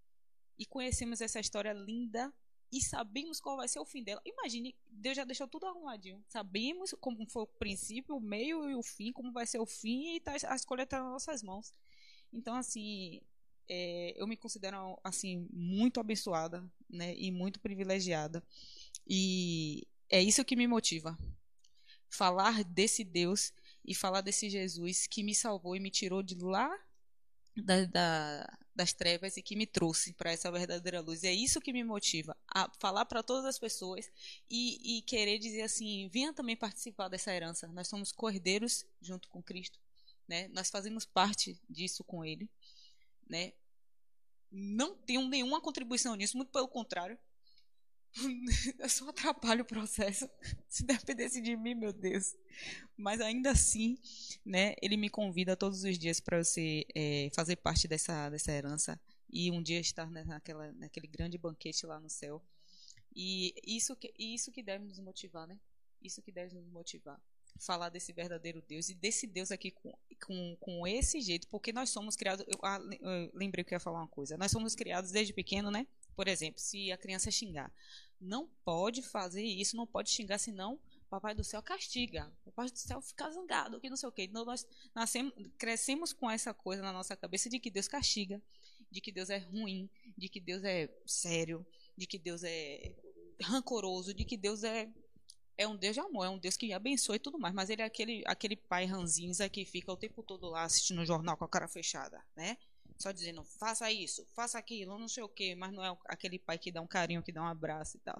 E 0.57 0.65
conhecemos 0.65 1.21
essa 1.21 1.39
história 1.39 1.73
linda 1.73 2.33
e 2.73 2.81
sabemos 2.81 3.39
qual 3.39 3.55
vai 3.55 3.67
ser 3.67 3.77
o 3.77 3.85
fim 3.85 4.03
dela. 4.03 4.19
Imagine, 4.25 4.75
Deus 4.89 5.15
já 5.15 5.23
deixou 5.23 5.47
tudo 5.47 5.67
arrumadinho. 5.67 6.23
Sabemos 6.27 6.95
como 6.99 7.23
foi 7.29 7.43
o 7.43 7.47
princípio, 7.47 8.15
o 8.17 8.19
meio 8.19 8.67
e 8.67 8.73
o 8.73 8.81
fim, 8.81 9.11
como 9.11 9.31
vai 9.31 9.45
ser 9.45 9.59
o 9.59 9.65
fim, 9.65 10.15
e 10.15 10.19
tá, 10.19 10.33
a 10.47 10.55
escolha 10.55 10.81
está 10.81 10.99
nas 10.99 11.11
nossas 11.11 11.43
mãos. 11.43 11.71
Então, 12.33 12.55
assim, 12.55 13.21
é, 13.69 14.15
eu 14.19 14.25
me 14.25 14.35
considero 14.35 14.99
assim 15.03 15.47
muito 15.53 15.99
abençoada, 15.99 16.67
né, 16.89 17.13
e 17.15 17.29
muito 17.29 17.59
privilegiada. 17.59 18.43
E 19.07 19.85
é 20.09 20.19
isso 20.19 20.43
que 20.43 20.55
me 20.55 20.65
motiva. 20.65 21.15
Falar 22.09 22.63
desse 22.63 23.03
Deus 23.03 23.53
e 23.85 23.93
falar 23.93 24.21
desse 24.21 24.49
Jesus 24.49 25.05
que 25.05 25.21
me 25.21 25.35
salvou 25.35 25.75
e 25.75 25.79
me 25.79 25.91
tirou 25.91 26.23
de 26.23 26.35
lá 26.35 26.75
da, 27.55 27.85
da, 27.85 28.57
das 28.75 28.93
trevas 28.93 29.37
e 29.37 29.41
que 29.41 29.55
me 29.55 29.65
trouxe 29.65 30.13
para 30.13 30.31
essa 30.31 30.51
verdadeira 30.51 31.01
luz. 31.01 31.23
É 31.23 31.31
isso 31.31 31.61
que 31.61 31.73
me 31.73 31.83
motiva 31.83 32.35
a 32.47 32.69
falar 32.79 33.05
para 33.05 33.21
todas 33.21 33.45
as 33.45 33.59
pessoas 33.59 34.11
e, 34.49 34.97
e, 34.97 35.01
querer 35.03 35.37
dizer 35.37 35.63
assim: 35.63 36.09
venha 36.09 36.33
também 36.33 36.55
participar 36.55 37.07
dessa 37.07 37.33
herança. 37.33 37.67
Nós 37.67 37.87
somos 37.87 38.11
cordeiros 38.11 38.85
junto 39.01 39.29
com 39.29 39.41
Cristo, 39.41 39.79
né? 40.27 40.47
Nós 40.49 40.69
fazemos 40.69 41.05
parte 41.05 41.59
disso 41.69 42.03
com 42.03 42.25
Ele, 42.25 42.49
né? 43.27 43.53
Não 44.51 44.95
tenho 44.95 45.27
nenhuma 45.27 45.61
contribuição 45.61 46.15
nisso, 46.15 46.37
muito 46.37 46.51
pelo 46.51 46.67
contrário. 46.67 47.17
eu 48.79 48.89
só 48.89 49.09
atrapalho 49.09 49.63
o 49.63 49.65
processo. 49.65 50.29
Se 50.69 50.83
dependesse 50.83 51.41
de 51.41 51.55
mim, 51.55 51.73
meu 51.73 51.91
Deus. 51.91 52.35
Mas 52.95 53.19
ainda 53.21 53.51
assim, 53.51 53.97
né, 54.45 54.75
ele 54.81 54.97
me 54.97 55.09
convida 55.09 55.55
todos 55.55 55.83
os 55.83 55.97
dias 55.97 56.19
para 56.19 56.43
você 56.43 56.85
é, 56.95 57.29
fazer 57.33 57.55
parte 57.57 57.87
dessa, 57.87 58.29
dessa 58.29 58.51
herança 58.51 58.99
e 59.29 59.51
um 59.51 59.61
dia 59.61 59.79
estar 59.79 60.09
naquela, 60.09 60.71
naquele 60.73 61.07
grande 61.07 61.37
banquete 61.37 61.85
lá 61.85 61.99
no 61.99 62.09
céu. 62.09 62.41
E 63.15 63.53
isso 63.65 63.95
que, 63.95 64.13
isso 64.17 64.51
que 64.51 64.61
deve 64.61 64.85
nos 64.85 64.99
motivar, 64.99 65.47
né? 65.47 65.59
Isso 66.01 66.21
que 66.21 66.31
deve 66.31 66.55
nos 66.55 66.67
motivar. 66.67 67.19
Falar 67.59 67.89
desse 67.89 68.11
verdadeiro 68.11 68.63
Deus 68.67 68.89
e 68.89 68.95
desse 68.95 69.27
Deus 69.27 69.51
aqui 69.51 69.71
com, 69.71 69.93
com, 70.25 70.57
com 70.59 70.87
esse 70.87 71.21
jeito, 71.21 71.47
porque 71.47 71.71
nós 71.71 71.89
somos 71.89 72.15
criados. 72.15 72.45
Eu, 72.47 72.59
ah, 72.63 72.79
eu 72.99 73.31
lembrei 73.33 73.63
que 73.63 73.73
eu 73.73 73.75
ia 73.75 73.79
falar 73.79 73.99
uma 73.99 74.07
coisa. 74.07 74.37
Nós 74.37 74.51
somos 74.51 74.75
criados 74.75 75.11
desde 75.11 75.33
pequeno, 75.33 75.69
né? 75.69 75.87
Por 76.15 76.27
exemplo, 76.27 76.59
se 76.59 76.91
a 76.91 76.97
criança 76.97 77.31
xingar, 77.31 77.71
não 78.19 78.47
pode 78.63 79.01
fazer 79.01 79.43
isso, 79.43 79.75
não 79.75 79.87
pode 79.87 80.09
xingar, 80.09 80.37
senão 80.37 80.79
Papai 81.13 81.35
do 81.35 81.43
céu 81.43 81.61
castiga. 81.61 82.31
Papai 82.43 82.71
do 82.71 82.75
céu 82.75 82.99
fica 82.99 83.29
zangado, 83.29 83.79
que 83.79 83.87
não 83.87 83.95
sei 83.95 84.09
o 84.09 84.11
quê. 84.11 84.23
Então, 84.23 84.43
nós 84.43 84.65
nascemos, 84.95 85.31
crescemos 85.59 86.11
com 86.11 86.27
essa 86.27 86.55
coisa 86.55 86.81
na 86.81 86.91
nossa 86.91 87.15
cabeça 87.15 87.47
de 87.51 87.59
que 87.59 87.69
Deus 87.69 87.87
castiga, 87.87 88.41
de 88.89 88.99
que 88.99 89.11
Deus 89.11 89.29
é 89.29 89.37
ruim, 89.37 89.87
de 90.17 90.27
que 90.27 90.39
Deus 90.39 90.63
é 90.63 90.89
sério, 91.05 91.63
de 91.95 92.07
que 92.07 92.17
Deus 92.17 92.43
é 92.43 92.95
rancoroso, 93.39 94.11
de 94.11 94.25
que 94.25 94.35
Deus 94.35 94.63
é 94.63 94.89
é 95.55 95.67
um 95.67 95.75
Deus 95.75 95.93
de 95.93 95.99
amor, 95.99 96.25
é 96.25 96.29
um 96.29 96.39
Deus 96.39 96.57
que 96.57 96.73
abençoa 96.73 97.15
e 97.15 97.19
tudo 97.19 97.37
mais, 97.37 97.53
mas 97.53 97.69
ele 97.69 97.83
é 97.83 97.85
aquele, 97.85 98.23
aquele 98.25 98.55
pai 98.55 98.85
ranzinza 98.85 99.47
que 99.47 99.63
fica 99.63 99.91
o 99.91 99.97
tempo 99.97 100.23
todo 100.23 100.49
lá 100.49 100.63
assistindo 100.63 101.01
o 101.01 101.05
jornal 101.05 101.37
com 101.37 101.45
a 101.45 101.47
cara 101.47 101.67
fechada, 101.67 102.19
né? 102.35 102.57
Só 102.97 103.11
dizendo, 103.11 103.43
faça 103.43 103.91
isso, 103.91 104.25
faça 104.33 104.57
aquilo, 104.57 104.97
não 104.97 105.07
sei 105.07 105.23
o 105.23 105.29
quê, 105.29 105.55
mas 105.55 105.73
não 105.73 105.83
é 105.83 105.97
aquele 106.05 106.39
pai 106.39 106.57
que 106.57 106.71
dá 106.71 106.81
um 106.81 106.87
carinho, 106.87 107.23
que 107.23 107.31
dá 107.31 107.41
um 107.41 107.47
abraço 107.47 107.97
e 107.97 107.99
tal. 107.99 108.17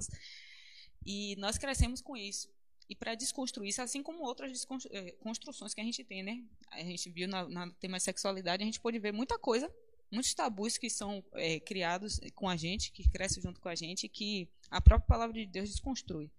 E 1.06 1.36
nós 1.38 1.58
crescemos 1.58 2.02
com 2.02 2.18
isso. 2.18 2.50
E 2.90 2.96
para 2.96 3.16
desconstruir 3.16 3.70
isso, 3.70 3.82
assim 3.82 4.04
como 4.04 4.24
outras 4.24 4.68
eh, 4.92 5.12
construções 5.20 5.74
que 5.74 5.82
a 5.82 5.84
gente 5.84 6.04
tem, 6.04 6.22
né? 6.22 6.44
A 6.72 6.82
gente 6.82 7.10
viu 7.10 7.28
na, 7.28 7.48
na 7.48 7.72
tema 7.72 8.00
sexualidade, 8.00 8.62
a 8.62 8.66
gente 8.66 8.80
pode 8.80 9.00
ver 9.00 9.14
muita 9.14 9.40
coisa, 9.40 9.74
muitos 10.12 10.34
tabus 10.34 10.78
que 10.78 10.90
são 10.90 11.24
é, 11.34 11.60
criados 11.60 12.20
com 12.36 12.48
a 12.48 12.56
gente, 12.56 12.92
que 12.92 13.10
crescem 13.10 13.42
junto 13.42 13.60
com 13.60 13.70
a 13.70 13.76
gente, 13.76 14.08
que 14.10 14.50
a 14.70 14.82
própria 14.82 15.08
palavra 15.08 15.34
de 15.34 15.46
Deus 15.46 15.70
desconstrui, 15.70 16.30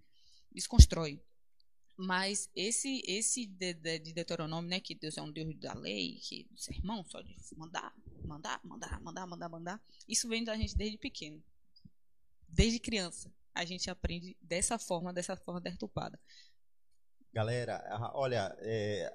desconstrói. 0.53 1.21
Mas 1.97 2.51
esse 2.55 3.03
esse 3.07 3.47
de, 3.47 3.73
de, 3.75 3.99
de, 4.01 4.13
Deuteronômio, 4.13 4.69
né, 4.69 4.81
que 4.81 4.95
Deus 4.95 5.17
é 5.17 5.23
um 5.23 5.31
Deus 5.31 5.57
da 5.59 5.75
lei, 5.75 6.19
que 6.21 6.47
sermão 6.57 7.05
só 7.05 7.21
de 7.21 7.37
mandar, 7.57 7.95
mandar, 8.27 8.61
mandar, 8.65 9.01
mandar, 9.01 9.27
mandar, 9.27 9.49
mandar, 9.49 9.83
isso 10.09 10.29
vem 10.29 10.45
da 10.45 10.57
gente 10.57 10.77
desde 10.77 10.99
pequeno, 10.99 11.43
desde 12.49 12.79
criança. 12.79 13.33
A 13.55 13.65
gente 13.65 13.89
aprende 13.89 14.37
dessa 14.41 14.79
forma, 14.79 15.13
dessa 15.13 15.37
forma 15.37 15.61
deturpada. 15.61 16.19
Galera, 17.33 17.83
olha, 18.15 18.55
é, 18.61 19.13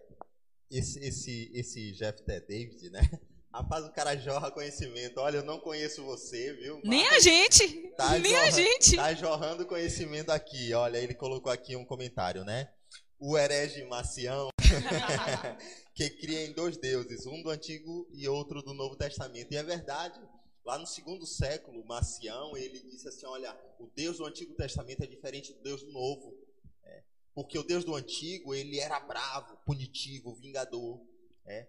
esse 0.69 0.99
esse 0.99 1.51
esse 1.53 1.91
Jeff 1.93 2.21
T. 2.23 2.39
David, 2.41 2.89
né? 2.89 3.01
Rapaz, 3.51 3.83
o 3.83 3.91
cara 3.91 4.15
jorra 4.15 4.51
conhecimento. 4.51 5.19
Olha, 5.19 5.37
eu 5.37 5.43
não 5.43 5.59
conheço 5.59 6.05
você, 6.05 6.53
viu? 6.53 6.79
Nem 6.83 7.07
a 7.07 7.19
gente! 7.19 7.67
Tá 7.97 8.11
Nem 8.19 8.31
jorra, 8.31 8.47
a 8.47 8.51
gente! 8.51 8.95
Tá 8.95 9.13
jorrando 9.13 9.65
conhecimento 9.65 10.29
aqui. 10.29 10.71
Olha, 10.73 10.99
ele 10.99 11.15
colocou 11.15 11.51
aqui 11.51 11.75
um 11.75 11.83
comentário, 11.83 12.45
né? 12.45 12.71
O 13.17 13.35
herege 13.37 13.83
Macião, 13.85 14.49
que 15.93 16.09
cria 16.09 16.45
em 16.45 16.53
dois 16.53 16.77
deuses, 16.77 17.25
um 17.25 17.41
do 17.41 17.49
Antigo 17.49 18.07
e 18.11 18.27
outro 18.27 18.61
do 18.61 18.73
Novo 18.73 18.95
Testamento. 18.95 19.51
E 19.51 19.57
é 19.57 19.63
verdade. 19.63 20.19
Lá 20.65 20.77
no 20.77 20.85
segundo 20.85 21.25
século, 21.25 21.85
Macião, 21.85 22.55
ele 22.55 22.79
disse 22.81 23.07
assim, 23.07 23.25
olha, 23.25 23.57
o 23.79 23.87
Deus 23.87 24.17
do 24.17 24.25
Antigo 24.25 24.53
Testamento 24.53 25.03
é 25.03 25.07
diferente 25.07 25.53
do 25.53 25.61
Deus 25.61 25.83
do 25.83 25.91
Novo. 25.91 26.37
É, 26.83 27.03
porque 27.33 27.57
o 27.57 27.63
Deus 27.63 27.83
do 27.83 27.95
Antigo, 27.95 28.53
ele 28.53 28.79
era 28.79 28.99
bravo, 28.99 29.57
punitivo, 29.65 30.35
vingador. 30.35 31.01
É, 31.45 31.67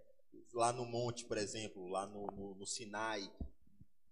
lá 0.52 0.72
no 0.72 0.84
monte, 0.84 1.24
por 1.24 1.38
exemplo, 1.38 1.88
lá 1.88 2.06
no, 2.06 2.26
no, 2.26 2.54
no 2.54 2.66
Sinai, 2.66 3.30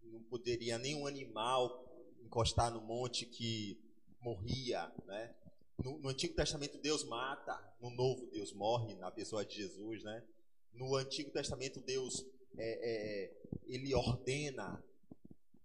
não 0.02 0.22
poderia 0.22 0.78
nenhum 0.78 1.06
animal 1.06 1.86
encostar 2.22 2.70
no 2.70 2.80
monte 2.80 3.26
que 3.26 3.78
morria, 4.20 4.90
né? 5.06 5.34
No, 5.78 5.98
no, 5.98 6.08
Antigo 6.08 6.34
Testamento 6.34 6.78
Deus 6.78 7.04
mata, 7.04 7.56
no 7.80 7.90
Novo 7.90 8.26
Deus 8.26 8.52
morre 8.52 8.94
na 8.96 9.10
pessoa 9.10 9.44
de 9.44 9.56
Jesus, 9.56 10.02
né? 10.02 10.24
No 10.72 10.96
Antigo 10.96 11.30
Testamento 11.30 11.80
Deus 11.80 12.26
é, 12.56 12.68
é, 12.82 13.32
ele 13.66 13.94
ordena, 13.94 14.82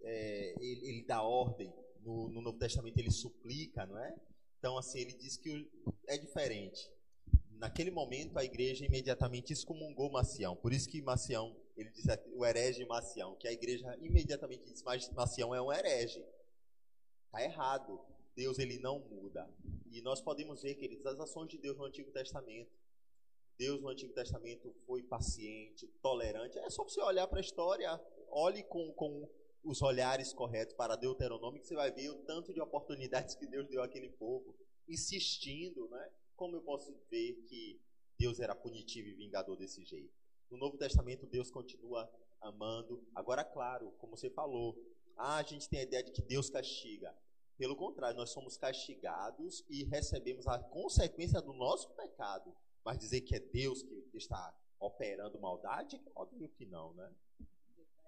é, 0.02 0.56
ele, 0.60 0.88
ele, 0.88 1.04
dá 1.04 1.22
ordem. 1.22 1.74
No, 2.02 2.30
no, 2.30 2.42
Novo 2.42 2.58
Testamento 2.58 2.98
ele 2.98 3.12
suplica, 3.12 3.86
não 3.86 3.98
é? 3.98 4.16
Então 4.60 4.78
assim 4.78 5.00
ele 5.00 5.14
diz 5.14 5.38
que 5.38 5.70
é 6.08 6.18
diferente 6.18 6.92
naquele 7.64 7.92
momento 7.92 8.38
a 8.38 8.44
igreja 8.44 8.86
imediatamente 8.86 9.54
excomungou 9.54 10.12
Macião. 10.12 10.54
Por 10.54 10.74
isso 10.74 10.90
que 10.90 11.02
Macião, 11.02 11.56
ele 11.78 11.90
diz 11.92 12.06
o 12.34 12.46
herege 12.46 12.86
Macião, 12.86 13.36
que 13.36 13.48
a 13.48 13.54
igreja 13.54 13.98
imediatamente 14.02 14.66
diz, 14.66 14.84
mas 14.84 15.10
Macião 15.12 15.56
é 15.56 15.62
um 15.62 15.72
herege. 15.72 16.22
Está 17.26 17.42
errado. 17.42 18.02
Deus 18.36 18.60
ele 18.60 18.80
não 18.80 19.00
muda. 19.00 19.48
E 19.92 20.02
nós 20.02 20.22
podemos 20.22 20.62
ver, 20.62 20.76
queridos, 20.76 21.06
as 21.06 21.20
ações 21.20 21.50
de 21.50 21.58
Deus 21.58 21.78
no 21.78 21.86
Antigo 21.86 22.12
Testamento. 22.12 22.72
Deus 23.58 23.82
no 23.82 23.90
Antigo 23.90 24.14
Testamento 24.14 24.74
foi 24.86 25.04
paciente, 25.04 25.88
tolerante. 26.02 26.58
É 26.60 26.70
só 26.70 26.84
você 26.84 27.02
olhar 27.02 27.28
para 27.28 27.38
a 27.38 27.42
história, 27.42 28.02
olhe 28.30 28.64
com, 28.64 28.92
com 28.94 29.30
os 29.64 29.82
olhares 29.82 30.34
corretos 30.34 30.76
para 30.76 30.96
Deuteronômio, 30.96 31.62
que 31.62 31.68
você 31.68 31.76
vai 31.76 31.92
ver 31.92 32.10
o 32.10 32.24
tanto 32.24 32.54
de 32.54 32.60
oportunidades 32.60 33.36
que 33.36 33.46
Deus 33.46 33.68
deu 33.68 33.84
àquele 33.84 34.10
povo, 34.10 34.56
insistindo, 34.88 35.88
né? 35.90 36.12
como 36.36 36.56
eu 36.56 36.62
posso 36.62 36.94
ver 37.10 37.34
que 37.48 37.80
Deus 38.18 38.40
era 38.40 38.56
punitivo 38.56 39.08
e 39.08 39.14
vingador 39.14 39.56
desse 39.56 39.84
jeito? 39.86 40.14
No 40.50 40.58
Novo 40.58 40.78
Testamento, 40.78 41.26
Deus 41.26 41.50
continua 41.50 42.12
amando. 42.42 43.08
Agora, 43.16 43.44
claro, 43.44 43.92
como 44.00 44.18
você 44.18 44.30
falou, 44.30 44.76
ah, 45.16 45.38
a 45.38 45.44
gente 45.44 45.70
tem 45.70 45.80
a 45.80 45.84
ideia 45.84 46.04
de 46.04 46.12
que 46.12 46.22
Deus 46.22 46.50
castiga. 46.50 47.16
Pelo 47.64 47.78
contrário, 47.78 48.18
nós 48.18 48.30
somos 48.32 48.58
castigados 48.58 49.64
e 49.70 49.86
recebemos 49.86 50.46
a 50.48 50.60
consequência 50.60 51.42
do 51.42 51.54
nosso 51.54 51.90
pecado. 51.92 52.54
Mas 52.84 53.00
dizer 53.00 53.22
que 53.22 53.36
é 53.36 53.40
Deus 53.40 53.82
que 53.82 54.18
está 54.18 54.54
operando 54.78 55.40
maldade, 55.40 55.98
óbvio 56.14 56.50
que 56.50 56.66
não, 56.66 56.94
né? 56.94 57.10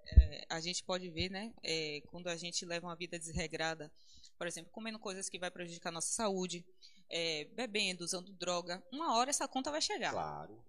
É, 0.08 0.46
a 0.50 0.60
gente 0.60 0.84
pode 0.84 1.10
ver, 1.10 1.30
né, 1.32 1.54
é, 1.64 2.02
quando 2.08 2.28
a 2.28 2.36
gente 2.36 2.66
leva 2.66 2.88
uma 2.88 2.98
vida 2.98 3.18
desregrada, 3.18 3.90
por 4.38 4.46
exemplo, 4.46 4.70
comendo 4.74 5.00
coisas 5.00 5.30
que 5.30 5.40
vai 5.40 5.50
prejudicar 5.50 5.88
a 5.88 5.94
nossa 5.94 6.10
saúde, 6.10 6.66
é, 7.10 7.46
bebendo, 7.46 8.04
usando 8.04 8.34
droga, 8.34 8.84
uma 8.92 9.16
hora 9.16 9.30
essa 9.30 9.48
conta 9.48 9.72
vai 9.72 9.82
chegar. 9.82 10.12
Claro. 10.12 10.62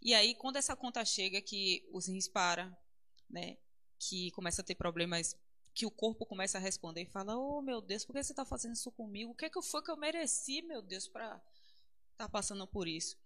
E 0.00 0.14
aí, 0.14 0.36
quando 0.36 0.58
essa 0.58 0.76
conta 0.76 1.04
chega, 1.04 1.42
que 1.42 1.84
os 1.92 2.06
rins 2.06 2.28
para, 2.28 2.72
né? 3.28 3.58
Que 3.98 4.30
começa 4.30 4.62
a 4.62 4.64
ter 4.64 4.76
problemas, 4.76 5.36
que 5.74 5.84
o 5.84 5.90
corpo 5.90 6.24
começa 6.24 6.56
a 6.56 6.60
responder 6.60 7.02
e 7.02 7.06
fala: 7.06 7.36
Oh, 7.36 7.60
meu 7.60 7.80
Deus, 7.80 8.04
por 8.04 8.14
que 8.14 8.22
você 8.22 8.32
está 8.32 8.44
fazendo 8.44 8.74
isso 8.74 8.90
comigo? 8.92 9.32
O 9.32 9.34
que, 9.34 9.46
é 9.46 9.50
que 9.50 9.60
foi 9.60 9.82
que 9.82 9.90
eu 9.90 9.96
mereci, 9.96 10.62
meu 10.62 10.80
Deus, 10.80 11.08
para 11.08 11.36
estar 12.12 12.24
tá 12.24 12.28
passando 12.28 12.66
por 12.66 12.86
isso? 12.86 13.16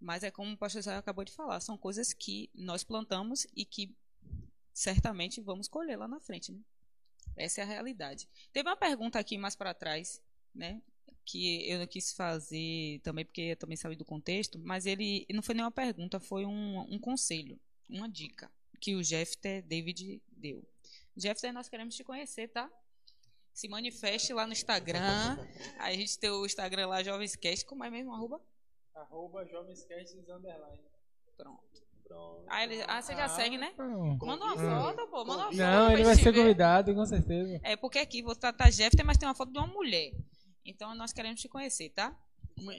Mas 0.00 0.22
é 0.22 0.30
como 0.30 0.52
o 0.52 0.56
pastor 0.56 0.80
Israel 0.80 1.00
acabou 1.00 1.24
de 1.24 1.32
falar: 1.32 1.58
são 1.60 1.76
coisas 1.76 2.12
que 2.12 2.48
nós 2.54 2.84
plantamos 2.84 3.46
e 3.54 3.64
que 3.64 3.94
certamente 4.72 5.40
vamos 5.40 5.68
colher 5.68 5.98
lá 5.98 6.06
na 6.06 6.20
frente, 6.20 6.52
né? 6.52 6.60
Essa 7.36 7.62
é 7.62 7.64
a 7.64 7.66
realidade. 7.66 8.28
Teve 8.52 8.68
uma 8.68 8.76
pergunta 8.76 9.18
aqui 9.18 9.36
mais 9.36 9.56
para 9.56 9.74
trás, 9.74 10.22
né? 10.54 10.80
Que 11.24 11.68
eu 11.68 11.80
não 11.80 11.86
quis 11.86 12.12
fazer 12.12 13.00
também, 13.02 13.24
porque 13.24 13.40
eu 13.42 13.56
também 13.56 13.76
saí 13.76 13.96
do 13.96 14.04
contexto, 14.04 14.58
mas 14.60 14.86
ele 14.86 15.26
não 15.30 15.42
foi 15.42 15.54
nenhuma 15.56 15.72
pergunta, 15.72 16.20
foi 16.20 16.46
um, 16.46 16.80
um 16.82 16.98
conselho, 17.00 17.58
uma 17.90 18.08
dica 18.08 18.50
que 18.80 18.94
o 18.94 19.02
Jeffter 19.02 19.62
David 19.62 20.22
deu. 20.30 20.64
Jeffter, 21.16 21.52
nós 21.52 21.68
queremos 21.68 21.94
te 21.94 22.04
conhecer, 22.04 22.48
tá? 22.48 22.70
Se 23.52 23.68
manifeste 23.68 24.34
lá 24.34 24.46
no 24.46 24.52
Instagram. 24.52 25.38
A 25.78 25.92
gente 25.92 26.18
tem 26.18 26.30
o 26.30 26.44
Instagram 26.44 26.88
lá, 26.88 27.02
Jovenscast, 27.02 27.64
como 27.64 27.84
é 27.84 27.90
mesmo? 27.90 28.12
Arroba? 28.12 28.40
Arroba 28.94 29.44
Jovenscast 29.46 30.18
underline. 30.18 30.82
Pronto. 31.36 31.86
Pronto. 32.04 32.44
Ah, 32.48 32.62
ele, 32.62 32.82
ah, 32.86 33.02
você 33.02 33.14
já 33.14 33.28
segue, 33.28 33.58
né? 33.58 33.74
Não, 33.76 34.16
Manda 34.18 34.44
uma 34.44 34.56
foto, 34.56 35.08
pô. 35.08 35.24
Manda 35.24 35.42
uma 35.42 35.44
foto. 35.46 35.56
Não, 35.56 35.92
ele 35.92 36.04
vai 36.04 36.14
ser 36.14 36.30
ver. 36.30 36.40
convidado, 36.40 36.94
com 36.94 37.04
certeza. 37.04 37.60
É 37.64 37.76
porque 37.76 37.98
aqui 37.98 38.22
você 38.22 38.40
tá, 38.40 38.52
tá 38.52 38.70
Jeffter, 38.70 39.04
mas 39.04 39.16
tem 39.16 39.28
uma 39.28 39.34
foto 39.34 39.50
de 39.52 39.58
uma 39.58 39.66
mulher. 39.66 40.12
Então 40.64 40.94
nós 40.94 41.12
queremos 41.12 41.40
te 41.40 41.48
conhecer, 41.48 41.90
tá? 41.90 42.16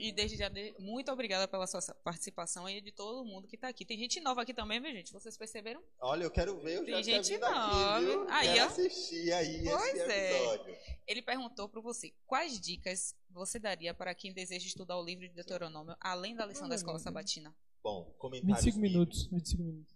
E 0.00 0.10
desde 0.12 0.36
já, 0.36 0.50
muito 0.78 1.10
obrigada 1.12 1.46
pela 1.46 1.66
sua 1.66 1.80
participação 2.02 2.66
aí 2.66 2.80
de 2.80 2.90
todo 2.90 3.24
mundo 3.24 3.46
que 3.46 3.56
tá 3.56 3.68
aqui. 3.68 3.84
Tem 3.84 3.96
gente 3.96 4.18
nova 4.20 4.42
aqui 4.42 4.52
também, 4.52 4.80
viu, 4.80 4.90
gente? 4.92 5.12
Vocês 5.12 5.36
perceberam? 5.36 5.80
Olha, 6.00 6.24
eu 6.24 6.30
quero 6.30 6.58
ver, 6.60 6.78
eu 6.78 6.84
Tem 6.84 7.02
gente 7.02 7.30
vindo 7.32 7.44
aqui, 7.44 7.54
nova. 7.54 8.00
viu? 8.00 8.26
Aí, 8.28 8.48
quero 8.48 8.64
ó. 8.64 8.66
assistir 8.66 9.32
aí 9.32 9.64
Pois 9.64 9.94
esse 9.94 10.10
é. 10.10 10.36
episódio. 10.36 10.76
Ele 11.06 11.22
perguntou 11.22 11.68
para 11.68 11.80
você 11.80 12.12
quais 12.26 12.60
dicas 12.60 13.14
você 13.30 13.58
daria 13.58 13.94
para 13.94 14.14
quem 14.14 14.32
deseja 14.32 14.66
estudar 14.66 14.98
o 14.98 15.04
livro 15.04 15.28
de 15.28 15.34
Deuteronômio, 15.34 15.96
além 16.00 16.34
da 16.34 16.44
lição 16.44 16.68
da 16.68 16.74
escola 16.74 16.98
sabatina. 16.98 17.54
Bom, 17.82 18.04
comentários 18.18 18.64
25 18.64 18.80
bíblicos. 18.80 19.26
minutos. 19.26 19.26
25 19.30 19.62
minutos. 19.62 19.94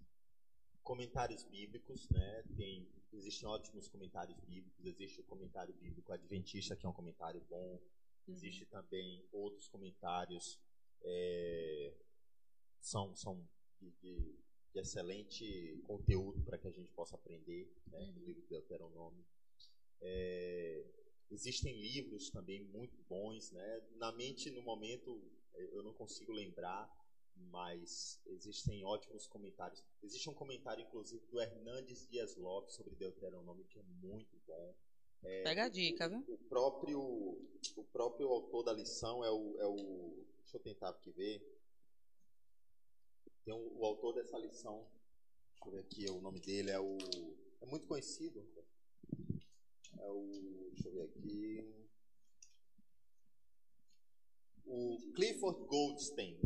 comentários 0.83 1.45
bíblicos, 1.45 2.09
né? 2.11 2.45
Tem, 2.57 2.89
existem 3.13 3.49
ótimos 3.49 3.89
comentários 3.89 4.39
bíblicos. 4.47 4.87
Existe 4.87 5.21
o 5.21 5.25
comentário 5.25 5.75
bíblico 5.75 6.13
adventista, 6.13 6.77
que 6.77 6.87
é 6.87 6.89
um 6.89 6.93
comentário 6.93 7.41
bom. 7.51 7.81
Existe 8.29 8.65
também 8.67 9.25
outros 9.33 9.69
comentários 9.69 10.59
é, 11.03 11.93
são 12.81 13.15
são 13.17 13.49
de, 13.81 13.91
de- 14.03 14.37
de 14.73 14.81
excelente 14.81 15.81
conteúdo 15.87 16.43
para 16.43 16.59
que 16.59 16.67
a 16.69 16.71
gente 16.73 16.91
possa 16.93 17.15
aprender 17.17 17.71
né, 17.89 18.13
no 18.15 18.25
livro 18.25 18.41
de 18.43 18.49
Deuteronômio. 18.49 19.25
É, 20.01 20.85
existem 21.31 21.81
livros 21.81 22.31
também 22.31 22.65
muito 22.65 22.97
bons, 23.09 23.51
né? 23.53 23.83
Na 23.97 24.13
mente, 24.13 24.51
no 24.51 24.63
momento, 24.63 25.23
eu 25.55 25.83
não 25.83 25.93
consigo 25.93 26.33
lembrar 26.33 26.91
mas 27.51 28.21
existem 28.27 28.85
ótimos 28.85 29.27
comentários. 29.27 29.83
Existe 30.03 30.29
um 30.29 30.35
comentário, 30.35 30.85
inclusive, 30.85 31.25
do 31.27 31.41
Hernandes 31.41 32.07
Dias 32.09 32.37
Lopes 32.37 32.75
sobre 32.75 32.95
Deuteronômio, 32.95 33.65
que 33.65 33.79
é 33.79 33.83
muito 33.83 34.37
bom. 34.47 34.75
É, 35.23 35.43
Pega 35.45 35.65
a 35.65 35.69
dica, 35.69 36.09
viu? 36.09 36.25
o 36.29 36.39
próprio, 36.49 37.01
o 37.77 37.85
próprio 37.93 38.29
autor 38.29 38.65
da 38.65 38.73
lição 38.73 39.25
é 39.25 39.31
o, 39.31 39.59
é 39.61 39.67
o. 39.67 40.25
Deixa 40.43 40.57
eu 40.57 40.61
tentar 40.61 40.89
aqui 40.91 41.11
ver. 41.13 41.41
Tem 43.45 43.55
um- 43.55 43.79
o 43.79 43.85
autor 43.85 44.15
dessa 44.15 44.37
lição. 44.39 44.87
Deixa 45.55 45.67
eu 45.67 45.73
ver 45.73 45.81
aqui, 45.81 46.11
o 46.11 46.21
nome 46.21 46.41
dele 46.41 46.71
é 46.71 46.81
o. 46.81 46.97
É 47.61 47.67
muito 47.67 47.87
conhecido. 47.87 48.45
É 49.99 50.11
o. 50.11 50.71
Deixa 50.73 50.89
eu 50.89 50.93
ver 50.93 51.03
aqui. 51.05 51.87
O 54.67 54.99
Clifford 55.15 55.65
Goldstein. 55.67 56.39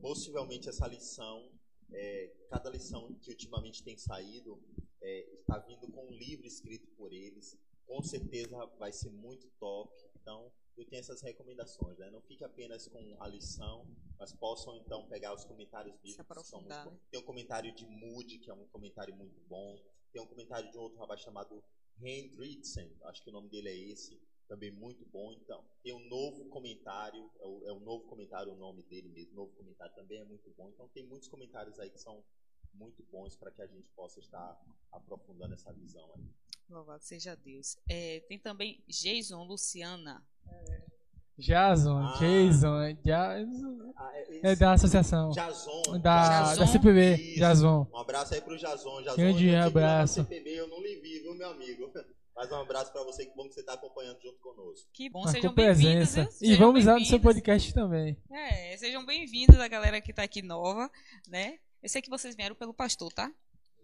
Possivelmente 0.00 0.68
essa 0.68 0.86
lição, 0.86 1.50
é, 1.90 2.30
cada 2.50 2.68
lição 2.70 3.12
que 3.14 3.30
ultimamente 3.30 3.82
tem 3.82 3.96
saído, 3.96 4.62
é, 5.00 5.20
está 5.40 5.58
vindo 5.58 5.88
com 5.90 6.06
um 6.06 6.12
livro 6.12 6.46
escrito 6.46 6.86
por 6.96 7.12
eles. 7.12 7.56
Com 7.86 8.02
certeza 8.02 8.66
vai 8.78 8.92
ser 8.92 9.10
muito 9.10 9.48
top. 9.58 9.92
Então, 10.20 10.52
eu 10.76 10.84
tenho 10.84 11.00
essas 11.00 11.22
recomendações. 11.22 11.98
Né? 11.98 12.10
Não 12.10 12.20
fique 12.20 12.44
apenas 12.44 12.86
com 12.88 13.16
a 13.20 13.28
lição, 13.28 13.86
mas 14.18 14.32
possam 14.32 14.76
então 14.76 15.06
pegar 15.08 15.34
os 15.34 15.44
comentários 15.44 15.94
bíblicos. 15.96 16.16
que 16.42 16.48
são 16.48 16.60
muito. 16.60 17.00
Tem 17.10 17.20
um 17.20 17.24
comentário 17.24 17.74
de 17.74 17.86
Moody, 17.86 18.38
que 18.38 18.50
é 18.50 18.54
um 18.54 18.66
comentário 18.68 19.14
muito 19.14 19.40
bom. 19.48 19.80
Tem 20.12 20.22
um 20.22 20.26
comentário 20.26 20.70
de 20.70 20.76
um 20.76 20.80
outro 20.80 20.98
rapaz 20.98 21.20
chamado 21.20 21.62
Hendrickson, 22.02 22.88
acho 23.04 23.22
que 23.22 23.30
o 23.30 23.32
nome 23.32 23.48
dele 23.48 23.68
é 23.68 23.76
esse, 23.76 24.20
também 24.48 24.70
muito 24.70 25.04
bom. 25.06 25.32
Então, 25.32 25.64
tem 25.82 25.94
um 25.94 26.08
novo 26.08 26.44
comentário, 26.46 27.30
é 27.40 27.46
o, 27.46 27.68
é 27.68 27.72
o 27.72 27.80
novo 27.80 28.06
comentário, 28.06 28.52
o 28.52 28.56
nome 28.56 28.82
dele 28.84 29.08
mesmo, 29.08 29.34
novo 29.34 29.52
comentário 29.54 29.94
também 29.94 30.18
é 30.20 30.24
muito 30.24 30.50
bom. 30.56 30.68
Então, 30.70 30.88
tem 30.88 31.06
muitos 31.06 31.28
comentários 31.28 31.78
aí 31.78 31.90
que 31.90 31.98
são 31.98 32.24
muito 32.74 33.02
bons 33.04 33.36
para 33.36 33.50
que 33.50 33.62
a 33.62 33.66
gente 33.66 33.88
possa 33.90 34.20
estar 34.20 34.60
aprofundando 34.92 35.54
essa 35.54 35.72
visão 35.72 36.10
aí. 36.14 36.24
Louvado 36.68 37.02
seja 37.04 37.36
Deus. 37.36 37.76
É, 37.88 38.20
tem 38.28 38.38
também 38.38 38.82
Jason 38.88 39.44
Luciana. 39.44 40.22
Jason, 41.38 41.98
Ah. 41.98 42.16
Jason, 42.18 42.96
ja, 43.04 43.34
Ah, 43.96 44.12
é 44.42 44.56
da 44.56 44.72
associação. 44.72 45.30
Jason. 45.30 45.98
Da, 46.00 46.42
Jason? 46.54 46.60
da 46.60 46.66
CPB, 46.66 47.14
Isso. 47.16 47.38
Jason. 47.40 47.86
Um 47.92 47.98
abraço 47.98 48.34
aí 48.34 48.40
pro 48.40 48.56
Jason. 48.56 49.02
Jason 49.02 49.16
Grande 49.16 49.48
eu 49.48 49.62
abraço. 49.62 50.14
CPB, 50.22 50.50
eu 50.50 50.66
não 50.68 50.80
lhe 50.80 50.96
vi, 51.00 51.20
viu, 51.20 51.34
meu 51.34 51.50
amigo? 51.50 51.92
Mas 52.34 52.50
um 52.50 52.56
abraço 52.56 52.92
para 52.92 53.02
você, 53.04 53.24
que 53.24 53.34
bom 53.34 53.48
que 53.48 53.54
você 53.54 53.60
está 53.60 53.74
acompanhando 53.74 54.20
junto 54.20 54.38
conosco. 54.40 54.86
Que 54.92 55.08
bom, 55.08 55.22
Mas 55.22 55.32
sejam 55.32 55.54
bem-vindos. 55.54 56.14
E 56.42 56.54
vamos 56.54 56.84
lá 56.84 56.98
no 56.98 57.04
seu 57.06 57.18
podcast 57.20 57.72
também. 57.72 58.16
É, 58.30 58.76
sejam 58.76 59.06
bem-vindos 59.06 59.58
a 59.58 59.68
galera 59.68 60.00
que 60.02 60.12
tá 60.12 60.22
aqui 60.22 60.42
nova, 60.42 60.90
né? 61.28 61.58
Eu 61.82 61.88
sei 61.88 62.02
que 62.02 62.10
vocês 62.10 62.34
vieram 62.36 62.54
pelo 62.56 62.74
pastor, 62.74 63.10
tá? 63.12 63.32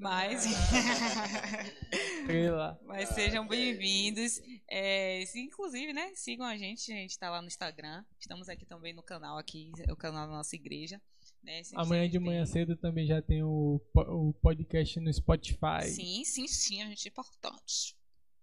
Mas. 0.03 0.45
Mas 2.85 3.09
sejam 3.11 3.47
bem-vindos. 3.47 4.41
É, 4.69 5.25
se- 5.27 5.39
inclusive, 5.41 5.93
né? 5.93 6.13
Sigam 6.17 6.45
a 6.45 6.57
gente. 6.57 6.93
A 6.93 6.97
gente 6.97 7.17
tá 7.17 7.31
lá 7.31 7.41
no 7.41 7.47
Instagram. 7.47 8.05
Estamos 8.19 8.49
aqui 8.49 8.67
também 8.67 8.93
no 8.93 9.03
canal, 9.03 9.39
aqui, 9.39 9.71
o 9.89 9.95
canal 9.97 10.27
da 10.27 10.33
nossa 10.33 10.57
igreja. 10.57 11.01
Né? 11.43 11.63
Amanhã 11.75 12.07
de 12.07 12.19
tem- 12.19 12.21
manhã 12.21 12.45
cedo 12.45 12.77
também 12.77 13.07
já 13.07 13.23
tem 13.23 13.45
o, 13.45 13.81
o 13.95 14.33
podcast 14.43 14.99
no 14.99 15.13
Spotify. 15.13 15.85
Sim, 15.89 16.25
sim, 16.25 16.49
sim, 16.49 16.83
a 16.83 16.87
gente 16.87 17.07
é 17.07 17.11
importante. 17.11 17.97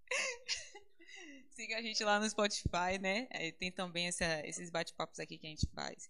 Siga 1.52 1.78
a 1.78 1.82
gente 1.82 2.02
lá 2.06 2.20
no 2.22 2.30
Spotify, 2.30 2.98
né? 3.02 3.28
É, 3.32 3.52
tem 3.52 3.70
também 3.72 4.08
essa- 4.08 4.48
esses 4.48 4.70
bate-papos 4.70 5.20
aqui 5.20 5.38
que 5.38 5.46
a 5.46 5.50
gente 5.50 5.68
faz. 5.76 6.10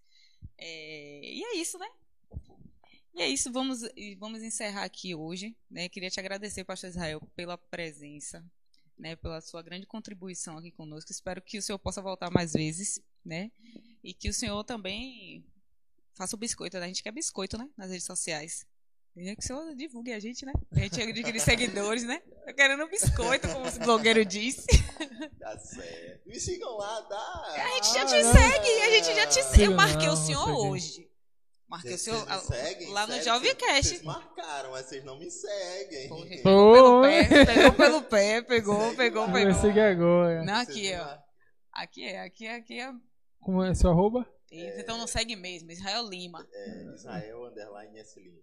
É, 0.57 1.21
e 1.23 1.43
é 1.43 1.55
isso, 1.57 1.77
né? 1.79 1.89
E 3.13 3.21
é 3.21 3.27
isso, 3.27 3.51
vamos, 3.51 3.81
e 3.95 4.15
vamos 4.15 4.41
encerrar 4.43 4.83
aqui 4.83 5.13
hoje. 5.15 5.55
Né? 5.69 5.89
Queria 5.89 6.09
te 6.09 6.19
agradecer, 6.19 6.63
Pastor 6.63 6.89
Israel, 6.89 7.21
pela 7.35 7.57
presença, 7.57 8.43
né? 8.97 9.15
pela 9.15 9.41
sua 9.41 9.61
grande 9.61 9.85
contribuição 9.85 10.57
aqui 10.57 10.71
conosco. 10.71 11.11
Espero 11.11 11.41
que 11.41 11.57
o 11.57 11.61
senhor 11.61 11.79
possa 11.79 12.01
voltar 12.01 12.29
mais 12.31 12.53
vezes, 12.53 13.01
né? 13.25 13.51
E 14.03 14.13
que 14.13 14.29
o 14.29 14.33
senhor 14.33 14.63
também 14.63 15.43
faça 16.15 16.35
o 16.35 16.39
biscoito, 16.39 16.77
né? 16.77 16.85
A 16.85 16.87
gente 16.87 17.03
quer 17.03 17.11
biscoito, 17.11 17.57
né? 17.57 17.67
Nas 17.75 17.89
redes 17.89 18.05
sociais. 18.05 18.65
Queria 19.13 19.35
que 19.35 19.43
o 19.43 19.45
senhor 19.45 19.75
divulgue 19.75 20.13
a 20.13 20.19
gente, 20.19 20.45
né? 20.45 20.53
A 20.71 20.79
gente 20.79 21.01
adquirir 21.01 21.39
seguidores, 21.41 22.03
né? 22.03 22.19
Tô 22.45 22.53
querendo 22.53 22.85
um 22.85 22.89
biscoito, 22.89 23.47
como 23.49 23.67
o 23.67 23.79
blogueiro 23.79 24.23
disse. 24.23 24.65
Tá 25.39 25.57
certo. 25.59 26.27
Me 26.29 26.39
sigam 26.39 26.77
lá, 26.77 27.01
tá? 27.03 27.43
A 27.55 27.75
gente 27.75 27.93
já 27.93 28.03
Ah, 28.03 28.05
te 28.05 28.21
não. 28.23 28.31
segue, 28.33 28.81
a 28.81 28.89
gente 28.89 29.15
já 29.15 29.27
te 29.27 29.43
segue. 29.43 29.63
Eu 29.63 29.75
marquei 29.75 30.07
não, 30.07 30.13
o 30.13 30.17
senhor 30.17 30.49
hoje. 30.49 31.08
Marquei 31.69 31.93
ah, 31.93 31.97
seguem? 32.39 32.89
lá 32.91 33.05
no 33.05 33.13
Sério? 33.13 33.25
Jovecast. 33.25 33.89
Vocês 33.89 34.01
marcaram, 34.01 34.71
mas 34.71 34.87
vocês 34.87 35.03
não 35.03 35.19
me 35.19 35.29
seguem. 35.29 36.09
Pô, 36.09 36.15
Pô, 36.41 36.73
Pelo 36.73 37.01
pé, 37.03 37.45
pegou 37.45 37.73
pelo 37.73 38.01
pé, 38.01 38.41
pegou, 38.41 38.81
Segue 38.81 38.95
pegou, 38.97 39.25
lá. 39.27 39.31
Pegou. 39.31 39.53
seguir 39.53 39.79
agora. 39.81 40.43
Não, 40.43 40.55
aqui, 40.55 40.91
ó. 40.95 41.17
Aqui 41.71 42.03
é, 42.03 42.21
aqui 42.21 42.47
é, 42.47 42.55
aqui 42.55 42.81
é. 42.81 42.91
Como 43.39 43.63
é 43.63 43.75
seu 43.75 43.91
arroba? 43.91 44.27
Eita, 44.51 44.81
Então 44.81 44.97
não 44.97 45.05
segue 45.05 45.35
mesmo, 45.35 45.69
Israel 45.71 46.09
Lima. 46.09 46.43
É, 46.51 46.93
Israel 46.95 47.45
Underline 47.45 47.99
S. 47.99 48.19
Lima. 48.19 48.41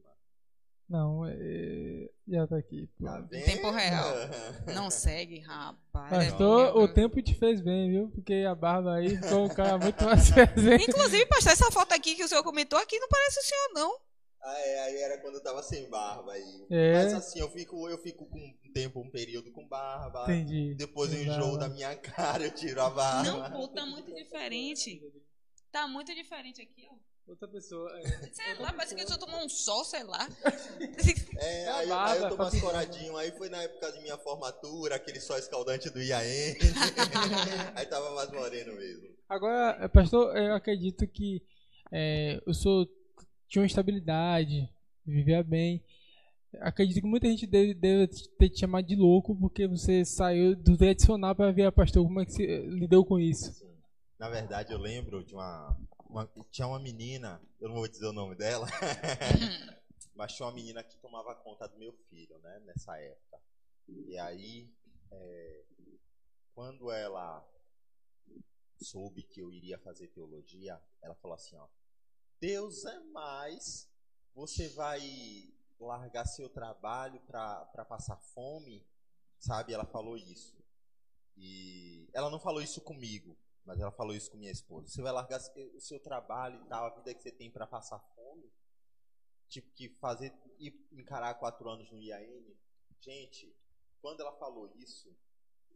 Não, 0.88 1.26
é... 1.26 2.08
já 2.28 2.46
tá 2.46 2.56
aqui. 2.56 2.88
pô. 2.98 3.06
Tá 3.06 3.20
vendo? 3.20 3.44
tempo 3.44 3.70
real. 3.70 4.06
Não 4.72 4.88
segue, 4.88 5.40
rapaz. 5.40 6.10
Pastor, 6.10 6.68
É 6.68 6.72
o 6.78 6.88
tempo 6.88 7.20
te 7.20 7.34
fez 7.34 7.60
bem, 7.60 7.90
viu? 7.90 8.08
Porque 8.10 8.44
a 8.48 8.54
barba 8.54 8.94
aí 8.94 9.16
ficou 9.16 9.44
um 9.44 9.48
cara 9.48 9.78
muito 9.78 10.02
mais 10.06 10.30
presente. 10.30 10.88
Inclusive, 10.88 11.26
pastor, 11.26 11.52
essa 11.52 11.70
foto 11.72 11.92
aqui 11.92 12.14
que 12.14 12.22
o 12.22 12.28
senhor 12.28 12.44
comentou 12.44 12.78
aqui 12.78 12.98
não 13.00 13.08
parece 13.08 13.40
o 13.40 13.42
senhor, 13.42 13.70
não. 13.74 14.06
Ah, 14.40 14.60
é, 14.60 14.80
aí 14.84 14.96
era 14.98 15.18
quando 15.18 15.34
eu 15.34 15.42
tava 15.42 15.60
sem 15.60 15.90
barba 15.90 16.32
aí. 16.32 16.66
É. 16.70 16.92
Mas 16.92 17.14
assim, 17.14 17.40
eu 17.40 17.50
fico, 17.50 17.88
eu 17.88 17.98
fico 17.98 18.24
com 18.26 18.38
um 18.38 18.72
tempo, 18.72 19.00
um 19.00 19.10
período 19.10 19.50
com 19.50 19.66
barba. 19.66 20.22
Entendi. 20.22 20.72
Depois 20.76 21.12
eu 21.12 21.20
enjoo 21.20 21.58
da 21.58 21.68
minha 21.68 21.96
cara, 21.98 22.44
eu 22.44 22.54
tiro 22.54 22.80
a 22.80 22.88
barba. 22.88 23.48
Não, 23.48 23.50
pô, 23.50 23.66
tá 23.66 23.84
muito 23.84 24.14
diferente. 24.14 25.02
Tá 25.72 25.88
muito 25.88 26.14
diferente 26.14 26.62
aqui, 26.62 26.86
ó. 26.88 26.94
Outra 27.28 27.48
pessoa. 27.48 27.90
Sei 28.32 28.54
lá, 28.60 28.72
parece 28.72 28.94
que 28.94 29.02
o 29.02 29.06
senhor 29.06 29.18
tomou 29.18 29.44
um 29.44 29.48
sol, 29.48 29.84
sei 29.84 30.04
lá. 30.04 30.28
É, 31.38 31.64
É 31.66 31.68
aí, 31.70 31.88
barba, 31.88 32.12
aí 32.12 32.22
eu 32.22 32.28
tô 32.28 32.36
tá 32.36 32.42
mais 32.44 32.54
ficando. 32.54 32.72
coradinho. 32.72 33.16
Aí 33.16 33.32
foi 33.32 33.48
na 33.48 33.62
época 33.62 33.92
de 33.92 34.00
minha 34.00 34.16
formatura, 34.18 34.94
aquele 34.94 35.20
sol 35.20 35.36
escaldante 35.36 35.90
do 35.90 36.00
IAN. 36.00 36.18
aí 37.74 37.86
tava 37.86 38.14
mais 38.14 38.30
moreno 38.30 38.74
mesmo. 38.76 39.08
Agora, 39.28 39.76
eh, 39.80 39.88
pastor, 39.88 40.36
eu 40.36 40.54
acredito 40.54 41.06
que 41.08 41.42
eh, 41.90 42.40
o 42.46 42.54
senhor 42.54 42.88
tinha 43.48 43.62
uma 43.62 43.66
estabilidade, 43.66 44.68
vivia 45.04 45.42
bem. 45.42 45.82
Acredito 46.60 47.00
que 47.00 47.06
muita 47.06 47.26
gente 47.26 47.44
deve, 47.46 47.74
deve 47.74 48.06
ter 48.38 48.48
te 48.48 48.60
chamado 48.60 48.86
de 48.86 48.94
louco 48.94 49.36
porque 49.36 49.66
você 49.66 50.04
saiu 50.04 50.54
do 50.54 50.76
tradicional 50.78 51.34
para 51.34 51.50
vir 51.50 51.66
a 51.66 51.72
pastor. 51.72 52.04
Como 52.04 52.20
é 52.20 52.24
que 52.24 52.32
você 52.32 52.60
lidou 52.66 53.04
com 53.04 53.18
isso? 53.18 53.50
Assim, 53.50 53.76
na 54.18 54.30
verdade, 54.30 54.72
eu 54.72 54.78
lembro 54.78 55.24
de 55.24 55.34
uma, 55.34 55.76
uma- 56.08 56.30
Tinha 56.50 56.66
uma 56.66 56.78
menina, 56.78 57.40
eu 57.60 57.68
não 57.68 57.76
vou 57.76 57.88
dizer 57.88 58.06
o 58.06 58.12
nome 58.12 58.34
dela, 58.34 58.66
mas 60.14 60.32
tinha 60.34 60.46
uma 60.46 60.54
menina 60.54 60.82
que 60.82 60.96
tomava 60.98 61.34
conta 61.34 61.68
do 61.68 61.78
meu 61.78 61.92
filho, 62.08 62.38
né, 62.38 62.60
nessa 62.60 62.96
época. 62.98 63.40
E 63.88 64.18
aí, 64.18 64.68
é, 65.10 65.64
quando 66.54 66.90
ela 66.90 67.46
soube 68.80 69.22
que 69.22 69.40
eu 69.40 69.52
iria 69.52 69.78
fazer 69.78 70.08
teologia, 70.08 70.80
ela 71.02 71.14
falou 71.16 71.34
assim: 71.34 71.56
ó, 71.56 71.66
Deus 72.40 72.84
é 72.84 73.00
mais, 73.10 73.88
você 74.34 74.68
vai 74.70 75.00
largar 75.78 76.26
seu 76.26 76.48
trabalho 76.48 77.20
para 77.20 77.84
passar 77.88 78.16
fome, 78.16 78.86
sabe? 79.38 79.72
Ela 79.72 79.84
falou 79.86 80.16
isso. 80.16 80.56
E 81.36 82.08
ela 82.14 82.30
não 82.30 82.40
falou 82.40 82.62
isso 82.62 82.80
comigo, 82.80 83.36
mas 83.66 83.80
ela 83.80 83.90
falou 83.90 84.14
isso 84.14 84.30
com 84.30 84.36
minha 84.36 84.52
esposa. 84.52 84.86
Você 84.86 85.02
vai 85.02 85.12
largar 85.12 85.40
o 85.74 85.80
seu 85.80 85.98
trabalho 85.98 86.62
e 86.62 86.68
tal, 86.68 86.86
a 86.86 86.94
vida 86.94 87.12
que 87.12 87.22
você 87.22 87.32
tem 87.32 87.50
para 87.50 87.66
passar 87.66 87.98
fome? 88.14 88.48
Tipo 89.48 89.70
que 89.72 89.88
fazer 89.88 90.32
e 90.58 90.68
encarar 90.92 91.34
quatro 91.34 91.68
anos 91.68 91.90
no 91.90 91.98
IAN? 91.98 92.54
Gente, 93.00 93.54
quando 94.00 94.20
ela 94.20 94.32
falou 94.38 94.72
isso, 94.76 95.14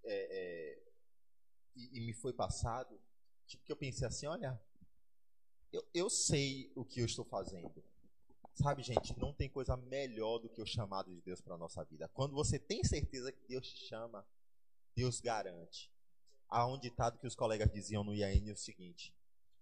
é, 0.04 0.14
é, 0.14 0.82
e, 1.74 1.98
e 1.98 2.00
me 2.00 2.12
foi 2.12 2.32
passado, 2.32 2.98
tipo 3.46 3.64
que 3.64 3.72
eu 3.72 3.76
pensei 3.76 4.06
assim, 4.06 4.26
olha, 4.26 4.60
eu, 5.72 5.84
eu 5.92 6.08
sei 6.08 6.72
o 6.76 6.84
que 6.84 7.00
eu 7.00 7.06
estou 7.06 7.24
fazendo. 7.24 7.84
Sabe, 8.54 8.82
gente, 8.82 9.18
não 9.18 9.32
tem 9.32 9.48
coisa 9.48 9.76
melhor 9.76 10.38
do 10.38 10.48
que 10.48 10.60
o 10.60 10.66
chamado 10.66 11.12
de 11.14 11.20
Deus 11.22 11.40
para 11.40 11.56
nossa 11.56 11.84
vida. 11.84 12.08
Quando 12.08 12.34
você 12.34 12.58
tem 12.58 12.84
certeza 12.84 13.32
que 13.32 13.46
Deus 13.46 13.66
te 13.66 13.86
chama, 13.86 14.26
Deus 14.94 15.20
garante. 15.20 15.90
Há 16.50 16.66
um 16.66 16.76
ditado 16.76 17.16
que 17.18 17.28
os 17.28 17.36
colegas 17.36 17.70
diziam 17.72 18.02
no 18.02 18.12
IAN 18.12 18.48
é 18.48 18.52
o 18.52 18.56
seguinte: 18.56 19.14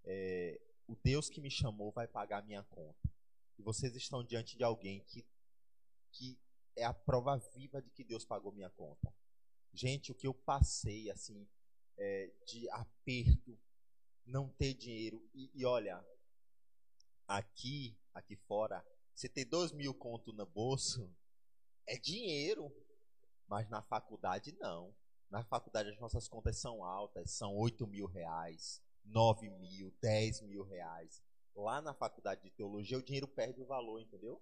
é, 0.04 0.58
o 0.86 0.96
Deus 0.96 1.28
que 1.28 1.38
me 1.38 1.50
chamou 1.50 1.92
vai 1.92 2.08
pagar 2.08 2.42
minha 2.42 2.62
conta. 2.64 3.12
E 3.58 3.62
vocês 3.62 3.94
estão 3.94 4.24
diante 4.24 4.56
de 4.56 4.64
alguém 4.64 5.00
que, 5.00 5.26
que 6.10 6.38
é 6.74 6.84
a 6.84 6.94
prova 6.94 7.36
viva 7.54 7.82
de 7.82 7.90
que 7.90 8.02
Deus 8.02 8.24
pagou 8.24 8.52
minha 8.52 8.70
conta. 8.70 9.12
Gente, 9.74 10.10
o 10.10 10.14
que 10.14 10.26
eu 10.26 10.32
passei, 10.32 11.10
assim, 11.10 11.46
é, 11.98 12.30
de 12.46 12.70
aperto, 12.70 13.58
não 14.24 14.48
ter 14.48 14.72
dinheiro. 14.72 15.22
E, 15.34 15.50
e 15.54 15.66
olha, 15.66 16.02
aqui, 17.26 17.98
aqui 18.14 18.34
fora, 18.34 18.82
você 19.14 19.28
ter 19.28 19.44
dois 19.44 19.72
mil 19.72 19.92
conto 19.92 20.32
no 20.32 20.46
bolso 20.46 21.14
é 21.86 21.98
dinheiro. 21.98 22.72
Mas 23.46 23.68
na 23.68 23.82
faculdade 23.82 24.52
não. 24.52 24.94
Na 25.30 25.44
faculdade 25.44 25.90
as 25.90 25.98
nossas 25.98 26.26
contas 26.26 26.58
são 26.58 26.82
altas, 26.82 27.30
são 27.32 27.54
8 27.56 27.86
mil 27.86 28.06
reais, 28.06 28.82
9 29.04 29.50
mil, 29.50 29.92
10 30.00 30.42
mil 30.42 30.62
reais. 30.64 31.22
Lá 31.54 31.82
na 31.82 31.92
faculdade 31.92 32.42
de 32.42 32.50
teologia 32.50 32.98
o 32.98 33.02
dinheiro 33.02 33.28
perde 33.28 33.60
o 33.60 33.66
valor, 33.66 34.00
entendeu? 34.00 34.40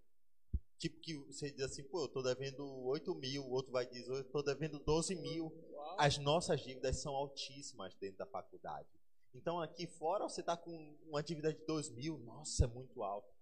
Tipo 0.78 1.00
que 1.00 1.14
você 1.14 1.50
diz 1.50 1.62
assim, 1.62 1.82
pô, 1.82 2.02
eu 2.02 2.08
tô 2.08 2.22
devendo 2.22 2.64
8 2.84 3.14
mil, 3.14 3.44
o 3.44 3.50
outro 3.50 3.72
vai 3.72 3.86
dizer, 3.86 4.10
eu 4.10 4.24
tô 4.24 4.42
devendo 4.42 4.78
12 4.78 5.14
mil. 5.16 5.52
As 5.98 6.18
nossas 6.18 6.60
dívidas 6.60 6.98
são 6.98 7.14
altíssimas 7.14 7.94
dentro 7.94 8.18
da 8.18 8.26
faculdade. 8.26 8.88
Então 9.34 9.60
aqui 9.60 9.86
fora 9.86 10.28
você 10.28 10.40
está 10.40 10.56
com 10.56 10.96
uma 11.08 11.22
dívida 11.22 11.52
de 11.52 11.64
2 11.64 11.90
mil, 11.90 12.18
nossa, 12.18 12.64
é 12.64 12.66
muito 12.66 13.02
alto. 13.02 13.34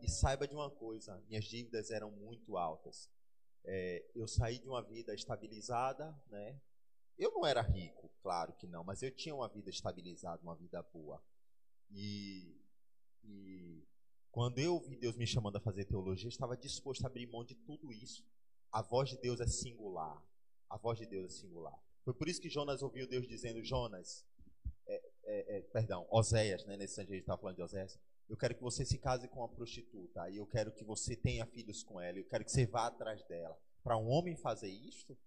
E 0.00 0.08
saiba 0.08 0.46
de 0.46 0.54
uma 0.54 0.70
coisa, 0.70 1.22
minhas 1.28 1.44
dívidas 1.44 1.90
eram 1.90 2.10
muito 2.10 2.56
altas. 2.56 3.10
É, 3.64 4.04
eu 4.14 4.26
saí 4.26 4.58
de 4.58 4.68
uma 4.68 4.82
vida 4.82 5.14
estabilizada, 5.14 6.14
né? 6.28 6.60
Eu 7.18 7.30
não 7.32 7.46
era 7.46 7.60
rico, 7.60 8.10
claro 8.22 8.52
que 8.54 8.66
não, 8.66 8.82
mas 8.82 9.02
eu 9.02 9.10
tinha 9.10 9.34
uma 9.34 9.48
vida 9.48 9.70
estabilizada, 9.70 10.42
uma 10.42 10.56
vida 10.56 10.82
boa. 10.82 11.22
E, 11.90 12.56
e 13.22 13.84
quando 14.30 14.58
eu 14.58 14.80
vi 14.80 14.96
Deus 14.96 15.16
me 15.16 15.26
chamando 15.26 15.56
a 15.56 15.60
fazer 15.60 15.84
teologia, 15.84 16.26
eu 16.26 16.30
estava 16.30 16.56
disposto 16.56 17.04
a 17.04 17.06
abrir 17.06 17.26
mão 17.26 17.44
de 17.44 17.54
tudo 17.54 17.92
isso. 17.92 18.24
A 18.70 18.80
voz 18.80 19.10
de 19.10 19.18
Deus 19.18 19.40
é 19.40 19.46
singular. 19.46 20.20
A 20.68 20.76
voz 20.76 20.98
de 20.98 21.06
Deus 21.06 21.26
é 21.26 21.28
singular. 21.28 21.78
Foi 22.02 22.14
por 22.14 22.28
isso 22.28 22.40
que 22.40 22.48
Jonas 22.48 22.82
ouviu 22.82 23.06
Deus 23.06 23.28
dizendo: 23.28 23.62
Jonas, 23.62 24.26
é, 24.86 25.10
é, 25.24 25.56
é, 25.58 25.60
perdão, 25.60 26.06
Oséias, 26.10 26.64
né? 26.64 26.76
Nesse 26.76 26.94
instante 26.94 27.08
a 27.08 27.14
gente 27.14 27.22
estava 27.22 27.40
falando 27.40 27.56
de 27.56 27.62
Oséias. 27.62 27.98
Eu 28.28 28.36
quero 28.36 28.54
que 28.54 28.62
você 28.62 28.84
se 28.84 28.98
case 28.98 29.28
com 29.28 29.40
uma 29.40 29.48
prostituta. 29.48 30.28
E 30.30 30.36
eu 30.36 30.46
quero 30.46 30.72
que 30.72 30.84
você 30.84 31.14
tenha 31.16 31.46
filhos 31.46 31.82
com 31.82 32.00
ela. 32.00 32.18
Eu 32.18 32.24
quero 32.24 32.44
que 32.44 32.50
você 32.50 32.66
vá 32.66 32.86
atrás 32.86 33.22
dela. 33.24 33.58
Para 33.82 33.96
um 33.96 34.08
homem 34.08 34.36
fazer 34.36 34.70
isto, 34.70 35.18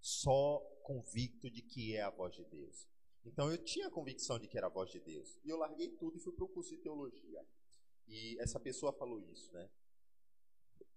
só 0.00 0.58
convicto 0.82 1.50
de 1.50 1.62
que 1.62 1.96
é 1.96 2.02
a 2.02 2.10
voz 2.10 2.34
de 2.34 2.44
Deus. 2.44 2.88
Então 3.24 3.50
eu 3.50 3.58
tinha 3.58 3.86
a 3.86 3.90
convicção 3.90 4.38
de 4.38 4.48
que 4.48 4.56
era 4.56 4.66
a 4.66 4.70
voz 4.70 4.90
de 4.90 5.00
Deus. 5.00 5.38
E 5.44 5.48
eu 5.48 5.58
larguei 5.58 5.90
tudo 5.90 6.16
e 6.16 6.20
fui 6.20 6.32
para 6.32 6.44
o 6.44 6.48
curso 6.48 6.70
de 6.70 6.78
teologia. 6.78 7.46
E 8.08 8.36
essa 8.40 8.58
pessoa 8.58 8.92
falou 8.92 9.20
isso, 9.20 9.52
né? 9.52 9.68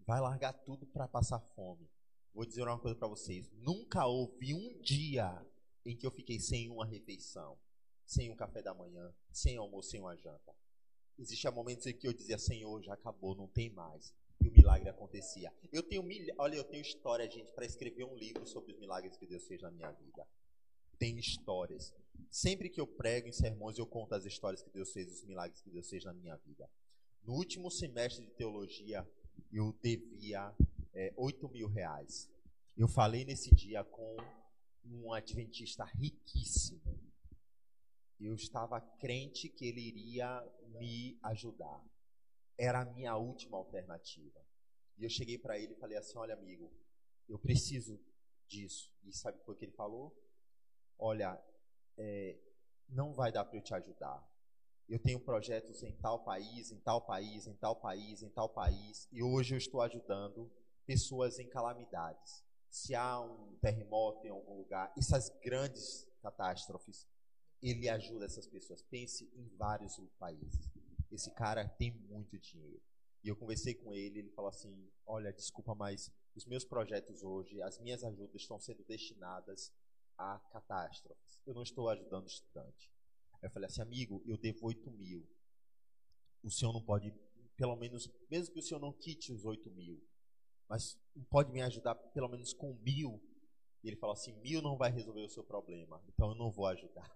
Vai 0.06 0.20
largar 0.20 0.54
tudo 0.54 0.86
para 0.88 1.08
passar 1.08 1.40
fome. 1.40 1.90
Vou 2.34 2.46
dizer 2.46 2.64
uma 2.64 2.80
coisa 2.80 2.98
para 2.98 3.08
vocês. 3.08 3.52
Nunca 3.52 4.06
houve 4.08 4.54
um 4.54 4.82
dia 4.82 5.46
em 5.86 5.96
que 5.96 6.06
eu 6.06 6.12
fiquei 6.12 6.40
sem 6.40 6.70
uma 6.70 6.86
refeição, 6.86 7.58
sem 8.06 8.32
um 8.32 8.36
café 8.36 8.62
da 8.62 8.74
manhã, 8.74 9.14
sem 9.32 9.58
almoço, 9.58 9.92
sem 9.92 10.00
uma 10.00 10.16
janta. 10.16 10.56
Existia 11.18 11.52
momentos 11.52 11.86
em 11.86 11.94
que 11.94 12.08
eu 12.08 12.14
dizia, 12.14 12.38
Senhor, 12.38 12.82
já 12.82 12.94
acabou, 12.94 13.36
não 13.36 13.48
tem 13.48 13.70
mais. 13.70 14.14
E 14.42 14.48
o 14.48 14.52
milagre 14.52 14.90
acontecia. 14.90 15.54
Eu 15.72 15.84
tenho 15.84 16.04
milha... 16.04 16.34
Olha, 16.38 16.56
eu 16.56 16.64
tenho 16.64 16.82
história, 16.82 17.30
gente, 17.30 17.52
para 17.54 17.66
escrever 17.66 18.04
um 18.04 18.16
livro 18.16 18.46
sobre 18.46 18.74
os 18.74 18.80
milagres 18.80 19.16
que 19.16 19.26
Deus 19.26 19.46
fez 19.48 19.62
na 19.62 19.72
minha 19.72 19.92
vida. 19.92 20.28
Tenho 20.98 21.20
histórias. 21.20 21.94
Sempre 22.30 22.70
que 22.70 22.82
eu 22.82 22.88
prego 22.88 23.28
em 23.28 23.32
sermões, 23.32 23.78
eu 23.78 23.86
conto 23.86 24.16
as 24.16 24.26
histórias 24.26 24.62
que 24.62 24.70
Deus 24.70 24.92
fez, 24.92 25.12
os 25.12 25.24
milagres 25.24 25.62
que 25.62 25.70
Deus 25.70 25.90
fez 25.90 26.04
na 26.04 26.14
minha 26.14 26.36
vida. 26.38 26.70
No 27.24 27.34
último 27.34 27.72
semestre 27.72 28.26
de 28.26 28.32
teologia, 28.32 29.08
eu 29.52 29.74
devia 29.82 30.54
é, 30.94 31.14
8 31.16 31.48
mil 31.50 31.68
reais. 31.68 32.30
Eu 32.76 32.88
falei 32.88 33.24
nesse 33.24 33.54
dia 33.54 33.84
com 33.84 34.18
um 34.84 35.14
adventista 35.14 35.86
riquíssimo. 35.86 37.00
Eu 38.26 38.36
estava 38.36 38.80
crente 38.80 39.50
que 39.50 39.66
ele 39.66 39.82
iria 39.82 40.42
me 40.80 41.20
ajudar. 41.24 41.84
Era 42.58 42.82
a 42.82 42.86
minha 42.86 43.16
última 43.18 43.58
alternativa. 43.58 44.40
E 44.98 45.04
eu 45.04 45.10
cheguei 45.10 45.38
para 45.38 45.58
ele 45.58 45.74
e 45.74 45.80
falei 45.80 45.98
assim: 45.98 46.18
Olha, 46.18 46.34
amigo, 46.34 46.72
eu 47.28 47.38
preciso 47.38 48.00
disso. 48.48 48.92
E 49.04 49.12
sabe 49.12 49.40
o 49.46 49.56
que 49.56 49.66
ele 49.66 49.74
falou? 49.74 50.16
Olha, 50.98 51.38
é, 51.98 52.38
não 52.88 53.14
vai 53.14 53.32
dar 53.32 53.44
para 53.44 53.58
eu 53.58 53.62
te 53.62 53.74
ajudar. 53.74 54.26
Eu 54.88 55.00
tenho 55.00 55.20
projetos 55.20 55.82
em 55.84 55.92
tal 55.98 56.24
país, 56.24 56.72
em 56.72 56.80
tal 56.80 57.02
país, 57.02 57.48
em 57.48 57.56
tal 57.56 57.76
país, 57.76 58.22
em 58.22 58.30
tal 58.30 58.50
país, 58.50 59.08
e 59.12 59.24
hoje 59.24 59.56
eu 59.56 59.58
estou 59.58 59.82
ajudando 59.82 60.52
pessoas 60.86 61.40
em 61.40 61.50
calamidades. 61.50 62.44
Se 62.70 62.94
há 62.94 63.20
um 63.20 63.56
terremoto 63.62 64.26
em 64.26 64.30
algum 64.30 64.58
lugar, 64.58 64.94
essas 64.98 65.30
grandes 65.42 66.08
catástrofes, 66.22 67.08
ele 67.70 67.88
ajuda 67.90 68.26
essas 68.26 68.48
pessoas. 68.48 68.82
Pense 68.82 69.32
em 69.36 69.48
vários 69.58 69.98
países. 70.20 70.70
Esse 71.12 71.32
cara 71.34 71.68
tem 71.68 71.92
muito 71.92 72.38
dinheiro. 72.38 72.82
E 73.24 73.30
eu 73.30 73.36
conversei 73.36 73.74
com 73.74 73.94
ele, 73.94 74.20
ele 74.20 74.30
falou 74.32 74.50
assim: 74.50 74.92
"Olha, 75.06 75.32
desculpa, 75.32 75.74
mas 75.74 76.12
os 76.36 76.46
meus 76.46 76.66
projetos 76.66 77.24
hoje, 77.24 77.62
as 77.62 77.80
minhas 77.80 78.04
ajudas 78.04 78.42
estão 78.42 78.60
sendo 78.60 78.84
destinadas 78.84 79.72
a 80.18 80.40
catástrofes. 80.52 81.40
Eu 81.46 81.54
não 81.54 81.64
estou 81.64 81.90
ajudando 81.90 82.28
estudante. 82.28 82.92
Eu 83.42 83.50
falei 83.52 83.68
assim, 83.68 83.82
amigo, 83.82 84.22
eu 84.26 84.38
devo 84.38 84.66
8 84.66 84.90
mil. 84.92 85.28
O 86.42 86.50
senhor 86.50 86.74
não 86.74 86.82
pode, 86.82 87.14
pelo 87.56 87.76
menos, 87.76 88.10
mesmo 88.30 88.54
que 88.54 88.60
o 88.60 88.64
senhor 88.64 88.80
não 88.80 88.92
quite 88.94 89.32
os 89.32 89.46
8 89.46 89.70
mil, 89.72 90.02
mas 90.68 90.98
pode 91.30 91.52
me 91.52 91.62
ajudar 91.62 91.96
pelo 91.96 92.30
menos 92.30 92.54
com 92.54 92.74
mil? 92.76 93.22
E 93.84 93.90
ele 93.90 93.98
falou 93.98 94.14
assim, 94.14 94.34
mil 94.40 94.62
não 94.62 94.78
vai 94.78 94.92
resolver 94.92 95.22
o 95.22 95.30
seu 95.30 95.44
problema, 95.44 96.02
então 96.08 96.30
eu 96.30 96.36
não 96.36 96.52
vou 96.52 96.66
ajudar. 96.68 97.12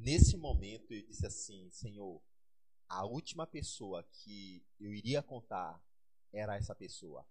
Nesse 0.00 0.36
momento 0.36 0.92
eu 0.92 1.02
disse 1.02 1.26
assim, 1.26 1.68
Senhor, 1.70 2.22
a 2.88 3.04
última 3.04 3.46
pessoa 3.46 4.04
que 4.04 4.64
eu 4.78 4.94
iria 4.94 5.22
contar 5.22 5.82
era 6.32 6.56
essa 6.56 6.74
pessoa. 6.74 7.26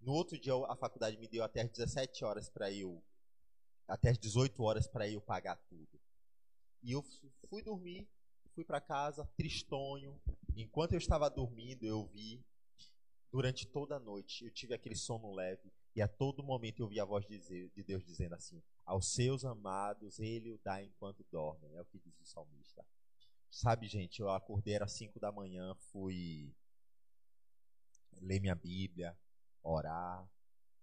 No 0.00 0.12
outro 0.12 0.38
dia 0.38 0.54
a 0.68 0.76
faculdade 0.76 1.16
me 1.18 1.26
deu 1.26 1.42
até 1.42 1.62
as 1.62 1.70
17 1.70 2.24
horas 2.24 2.48
para 2.48 2.72
eu 2.72 3.02
até 3.88 4.10
as 4.10 4.18
18 4.18 4.62
horas 4.62 4.86
para 4.86 5.08
eu 5.08 5.20
pagar 5.20 5.56
tudo. 5.68 6.00
E 6.82 6.92
eu 6.92 7.02
fui 7.50 7.62
dormir, 7.62 8.08
fui 8.54 8.64
para 8.64 8.80
casa, 8.80 9.26
tristonho. 9.36 10.18
Enquanto 10.56 10.92
eu 10.92 10.98
estava 10.98 11.28
dormindo, 11.28 11.84
eu 11.84 12.06
vi, 12.06 12.42
durante 13.30 13.66
toda 13.66 13.96
a 13.96 14.00
noite, 14.00 14.44
eu 14.44 14.50
tive 14.50 14.74
aquele 14.74 14.94
sono 14.94 15.34
leve. 15.34 15.72
E 15.94 16.00
a 16.00 16.08
todo 16.08 16.42
momento 16.42 16.80
eu 16.80 16.88
vi 16.88 17.00
a 17.00 17.04
voz 17.04 17.26
de 17.26 17.82
Deus 17.84 18.04
dizendo 18.04 18.34
assim: 18.34 18.62
Aos 18.84 19.12
seus 19.12 19.44
amados 19.44 20.18
ele 20.18 20.52
o 20.52 20.58
dá 20.62 20.82
enquanto 20.82 21.24
dormem. 21.30 21.74
É 21.74 21.80
o 21.80 21.84
que 21.84 21.98
diz 21.98 22.18
o 22.20 22.24
salmista. 22.24 22.84
Sabe, 23.50 23.86
gente, 23.86 24.20
eu 24.20 24.30
acordei 24.30 24.76
às 24.76 24.92
5 24.92 25.20
da 25.20 25.30
manhã, 25.30 25.74
fui 25.92 26.54
ler 28.20 28.40
minha 28.40 28.54
Bíblia, 28.54 29.16
orar. 29.62 30.26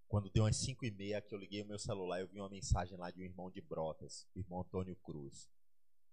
Quando 0.08 0.30
deu 0.30 0.44
umas 0.44 0.56
5 0.56 0.84
e 0.84 0.90
meia 0.90 1.20
que 1.20 1.34
eu 1.34 1.38
liguei 1.38 1.62
o 1.62 1.66
meu 1.66 1.78
celular, 1.78 2.20
eu 2.20 2.28
vi 2.28 2.40
uma 2.40 2.48
mensagem 2.48 2.96
lá 2.96 3.10
de 3.10 3.20
um 3.20 3.24
irmão 3.24 3.50
de 3.50 3.60
Brotas, 3.60 4.26
o 4.34 4.38
irmão 4.38 4.60
Antônio 4.60 4.96
Cruz. 4.96 5.48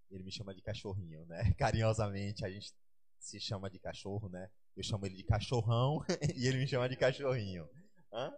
Ele 0.10 0.24
me 0.24 0.32
chama 0.32 0.54
de 0.54 0.62
cachorrinho, 0.62 1.26
né? 1.26 1.54
Carinhosamente, 1.58 2.46
a 2.46 2.50
gente 2.50 2.74
se 3.20 3.40
chama 3.40 3.70
de 3.70 3.80
cachorro, 3.80 4.30
né? 4.30 4.50
Eu 4.76 4.84
chamo 4.84 5.06
ele 5.06 5.16
de 5.16 5.24
cachorrão 5.24 6.04
e 6.36 6.48
ele 6.48 6.58
me 6.58 6.68
chama 6.68 6.88
de 6.88 6.96
cachorrinho. 6.96 7.68
Hã? 8.12 8.34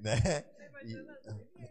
Né? 0.00 0.12
E, 0.84 0.96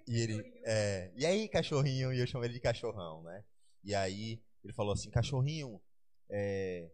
e 0.07 0.21
ele, 0.21 0.61
é, 0.63 1.11
e 1.17 1.25
aí, 1.25 1.49
cachorrinho? 1.49 2.13
E 2.13 2.19
eu 2.19 2.25
chamo 2.25 2.45
ele 2.45 2.53
de 2.53 2.61
cachorrão, 2.61 3.21
né? 3.23 3.43
E 3.83 3.93
aí 3.93 4.41
ele 4.63 4.71
falou 4.71 4.93
assim, 4.93 5.09
cachorrinho, 5.09 5.81
é, 6.29 6.89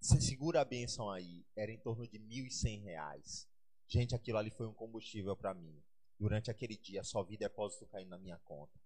você 0.00 0.20
segura 0.20 0.60
a 0.60 0.64
benção 0.64 1.10
aí. 1.10 1.44
Era 1.56 1.72
em 1.72 1.78
torno 1.78 2.06
de 2.06 2.16
R$ 2.18 2.48
1.100. 2.48 3.46
Gente, 3.88 4.14
aquilo 4.14 4.38
ali 4.38 4.50
foi 4.50 4.66
um 4.66 4.72
combustível 4.72 5.36
para 5.36 5.54
mim. 5.54 5.82
Durante 6.18 6.50
aquele 6.50 6.76
dia, 6.76 7.02
só 7.02 7.22
vi 7.22 7.36
depósito 7.36 7.86
caindo 7.86 8.10
na 8.10 8.18
minha 8.18 8.38
conta. 8.38 8.78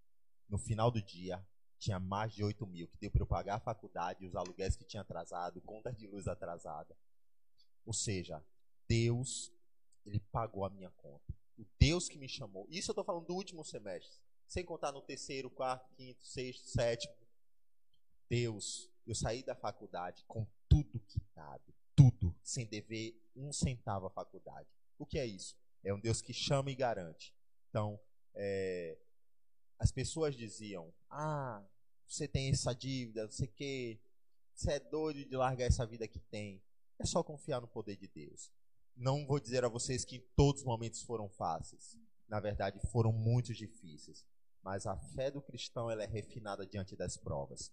No 0.49 0.59
final 0.59 0.91
do 0.91 1.03
dia, 1.03 1.45
tinha 1.79 1.99
mais 1.99 2.33
de 2.33 2.43
8 2.43 2.67
mil, 2.67 2.89
que 2.89 2.99
deu 2.99 3.11
para 3.11 3.23
eu 3.23 3.27
pagar 3.27 3.57
a 3.57 3.61
faculdade, 3.61 4.27
os 4.27 4.35
aluguéis 4.35 4.77
que 4.77 4.85
tinha 4.85 5.03
atrasado, 5.03 5.61
conta 5.63 5.93
de 5.93 6.07
luz 6.07 6.27
atrasada. 6.27 6.97
Ou 7.85 7.93
seja, 7.93 8.45
Deus, 8.89 9.53
Ele 10.05 10.21
pagou 10.33 10.65
a 10.65 10.71
minha 10.71 10.91
conta. 10.91 11.35
O 11.61 11.67
Deus 11.79 12.09
que 12.09 12.19
me 12.19 12.29
chamou. 12.29 12.67
Isso 12.71 12.91
eu 12.91 12.93
estou 12.93 13.05
falando 13.05 13.27
do 13.27 13.35
último 13.35 13.63
semestre. 13.63 14.19
Sem 14.47 14.65
contar 14.65 14.93
no 14.93 15.03
terceiro, 15.03 15.51
quarto, 15.51 15.93
quinto, 15.95 16.25
sexto, 16.25 16.67
sétimo. 16.67 17.15
Deus, 18.29 18.91
eu 19.07 19.15
saí 19.15 19.43
da 19.43 19.55
faculdade 19.55 20.25
com 20.27 20.47
tudo 20.69 20.99
quitado. 21.01 21.75
Tudo. 21.95 22.35
Sem 22.43 22.67
dever 22.67 23.21
um 23.37 23.53
centavo 23.53 24.07
à 24.07 24.11
faculdade. 24.11 24.69
O 24.99 25.05
que 25.05 25.19
é 25.19 25.27
isso? 25.27 25.55
É 25.85 25.93
um 25.93 26.01
Deus 26.01 26.23
que 26.23 26.33
chama 26.33 26.71
e 26.71 26.75
garante. 26.75 27.35
Então, 27.69 28.01
é, 28.35 28.99
as 29.79 29.93
pessoas 29.93 30.35
diziam: 30.35 30.93
Ah, 31.11 31.63
você 32.07 32.27
tem 32.27 32.51
essa 32.51 32.75
dívida, 32.75 33.25
não 33.25 33.31
sei 33.31 33.49
o 33.49 33.53
quê, 33.53 34.01
você 34.55 34.73
é 34.73 34.81
doido 34.81 35.25
de 35.25 35.37
largar 35.37 35.67
essa 35.67 35.87
vida 35.87 36.09
que 36.09 36.19
tem. 36.19 36.63
É 36.99 37.05
só 37.05 37.23
confiar 37.23 37.61
no 37.61 37.69
poder 37.69 37.97
de 37.97 38.09
Deus. 38.09 38.51
Não 39.01 39.27
vou 39.27 39.41
dizer 39.41 39.65
a 39.65 39.69
vocês 39.69 40.05
que 40.05 40.19
todos 40.37 40.61
os 40.61 40.67
momentos 40.67 41.03
foram 41.03 41.27
fáceis. 41.27 41.97
Na 42.29 42.39
verdade, 42.39 42.79
foram 42.93 43.11
muito 43.11 43.55
difíceis. 43.55 44.27
Mas 44.63 44.87
a 44.87 44.95
fé 44.95 45.31
do 45.31 45.41
cristão 45.41 45.91
ela 45.91 46.05
é 46.05 46.07
refinada 46.07 46.67
diante 46.67 46.95
das 46.95 47.17
provas. 47.17 47.73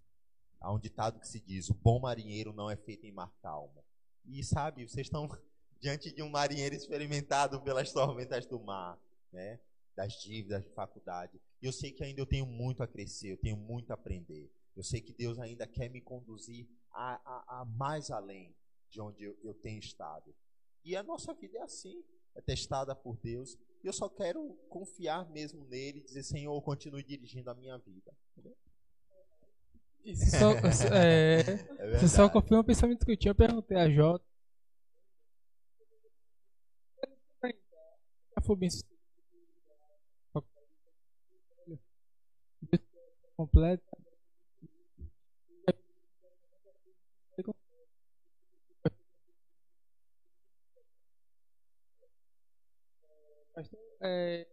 Há 0.57 0.71
um 0.71 0.79
ditado 0.79 1.19
que 1.19 1.27
se 1.27 1.41
diz: 1.41 1.69
o 1.69 1.73
bom 1.73 1.99
marinheiro 1.99 2.53
não 2.53 2.71
é 2.71 2.77
feito 2.77 3.05
em 3.05 3.11
mar 3.11 3.29
calmo. 3.41 3.83
E 4.25 4.41
sabe, 4.41 4.87
vocês 4.87 5.07
estão 5.07 5.27
diante 5.81 6.15
de 6.15 6.23
um 6.23 6.29
marinheiro 6.29 6.73
experimentado 6.73 7.61
pelas 7.61 7.91
tormentas 7.91 8.45
do 8.45 8.57
mar, 8.61 8.97
né? 9.33 9.59
das 9.97 10.13
dívidas 10.13 10.63
de 10.63 10.69
faculdade. 10.69 11.41
E 11.61 11.65
eu 11.65 11.73
sei 11.73 11.91
que 11.91 12.05
ainda 12.05 12.21
eu 12.21 12.25
tenho 12.25 12.45
muito 12.45 12.81
a 12.81 12.87
crescer, 12.87 13.33
eu 13.33 13.37
tenho 13.37 13.57
muito 13.57 13.91
a 13.91 13.95
aprender. 13.95 14.49
Eu 14.77 14.83
sei 14.83 15.01
que 15.01 15.11
Deus 15.11 15.39
ainda 15.39 15.67
quer 15.67 15.89
me 15.89 15.99
conduzir 15.99 16.69
a, 16.91 17.15
a, 17.15 17.61
a 17.61 17.65
mais 17.65 18.11
além 18.11 18.55
de 18.89 19.01
onde 19.01 19.23
eu, 19.23 19.35
eu, 19.43 19.53
tenho 19.53 19.79
estado. 19.79 20.33
E 20.87 20.95
a 20.95 21.03
nossa 21.03 21.33
vida 21.33 21.57
é 21.57 21.61
assim, 21.63 22.01
é 22.33 22.39
testada 22.39 22.95
por 22.95 23.17
Deus. 23.17 23.57
E 23.83 23.87
eu 23.87 23.91
só 23.91 24.07
quero 24.07 24.57
confiar 24.69 25.29
mesmo 25.29 25.65
nele 25.65 25.99
e 25.99 26.03
dizer, 26.03 26.23
Senhor, 26.23 26.61
continue 26.61 27.03
dirigindo 27.03 27.51
a 27.51 27.53
minha 27.53 27.77
vida. 27.77 28.15
Isso 30.05 30.31
só, 30.31 30.53
é, 30.95 31.41
é 31.77 31.97
você 31.99 32.07
só 32.07 32.29
confirma 32.29 32.61
o 32.61 32.63
pensamento 32.63 33.05
que 33.05 33.11
eu 33.11 33.17
tinha. 33.17 33.31
Eu 33.31 33.35
perguntei 33.35 33.75
a 33.75 33.89
Jota. 33.89 34.23
Já 43.43 44.06
É... 54.01 54.47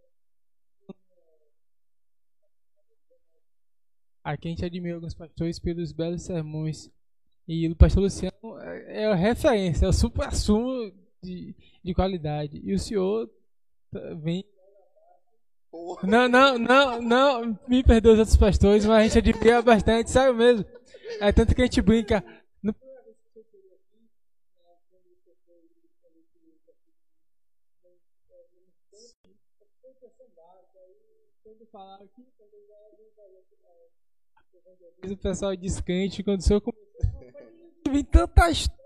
Aqui 4.22 4.48
a 4.48 4.50
gente 4.50 4.64
admira 4.64 4.94
alguns 4.94 5.14
pastores 5.14 5.58
pelos 5.58 5.92
belos 5.92 6.22
sermões. 6.22 6.90
E 7.46 7.68
o 7.68 7.76
pastor 7.76 8.04
Luciano 8.04 8.58
é, 8.60 9.02
é 9.02 9.06
a 9.06 9.14
referência, 9.14 9.84
é 9.84 9.88
o 9.88 9.92
supra-sumo 9.92 10.90
de, 11.22 11.54
de 11.84 11.94
qualidade. 11.94 12.60
E 12.64 12.72
o 12.72 12.78
senhor 12.78 13.30
vem 14.22 14.44
Porra. 15.74 16.08
Não, 16.08 16.28
não, 16.28 16.56
não, 16.56 17.02
não, 17.02 17.58
me 17.66 17.82
perdoe 17.82 18.12
os 18.12 18.18
outros 18.20 18.36
pastores, 18.36 18.86
mas 18.86 18.96
a 18.96 19.02
gente 19.02 19.18
admira 19.18 19.60
bastante, 19.60 20.08
sabe 20.08 20.38
mesmo? 20.38 20.64
É 21.20 21.32
tanto 21.32 21.52
que 21.52 21.62
a 21.62 21.64
gente 21.64 21.82
brinca. 21.82 22.24
No... 31.74 32.08
O 35.12 35.16
pessoal 35.16 35.56
descrente 35.56 36.22
quando 36.22 36.40
o 36.40 36.42
senhor 36.42 36.62
vem 37.90 38.04
tanta 38.04 38.50
história. 38.50 38.78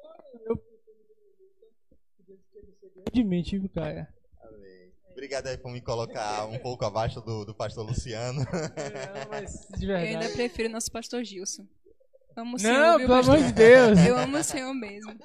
Eu... 0.46 0.58
De 3.12 3.22
mente, 3.22 3.58
viu, 3.58 3.68
cara? 3.68 4.08
Obrigado 5.12 5.48
aí 5.48 5.58
por 5.58 5.72
me 5.72 5.80
colocar 5.80 6.46
um 6.46 6.58
pouco 6.60 6.84
abaixo 6.84 7.20
do, 7.20 7.44
do 7.44 7.54
pastor 7.54 7.84
Luciano. 7.84 8.42
É, 8.42 9.26
mas 9.28 9.66
de 9.76 9.86
verdade. 9.86 10.12
Eu 10.12 10.20
ainda 10.20 10.32
prefiro 10.32 10.68
nosso 10.68 10.90
pastor 10.90 11.24
Gilson. 11.24 11.66
Amo 12.36 12.54
o 12.54 12.58
Senhor, 12.58 12.74
Não, 12.74 12.98
pelo 12.98 13.14
amor 13.14 13.38
de 13.38 13.52
Deus. 13.52 13.98
Eu 13.98 14.16
amo 14.16 14.38
o 14.38 14.44
Senhor 14.44 14.72
mesmo. 14.72 15.18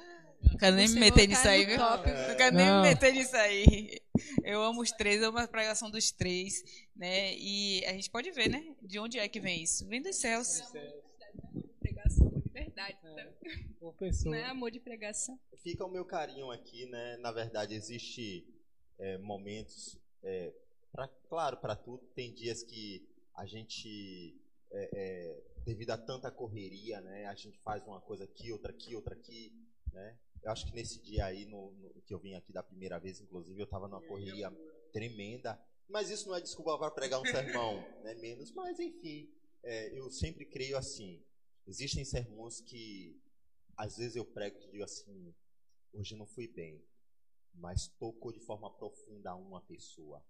Não 0.50 0.56
quero 0.58 0.76
nem 0.76 0.88
me 0.88 1.00
meter 1.00 1.26
nisso 1.28 1.48
aí, 1.48 1.64
viu? 1.64 1.78
Não 1.78 2.36
quero 2.36 2.56
nem 2.56 2.66
me 2.66 2.82
meter 2.82 3.12
nisso 3.12 3.36
aí. 3.36 4.00
Eu 4.42 4.62
amo 4.62 4.82
os 4.82 4.92
três, 4.92 5.20
eu 5.20 5.28
amo 5.28 5.38
a 5.38 5.48
pregação 5.48 5.90
dos 5.90 6.10
três, 6.12 6.62
né? 6.94 7.34
E 7.34 7.84
a 7.86 7.92
gente 7.92 8.10
pode 8.10 8.30
ver, 8.30 8.48
né? 8.48 8.74
De 8.82 8.98
onde 8.98 9.18
é 9.18 9.28
que 9.28 9.40
vem 9.40 9.62
isso? 9.62 9.86
Vem 9.86 10.00
dos 10.00 10.16
céus. 10.16 10.62
Pregação 11.80 12.28
de 12.28 12.48
verdade. 12.50 12.96
É. 13.02 13.32
Não 14.24 14.34
é 14.34 14.46
amor 14.46 14.70
de 14.70 14.80
pregação. 14.80 15.38
Fica 15.62 15.84
o 15.84 15.90
meu 15.90 16.04
carinho 16.04 16.50
aqui, 16.50 16.86
né? 16.86 17.16
Na 17.18 17.32
verdade, 17.32 17.74
existe 17.74 18.46
é, 18.98 19.18
momentos, 19.18 19.98
é, 20.22 20.52
pra, 20.92 21.08
claro, 21.28 21.56
para 21.56 21.76
tudo, 21.76 22.04
tem 22.14 22.32
dias 22.32 22.62
que 22.62 23.06
a 23.34 23.46
gente, 23.46 24.36
é, 24.70 24.90
é, 24.92 25.42
devido 25.64 25.90
a 25.90 25.98
tanta 25.98 26.30
correria, 26.30 27.00
né, 27.00 27.26
a 27.26 27.34
gente 27.34 27.58
faz 27.60 27.84
uma 27.86 28.00
coisa 28.00 28.24
aqui, 28.24 28.52
outra 28.52 28.70
aqui, 28.70 28.94
outra 28.94 29.14
aqui, 29.14 29.52
né? 29.92 30.16
Eu 30.44 30.52
acho 30.52 30.66
que 30.66 30.74
nesse 30.74 31.00
dia 31.00 31.24
aí, 31.24 31.46
no, 31.46 31.72
no 31.72 32.02
que 32.02 32.12
eu 32.12 32.18
vim 32.18 32.34
aqui 32.34 32.52
da 32.52 32.62
primeira 32.62 32.98
vez, 32.98 33.18
inclusive, 33.20 33.58
eu 33.58 33.64
estava 33.64 33.88
numa 33.88 34.02
correria 34.02 34.50
tremenda, 34.92 35.58
mas 35.88 36.10
isso 36.10 36.28
não 36.28 36.36
é 36.36 36.40
desculpa 36.40 36.78
para 36.78 36.90
pregar 36.90 37.20
um 37.20 37.24
sermão, 37.24 37.76
né, 38.04 38.14
menos, 38.14 38.52
mas 38.52 38.78
enfim, 38.78 39.28
é, 39.62 39.98
eu 39.98 40.10
sempre 40.10 40.44
creio 40.44 40.76
assim, 40.76 41.24
existem 41.66 42.04
sermões 42.04 42.60
que 42.60 43.18
às 43.76 43.96
vezes 43.96 44.16
eu 44.16 44.24
prego 44.24 44.58
e 44.60 44.70
digo 44.70 44.84
assim, 44.84 45.34
hoje 45.92 46.14
eu 46.14 46.18
não 46.18 46.26
fui 46.26 46.46
bem, 46.46 46.84
mas 47.54 47.88
tocou 47.98 48.30
de 48.32 48.40
forma 48.40 48.70
profunda 48.70 49.34
uma 49.34 49.60
pessoa. 49.62 50.22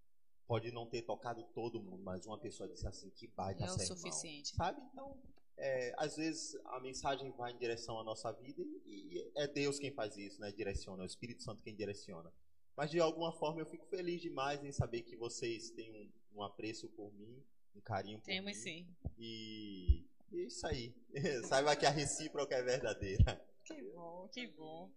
Pode 0.47 0.70
não 0.70 0.86
ter 0.86 1.03
tocado 1.03 1.43
todo 1.55 1.82
mundo, 1.82 2.03
mas 2.03 2.27
uma 2.27 2.39
pessoa 2.39 2.69
disse 2.69 2.86
assim, 2.86 3.11
que 3.11 3.27
baita 3.28 3.65
é 3.65 3.66
o 3.66 3.78
sermão. 3.78 3.97
suficiente. 3.97 4.55
Sabe? 4.55 4.81
Então, 4.93 5.19
é, 5.56 5.94
às 5.97 6.16
vezes 6.16 6.56
a 6.66 6.81
mensagem 6.81 7.31
vai 7.32 7.52
em 7.52 7.59
direção 7.59 7.98
à 7.98 8.05
nossa 8.05 8.32
vida 8.32 8.62
e, 8.86 9.31
é 9.36 9.47
Deus 9.47 9.78
quem 9.78 9.93
faz 9.93 10.16
isso, 10.16 10.40
né? 10.40 10.51
Direciona, 10.52 11.02
é 11.02 11.05
o 11.05 11.06
Espírito 11.06 11.43
Santo 11.43 11.62
quem 11.62 11.74
direciona. 11.74 12.32
Mas 12.76 12.90
de 12.90 12.98
alguma 12.98 13.32
forma 13.32 13.60
eu 13.60 13.66
fico 13.66 13.86
feliz 13.86 14.20
demais 14.20 14.62
em 14.64 14.72
saber 14.72 15.02
que 15.02 15.16
vocês 15.16 15.70
têm 15.70 15.93
um, 15.93 16.39
um 16.39 16.43
apreço 16.43 16.89
por 16.89 17.12
mim, 17.14 17.43
um 17.74 17.81
carinho 17.81 18.18
por 18.18 18.26
Temos 18.26 18.56
mim. 18.56 18.62
sim. 18.62 18.89
E, 19.16 20.05
e 20.32 20.40
é 20.40 20.44
isso 20.44 20.66
aí. 20.66 20.93
Saiba 21.48 21.76
que 21.76 21.86
a 21.86 21.90
recíproca 21.90 22.55
é 22.56 22.62
verdadeira. 22.62 23.40
Que 23.64 23.81
bom, 23.93 24.28
que 24.28 24.47
bom. 24.48 24.90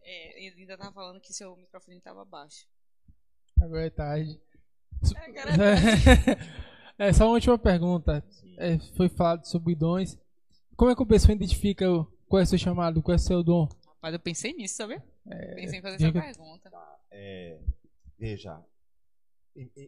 É, 0.00 0.46
ele 0.46 0.62
ainda 0.62 0.76
tava 0.76 0.92
falando 0.92 1.20
que 1.20 1.32
seu 1.32 1.54
microfone 1.56 1.98
estava 1.98 2.24
baixo. 2.24 2.66
Agora 3.60 3.86
é 3.86 3.90
tarde. 3.90 4.40
É, 5.16 5.30
é, 5.30 6.62
só 7.12 7.26
uma 7.26 7.34
última 7.34 7.58
pergunta. 7.58 8.24
É, 8.58 8.78
foi 8.96 9.08
falado 9.08 9.44
sobre 9.46 9.74
dons. 9.74 10.18
Como 10.76 10.90
é 10.90 10.96
que 10.96 11.02
a 11.02 11.06
pessoa 11.06 11.34
identifica 11.34 11.86
qual 12.28 12.40
é 12.40 12.42
o 12.44 12.46
seu 12.46 12.58
chamado, 12.58 13.02
qual 13.02 13.12
é 13.12 13.16
o 13.16 13.18
seu 13.18 13.42
dom? 13.42 13.68
Rapaz, 13.86 14.14
eu 14.14 14.20
pensei 14.20 14.52
nisso, 14.52 14.76
sabe? 14.76 15.02
É, 15.26 15.54
pensei 15.54 15.78
em 15.78 15.82
fazer 15.82 15.96
essa 15.96 16.12
pergunta. 16.12 16.70
Tá, 16.70 17.00
é, 17.10 17.60
veja, 18.18 18.64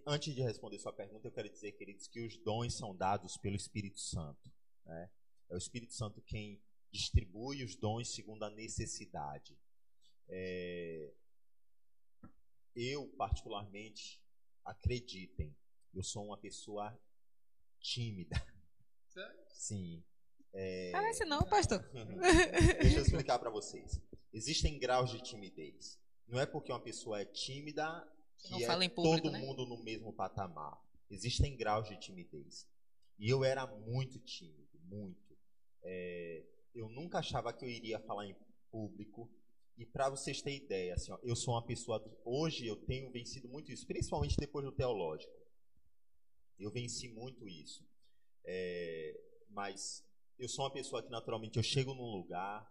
antes 0.07 0.35
de 0.35 0.43
responder 0.43 0.79
sua 0.79 0.93
pergunta, 0.93 1.27
eu 1.27 1.33
quero 1.33 1.49
dizer, 1.49 1.73
queridos, 1.73 2.07
que 2.07 2.25
os 2.25 2.37
dons 2.39 2.75
são 2.75 2.95
dados 2.95 3.37
pelo 3.37 3.57
Espírito 3.57 3.99
Santo. 3.99 4.53
Né? 4.85 5.11
É 5.51 5.55
o 5.55 5.59
Espírito 5.59 5.95
Santo 5.95 6.21
quem 6.23 6.61
distribui 6.93 7.65
os 7.65 7.75
dons 7.75 8.15
segundo 8.15 8.45
a 8.45 8.51
necessidade. 8.51 9.59
É, 10.29 11.13
eu, 12.77 13.09
particularmente, 13.17 14.23
acreditem, 14.65 15.57
eu 15.95 16.03
sou 16.03 16.25
uma 16.25 16.37
pessoa 16.37 16.99
tímida. 17.81 18.37
Sim. 19.49 20.03
É... 20.53 20.91
Parece 20.93 21.25
não, 21.25 21.43
pastor. 21.43 21.81
Deixa 22.81 22.99
eu 22.99 23.03
explicar 23.03 23.39
para 23.39 23.51
vocês. 23.51 24.01
Existem 24.33 24.79
graus 24.79 25.11
de 25.11 25.23
timidez. 25.23 25.99
Não 26.27 26.41
é 26.41 26.47
porque 26.47 26.73
uma 26.73 26.81
pessoa 26.81 27.21
é 27.21 27.25
tímida 27.25 28.07
que 28.39 28.51
Não 28.51 28.61
é 28.61 28.67
fala 28.67 28.85
em 28.85 28.89
público, 28.89 29.29
todo 29.29 29.33
né? 29.33 29.39
mundo 29.39 29.67
no 29.67 29.83
mesmo 29.83 30.13
patamar. 30.13 30.81
Existem 31.11 31.57
graus 31.57 31.89
de 31.89 31.97
timidez. 31.99 32.67
E 33.19 33.29
eu 33.29 33.45
era 33.45 33.67
muito 33.67 34.19
tímido, 34.19 34.79
muito. 34.85 35.37
É, 35.83 36.45
eu 36.75 36.89
nunca 36.89 37.19
achava 37.19 37.53
que 37.53 37.65
eu 37.65 37.69
iria 37.69 38.01
falar 38.01 38.27
em 38.27 38.37
público. 38.71 39.31
E 39.77 39.85
para 39.85 40.09
vocês 40.09 40.41
terem 40.41 40.59
ideia, 40.59 40.95
assim, 40.95 41.13
ó, 41.13 41.19
eu 41.23 41.35
sou 41.37 41.55
uma 41.55 41.65
pessoa. 41.65 42.03
Hoje 42.25 42.67
eu 42.67 42.77
tenho 42.77 43.11
vencido 43.11 43.49
muito 43.49 43.73
isso, 43.73 43.87
principalmente 43.87 44.37
depois 44.37 44.65
do 44.65 44.73
teológico. 44.73 45.33
Eu 46.59 46.71
venci 46.71 47.09
muito 47.09 47.49
isso. 47.49 47.87
É, 48.45 49.19
mas 49.49 50.05
eu 50.39 50.49
sou 50.49 50.65
uma 50.65 50.73
pessoa 50.73 51.03
que 51.03 51.11
naturalmente 51.11 51.57
eu 51.57 51.63
chego 51.63 51.95
num 51.95 52.11
lugar 52.11 52.71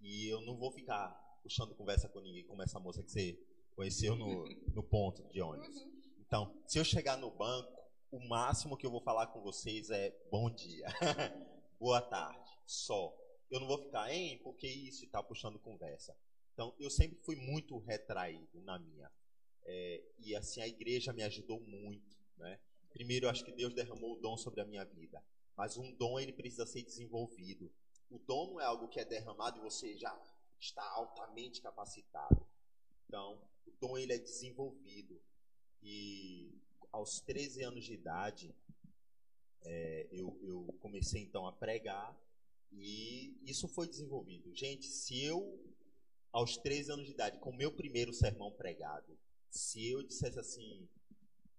e 0.00 0.26
eu 0.28 0.40
não 0.42 0.56
vou 0.56 0.72
ficar 0.72 1.10
puxando 1.42 1.74
conversa 1.74 2.08
com 2.08 2.20
ninguém, 2.20 2.44
como 2.44 2.62
essa 2.62 2.78
moça 2.78 3.02
que 3.02 3.10
você 3.10 3.38
conheceu 3.74 4.16
no, 4.16 4.44
no 4.74 4.82
ponto 4.82 5.22
de 5.28 5.40
ônibus. 5.40 5.86
Então, 6.20 6.62
se 6.66 6.78
eu 6.78 6.84
chegar 6.84 7.16
no 7.16 7.30
banco, 7.30 7.72
o 8.10 8.20
máximo 8.28 8.76
que 8.76 8.86
eu 8.86 8.90
vou 8.90 9.02
falar 9.02 9.26
com 9.28 9.40
vocês 9.42 9.90
é 9.90 10.10
bom 10.30 10.50
dia, 10.50 10.86
boa 11.78 12.00
tarde, 12.00 12.50
só. 12.66 13.14
Eu 13.50 13.60
não 13.60 13.66
vou 13.66 13.78
ficar, 13.78 14.10
hein, 14.12 14.40
porque 14.42 14.66
isso 14.66 15.04
e 15.04 15.08
puxando 15.24 15.58
conversa. 15.58 16.16
Então, 16.54 16.74
eu 16.78 16.90
sempre 16.90 17.18
fui 17.22 17.36
muito 17.36 17.76
retraído 17.78 18.60
na 18.62 18.78
minha. 18.78 19.10
É, 19.64 20.02
e 20.18 20.34
assim, 20.34 20.60
a 20.60 20.68
igreja 20.68 21.12
me 21.12 21.22
ajudou 21.22 21.60
muito, 21.60 22.16
né? 22.36 22.58
Primeiro, 22.92 23.26
eu 23.26 23.30
acho 23.30 23.44
que 23.44 23.52
Deus 23.52 23.74
derramou 23.74 24.14
o 24.14 24.20
dom 24.20 24.36
sobre 24.36 24.60
a 24.60 24.64
minha 24.64 24.84
vida. 24.84 25.22
Mas 25.56 25.76
um 25.76 25.92
dom, 25.92 26.18
ele 26.18 26.32
precisa 26.32 26.66
ser 26.66 26.82
desenvolvido. 26.82 27.70
O 28.10 28.18
dom 28.18 28.52
não 28.52 28.60
é 28.60 28.64
algo 28.64 28.88
que 28.88 29.00
é 29.00 29.04
derramado 29.04 29.58
e 29.58 29.62
você 29.62 29.96
já 29.96 30.16
está 30.58 30.82
altamente 30.90 31.60
capacitado. 31.60 32.46
Então, 33.06 33.40
o 33.66 33.70
dom, 33.80 33.98
ele 33.98 34.12
é 34.12 34.18
desenvolvido. 34.18 35.20
E 35.82 36.52
aos 36.92 37.20
13 37.20 37.64
anos 37.64 37.84
de 37.84 37.94
idade, 37.94 38.54
é, 39.64 40.08
eu, 40.12 40.38
eu 40.42 40.74
comecei 40.80 41.22
então 41.22 41.46
a 41.46 41.52
pregar 41.52 42.16
e 42.72 43.36
isso 43.42 43.68
foi 43.68 43.86
desenvolvido. 43.86 44.54
Gente, 44.54 44.86
se 44.86 45.22
eu, 45.22 45.60
aos 46.32 46.56
13 46.56 46.92
anos 46.92 47.06
de 47.06 47.12
idade, 47.12 47.38
com 47.38 47.50
o 47.50 47.56
meu 47.56 47.72
primeiro 47.72 48.12
sermão 48.12 48.50
pregado, 48.52 49.18
se 49.50 49.90
eu 49.90 50.02
dissesse 50.02 50.38
assim, 50.38 50.88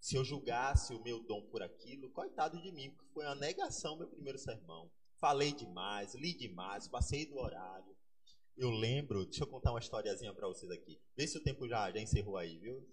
se 0.04 0.18
eu 0.18 0.26
julgasse 0.26 0.94
o 0.94 1.02
meu 1.02 1.24
dom 1.24 1.42
por 1.44 1.64
aquilo, 1.64 2.10
coitado 2.10 2.62
de 2.62 2.74
mim, 2.74 2.92
porque 2.92 3.10
foi 3.14 3.24
uma 3.24 3.36
negação 3.36 3.96
meu 3.98 4.06
primeiro 4.10 4.38
sermão. 4.38 4.92
Falei 5.18 5.54
demais, 5.54 6.14
li 6.14 6.34
demais, 6.34 6.90
passei 6.90 7.26
do 7.26 7.38
horário. 7.38 7.96
Eu 8.58 8.70
lembro, 8.70 9.24
deixa 9.24 9.44
eu 9.44 9.48
contar 9.48 9.72
uma 9.72 9.80
historiazinha 9.80 10.34
para 10.34 10.46
vocês 10.50 10.70
aqui. 10.74 11.00
Vê 11.16 11.26
se 11.26 11.38
o 11.38 11.42
tempo 11.42 11.66
já, 11.70 11.90
já 11.90 12.02
encerrou 12.02 12.36
aí, 12.36 12.60
viu? 12.60 12.86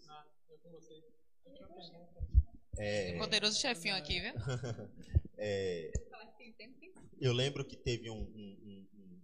É, 2.78 3.18
Poderoso 3.18 3.58
chefinho 3.58 3.96
aqui, 3.96 4.20
viu? 4.20 4.32
é, 5.36 5.90
eu 7.20 7.32
lembro 7.32 7.64
que 7.64 7.76
teve 7.76 8.08
um, 8.08 8.20
um- 8.22 8.58
um- 8.62 8.88
um- 8.94 9.20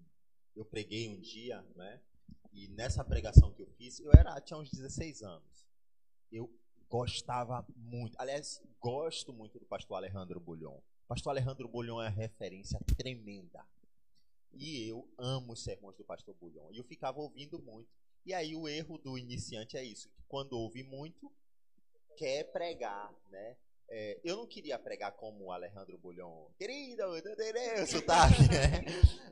eu 0.57 0.65
preguei 0.65 1.09
um 1.09 1.21
dia, 1.21 1.63
né? 1.77 2.03
E 2.53 2.67
nessa 2.67 3.05
pregação 3.05 3.55
que 3.55 3.63
eu 3.63 3.69
fiz, 3.79 4.01
eu 4.01 4.11
era 4.13 4.41
tinha 4.41 4.59
uns 4.59 4.71
16 4.73 5.23
anos. 5.23 5.65
Eu 6.33 6.53
gostava 6.89 7.67
muito, 7.77 8.17
aliás, 8.19 8.63
gosto 8.81 9.33
muito 9.33 9.59
do 9.59 9.67
pastor 9.67 9.97
Alejandro 9.97 10.41
Bulhon. 10.41 10.77
O 11.05 11.09
pastor 11.09 11.31
Alejandro 11.31 11.69
Bulhon 11.69 12.01
é 12.01 12.07
uma 12.07 12.11
referência 12.11 12.79
tremenda. 12.97 13.65
E 14.53 14.89
eu 14.89 15.09
amo 15.19 15.53
os 15.53 15.63
sermões 15.63 15.97
do 15.97 16.05
pastor 16.05 16.35
Bulhon. 16.35 16.69
E 16.73 16.79
eu 16.79 16.85
ficava 16.85 17.21
ouvindo 17.21 17.59
muito. 17.61 17.89
E 18.25 18.35
aí 18.35 18.57
o 18.57 18.69
erro 18.69 18.99
do 18.99 19.17
iniciante 19.17 19.77
é 19.77 19.85
isso, 19.85 20.09
que 20.09 20.23
quando 20.27 20.55
ouve 20.55 20.83
muito, 20.83 21.31
quer 22.17 22.45
pregar, 22.51 23.15
né? 23.31 23.57
É, 23.89 24.21
eu 24.25 24.37
não 24.37 24.49
queria 24.49 24.77
pregar 24.81 25.13
como 25.13 25.45
o 25.45 25.53
Alejandro 25.53 25.97
Bulhon, 25.97 26.51
querido, 26.59 27.03
eu 27.03 27.87
sotaque, 27.87 28.43
né? 28.51 28.85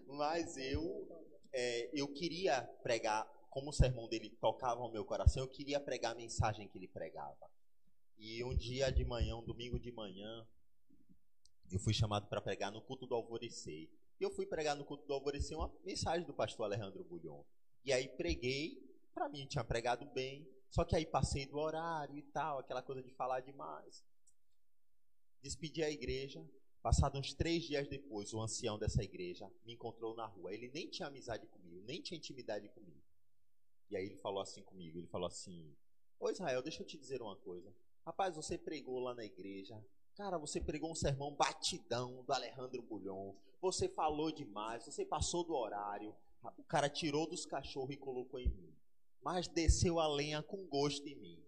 Mas 0.07 0.57
eu, 0.57 1.09
é, 1.53 1.91
eu 1.93 2.07
queria 2.07 2.63
pregar, 2.85 3.27
como 3.55 3.71
o 3.71 3.73
sermão 3.73 4.09
dele 4.09 4.31
tocava 4.41 4.81
ao 4.81 4.91
meu 4.91 5.05
coração, 5.05 5.45
eu 5.45 5.49
queria 5.49 5.79
pregar 5.79 6.11
a 6.11 6.17
mensagem 6.17 6.67
que 6.67 6.77
ele 6.77 6.89
pregava. 6.89 7.49
E 8.19 8.43
um 8.43 8.53
dia 8.53 8.91
de 8.91 9.05
manhã, 9.05 9.37
um 9.37 9.45
domingo 9.45 9.79
de 9.79 9.93
manhã, 9.93 10.45
eu 11.71 11.79
fui 11.79 11.95
chamado 11.95 12.27
para 12.27 12.41
pregar 12.41 12.73
no 12.73 12.83
culto 12.83 13.07
do 13.07 13.15
alvorecer. 13.15 13.89
E 14.19 14.25
eu 14.25 14.31
fui 14.33 14.45
pregar 14.45 14.75
no 14.75 14.85
culto 14.85 15.07
do 15.07 15.15
alvorecer 15.15 15.57
uma 15.57 15.73
mensagem 15.85 16.27
do 16.27 16.35
pastor 16.35 16.65
Alejandro 16.65 17.05
Bulhon. 17.05 17.45
E 17.85 17.93
aí 17.93 18.09
preguei, 18.09 18.77
para 19.15 19.29
mim 19.29 19.47
tinha 19.47 19.63
pregado 19.63 20.05
bem, 20.07 20.49
só 20.69 20.85
que 20.85 20.97
aí 20.97 21.07
passei 21.07 21.47
do 21.47 21.57
horário 21.57 22.19
e 22.19 22.23
tal, 22.23 22.59
aquela 22.59 22.83
coisa 22.83 23.05
de 23.05 23.11
falar 23.13 23.39
demais. 23.39 24.05
Despedi 25.41 25.81
a 25.85 25.91
igreja. 25.91 26.45
Passados 26.83 27.21
uns 27.21 27.33
três 27.33 27.63
dias 27.63 27.89
depois, 27.89 28.35
o 28.35 28.43
ancião 28.43 28.77
dessa 28.77 29.03
igreja 29.03 29.49
me 29.65 29.75
encontrou 29.75 30.13
na 30.17 30.27
rua. 30.27 30.53
Ele 30.53 30.69
nem 30.69 30.91
tinha 30.91 31.07
amizade 31.07 31.47
comigo, 31.47 31.81
nem 31.87 32.03
tinha 32.03 32.19
intimidade 32.19 32.69
comigo. 32.71 32.94
E 33.91 33.97
aí 33.97 34.05
ele 34.07 34.17
falou 34.17 34.41
assim 34.41 34.63
comigo, 34.63 34.99
ele 34.99 35.07
falou 35.07 35.27
assim, 35.27 35.75
Ô 36.19 36.31
Israel, 36.31 36.63
deixa 36.63 36.83
eu 36.83 36.87
te 36.87 36.97
dizer 36.97 37.21
uma 37.21 37.37
coisa. 37.37 37.73
Rapaz, 38.05 38.35
você 38.37 38.57
pregou 38.57 38.99
lá 39.01 39.15
na 39.15 39.25
igreja. 39.25 39.83
Cara, 40.15 40.39
você 40.39 40.61
pregou 40.61 40.91
um 40.91 40.95
sermão 40.95 41.35
batidão 41.35 42.23
do 42.25 42.33
Alejandro 42.33 42.81
Bulhon. 42.83 43.35
Você 43.61 43.89
falou 43.89 44.31
demais, 44.31 44.85
você 44.85 45.05
passou 45.05 45.45
do 45.45 45.55
horário. 45.55 46.15
O 46.57 46.63
cara 46.65 46.89
tirou 46.89 47.29
dos 47.29 47.45
cachorros 47.45 47.91
e 47.95 47.97
colocou 47.97 48.39
em 48.39 48.49
mim. 48.49 48.75
Mas 49.23 49.49
desceu 49.49 49.99
a 49.99 50.07
lenha 50.07 50.43
com 50.43 50.67
gosto 50.67 51.07
em 51.09 51.17
mim. 51.17 51.43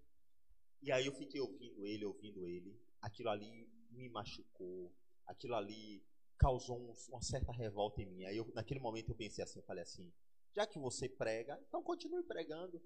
E 0.82 0.90
aí 0.90 1.06
eu 1.06 1.12
fiquei 1.12 1.40
ouvindo 1.40 1.84
ele, 1.86 2.04
ouvindo 2.04 2.46
ele. 2.46 2.78
Aquilo 3.00 3.28
ali 3.30 3.68
me 3.90 4.08
machucou. 4.08 4.92
Aquilo 5.26 5.54
ali 5.54 6.02
causou 6.38 6.78
um- 6.78 6.94
uma 7.10 7.22
certa 7.22 7.52
revolta 7.52 8.02
em 8.02 8.06
mim. 8.06 8.24
Aí 8.24 8.36
eu, 8.36 8.50
naquele 8.54 8.80
momento 8.80 9.10
eu 9.10 9.14
pensei 9.16 9.44
assim, 9.44 9.58
eu 9.58 9.64
falei 9.64 9.82
assim, 9.82 10.12
já 10.56 10.66
que 10.66 10.78
você 10.78 11.06
prega, 11.06 11.62
então 11.68 11.82
continue 11.82 12.22
pregando. 12.22 12.82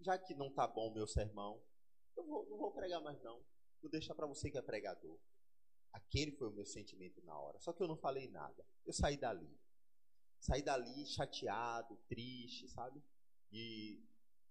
Já 0.00 0.16
que 0.16 0.34
não 0.34 0.52
tá 0.52 0.68
bom 0.68 0.94
meu 0.94 1.06
sermão, 1.06 1.60
eu 2.16 2.24
vou, 2.24 2.48
não 2.48 2.56
vou 2.56 2.70
pregar 2.70 3.02
mais 3.02 3.20
não. 3.22 3.42
Vou 3.80 3.90
deixar 3.90 4.14
para 4.14 4.26
você 4.26 4.48
que 4.48 4.56
é 4.56 4.62
pregador. 4.62 5.18
Aquele 5.92 6.30
foi 6.32 6.48
o 6.48 6.52
meu 6.52 6.64
sentimento 6.64 7.20
na 7.24 7.36
hora. 7.36 7.58
Só 7.58 7.72
que 7.72 7.82
eu 7.82 7.88
não 7.88 7.96
falei 7.96 8.28
nada. 8.28 8.64
Eu 8.86 8.92
saí 8.92 9.16
dali. 9.16 9.50
Saí 10.38 10.62
dali 10.62 11.04
chateado, 11.06 11.96
triste, 12.08 12.68
sabe? 12.68 13.02
E 13.50 14.00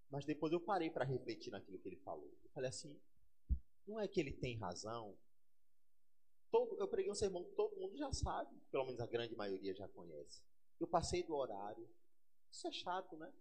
mas 0.09 0.25
depois 0.25 0.51
eu 0.51 0.59
parei 0.59 0.89
para 0.89 1.05
refletir 1.05 1.51
naquilo 1.51 1.79
que 1.79 1.87
ele 1.87 2.01
falou. 2.01 2.37
Eu 2.43 2.49
falei 2.49 2.67
assim, 2.69 2.99
não 3.87 3.97
é 3.97 4.09
que 4.09 4.19
ele 4.19 4.33
tem 4.33 4.57
razão. 4.57 5.17
Todo, 6.51 6.77
eu 6.77 6.87
preguei 6.89 7.09
um 7.09 7.15
sermão 7.15 7.45
que 7.45 7.55
todo 7.55 7.77
mundo 7.77 7.97
já 7.97 8.11
sabe, 8.11 8.53
pelo 8.69 8.85
menos 8.85 8.99
a 8.99 9.07
grande 9.07 9.33
maioria 9.37 9.73
já 9.73 9.87
conhece. 9.87 10.43
Eu 10.81 10.87
passei 10.87 11.21
do 11.21 11.35
horário. 11.35 11.87
Isso 12.49 12.67
é 12.67 12.71
chato, 12.71 13.15
né? 13.15 13.31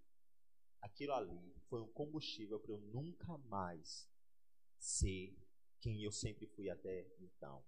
Aquilo 0.82 1.14
ali 1.14 1.54
foi 1.70 1.80
um 1.80 1.88
combustível 1.88 2.60
para 2.60 2.72
eu 2.72 2.78
nunca 2.78 3.38
mais 3.38 4.06
ser 4.78 5.34
quem 5.80 6.04
eu 6.04 6.12
sempre 6.12 6.46
fui 6.46 6.68
até 6.68 7.10
então. 7.18 7.64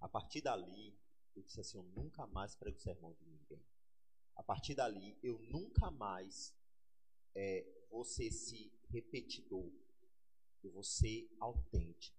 A 0.00 0.08
partir 0.08 0.40
dali, 0.40 0.98
eu 1.36 1.44
disse 1.44 1.60
assim: 1.60 1.76
eu 1.76 1.84
nunca 1.94 2.26
mais 2.26 2.56
prego 2.56 2.76
sermão 2.80 3.12
de 3.14 3.24
ninguém. 3.24 3.64
A 4.34 4.42
partir 4.42 4.74
dali, 4.74 5.16
eu 5.22 5.38
nunca 5.42 5.88
mais 5.88 6.52
é, 7.36 7.64
vou 7.88 8.04
ser 8.04 8.24
esse 8.24 8.72
repetidor. 8.88 9.70
Eu 10.60 10.72
vou 10.72 10.82
ser 10.82 11.32
autêntico. 11.38 12.18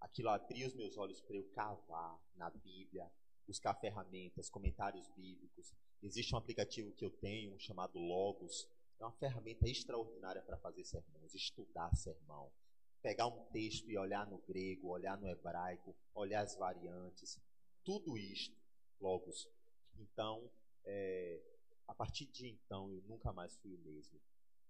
Aquilo 0.00 0.30
abriu 0.30 0.66
os 0.66 0.74
meus 0.74 0.96
olhos 0.96 1.20
para 1.20 1.36
eu 1.36 1.44
cavar 1.50 2.18
na 2.36 2.48
Bíblia, 2.48 3.12
buscar 3.48 3.74
ferramentas, 3.74 4.50
comentários 4.50 5.08
bíblicos. 5.16 5.72
Existe 6.02 6.34
um 6.34 6.38
aplicativo 6.38 6.92
que 6.92 7.04
eu 7.04 7.10
tenho 7.10 7.58
chamado 7.58 7.98
Logos. 7.98 8.68
É 9.00 9.04
uma 9.04 9.12
ferramenta 9.12 9.66
extraordinária 9.66 10.42
para 10.42 10.58
fazer 10.58 10.84
sermões, 10.84 11.34
estudar 11.34 11.96
sermão. 11.96 12.52
Pegar 13.00 13.26
um 13.26 13.44
texto 13.46 13.88
e 13.90 13.96
olhar 13.96 14.26
no 14.26 14.38
grego, 14.38 14.88
olhar 14.88 15.16
no 15.18 15.26
hebraico, 15.26 15.96
olhar 16.14 16.42
as 16.42 16.54
variantes. 16.56 17.40
Tudo 17.82 18.18
isto, 18.18 18.54
Logos. 19.00 19.48
Então, 19.98 20.50
é, 20.84 21.40
a 21.86 21.94
partir 21.94 22.26
de 22.26 22.48
então, 22.48 22.92
eu 22.92 23.02
nunca 23.04 23.32
mais 23.32 23.56
fui 23.56 23.74
o 23.74 23.78
mesmo. 23.78 24.20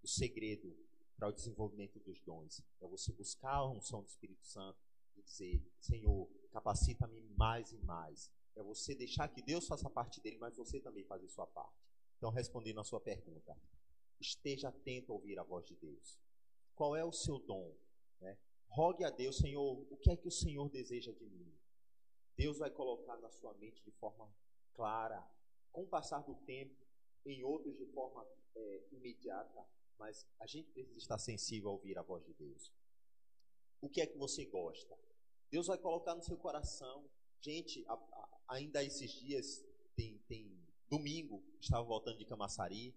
O 0.02 0.06
segredo 0.06 0.76
para 1.16 1.28
o 1.28 1.32
desenvolvimento 1.32 1.98
dos 1.98 2.20
dons 2.20 2.62
é 2.80 2.86
você 2.86 3.12
buscar 3.12 3.55
a 3.55 3.68
unção 3.68 4.02
do 4.02 4.09
Espírito 4.09 4.46
Santo 4.46 4.78
e 5.16 5.22
dizer: 5.22 5.60
Senhor, 5.80 6.28
capacita-me 6.52 7.20
mais 7.36 7.72
e 7.72 7.78
mais. 7.78 8.30
É 8.59 8.62
você 8.62 8.94
deixar 8.94 9.28
que 9.28 9.40
Deus 9.40 9.66
faça 9.66 9.89
parte 9.89 10.20
dele, 10.20 10.36
mas 10.39 10.56
você 10.56 10.80
também 10.80 11.05
fazer 11.05 11.28
sua 11.28 11.47
parte. 11.47 11.78
Então, 12.16 12.30
respondendo 12.30 12.80
a 12.80 12.85
sua 12.85 13.01
pergunta, 13.01 13.56
esteja 14.20 14.68
atento 14.68 15.12
a 15.12 15.14
ouvir 15.14 15.39
a 15.39 15.44
voz 15.44 15.64
de 15.64 15.76
Deus. 15.76 16.18
Qual 16.74 16.97
é 16.97 17.05
o 17.05 17.12
seu 17.12 17.39
dom? 17.39 17.72
Né? 18.20 18.36
Rogue 18.68 19.05
a 19.05 19.10
Deus, 19.10 19.36
Senhor, 19.36 19.86
o 19.90 19.97
que 19.97 20.10
é 20.10 20.16
que 20.16 20.26
o 20.26 20.32
Senhor 20.32 20.68
deseja 20.68 21.12
de 21.12 21.24
mim? 21.24 21.55
Deus 22.36 22.59
vai 22.59 22.70
colocar 22.70 23.16
na 23.18 23.30
sua 23.30 23.55
mente 23.55 23.82
de 23.85 23.93
forma 23.93 24.28
clara, 24.74 25.24
com 25.72 25.82
o 25.82 25.89
passar 25.89 26.22
do 26.22 26.35
tempo, 26.35 26.74
em 27.24 27.44
outros 27.44 27.76
de 27.76 27.86
forma 27.86 28.26
é, 28.55 28.82
imediata, 28.93 29.64
mas 29.98 30.26
a 30.39 30.47
gente 30.47 30.70
precisa 30.70 30.98
estar 30.98 31.18
sensível 31.18 31.70
a 31.70 31.72
ouvir 31.72 31.98
a 31.98 32.02
voz 32.02 32.24
de 32.24 32.32
Deus. 32.35 32.72
O 33.80 33.89
que 33.89 34.01
é 34.01 34.06
que 34.06 34.16
você 34.16 34.44
gosta? 34.47 34.98
Deus 35.51 35.66
vai 35.66 35.78
colocar 35.78 36.14
no 36.14 36.22
seu 36.22 36.36
coração. 36.36 37.09
Gente, 37.40 37.85
a, 37.86 37.94
a, 37.94 38.44
ainda 38.48 38.82
esses 38.82 39.10
dias, 39.12 39.65
tem, 39.94 40.19
tem 40.28 40.59
domingo, 40.89 41.43
estava 41.60 41.85
voltando 41.85 42.19
de 42.19 42.24
Camaçari, 42.24 42.94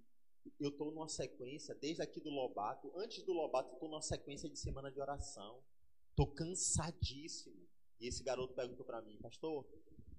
eu 0.60 0.70
estou 0.70 0.92
numa 0.92 1.08
sequência, 1.08 1.76
desde 1.76 2.02
aqui 2.02 2.20
do 2.20 2.30
Lobato, 2.30 2.92
antes 2.96 3.24
do 3.24 3.34
Lobato, 3.34 3.74
estou 3.74 3.90
numa 3.90 4.02
sequência 4.02 4.50
de 4.50 4.58
semana 4.58 4.92
de 4.92 5.00
oração. 5.00 5.62
Estou 6.10 6.28
cansadíssimo. 6.28 7.68
E 8.00 8.08
esse 8.08 8.24
garoto 8.24 8.54
perguntou 8.54 8.86
para 8.86 9.02
mim, 9.02 9.18
pastor, 9.18 9.66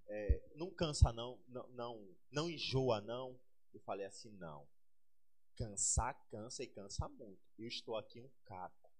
é, 0.06 0.42
não 0.54 0.70
cansa 0.70 1.12
não, 1.12 1.38
não, 1.48 1.68
não, 1.68 2.08
não 2.30 2.50
enjoa 2.50 3.00
não? 3.00 3.38
Eu 3.72 3.80
falei 3.80 4.06
assim, 4.06 4.30
não. 4.32 4.66
Cansar, 5.56 6.14
cansa 6.30 6.62
e 6.62 6.66
cansa 6.66 7.08
muito. 7.08 7.42
Eu 7.58 7.66
estou 7.66 7.96
aqui 7.96 8.20
um 8.20 8.30
caco, 8.44 8.90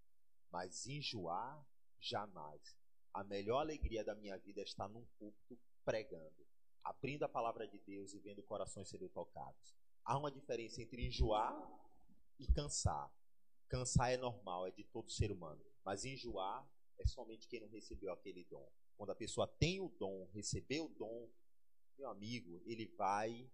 mas 0.50 0.86
enjoar, 0.86 1.64
jamais. 2.00 2.76
A 3.12 3.22
melhor 3.24 3.60
alegria 3.60 4.02
da 4.02 4.14
minha 4.14 4.38
vida 4.38 4.60
é 4.60 4.64
estar 4.64 4.88
num 4.88 5.04
púlpito 5.18 5.58
pregando, 5.84 6.46
abrindo 6.82 7.24
a 7.24 7.28
palavra 7.28 7.66
de 7.68 7.78
Deus 7.80 8.14
e 8.14 8.18
vendo 8.18 8.42
corações 8.42 8.88
serem 8.88 9.08
tocados. 9.08 9.74
Há 10.04 10.16
uma 10.16 10.30
diferença 10.30 10.80
entre 10.80 11.06
enjoar 11.06 11.54
e 12.38 12.46
cansar. 12.46 13.12
Cansar 13.68 14.12
é 14.12 14.16
normal, 14.16 14.66
é 14.66 14.70
de 14.70 14.84
todo 14.84 15.10
ser 15.10 15.30
humano. 15.30 15.62
Mas 15.84 16.04
enjoar 16.04 16.66
é 16.98 17.06
somente 17.06 17.46
quem 17.48 17.60
não 17.60 17.68
recebeu 17.68 18.12
aquele 18.12 18.44
dom. 18.44 18.68
Quando 18.96 19.10
a 19.10 19.14
pessoa 19.14 19.46
tem 19.46 19.80
o 19.80 19.88
dom, 19.88 20.28
recebeu 20.32 20.86
o 20.86 20.88
dom, 20.88 21.28
meu 21.98 22.08
amigo, 22.08 22.62
ele 22.64 22.86
vai 22.96 23.50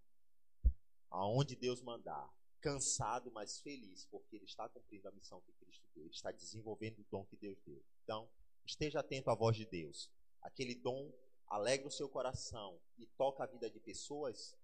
aonde 1.09 1.55
Deus 1.55 1.81
mandar. 1.81 2.31
Cansado, 2.61 3.31
mas 3.31 3.59
feliz, 3.59 4.05
porque 4.05 4.35
ele 4.35 4.45
está 4.45 4.67
cumprindo 4.67 5.07
a 5.07 5.11
missão 5.11 5.41
que 5.41 5.53
Cristo 5.53 5.87
deu. 5.95 6.03
Ele 6.03 6.13
está 6.13 6.31
desenvolvendo 6.31 6.99
o 6.99 7.05
dom 7.09 7.25
que 7.25 7.37
Deus 7.37 7.57
deu. 7.61 7.81
Então, 8.03 8.29
esteja 8.69 8.99
atento 8.99 9.29
à 9.29 9.35
voz 9.35 9.57
de 9.57 9.65
Deus. 9.65 10.09
Aquele 10.41 10.75
dom 10.75 11.11
alegra 11.47 11.87
o 11.87 11.91
seu 11.91 12.07
coração 12.07 12.79
e 12.97 13.05
toca 13.05 13.43
a 13.43 13.47
vida 13.47 13.69
de 13.69 13.79
pessoas, 13.79 14.55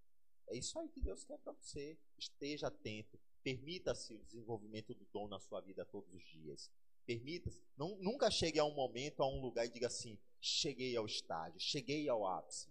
é 0.48 0.58
isso 0.58 0.78
aí 0.80 0.88
que 0.90 1.02
Deus 1.02 1.26
quer 1.26 1.38
para 1.40 1.54
você. 1.54 1.98
Esteja 2.18 2.68
atento. 2.68 3.20
Permita-se 3.44 4.14
o 4.14 4.24
desenvolvimento 4.26 4.94
do 4.94 5.06
dom 5.06 5.28
na 5.28 5.40
sua 5.40 5.62
vida 5.62 5.86
todos 5.86 6.14
os 6.14 6.24
dias. 6.24 6.72
Permita-se. 7.06 7.62
Nunca 7.78 8.30
chegue 8.32 8.60
a 8.60 8.66
um 8.66 8.74
momento, 8.74 9.22
a 9.22 9.28
um 9.28 9.42
lugar 9.42 9.66
e 9.66 9.70
diga 9.70 9.88
assim: 9.88 10.18
cheguei 10.40 10.96
ao 10.96 11.06
estágio, 11.06 11.60
cheguei 11.60 12.08
ao 12.10 12.26
ápice. 12.26 12.68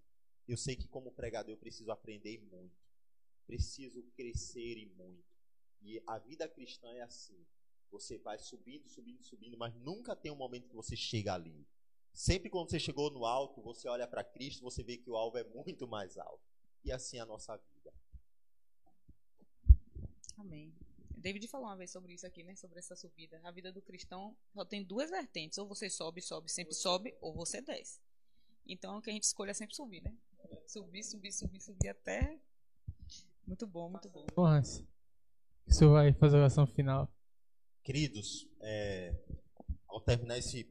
Eu 0.47 0.57
sei 0.57 0.77
que, 0.77 0.87
como 0.89 1.13
pregador, 1.13 1.53
eu 1.53 1.57
preciso 1.59 1.91
aprender 1.91 2.41
muito. 2.51 2.77
Preciso 3.47 4.03
crescer 4.17 4.79
e 4.79 4.87
muito. 4.87 5.25
E 5.83 6.03
a 6.07 6.19
vida 6.19 6.49
cristã 6.49 6.93
é 6.95 7.03
assim. 7.03 7.47
Você 7.95 8.19
vai 8.19 8.37
subindo, 8.39 8.89
subindo, 8.89 9.23
subindo, 9.23 9.57
mas 9.57 9.73
nunca 9.77 10.17
tem 10.17 10.33
um 10.33 10.37
momento 10.37 10.69
que 10.69 10.75
você 10.75 10.97
chega 10.97 11.33
ali. 11.33 11.65
Sempre 12.13 12.51
quando 12.51 12.69
você 12.69 12.81
chegou 12.81 13.09
no 13.09 13.25
alto, 13.25 13.63
você 13.63 13.89
olha 13.89 14.07
para 14.07 14.25
Cristo, 14.25 14.63
você 14.63 14.83
vê 14.83 14.97
que 14.97 15.09
o 15.09 15.17
alvo 15.17 15.39
é 15.39 15.45
muito 15.45 15.87
mais 15.87 16.19
alto 16.19 16.43
e 16.85 16.91
assim 16.91 17.21
a 17.21 17.25
nossa 17.25 17.57
vida. 17.57 17.93
Amém. 20.37 20.75
David 21.17 21.47
falou 21.47 21.69
uma 21.69 21.77
vez 21.77 21.93
sobre 21.93 22.13
isso 22.13 22.27
aqui, 22.27 22.43
né? 22.43 22.57
Sobre 22.57 22.81
essa 22.81 22.97
subida. 22.97 23.41
A 23.45 23.53
vida 23.53 23.73
do 23.73 23.81
cristão 23.81 24.37
só 24.53 24.65
tem 24.65 24.85
duas 24.85 25.09
vertentes. 25.09 25.57
Ou 25.57 25.67
você 25.67 25.89
sobe, 25.89 26.21
sobe, 26.21 26.51
sempre 26.51 26.75
sobe, 26.75 27.17
ou 27.21 27.33
você 27.33 27.63
desce. 27.63 28.01
Então, 28.67 28.99
o 28.99 29.01
que 29.01 29.09
a 29.09 29.13
gente 29.13 29.23
escolhe 29.23 29.53
é 29.53 29.55
sempre 29.55 29.77
subir, 29.77 30.03
né? 30.03 30.13
Subir, 30.67 31.05
subir, 31.05 31.33
subir, 31.33 31.61
subir 31.61 31.89
até. 31.89 32.39
Muito 33.47 33.67
bom, 33.67 33.89
muito 33.89 34.09
bom. 34.11 34.27
Bom, 34.35 34.45
Hans, 34.45 34.85
o 35.67 35.73
senhor 35.73 35.93
vai 35.93 36.13
fazer 36.13 36.37
a 36.37 36.41
oração 36.41 36.67
final. 36.67 37.09
Queridos, 37.85 38.49
é, 38.63 39.15
ao 39.87 40.01
terminar 40.01 40.39
esse, 40.39 40.65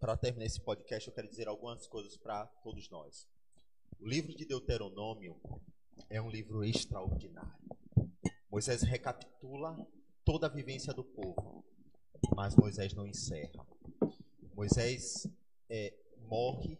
para 0.00 0.16
terminar 0.16 0.44
esse 0.44 0.60
podcast, 0.60 1.06
eu 1.06 1.14
quero 1.14 1.28
dizer 1.28 1.46
algumas 1.46 1.86
coisas 1.86 2.16
para 2.16 2.46
todos 2.64 2.90
nós. 2.90 3.28
O 4.00 4.08
livro 4.08 4.34
de 4.34 4.44
Deuteronômio 4.44 5.40
é 6.10 6.20
um 6.20 6.28
livro 6.28 6.64
extraordinário. 6.64 7.54
Moisés 8.50 8.82
recapitula 8.82 9.78
toda 10.24 10.48
a 10.48 10.50
vivência 10.50 10.92
do 10.92 11.04
povo, 11.04 11.64
mas 12.34 12.56
Moisés 12.56 12.92
não 12.92 13.06
encerra. 13.06 13.64
Moisés 14.52 15.28
é, 15.70 15.94
morre 16.26 16.76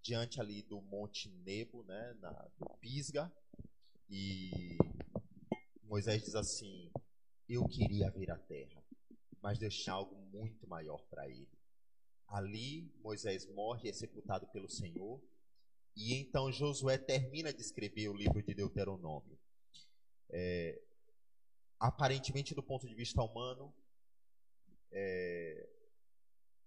diante 0.00 0.40
ali 0.40 0.62
do 0.62 0.80
Monte 0.80 1.28
Nebo, 1.44 1.82
né, 1.82 2.16
na, 2.18 2.30
do 2.58 2.66
Pisga, 2.80 3.30
e 4.08 4.78
Moisés 5.82 6.22
diz 6.24 6.34
assim: 6.34 6.90
Eu 7.46 7.68
queria 7.68 8.10
ver 8.10 8.30
a 8.30 8.38
terra, 8.38 8.81
mas 9.42 9.58
tinha 9.58 9.94
algo 9.94 10.14
muito 10.30 10.66
maior 10.68 11.04
para 11.10 11.28
ele. 11.28 11.48
Ali 12.28 12.90
Moisés 13.02 13.46
morre, 13.46 13.90
é 13.90 13.92
sepultado 13.92 14.46
pelo 14.48 14.68
Senhor, 14.68 15.20
e 15.94 16.14
então 16.14 16.50
Josué 16.50 16.96
termina 16.96 17.52
de 17.52 17.60
escrever 17.60 18.08
o 18.08 18.14
livro 18.14 18.42
de 18.42 18.54
Deuteronômio. 18.54 19.38
É, 20.30 20.80
aparentemente, 21.78 22.54
do 22.54 22.62
ponto 22.62 22.88
de 22.88 22.94
vista 22.94 23.22
humano, 23.22 23.74
é, 24.90 25.68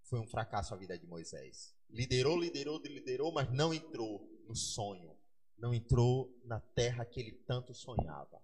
foi 0.04 0.20
um 0.20 0.28
fracasso 0.28 0.74
a 0.74 0.78
vida 0.78 0.98
de 0.98 1.08
Moisés. 1.08 1.76
Liderou, 1.90 2.40
liderou, 2.40 2.80
liderou, 2.84 3.32
mas 3.32 3.52
não 3.52 3.74
entrou 3.74 4.28
no 4.48 4.56
sonho. 4.56 5.18
Não 5.58 5.74
entrou 5.74 6.38
na 6.44 6.60
terra 6.60 7.06
que 7.06 7.20
ele 7.20 7.32
tanto 7.32 7.74
sonhava. 7.74 8.42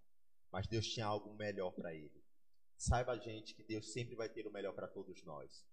Mas 0.52 0.68
Deus 0.68 0.88
tinha 0.88 1.06
algo 1.06 1.34
melhor 1.36 1.72
para 1.72 1.94
ele. 1.94 2.21
Saiba, 2.82 3.16
gente, 3.20 3.54
que 3.54 3.62
Deus 3.62 3.92
sempre 3.92 4.16
vai 4.16 4.28
ter 4.28 4.48
o 4.48 4.52
melhor 4.52 4.74
para 4.74 4.88
todos 4.88 5.24
nós. 5.24 5.64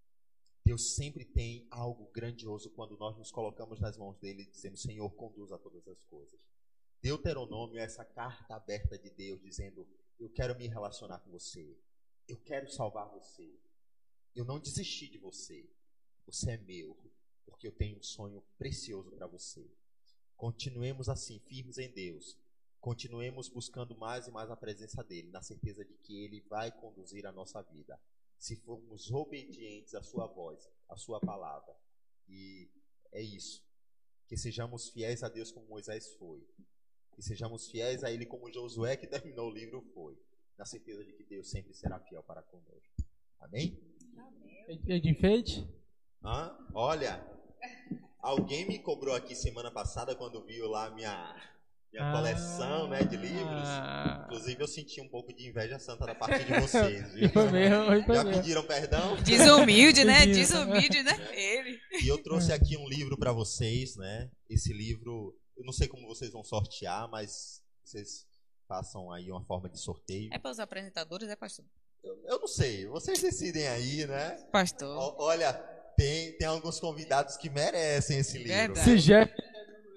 Deus 0.62 0.94
sempre 0.94 1.24
tem 1.24 1.66
algo 1.70 2.10
grandioso 2.12 2.68
quando 2.72 2.98
nós 2.98 3.16
nos 3.16 3.30
colocamos 3.30 3.80
nas 3.80 3.96
mãos 3.96 4.18
dele 4.18 4.42
e 4.42 4.50
dizemos: 4.50 4.82
Senhor, 4.82 5.08
conduza 5.14 5.56
todas 5.56 5.88
as 5.88 6.04
coisas. 6.04 6.38
Deuteronômio 7.00 7.78
é 7.78 7.84
essa 7.84 8.04
carta 8.04 8.54
aberta 8.54 8.98
de 8.98 9.08
Deus 9.08 9.40
dizendo: 9.40 9.88
Eu 10.20 10.28
quero 10.28 10.54
me 10.58 10.68
relacionar 10.68 11.20
com 11.20 11.30
você. 11.30 11.74
Eu 12.28 12.36
quero 12.42 12.70
salvar 12.70 13.08
você. 13.08 13.58
Eu 14.36 14.44
não 14.44 14.60
desisti 14.60 15.08
de 15.08 15.16
você. 15.16 15.66
Você 16.26 16.50
é 16.50 16.58
meu, 16.58 16.94
porque 17.46 17.66
eu 17.66 17.72
tenho 17.72 17.96
um 17.96 18.02
sonho 18.02 18.44
precioso 18.58 19.10
para 19.12 19.26
você. 19.26 19.66
Continuemos 20.36 21.08
assim, 21.08 21.38
firmes 21.38 21.78
em 21.78 21.90
Deus. 21.90 22.36
Continuemos 22.80 23.48
buscando 23.48 23.96
mais 23.96 24.26
e 24.28 24.30
mais 24.30 24.50
a 24.50 24.56
presença 24.56 25.02
dele, 25.02 25.30
na 25.30 25.42
certeza 25.42 25.84
de 25.84 25.94
que 25.94 26.24
ele 26.24 26.40
vai 26.48 26.70
conduzir 26.70 27.26
a 27.26 27.32
nossa 27.32 27.60
vida 27.62 27.98
se 28.38 28.54
formos 28.56 29.10
obedientes 29.10 29.94
à 29.94 30.02
sua 30.02 30.26
voz, 30.26 30.70
à 30.88 30.96
sua 30.96 31.20
palavra. 31.20 31.74
E 32.28 32.70
é 33.12 33.20
isso. 33.20 33.64
Que 34.28 34.36
sejamos 34.36 34.90
fiéis 34.90 35.22
a 35.22 35.28
Deus 35.28 35.50
como 35.50 35.66
Moisés 35.66 36.14
foi. 36.14 36.46
Que 37.12 37.22
sejamos 37.22 37.68
fiéis 37.68 38.04
a 38.04 38.12
Ele 38.12 38.24
como 38.24 38.52
Josué, 38.52 38.96
que 38.96 39.06
terminou 39.08 39.48
o 39.48 39.52
livro, 39.52 39.82
foi. 39.92 40.16
Na 40.56 40.64
certeza 40.64 41.04
de 41.04 41.12
que 41.12 41.24
Deus 41.24 41.50
sempre 41.50 41.74
será 41.74 41.98
fiel 42.00 42.22
para 42.22 42.42
conosco. 42.42 42.94
Amém? 43.40 43.76
É 44.86 44.98
de 44.98 45.08
enfeite? 45.08 45.66
Hã? 46.22 46.56
Olha, 46.74 47.24
alguém 48.18 48.66
me 48.66 48.78
cobrou 48.78 49.14
aqui 49.14 49.34
semana 49.34 49.70
passada 49.70 50.14
quando 50.14 50.44
viu 50.44 50.68
lá 50.68 50.90
minha 50.90 51.57
minha 51.92 52.10
ah, 52.10 52.12
coleção 52.12 52.88
né, 52.88 53.02
de 53.02 53.16
livros. 53.16 53.62
Ah. 53.64 54.22
Inclusive, 54.26 54.62
eu 54.62 54.68
senti 54.68 55.00
um 55.00 55.08
pouco 55.08 55.32
de 55.32 55.48
inveja 55.48 55.78
santa 55.78 56.06
da 56.06 56.14
parte 56.14 56.44
de 56.44 56.60
vocês. 56.60 57.12
Viu? 57.14 57.30
Foi 57.32 57.50
mesmo, 57.50 58.04
foi 58.04 58.14
Já 58.14 58.24
mesmo. 58.24 58.42
pediram 58.42 58.62
perdão? 58.64 59.16
Desumilde, 59.22 60.04
né? 60.04 60.26
Desumilde, 60.26 61.02
né? 61.02 61.12
Ele. 61.32 61.78
E 62.02 62.08
eu 62.08 62.22
trouxe 62.22 62.52
aqui 62.52 62.76
um 62.76 62.88
livro 62.88 63.16
para 63.16 63.32
vocês, 63.32 63.96
né? 63.96 64.30
Esse 64.48 64.72
livro, 64.72 65.34
eu 65.56 65.64
não 65.64 65.72
sei 65.72 65.88
como 65.88 66.06
vocês 66.06 66.30
vão 66.30 66.44
sortear, 66.44 67.08
mas 67.10 67.62
vocês 67.84 68.26
façam 68.66 69.10
aí 69.10 69.30
uma 69.30 69.44
forma 69.44 69.68
de 69.68 69.80
sorteio. 69.80 70.28
É 70.32 70.38
para 70.38 70.50
os 70.50 70.60
apresentadores, 70.60 71.28
é 71.28 71.36
pastor? 71.36 71.64
Eu, 72.04 72.22
eu, 72.26 72.40
não 72.40 72.46
sei, 72.46 72.86
vocês 72.86 73.20
decidem 73.20 73.66
aí, 73.66 74.06
né? 74.06 74.30
Pastor. 74.52 74.96
O, 74.96 75.24
olha, 75.24 75.52
tem, 75.96 76.32
tem 76.38 76.46
alguns 76.46 76.78
convidados 76.78 77.36
que 77.36 77.50
merecem 77.50 78.18
esse 78.18 78.38
livro. 78.38 78.52
Verdade. 78.52 78.84
Se 78.84 78.96
Jeff 78.98 79.47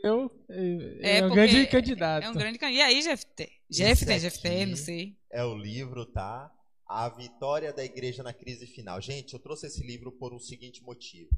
eu 0.03 0.31
é, 0.49 1.19
é 1.19 1.25
um 1.25 1.29
grande 1.29 1.67
candidato. 1.67 2.23
É 2.23 2.29
um 2.29 2.33
grande 2.33 2.57
candidato. 2.57 2.77
E 2.77 2.81
aí, 2.81 3.01
GFT? 3.01 3.51
GFT, 3.69 4.19
GFT, 4.19 4.65
não 4.65 4.75
sei. 4.75 5.17
É 5.29 5.43
o 5.43 5.55
livro, 5.55 6.05
tá? 6.05 6.51
A 6.85 7.07
Vitória 7.09 7.71
da 7.71 7.83
Igreja 7.83 8.21
na 8.23 8.33
Crise 8.33 8.67
Final. 8.67 8.99
Gente, 9.01 9.33
eu 9.33 9.39
trouxe 9.39 9.67
esse 9.67 9.81
livro 9.81 10.11
por 10.11 10.33
um 10.33 10.39
seguinte 10.39 10.83
motivo. 10.83 11.29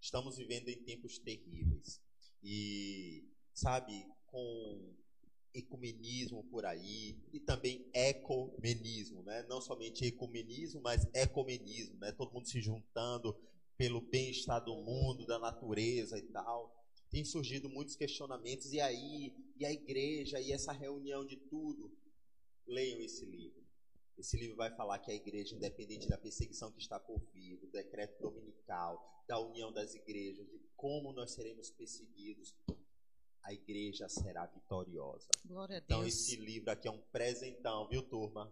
Estamos 0.00 0.36
vivendo 0.36 0.68
em 0.68 0.76
tempos 0.82 1.18
terríveis. 1.18 2.00
E, 2.42 3.24
sabe, 3.52 4.06
com 4.26 4.94
ecumenismo 5.54 6.44
por 6.44 6.64
aí 6.64 7.18
e 7.32 7.38
também 7.38 7.86
ecumenismo, 7.92 9.22
né? 9.22 9.44
Não 9.48 9.60
somente 9.60 10.04
ecumenismo, 10.04 10.80
mas 10.82 11.06
ecumenismo, 11.14 11.98
né? 11.98 12.12
Todo 12.12 12.32
mundo 12.32 12.48
se 12.48 12.60
juntando 12.60 13.36
pelo 13.76 14.00
bem-estar 14.00 14.64
do 14.64 14.74
mundo, 14.76 15.26
da 15.26 15.38
natureza 15.38 16.18
e 16.18 16.22
tal. 16.22 16.81
Tem 17.12 17.26
surgido 17.26 17.68
muitos 17.68 17.94
questionamentos 17.94 18.72
e 18.72 18.80
aí, 18.80 19.34
e 19.56 19.66
a 19.66 19.70
igreja 19.70 20.40
e 20.40 20.50
essa 20.50 20.72
reunião 20.72 21.26
de 21.26 21.36
tudo. 21.36 21.94
Leiam 22.66 23.00
esse 23.00 23.26
livro. 23.26 23.62
Esse 24.16 24.38
livro 24.38 24.56
vai 24.56 24.74
falar 24.74 24.98
que 24.98 25.10
a 25.10 25.14
igreja, 25.14 25.54
independente 25.54 26.08
da 26.08 26.16
perseguição 26.16 26.72
que 26.72 26.80
está 26.80 26.98
por 26.98 27.20
vir, 27.34 27.58
do 27.58 27.66
decreto 27.66 28.18
dominical, 28.22 29.24
da 29.28 29.38
união 29.38 29.70
das 29.70 29.94
igrejas, 29.94 30.48
de 30.48 30.58
como 30.74 31.12
nós 31.12 31.32
seremos 31.32 31.70
perseguidos, 31.70 32.56
a 33.42 33.52
igreja 33.52 34.08
será 34.08 34.46
vitoriosa. 34.46 35.28
Glória 35.44 35.76
a 35.76 35.80
Deus. 35.80 35.90
Então, 35.90 36.06
esse 36.06 36.36
livro 36.36 36.70
aqui 36.70 36.88
é 36.88 36.90
um 36.90 37.02
presentão, 37.12 37.88
viu, 37.88 38.02
turma? 38.02 38.50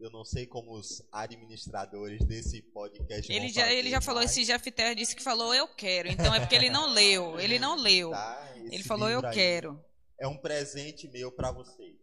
Eu 0.00 0.10
não 0.10 0.24
sei 0.24 0.46
como 0.46 0.72
os 0.72 1.02
administradores 1.10 2.24
desse 2.24 2.62
podcast 2.62 3.32
Ele 3.32 3.48
já, 3.48 3.72
ele 3.72 3.90
já 3.90 4.00
falou, 4.00 4.22
esse 4.22 4.44
Jafter 4.44 4.94
disse 4.94 5.16
que 5.16 5.22
falou 5.22 5.52
eu 5.52 5.66
quero. 5.66 6.08
Então 6.08 6.32
é 6.32 6.38
porque 6.38 6.54
ele 6.54 6.70
não 6.70 6.86
leu. 6.92 7.38
Ele 7.40 7.58
não 7.58 7.74
leu. 7.82 8.10
tá? 8.10 8.52
Ele 8.56 8.84
falou 8.84 9.08
eu 9.08 9.24
aí 9.26 9.34
quero. 9.34 9.84
É 10.20 10.26
um 10.28 10.36
presente 10.36 11.08
meu 11.08 11.32
para 11.32 11.50
vocês. 11.50 11.96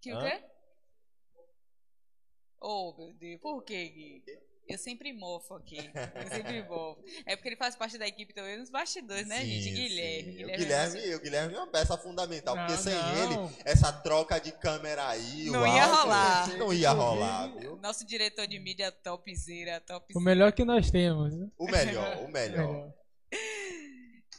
Que 0.00 0.12
o 0.12 0.16
Hã? 0.18 0.30
quê? 0.30 0.44
Oh, 2.60 2.94
meu 2.96 3.12
Deus. 3.14 3.40
Por 3.40 3.62
quê, 3.64 3.88
Gui? 3.88 4.22
Eu 4.68 4.78
sempre 4.78 5.12
mofo 5.12 5.54
aqui. 5.54 5.78
Eu 6.14 6.28
sempre 6.28 6.62
mofo. 6.68 7.02
É 7.26 7.34
porque 7.36 7.48
ele 7.48 7.56
faz 7.56 7.74
parte 7.76 7.98
da 7.98 8.06
equipe 8.06 8.32
também 8.32 8.56
nos 8.58 8.70
bastidores, 8.70 9.26
né, 9.26 9.40
Sim, 9.40 9.46
gente? 9.46 9.64
sim. 9.64 9.74
Guilherme. 9.74 10.30
O 10.30 10.34
Guilherme, 10.46 10.56
Guilherme, 10.56 11.14
o 11.14 11.20
Guilherme 11.20 11.54
é 11.54 11.58
uma 11.58 11.66
peça 11.66 11.98
fundamental, 11.98 12.54
porque 12.56 12.72
Não, 12.72 12.78
sem 12.78 12.94
não. 12.94 13.46
ele, 13.48 13.56
essa 13.64 13.92
troca 13.92 14.38
de 14.40 14.52
câmera 14.52 15.08
aí, 15.08 15.46
Não 15.50 15.62
o 15.62 15.66
ia 15.66 15.84
áudio, 15.84 15.96
rolar. 16.00 16.56
Não 16.56 16.72
ia 16.72 16.90
rolar, 16.92 17.48
viu? 17.58 17.76
Nosso 17.76 18.06
diretor 18.06 18.46
de 18.46 18.58
mídia 18.58 18.90
topzera, 18.92 19.78
O 19.78 19.80
topzera. 19.80 20.24
melhor 20.24 20.52
que 20.52 20.64
nós 20.64 20.90
temos. 20.90 21.34
né? 21.36 21.48
O 21.58 21.66
melhor, 21.66 22.16
o 22.24 22.28
melhor. 22.28 22.72
Melhor. 22.72 22.94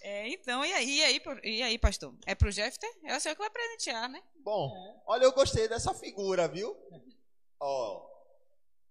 É, 0.01 0.27
então, 0.29 0.65
e 0.65 0.73
aí, 0.73 0.97
e 0.97 1.03
aí, 1.03 1.21
e 1.45 1.61
aí, 1.63 1.77
pastor? 1.77 2.13
É 2.25 2.35
pro 2.35 2.51
Jeffter? 2.51 2.89
É 3.05 3.15
o 3.15 3.19
senhor 3.21 3.35
que 3.35 3.41
vai 3.41 3.49
presentear, 3.49 4.09
né? 4.09 4.21
Bom, 4.43 5.01
olha, 5.07 5.23
eu 5.23 5.31
gostei 5.31 5.67
dessa 5.69 5.93
figura, 5.93 6.45
viu? 6.47 6.75
Ó, 7.59 8.05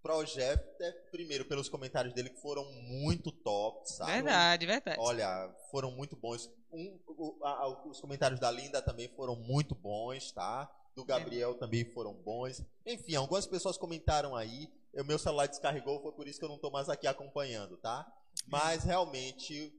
Projeto, 0.03 0.81
é, 0.83 0.91
primeiro, 1.13 1.45
pelos 1.45 1.69
comentários 1.69 2.13
dele 2.13 2.31
que 2.31 2.41
foram 2.41 2.65
muito 2.83 3.31
top, 3.31 3.89
sabe? 3.91 4.11
Verdade, 4.13 4.67
verdade. 4.67 4.97
Olha, 5.01 5.55
foram 5.71 5.93
muito 5.93 6.17
bons. 6.17 6.51
Um, 6.73 6.99
o- 7.07 7.39
a- 7.45 7.69
os 7.89 8.01
comentários 8.01 8.41
da 8.41 8.51
Linda 8.51 8.83
também 8.83 9.09
foram 9.09 9.37
muito 9.37 9.75
bons, 9.77 10.33
tá? 10.33 10.69
Do 10.97 11.05
Gabriel 11.05 11.55
também 11.55 11.85
foram 11.85 12.13
bons. 12.15 12.63
Enfim, 12.85 13.15
algumas 13.15 13.47
pessoas 13.47 13.79
comentaram 13.79 14.35
aí. 14.35 14.69
O 14.95 15.05
meu 15.05 15.19
celular 15.19 15.47
descarregou, 15.47 16.03
foi 16.03 16.13
por 16.13 16.27
isso 16.27 16.39
que 16.39 16.45
eu 16.45 16.49
não 16.51 16.59
tô 16.59 16.71
mais 16.71 16.89
aqui 16.89 17.07
acompanhando, 17.07 17.77
tá? 17.77 18.07
Mas 18.47 18.83
realmente 18.85 19.73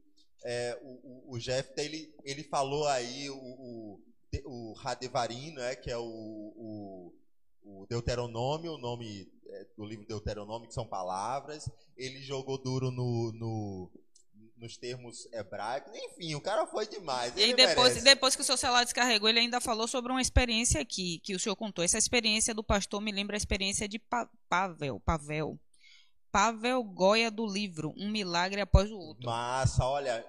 é, 0.43 0.79
o, 0.81 0.87
o, 0.87 1.33
o 1.35 1.39
Jeff, 1.39 1.69
ele, 1.77 2.15
ele 2.23 2.43
falou 2.43 2.87
aí 2.87 3.29
o, 3.29 3.35
o, 3.35 4.01
o 4.45 4.73
Radevarim, 4.73 5.51
né? 5.51 5.75
Que 5.75 5.91
é 5.91 5.97
o, 5.97 6.03
o, 6.03 7.13
o 7.63 7.85
Deuteronômio, 7.89 8.73
o 8.73 8.77
nome 8.77 9.27
é, 9.47 9.65
do 9.77 9.85
livro 9.85 10.05
Deuteronômio, 10.05 10.67
que 10.67 10.73
são 10.73 10.85
palavras. 10.85 11.69
Ele 11.97 12.21
jogou 12.21 12.57
duro 12.57 12.91
no, 12.91 13.31
no- 13.33 13.91
nos 14.57 14.77
termos 14.77 15.27
hebraicos. 15.33 15.91
Enfim, 15.93 16.35
o 16.35 16.41
cara 16.41 16.65
foi 16.65 16.87
demais. 16.87 17.33
E 17.35 17.53
depois, 17.53 17.89
merece. 17.89 18.01
depois 18.03 18.35
que 18.35 18.41
o 18.41 18.45
seu 18.45 18.55
celular 18.55 18.83
descarregou, 18.85 19.27
ele 19.27 19.39
ainda 19.39 19.59
falou 19.59 19.87
sobre 19.87 20.11
uma 20.11 20.21
experiência 20.21 20.79
aqui, 20.81 21.19
que 21.19 21.35
o 21.35 21.39
senhor 21.39 21.55
contou. 21.55 21.83
Essa 21.83 21.97
experiência 21.97 22.53
do 22.53 22.63
pastor 22.63 23.01
me 23.01 23.11
lembra 23.11 23.35
a 23.35 23.37
experiência 23.37 23.87
de 23.89 23.99
Pa- 23.99 24.29
Pavel. 24.47 24.99
Pavel. 25.01 25.59
Pavel 26.31 26.83
Goya 26.83 27.29
do 27.29 27.45
livro, 27.45 27.93
Um 27.97 28.09
Milagre 28.09 28.59
Após 28.61 28.89
o 28.91 28.97
Outro. 28.97 29.25
Massa, 29.25 29.85
olha, 29.85 30.25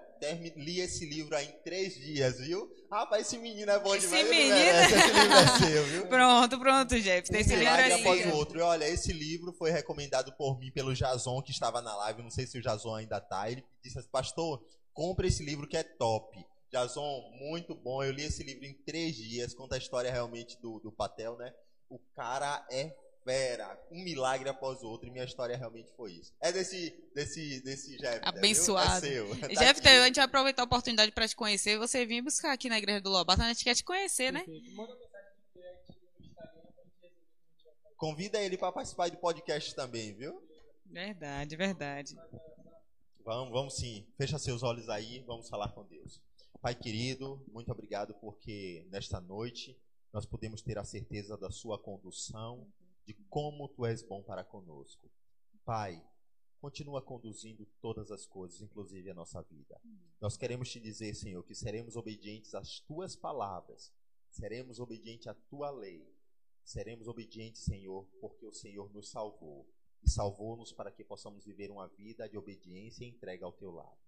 li 0.57 0.81
esse 0.81 1.05
livro 1.07 1.37
aí 1.37 1.47
em 1.47 1.63
três 1.63 1.95
dias, 1.95 2.39
viu? 2.39 2.71
Rapaz, 2.91 3.27
esse 3.27 3.39
menino 3.39 3.71
é 3.71 3.79
bom 3.79 3.95
Esse 3.95 4.07
demais. 4.07 4.31
menino- 4.31 4.55
merece, 4.55 4.95
Esse 4.95 5.13
livro 5.13 5.37
é 5.37 5.59
seu, 5.71 5.85
viu? 5.85 6.07
Pronto, 6.09 6.59
pronto, 6.59 7.01
Jeff. 7.01 7.33
Um 7.33 7.37
Esse 7.37 7.57
livro 7.57 7.75
é 7.75 7.93
após 7.95 8.27
o 8.27 8.37
outro. 8.37 8.59
E 8.59 8.63
olha, 8.63 8.89
esse 8.89 9.13
livro 9.13 9.53
foi 9.53 9.71
recomendado 9.71 10.33
por 10.37 10.59
mim 10.59 10.71
pelo 10.73 10.95
Jason, 10.95 11.43
que 11.43 11.51
estava 11.51 11.81
na 11.83 11.95
live. 11.97 12.23
Não 12.23 12.31
sei 12.31 12.47
se 12.47 12.59
o 12.59 12.63
Jason 12.63 12.95
ainda 12.95 13.21
tá. 13.21 13.51
Ele 13.51 13.65
disse 13.83 13.99
assim, 13.99 14.09
pastor, 14.11 14.65
compre 14.93 15.29
esse 15.29 15.45
livro 15.45 15.67
que 15.67 15.77
é 15.77 15.83
top. 15.83 16.39
Jason, 16.71 17.31
muito 17.39 17.75
bom. 17.75 18.03
Eu 18.03 18.13
li 18.13 18.25
esse 18.25 18.43
livro 18.43 18.65
em 18.65 18.75
três 18.85 19.15
dias. 19.17 19.55
Conta 19.55 19.75
a 19.75 19.79
história 19.79 20.11
realmente 20.11 20.61
do, 20.61 20.81
do 20.81 20.91
Patel, 20.93 21.37
né? 21.37 21.53
O 21.89 21.99
cara 22.17 22.67
é 22.71 22.95
fera. 23.25 23.79
Um 23.91 24.05
milagre 24.05 24.49
após 24.49 24.83
o 24.83 24.87
outro. 24.87 25.09
E 25.09 25.11
minha 25.11 25.25
história 25.25 25.57
realmente 25.57 25.93
foi 25.97 26.13
isso. 26.13 26.33
É 26.41 26.53
desse, 26.53 26.95
desse, 27.15 27.61
desse 27.63 27.97
Jeff. 27.97 28.21
Abençoado. 28.23 29.07
É 29.07 29.11
seu. 29.11 29.41
Tá 29.41 29.49
Jeff, 29.49 29.81
aqui. 29.81 29.89
a 29.89 30.05
gente 30.07 30.17
vai 30.17 30.25
aproveitar 30.25 30.63
a 30.63 30.67
oportunidade 30.67 31.11
para 31.13 31.27
te 31.27 31.35
conhecer. 31.35 31.79
Você 31.79 32.05
vir 32.07 32.23
buscar 32.23 32.53
aqui 32.53 32.69
na 32.69 32.79
Igreja 32.79 33.01
do 33.01 33.11
Lobato, 33.11 33.43
a 33.43 33.49
gente 33.49 33.65
quer 33.65 33.75
te 33.75 33.83
conhecer, 33.83 34.33
né? 34.33 34.45
Convida 37.97 38.41
ele 38.41 38.59
para 38.59 38.71
participar 38.71 39.09
do 39.11 39.17
podcast 39.17 39.75
também, 39.75 40.13
viu? 40.13 40.43
Verdade, 40.85 41.57
verdade. 41.57 42.15
Vamos, 43.25 43.51
vamos 43.51 43.77
sim. 43.77 44.07
Fecha 44.19 44.39
seus 44.39 44.63
olhos 44.63 44.89
aí, 44.91 45.21
vamos 45.27 45.49
falar 45.49 45.69
com 45.73 45.85
Deus. 45.87 46.21
Pai 46.61 46.75
querido, 46.75 47.43
muito 47.53 47.71
obrigado 47.73 48.15
porque 48.15 48.87
nesta 48.91 49.21
noite 49.21 49.79
nós 50.13 50.25
podemos 50.25 50.63
ter 50.63 50.79
a 50.79 50.85
certeza 50.85 51.37
da 51.37 51.51
sua 51.51 51.79
condução, 51.79 52.67
de 53.07 53.15
como 53.29 53.69
tu 53.69 53.85
és 53.85 54.03
bom 54.03 54.23
para 54.23 54.45
conosco. 54.45 55.11
Pai, 55.65 56.03
continua 56.61 57.03
conduzindo 57.03 57.67
todas 57.81 58.11
as 58.11 58.27
coisas, 58.27 58.61
inclusive 58.61 59.11
a 59.11 59.15
nossa 59.15 59.43
vida. 59.43 59.81
Nós 60.21 60.37
queremos 60.37 60.71
te 60.71 60.81
dizer, 60.81 61.15
Senhor, 61.15 61.43
que 61.45 61.55
seremos 61.55 61.97
obedientes 61.97 62.55
às 62.55 62.81
tuas 62.81 63.15
palavras, 63.15 63.93
seremos 64.31 64.81
obedientes 64.81 65.27
à 65.27 65.35
tua 65.35 65.71
lei, 65.71 66.07
seremos 66.65 67.07
obedientes, 67.07 67.63
Senhor, 67.63 68.07
porque 68.21 68.47
o 68.47 68.53
Senhor 68.53 68.91
nos 68.93 69.11
salvou 69.11 69.69
e 70.03 70.09
salvou-nos 70.09 70.73
para 70.73 70.91
que 70.91 71.05
possamos 71.05 71.45
viver 71.45 71.71
uma 71.71 71.89
vida 71.89 72.29
de 72.29 72.37
obediência 72.37 73.05
e 73.05 73.09
entrega 73.09 73.45
ao 73.45 73.53
teu 73.53 73.71
lado. 73.71 73.99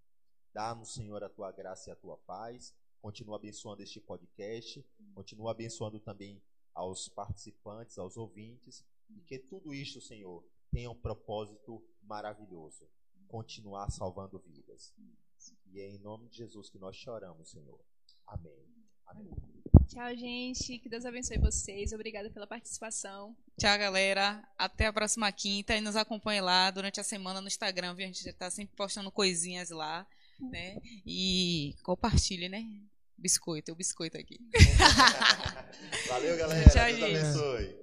Dá-nos, 0.53 0.95
Senhor, 0.95 1.23
a 1.23 1.29
tua 1.29 1.53
graça 1.53 1.91
e 1.91 1.93
a 1.93 1.97
tua 1.97 2.17
paz. 2.17 2.75
Continua 3.03 3.37
abençoando 3.37 3.83
este 3.83 4.01
podcast, 4.01 4.85
continua 5.15 5.51
abençoando 5.53 6.01
também 6.01 6.43
aos 6.77 7.09
participantes, 7.09 7.99
aos 7.99 8.17
ouvintes, 8.17 8.85
e 9.09 9.21
que 9.23 9.39
tudo 9.39 9.73
isto, 9.73 10.01
Senhor, 10.01 10.45
tenha 10.71 10.91
um 10.91 10.95
propósito 10.95 11.83
maravilhoso, 12.03 12.87
continuar 13.27 13.91
salvando 13.91 14.39
vidas. 14.39 14.95
E 15.73 15.81
é 15.81 15.89
em 15.89 15.99
nome 15.99 16.29
de 16.29 16.37
Jesus 16.37 16.69
que 16.69 16.79
nós 16.79 16.95
choramos, 16.95 17.51
Senhor. 17.51 17.81
Amém. 18.27 18.67
Amém. 19.07 19.31
Tchau, 19.89 20.15
gente. 20.17 20.79
Que 20.79 20.89
Deus 20.89 21.05
abençoe 21.05 21.39
vocês. 21.39 21.93
Obrigada 21.93 22.29
pela 22.31 22.47
participação. 22.47 23.37
Tchau, 23.59 23.79
galera. 23.79 24.47
Até 24.59 24.87
a 24.87 24.93
próxima 24.93 25.31
quinta. 25.33 25.77
E 25.77 25.81
nos 25.81 25.97
acompanhe 25.97 26.41
lá 26.41 26.71
durante 26.71 27.01
a 27.01 27.05
semana 27.05 27.41
no 27.41 27.47
Instagram, 27.47 27.95
viu? 27.95 28.05
A 28.05 28.09
gente 28.09 28.25
já 28.25 28.33
tá 28.33 28.51
sempre 28.51 28.75
postando 28.77 29.11
coisinhas 29.11 29.71
lá, 29.71 30.07
né? 30.41 30.77
E 31.07 31.75
compartilhe, 31.85 32.49
né? 32.49 32.67
Biscoito, 33.19 33.73
o 33.73 33.75
biscoito 33.75 34.19
aqui. 34.19 34.39
Valeu, 36.09 36.37
galera. 36.37 36.69
Tchau, 36.71 36.85
Deus 36.85 36.99
gente. 36.99 37.17
abençoe. 37.17 37.77